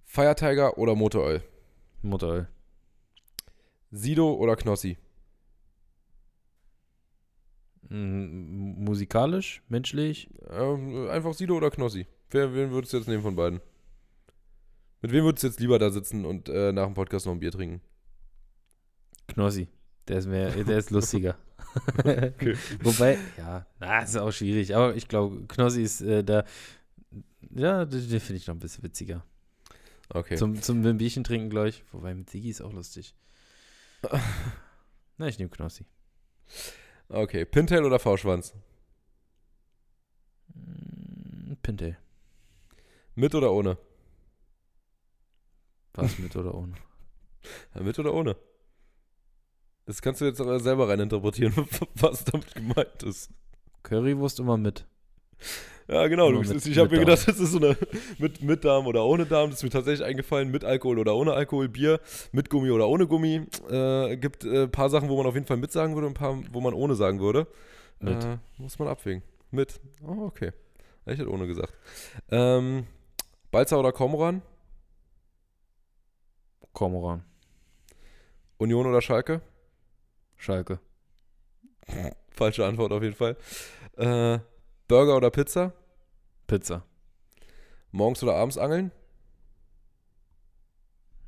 Fire 0.05 0.35
Tiger 0.35 0.77
oder 0.77 0.93
Motoröl? 0.93 1.41
Mutteröl. 2.03 2.47
Sido 3.89 4.33
oder 4.33 4.55
Knossi? 4.55 4.97
Musikalisch, 7.89 9.63
menschlich. 9.67 10.29
Ähm, 10.49 11.09
einfach 11.09 11.33
Sido 11.33 11.57
oder 11.57 11.71
Knossi? 11.71 12.05
Wer, 12.29 12.53
wen 12.53 12.69
würdest 12.71 12.93
du 12.93 12.97
jetzt 12.97 13.07
nehmen 13.07 13.23
von 13.23 13.35
beiden? 13.35 13.61
Mit 15.01 15.11
wem 15.11 15.23
würdest 15.23 15.43
du 15.43 15.47
jetzt 15.47 15.59
lieber 15.59 15.79
da 15.79 15.89
sitzen 15.89 16.25
und 16.25 16.49
äh, 16.49 16.71
nach 16.71 16.85
dem 16.85 16.93
Podcast 16.93 17.25
noch 17.25 17.33
ein 17.33 17.39
Bier 17.39 17.51
trinken? 17.51 17.81
Knossi. 19.27 19.67
Der 20.07 20.19
ist 20.19 20.27
mehr, 20.27 20.51
der 20.51 20.77
ist 20.77 20.91
lustiger. 20.91 21.37
Wobei, 22.83 23.17
ja, 23.37 23.65
na, 23.79 23.99
ist 23.99 24.17
auch 24.17 24.31
schwierig. 24.31 24.75
Aber 24.75 24.95
ich 24.95 25.07
glaube, 25.07 25.45
Knossi 25.47 25.83
ist 25.83 26.01
äh, 26.01 26.23
da. 26.23 26.43
Ja, 27.51 27.85
den, 27.85 28.09
den 28.09 28.19
finde 28.19 28.37
ich 28.37 28.47
noch 28.47 28.55
ein 28.55 28.59
bisschen 28.59 28.83
witziger. 28.83 29.23
Okay. 30.09 30.35
Zum, 30.35 30.61
zum 30.61 30.81
Bierchen 30.97 31.23
trinken, 31.23 31.49
glaube 31.49 31.69
ich. 31.69 31.83
Wobei 31.91 32.13
mit 32.13 32.29
Sigi 32.29 32.49
ist 32.49 32.61
auch 32.61 32.73
lustig. 32.73 33.15
Na, 35.17 35.27
ich 35.27 35.37
nehme 35.37 35.49
Knossi. 35.49 35.85
Okay. 37.09 37.45
Pintail 37.45 37.83
oder 37.83 37.99
V-Schwanz? 37.99 38.53
Mm, 40.53 41.53
Pintail. 41.61 41.97
Mit 43.15 43.35
oder 43.35 43.51
ohne? 43.51 43.77
Was 45.93 46.17
mit 46.19 46.35
oder 46.35 46.53
ohne? 46.53 46.73
Ja, 47.73 47.81
mit 47.81 47.97
oder 47.97 48.13
ohne? 48.13 48.35
Das 49.85 50.01
kannst 50.01 50.19
du 50.21 50.25
jetzt 50.25 50.41
auch 50.41 50.59
selber 50.59 50.89
reininterpretieren, 50.89 51.53
was 51.95 52.25
damit 52.25 52.53
gemeint 52.53 53.01
ist. 53.01 53.31
Currywurst 53.81 54.39
immer 54.39 54.57
mit. 54.57 54.85
Ja, 55.87 56.07
genau. 56.07 56.31
Du, 56.31 56.39
mit- 56.39 56.65
ich 56.65 56.77
habe 56.77 56.89
mir 56.89 56.99
gedacht, 56.99 57.27
das 57.27 57.39
ist 57.39 57.51
so 57.51 57.57
eine 57.57 57.75
mit, 58.19 58.41
mit 58.43 58.63
Darm 58.63 58.85
oder 58.85 59.03
ohne 59.05 59.25
Darm. 59.25 59.49
Das 59.49 59.59
ist 59.59 59.63
mir 59.63 59.69
tatsächlich 59.71 60.05
eingefallen. 60.05 60.51
Mit 60.51 60.63
Alkohol 60.63 60.99
oder 60.99 61.15
ohne 61.15 61.33
Alkohol. 61.33 61.67
Bier 61.67 61.99
mit 62.31 62.49
Gummi 62.49 62.69
oder 62.69 62.87
ohne 62.87 63.07
Gummi. 63.07 63.47
Äh, 63.71 64.17
gibt 64.17 64.43
ein 64.43 64.53
äh, 64.53 64.67
paar 64.67 64.89
Sachen, 64.91 65.09
wo 65.09 65.17
man 65.17 65.25
auf 65.25 65.33
jeden 65.33 65.47
Fall 65.47 65.57
mit 65.57 65.71
sagen 65.71 65.95
würde 65.95 66.05
und 66.07 66.11
ein 66.11 66.15
paar, 66.15 66.37
wo 66.51 66.61
man 66.61 66.73
ohne 66.75 66.93
sagen 66.95 67.19
würde. 67.19 67.47
Mit. 67.99 68.23
Äh, 68.23 68.37
muss 68.59 68.77
man 68.77 68.87
abwägen. 68.87 69.23
Mit. 69.51 69.79
Oh, 70.05 70.25
okay. 70.25 70.51
Ich 71.05 71.17
hätte 71.17 71.31
ohne 71.31 71.47
gesagt. 71.47 71.73
Ähm, 72.29 72.85
Balzer 73.49 73.79
oder 73.79 73.91
Kormoran? 73.91 74.43
Kormoran. 76.73 77.23
Union 78.57 78.85
oder 78.85 79.01
Schalke? 79.01 79.41
Schalke. 80.37 80.79
Falsche 82.29 82.65
Antwort 82.65 82.91
auf 82.91 83.01
jeden 83.01 83.15
Fall. 83.15 83.35
Äh, 83.97 84.39
Burger 84.89 85.15
oder 85.17 85.29
Pizza? 85.29 85.71
Pizza. 86.47 86.83
Morgens 87.91 88.23
oder 88.23 88.33
abends 88.35 88.57
angeln? 88.57 88.91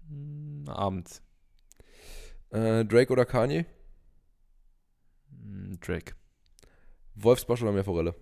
Mm, 0.09 0.67
Abends. 0.67 1.21
Äh, 2.49 2.83
Drake 2.85 3.13
oder 3.13 3.23
Kanye? 3.23 3.65
Mm, 5.29 5.75
Drake. 5.79 6.15
Wolfsbarsch 7.13 7.61
oder 7.61 7.71
Meerforelle? 7.71 8.15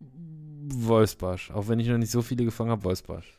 Wolfsbarsch. 0.00 1.50
Auch 1.50 1.68
wenn 1.68 1.80
ich 1.80 1.88
noch 1.88 1.96
nicht 1.96 2.10
so 2.12 2.20
viele 2.20 2.44
gefangen 2.44 2.70
habe, 2.70 2.84
Wolfsbarsch. 2.84 3.38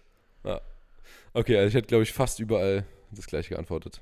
Okay, 1.33 1.57
also 1.57 1.67
ich 1.69 1.73
hätte, 1.75 1.87
glaube 1.87 2.03
ich, 2.03 2.13
fast 2.13 2.39
überall 2.39 2.85
das 3.11 3.25
gleiche 3.27 3.49
geantwortet. 3.49 4.01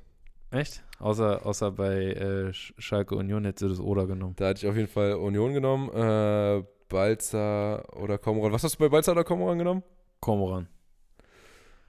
Echt? 0.52 0.84
Außer, 1.00 1.46
außer 1.46 1.72
bei 1.72 1.96
äh, 2.14 2.50
Sch- 2.50 2.74
Schalke 2.78 3.16
Union 3.16 3.46
hättest 3.46 3.64
du 3.64 3.70
das 3.70 3.80
Oder 3.80 4.06
genommen. 4.06 4.36
Da 4.38 4.50
hatte 4.50 4.66
ich 4.66 4.70
auf 4.70 4.76
jeden 4.76 4.88
Fall 4.90 5.14
Union 5.14 5.54
genommen. 5.54 5.90
Äh, 5.90 6.64
Balzer 6.90 7.86
oder 7.98 8.18
Komoran. 8.18 8.52
Was 8.52 8.64
hast 8.64 8.76
du 8.76 8.80
bei 8.80 8.90
Balzer 8.90 9.14
oder 9.14 9.24
Komoran 9.24 9.58
genommen? 9.58 9.84
Kormoran. 10.20 10.68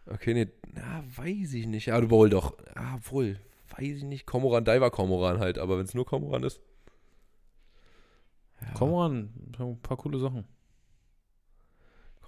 Okay, 0.07 0.35
nee, 0.35 0.49
na, 0.73 1.03
weiß 1.17 1.55
ich 1.55 1.67
nicht. 1.67 1.87
Ja, 1.87 2.01
du 2.01 2.11
wohl 2.11 2.31
doch. 2.31 2.57
Ah, 2.75 2.99
wohl, 3.11 3.39
weiß 3.77 3.99
ich 3.99 4.05
nicht. 4.05 4.27
Komoran, 4.27 4.65
Diver 4.65 4.91
Komoran 4.91 5.39
halt. 5.39 5.59
Aber 5.59 5.79
wenn 5.79 5.85
es 5.85 5.95
nur 5.95 6.07
Komoran 6.07 6.43
ist. 6.45 6.61
Ja. 8.61 8.73
Kormoran, 8.75 9.31
so 9.57 9.71
ein 9.71 9.81
paar 9.81 9.97
coole 9.97 10.19
Sachen. 10.19 10.45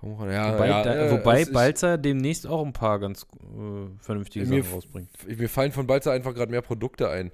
Komm, 0.05 0.31
ja, 0.31 0.53
wobei 0.53 0.69
ja, 0.69 0.83
da, 0.83 0.95
äh, 0.95 1.11
wobei 1.13 1.47
Balzer 1.47 1.97
demnächst 1.97 2.47
auch 2.47 2.65
ein 2.65 2.75
paar 2.75 2.99
ganz 2.99 3.23
äh, 3.23 3.89
vernünftige 4.01 4.45
Sachen 4.45 4.75
rausbringt. 4.75 5.09
mir 5.27 5.49
fallen 5.49 5.73
von 5.73 5.87
Balzer 5.87 6.13
einfach 6.13 6.35
gerade 6.35 6.51
mehr 6.51 6.61
Produkte 6.61 7.09
ein. 7.09 7.33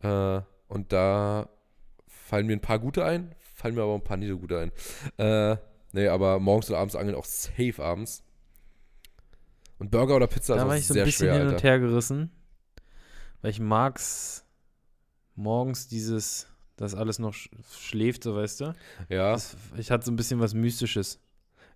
Äh, 0.00 0.40
und 0.68 0.92
da 0.92 1.48
fallen 2.06 2.46
mir 2.46 2.52
ein 2.52 2.60
paar 2.60 2.78
gute 2.78 3.04
ein, 3.04 3.34
fallen 3.40 3.74
mir 3.74 3.82
aber 3.82 3.94
ein 3.94 4.04
paar 4.04 4.16
nicht 4.16 4.28
so 4.28 4.38
gute 4.38 4.60
ein. 4.60 4.72
Äh, 5.18 5.56
nee, 5.92 6.06
aber 6.06 6.38
morgens 6.38 6.70
und 6.70 6.76
abends 6.76 6.94
angeln 6.94 7.16
auch 7.16 7.24
safe 7.24 7.82
abends. 7.82 8.22
Und 9.78 9.90
Burger 9.90 10.14
oder 10.14 10.28
Pizza 10.28 10.54
Da 10.54 10.60
ist 10.62 10.68
war 10.68 10.74
auch 10.74 10.78
ich 10.78 10.86
so 10.86 10.94
ein 10.94 11.04
bisschen 11.04 11.26
schwer, 11.26 11.38
hin 11.38 11.48
und 11.48 11.62
her 11.64 11.80
gerissen, 11.80 12.30
weil 13.42 13.50
ich 13.50 13.58
mag's 13.58 14.44
morgens 15.34 15.88
dieses, 15.88 16.46
dass 16.76 16.94
alles 16.94 17.18
noch 17.18 17.34
sch 17.34 17.50
schläft, 17.76 18.22
so 18.22 18.36
weißt 18.36 18.60
du. 18.60 18.74
Ja, 19.08 19.32
Das, 19.32 19.56
ich 19.76 19.90
hatte 19.90 20.06
so 20.06 20.12
ein 20.12 20.16
bisschen 20.16 20.38
was 20.38 20.54
Mystisches. 20.54 21.18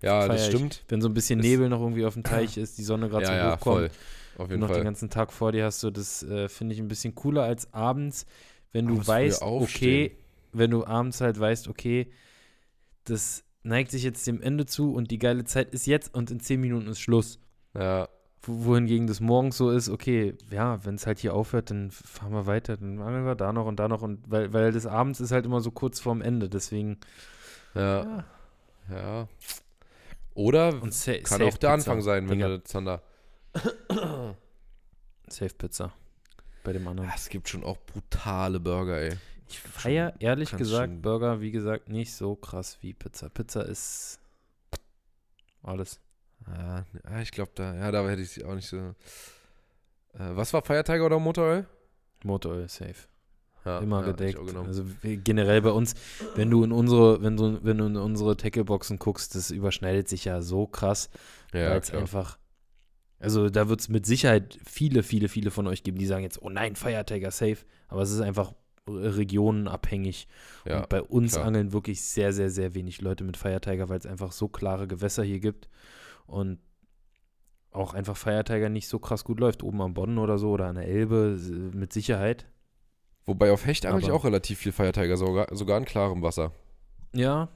Ja, 0.02 0.28
das 0.28 0.40
ich. 0.42 0.46
stimmt. 0.46 0.84
Wenn 0.88 1.00
so 1.00 1.08
ein 1.08 1.14
bisschen 1.14 1.40
Nebel 1.40 1.68
noch 1.68 1.80
irgendwie 1.80 2.04
auf 2.06 2.14
dem 2.14 2.24
Teich 2.24 2.56
ist, 2.56 2.78
die 2.78 2.82
Sonne 2.84 3.08
gerade 3.08 3.24
Ja, 3.24 3.32
so 3.32 3.36
ja, 3.36 3.56
hochkommt 3.56 3.62
voll. 3.62 3.90
Auf 4.36 4.50
und 4.50 4.50
jeden 4.50 4.60
noch 4.60 4.68
den 4.68 4.74
Fall. 4.74 4.84
ganzen 4.84 5.10
Tag 5.10 5.32
vor 5.32 5.52
dir 5.52 5.64
hast, 5.64 5.80
so 5.80 5.90
das 5.90 6.22
äh, 6.22 6.48
finde 6.48 6.74
ich 6.74 6.80
ein 6.80 6.88
bisschen 6.88 7.14
cooler 7.14 7.42
als 7.44 7.72
abends, 7.74 8.26
wenn 8.72 8.86
du 8.86 8.94
Abends 8.94 9.08
weißt, 9.08 9.42
okay, 9.42 10.12
wenn 10.52 10.70
du 10.70 10.84
abends 10.86 11.20
halt 11.20 11.38
weißt, 11.38 11.68
okay, 11.68 12.10
das 13.04 13.44
neigt 13.62 13.90
sich 13.90 14.02
jetzt 14.02 14.26
dem 14.26 14.40
Ende 14.42 14.66
zu 14.66 14.94
und 14.94 15.10
die 15.10 15.18
geile 15.18 15.44
Zeit 15.44 15.70
ist 15.74 15.86
jetzt 15.86 16.14
und 16.14 16.30
in 16.30 16.40
zehn 16.40 16.60
Minuten 16.60 16.88
ist 16.88 17.00
Schluss. 17.00 17.38
Ja, 17.74 18.08
Wo- 18.42 18.64
Wohingegen 18.66 19.06
das 19.06 19.20
morgens 19.20 19.56
so 19.56 19.70
ist, 19.70 19.88
okay, 19.88 20.34
ja, 20.50 20.84
wenn 20.84 20.94
es 20.94 21.06
halt 21.06 21.18
hier 21.18 21.34
aufhört, 21.34 21.70
dann 21.70 21.90
fahren 21.90 22.32
wir 22.32 22.46
weiter, 22.46 22.76
dann 22.76 23.00
angeln 23.00 23.24
wir 23.26 23.34
da 23.34 23.52
noch 23.52 23.66
und 23.66 23.76
da 23.78 23.88
noch 23.88 24.02
und 24.02 24.30
weil, 24.30 24.52
weil 24.52 24.72
das 24.72 24.86
abends 24.86 25.20
ist 25.20 25.32
halt 25.32 25.44
immer 25.46 25.60
so 25.60 25.70
kurz 25.70 26.00
vorm 26.00 26.22
Ende, 26.22 26.48
deswegen 26.48 26.98
ja, 27.74 28.04
ja. 28.04 28.24
ja. 28.90 29.28
Oder 30.38 30.72
kann 31.24 31.42
auch 31.42 31.56
der 31.56 31.70
Anfang 31.70 32.00
sein, 32.00 32.28
wenn 32.30 32.38
du 32.38 32.62
Zander. 32.62 33.02
Safe 35.28 35.54
Pizza 35.58 35.92
bei 36.62 36.72
dem 36.72 36.86
anderen. 36.86 37.08
Ja, 37.08 37.14
es 37.16 37.28
gibt 37.28 37.48
schon 37.48 37.64
auch 37.64 37.76
brutale 37.78 38.60
Burger, 38.60 39.00
ey. 39.00 39.16
Ich 39.48 39.58
feiere 39.58 40.14
ehrlich 40.20 40.52
gesagt 40.56 40.92
schon- 40.92 41.02
Burger, 41.02 41.40
wie 41.40 41.50
gesagt, 41.50 41.88
nicht 41.88 42.14
so 42.14 42.36
krass 42.36 42.78
wie 42.82 42.92
Pizza. 42.94 43.28
Pizza 43.30 43.62
ist 43.62 44.20
alles. 45.62 45.98
Ja, 46.46 46.84
ja, 47.10 47.20
ich 47.20 47.32
glaube, 47.32 47.50
da, 47.56 47.74
ja, 47.74 47.90
da 47.90 48.08
hätte 48.08 48.22
ich 48.22 48.30
sie 48.30 48.44
auch 48.44 48.54
nicht 48.54 48.68
so. 48.68 48.76
Äh, 48.76 48.94
was 50.14 50.52
war 50.52 50.62
Feiertage 50.62 51.02
oder 51.02 51.18
Motoröl? 51.18 51.66
Motoröl 52.22 52.68
safe. 52.68 53.08
Ja, 53.64 53.80
Immer 53.80 54.00
ja, 54.00 54.12
gedeckt. 54.12 54.38
Also 54.66 54.84
generell 55.02 55.62
bei 55.62 55.70
uns, 55.70 55.94
wenn 56.36 56.50
du 56.50 56.64
in 56.64 56.72
unsere, 56.72 57.22
wenn 57.22 57.36
du, 57.36 57.58
wenn 57.62 57.78
du 57.78 57.86
in 57.86 57.96
unsere 57.96 58.36
Tackle-Boxen 58.36 58.98
guckst, 58.98 59.34
das 59.34 59.50
überschneidet 59.50 60.08
sich 60.08 60.24
ja 60.24 60.40
so 60.40 60.66
krass, 60.66 61.10
ja, 61.52 61.70
weil 61.70 61.80
es 61.80 61.92
einfach. 61.92 62.38
Also 63.20 63.50
da 63.50 63.68
wird 63.68 63.80
es 63.80 63.88
mit 63.88 64.06
Sicherheit 64.06 64.60
viele, 64.64 65.02
viele, 65.02 65.28
viele 65.28 65.50
von 65.50 65.66
euch 65.66 65.82
geben, 65.82 65.98
die 65.98 66.06
sagen 66.06 66.22
jetzt, 66.22 66.40
oh 66.40 66.50
nein, 66.50 66.76
Feiertagger 66.76 67.32
safe. 67.32 67.58
Aber 67.88 68.02
es 68.02 68.12
ist 68.12 68.20
einfach 68.20 68.52
regionenabhängig. 68.88 70.28
ja, 70.64 70.78
und 70.78 70.88
bei 70.88 71.02
uns 71.02 71.32
klar. 71.32 71.46
angeln 71.46 71.72
wirklich 71.72 72.02
sehr, 72.02 72.32
sehr, 72.32 72.50
sehr 72.50 72.74
wenig 72.74 73.00
Leute 73.00 73.24
mit 73.24 73.36
Feiertiger, 73.36 73.88
weil 73.88 73.98
es 73.98 74.06
einfach 74.06 74.32
so 74.32 74.48
klare 74.48 74.86
Gewässer 74.86 75.24
hier 75.24 75.40
gibt 75.40 75.68
und 76.26 76.58
auch 77.70 77.94
einfach 77.94 78.16
Feiertiger 78.16 78.68
nicht 78.68 78.88
so 78.88 78.98
krass 78.98 79.24
gut 79.24 79.40
läuft. 79.40 79.62
Oben 79.62 79.82
am 79.82 79.94
Bodden 79.94 80.18
oder 80.18 80.38
so 80.38 80.50
oder 80.50 80.66
an 80.66 80.76
der 80.76 80.88
Elbe 80.88 81.38
mit 81.74 81.92
Sicherheit. 81.92 82.46
Wobei 83.28 83.52
auf 83.52 83.66
Hecht 83.66 83.84
eigentlich 83.86 84.06
Aber- 84.06 84.14
auch 84.14 84.24
relativ 84.24 84.58
viel 84.58 84.72
Feiertage, 84.72 85.16
sogar, 85.16 85.54
sogar 85.54 85.76
in 85.78 85.84
klarem 85.84 86.22
Wasser. 86.22 86.50
Ja, 87.12 87.48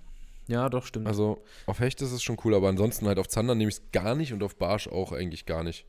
ja, 0.47 0.69
doch, 0.69 0.85
stimmt. 0.87 1.07
Also 1.07 1.43
auf 1.67 1.81
Hecht 1.81 2.03
ist 2.03 2.13
es 2.13 2.23
schon 2.23 2.37
cool, 2.45 2.55
aber 2.55 2.69
ansonsten 2.69 3.07
halt 3.07 3.19
auf 3.19 3.27
Zander 3.29 3.55
nehme 3.55 3.71
ich 3.71 3.77
es 3.79 3.83
gar 3.93 4.15
nicht 4.15 4.33
und 4.33 4.43
auf 4.43 4.57
Barsch 4.57 4.87
auch 4.89 5.13
eigentlich 5.13 5.47
gar 5.47 5.65
nicht. 5.65 5.87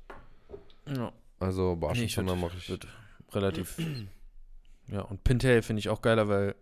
ja. 0.88 1.12
Also 1.40 1.76
Barsch 1.76 1.98
Nee, 1.98 2.04
und 2.04 2.06
ich 2.08 2.16
Zander 2.16 2.36
mache 2.38 2.56
ich. 2.58 2.70
würd 2.70 2.88
relativ. 3.34 3.78
ja, 4.88 5.02
und 5.02 5.24
Pintail 5.26 5.62
finde 5.62 5.82
ich 5.82 5.90
auch 5.90 6.02
geiler, 6.02 6.30
weil 6.30 6.56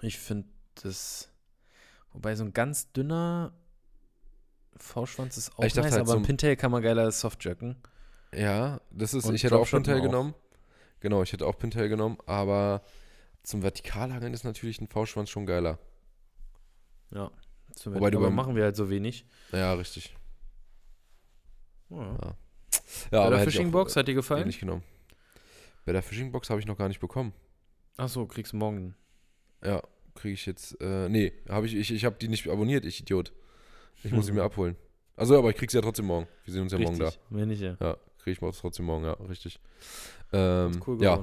ich 0.00 0.18
finde 0.18 0.48
das. 0.82 1.28
Wobei 2.14 2.34
so 2.34 2.44
ein 2.44 2.54
ganz 2.54 2.90
dünner 2.92 3.52
V-Schwanz 4.78 5.36
ist 5.36 5.52
auch 5.58 5.64
Ich 5.64 5.74
nice, 5.74 5.84
halt 5.92 6.00
aber 6.00 6.12
so 6.12 6.16
ein 6.16 6.22
Pintail 6.22 6.56
kann 6.56 6.70
man 6.70 6.82
geiler 6.82 7.10
softjerken. 7.12 7.76
Ja, 8.34 8.80
das 8.90 9.12
ist, 9.14 9.26
Und 9.26 9.34
ich 9.34 9.44
hätte 9.44 9.58
auch 9.58 9.68
Pintail 9.68 10.00
genommen. 10.00 10.34
Genau, 11.06 11.22
ich 11.22 11.32
hätte 11.32 11.46
auch 11.46 11.56
Pintail 11.56 11.88
genommen, 11.88 12.18
aber 12.26 12.82
zum 13.44 13.60
Vertikalangeln 13.62 14.34
ist 14.34 14.42
natürlich 14.42 14.80
ein 14.80 14.88
V-Schwanz 14.88 15.30
schon 15.30 15.46
geiler. 15.46 15.78
Ja. 17.12 17.30
Zum 17.76 17.94
Wobei 17.94 18.10
du 18.10 18.18
aber 18.18 18.26
beim- 18.26 18.34
machen 18.34 18.56
wir 18.56 18.64
halt 18.64 18.74
so 18.74 18.90
wenig. 18.90 19.24
Ja, 19.52 19.72
richtig. 19.74 20.16
Ja. 21.90 21.98
Ja, 22.18 22.36
Bei 23.12 23.18
aber 23.20 23.30
der 23.36 23.38
ich 23.38 23.44
Fishing 23.44 23.68
auch, 23.68 23.72
Box 23.72 23.94
hat 23.94 24.08
dir 24.08 24.12
äh, 24.12 24.14
gefallen? 24.16 24.48
nicht 24.48 24.58
genommen. 24.58 24.82
Bei 25.84 25.92
der 25.92 26.02
Fishing 26.02 26.32
Box 26.32 26.50
habe 26.50 26.58
ich 26.58 26.66
noch 26.66 26.76
gar 26.76 26.88
nicht 26.88 26.98
bekommen. 26.98 27.32
Achso, 27.96 28.26
kriegst 28.26 28.52
du 28.52 28.56
morgen. 28.56 28.96
Ja, 29.62 29.84
kriege 30.16 30.34
ich 30.34 30.44
jetzt. 30.44 30.76
Äh, 30.80 31.08
nee, 31.08 31.32
habe 31.48 31.66
ich, 31.66 31.76
ich, 31.76 31.92
ich 31.92 32.04
habe 32.04 32.16
die 32.20 32.26
nicht 32.26 32.48
abonniert, 32.48 32.84
ich 32.84 32.98
Idiot. 33.00 33.32
Ich 34.02 34.10
muss 34.10 34.26
sie 34.26 34.32
mir 34.38 34.42
abholen. 34.42 34.74
Also, 35.14 35.38
aber 35.38 35.50
ich 35.50 35.56
krieg 35.56 35.70
sie 35.70 35.76
ja 35.78 35.82
trotzdem 35.82 36.06
morgen. 36.06 36.26
Wir 36.44 36.52
sehen 36.52 36.62
uns 36.62 36.72
ja 36.72 36.78
morgen 36.80 36.98
da. 36.98 37.04
Richtig, 37.06 37.22
Wenn 37.30 37.46
nicht, 37.48 37.60
ja. 37.62 37.76
Ja, 37.80 37.96
ich 38.32 38.40
mal 38.40 38.52
trotzdem 38.52 38.86
morgen, 38.86 39.04
ja, 39.04 39.12
richtig. 39.28 39.58
Ähm, 40.32 40.80
cool 40.86 41.02
ja, 41.02 41.22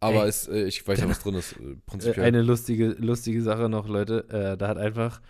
aber 0.00 0.26
ist, 0.26 0.48
äh, 0.48 0.64
ich 0.64 0.86
weiß 0.86 1.00
ja, 1.00 1.08
was 1.08 1.20
drin 1.20 1.34
ist. 1.34 1.52
Äh, 1.52 1.62
Äh, 1.72 1.76
prinzipiell. 1.86 2.26
Eine 2.26 2.42
lustige, 2.42 2.88
lustige 2.98 3.42
Sache 3.42 3.68
noch, 3.68 3.88
Leute. 3.88 4.28
Äh, 4.30 4.56
da 4.56 4.68
hat 4.68 4.78
einfach 4.78 5.20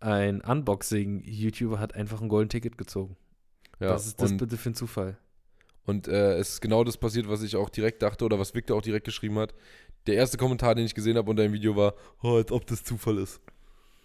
ein 0.00 0.40
Unboxing-YouTuber 0.42 1.78
hat 1.78 1.94
einfach 1.94 2.20
ein 2.20 2.28
Golden 2.28 2.50
Ticket 2.50 2.76
gezogen. 2.76 3.16
ja, 3.80 3.90
Was 3.90 4.06
ist 4.06 4.20
das 4.20 4.32
und, 4.32 4.38
bitte 4.38 4.56
für 4.56 4.70
ein 4.70 4.74
Zufall? 4.74 5.16
und 5.86 6.08
äh, 6.08 6.36
es 6.36 6.54
ist 6.54 6.60
genau 6.60 6.84
das 6.84 6.96
passiert, 6.96 7.28
was 7.28 7.42
ich 7.42 7.56
auch 7.56 7.70
direkt 7.70 8.02
dachte 8.02 8.24
oder 8.24 8.38
was 8.38 8.54
Victor 8.54 8.76
auch 8.76 8.82
direkt 8.82 9.04
geschrieben 9.04 9.38
hat. 9.38 9.54
Der 10.06 10.16
erste 10.16 10.36
Kommentar, 10.36 10.74
den 10.74 10.84
ich 10.84 10.94
gesehen 10.94 11.16
habe 11.16 11.30
unter 11.30 11.44
dem 11.44 11.52
Video 11.52 11.76
war, 11.76 11.94
oh, 12.22 12.36
als 12.36 12.52
ob 12.52 12.66
das 12.66 12.84
Zufall 12.84 13.18
ist. 13.18 13.40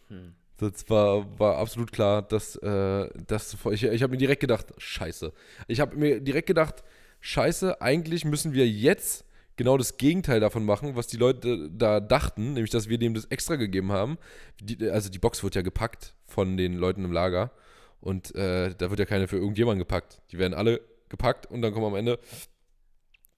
Hm. 0.07 0.33
Das 0.61 0.87
war, 0.89 1.39
war 1.39 1.57
absolut 1.57 1.91
klar, 1.91 2.21
dass 2.21 2.55
äh, 2.57 3.09
das. 3.25 3.57
Ich, 3.71 3.83
ich 3.83 4.03
habe 4.03 4.11
mir 4.11 4.17
direkt 4.17 4.41
gedacht, 4.41 4.67
scheiße. 4.77 5.33
Ich 5.67 5.79
habe 5.79 5.95
mir 5.95 6.21
direkt 6.21 6.47
gedacht, 6.47 6.83
scheiße, 7.19 7.81
eigentlich 7.81 8.25
müssen 8.25 8.53
wir 8.53 8.67
jetzt 8.67 9.25
genau 9.55 9.77
das 9.77 9.97
Gegenteil 9.97 10.39
davon 10.39 10.63
machen, 10.63 10.95
was 10.95 11.07
die 11.07 11.17
Leute 11.17 11.69
da 11.71 11.99
dachten, 11.99 12.53
nämlich 12.53 12.69
dass 12.69 12.89
wir 12.89 12.99
dem 12.99 13.15
das 13.15 13.25
extra 13.25 13.55
gegeben 13.55 13.91
haben. 13.91 14.19
Die, 14.61 14.87
also 14.89 15.09
die 15.09 15.17
Box 15.19 15.43
wird 15.43 15.55
ja 15.55 15.63
gepackt 15.63 16.13
von 16.25 16.57
den 16.57 16.75
Leuten 16.75 17.05
im 17.05 17.11
Lager 17.11 17.51
und 17.99 18.35
äh, 18.35 18.75
da 18.75 18.91
wird 18.91 18.99
ja 18.99 19.05
keine 19.05 19.27
für 19.27 19.37
irgendjemanden 19.37 19.79
gepackt. 19.79 20.21
Die 20.31 20.37
werden 20.37 20.53
alle 20.53 20.81
gepackt 21.09 21.47
und 21.47 21.63
dann 21.63 21.73
kommen 21.73 21.87
am 21.87 21.95
Ende 21.95 22.19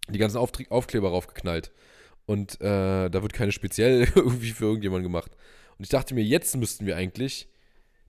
die 0.10 0.20
ganzen 0.20 0.38
Auftri 0.38 0.68
Aufkleber 0.70 1.10
raufgeknallt. 1.10 1.72
Und 2.26 2.60
äh, 2.62 3.10
da 3.10 3.22
wird 3.22 3.34
keine 3.34 3.54
speziell 3.54 4.08
irgendwie 4.16 4.52
für 4.52 4.66
irgendjemanden 4.66 5.04
gemacht. 5.04 5.32
Und 5.78 5.84
ich 5.84 5.90
dachte 5.90 6.14
mir, 6.14 6.24
jetzt 6.24 6.56
müssten 6.58 6.86
wir 6.86 6.96
eigentlich, 6.98 7.48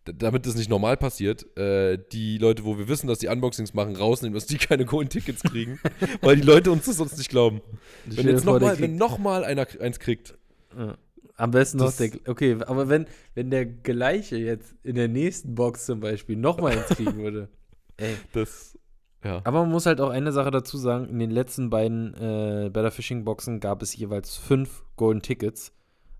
damit 0.04 0.44
das 0.46 0.54
nicht 0.54 0.68
normal 0.68 0.96
passiert, 0.96 1.56
äh, 1.56 1.98
die 2.12 2.38
Leute, 2.38 2.64
wo 2.64 2.76
wir 2.78 2.88
wissen, 2.88 3.06
dass 3.06 3.18
die 3.18 3.28
Unboxings 3.28 3.72
machen, 3.74 3.96
rausnehmen, 3.96 4.34
dass 4.34 4.46
die 4.46 4.58
keine 4.58 4.84
Golden 4.84 5.08
Tickets 5.10 5.42
kriegen, 5.42 5.80
weil 6.20 6.36
die 6.36 6.42
Leute 6.42 6.70
uns 6.70 6.84
das 6.84 6.96
sonst 6.96 7.16
nicht 7.16 7.30
glauben. 7.30 7.62
Wenn 8.04 8.12
Stell 8.12 8.24
dir 8.24 8.30
jetzt 8.32 8.44
nochmal 8.44 8.88
noch 8.88 9.18
mal 9.18 9.44
einer 9.44 9.66
eins 9.80 9.98
kriegt, 9.98 10.36
Ja. 10.76 10.96
Am 11.36 11.50
besten 11.50 11.78
noch 11.78 11.86
Das- 11.86 11.96
der. 11.96 12.10
Okay, 12.28 12.56
aber 12.66 12.88
wenn, 12.88 13.06
wenn 13.34 13.50
der 13.50 13.66
gleiche 13.66 14.36
jetzt 14.36 14.74
in 14.84 14.94
der 14.94 15.08
nächsten 15.08 15.54
Box 15.56 15.84
zum 15.86 15.98
Beispiel 16.00 16.36
nochmal 16.36 16.72
eins 16.78 16.86
kriegen 16.88 17.16
würde. 17.16 17.48
Ey. 17.96 18.14
das, 18.32 18.78
ja. 19.24 19.40
Aber 19.42 19.62
man 19.62 19.70
muss 19.70 19.86
halt 19.86 20.00
auch 20.00 20.10
eine 20.10 20.30
Sache 20.30 20.52
dazu 20.52 20.76
sagen: 20.78 21.08
In 21.08 21.18
den 21.18 21.30
letzten 21.32 21.70
beiden 21.70 22.14
äh, 22.14 22.70
Better 22.72 22.92
Fishing 22.92 23.24
Boxen 23.24 23.58
gab 23.58 23.82
es 23.82 23.96
jeweils 23.96 24.36
fünf 24.36 24.84
Golden 24.96 25.22
Tickets. 25.22 25.72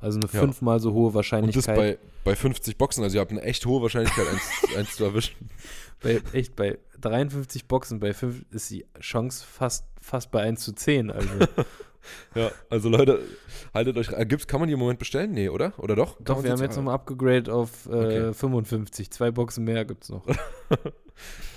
Also 0.05 0.19
eine 0.21 0.29
Ja. 0.33 0.41
fünfmal 0.41 0.81
so 0.81 0.93
hohe 0.93 1.07
Und 1.07 1.09
das 1.09 1.15
Wahrscheinlichkeit. 1.15 1.77
bei, 1.77 1.99
bei 2.25 2.37
50 2.37 2.77
Boxen, 2.77 3.03
also 3.03 3.17
ihr 3.17 3.21
habt 3.21 3.31
eine 3.31 3.43
echt 3.43 3.65
hohe 3.65 3.81
Wahrscheinlichkeit, 3.83 4.27
eins, 4.29 4.43
eins 4.77 4.97
zu 4.97 5.05
erwischen. 5.05 5.49
Bei, 6.03 6.21
echt, 6.33 6.55
bei 6.57 6.79
53 7.01 7.67
Boxen, 7.67 8.01
bei 8.01 8.13
5 8.13 8.45
ist 8.51 8.71
die 8.71 8.85
Chance 9.01 9.45
fast, 9.51 9.87
fast 10.01 10.31
bei 10.31 10.43
1 10.43 10.61
zu 10.61 10.73
10. 10.73 11.11
Also, 11.11 11.29
Ja, 12.35 12.51
also 12.69 12.91
Leute, 12.91 13.21
haltet 13.73 13.97
euch, 13.97 14.13
äh, 14.13 14.27
gibt's, 14.27 14.47
kann 14.47 14.61
man 14.61 14.67
die 14.67 14.75
im 14.75 14.79
Moment 14.79 14.99
bestellen? 14.99 15.33
Nee, 15.33 15.49
oder? 15.49 15.73
Oder 15.79 15.97
doch? 15.97 16.17
Kann 16.17 16.25
doch, 16.27 16.45
wir 16.45 16.51
haben 16.53 16.61
jetzt 16.61 16.77
nochmal 16.77 16.97
abgegradet 16.97 17.49
auf 17.49 17.87
äh, 17.87 17.93
Okay. 18.29 18.35
55. 18.35 19.11
Zwei 19.11 19.31
Boxen 19.31 19.65
mehr 19.65 19.87
gibt 19.87 20.05
es 20.05 20.11
noch. 20.11 20.27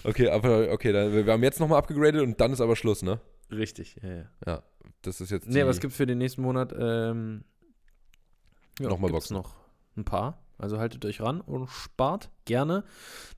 Okay, 0.04 0.30
aber 0.30 0.72
okay, 0.72 0.92
dann, 0.94 1.12
wir 1.14 1.34
haben 1.34 1.44
jetzt 1.44 1.60
nochmal 1.60 1.80
abgegradet 1.80 2.22
und 2.22 2.40
dann 2.40 2.54
ist 2.54 2.62
aber 2.62 2.76
Schluss, 2.76 3.02
ne? 3.02 3.20
Richtig, 3.52 3.98
ja, 4.02 4.10
ja. 4.10 4.24
Ja, 4.46 4.64
das 5.02 5.20
ist 5.20 5.32
jetzt 5.32 5.48
Nee, 5.50 5.62
aber 5.62 5.72
es 5.72 5.80
gibt 5.80 5.94
für 5.94 6.06
den 6.06 6.20
nächsten 6.20 6.42
Monat 6.44 6.74
ähm, 6.80 7.44
ja, 8.80 8.90
Nochmal 8.90 9.12
Boxen. 9.12 9.36
noch 9.36 9.56
ein 9.96 10.06
paar. 10.06 10.42
Also 10.58 10.80
haltet 10.80 11.06
euch 11.06 11.22
ran 11.22 11.40
und 11.42 11.68
spart 11.68 12.30
gerne 12.46 12.84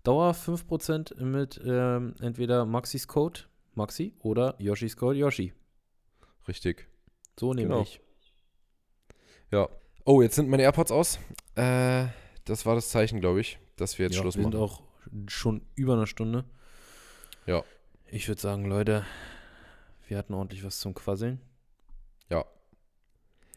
Dauer 0.03 0.31
5% 0.31 1.21
mit 1.23 1.59
ähm, 1.65 2.15
entweder 2.21 2.65
Maxis 2.65 3.07
Code, 3.07 3.41
Maxi, 3.75 4.13
oder 4.19 4.55
Yoshis 4.59 4.95
Code, 4.95 5.17
Yoshi. 5.19 5.53
richtig. 6.47 6.87
So 7.39 7.51
Genau. 7.51 7.75
nämlich. 7.75 8.01
Ja. 9.51 9.67
Oh, 10.05 10.21
jetzt 10.21 10.35
sind 10.35 10.49
meine 10.49 10.63
AirPods 10.63 10.91
aus. 10.91 11.19
Äh, 11.55 12.07
das 12.45 12.65
war 12.65 12.75
das 12.75 12.89
Zeichen, 12.89 13.19
glaube 13.21 13.41
ich. 13.41 13.59
dass 13.75 13.97
wir 13.97 14.05
jetzt 14.05 14.15
ja, 14.15 14.21
Schluss 14.21 14.35
wir 14.35 14.43
machen. 14.43 14.51
sind 14.53 14.61
auch 14.61 14.81
schon 15.27 15.61
über 15.75 15.93
eine 15.93 16.07
Stunde. 16.07 16.43
Ja. 17.45 17.63
Ich 18.07 18.27
würde 18.27 18.41
sagen, 18.41 18.65
Leute, 18.65 19.05
wir 20.07 20.17
hatten 20.17 20.33
ordentlich 20.33 20.63
was 20.65 20.79
zum 20.79 20.93
Quasseln. 20.93 21.41
Ja. 22.29 22.39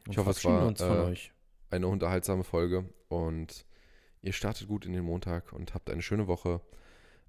Und 0.07 0.13
Ich 0.13 0.19
hoffe, 0.19 0.31
es 0.31 0.45
war, 0.45 0.67
uns 0.67 0.81
von 0.81 0.97
äh, 0.97 1.01
euch. 1.03 1.32
Eine 1.73 1.89
unterhaltsame 1.89 2.45
Folge 2.45 2.85
und 3.09 3.67
ihr 4.21 4.33
startet 4.33 4.69
gut 4.69 4.87
in 4.87 4.93
den 4.93 5.05
Montag 5.05 5.53
und 5.53 5.75
habt 5.75 5.91
eine 5.91 6.03
schöne 6.03 6.27
Woche. 6.27 6.61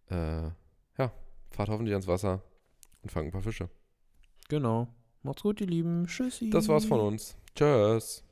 Äh, 0.09 0.49
ja, 0.97 1.11
fahrt 1.49 1.69
hoffentlich 1.69 1.93
ans 1.93 2.07
Wasser 2.07 2.43
und 3.01 3.11
fangt 3.11 3.27
ein 3.27 3.31
paar 3.31 3.41
Fische. 3.41 3.69
Genau. 4.49 4.87
Macht's 5.23 5.43
gut, 5.43 5.61
ihr 5.61 5.67
Lieben. 5.67 6.05
Tschüssi. 6.05 6.49
Das 6.49 6.67
war's 6.67 6.85
von 6.85 6.99
uns. 6.99 7.37
Tschüss. 7.55 8.23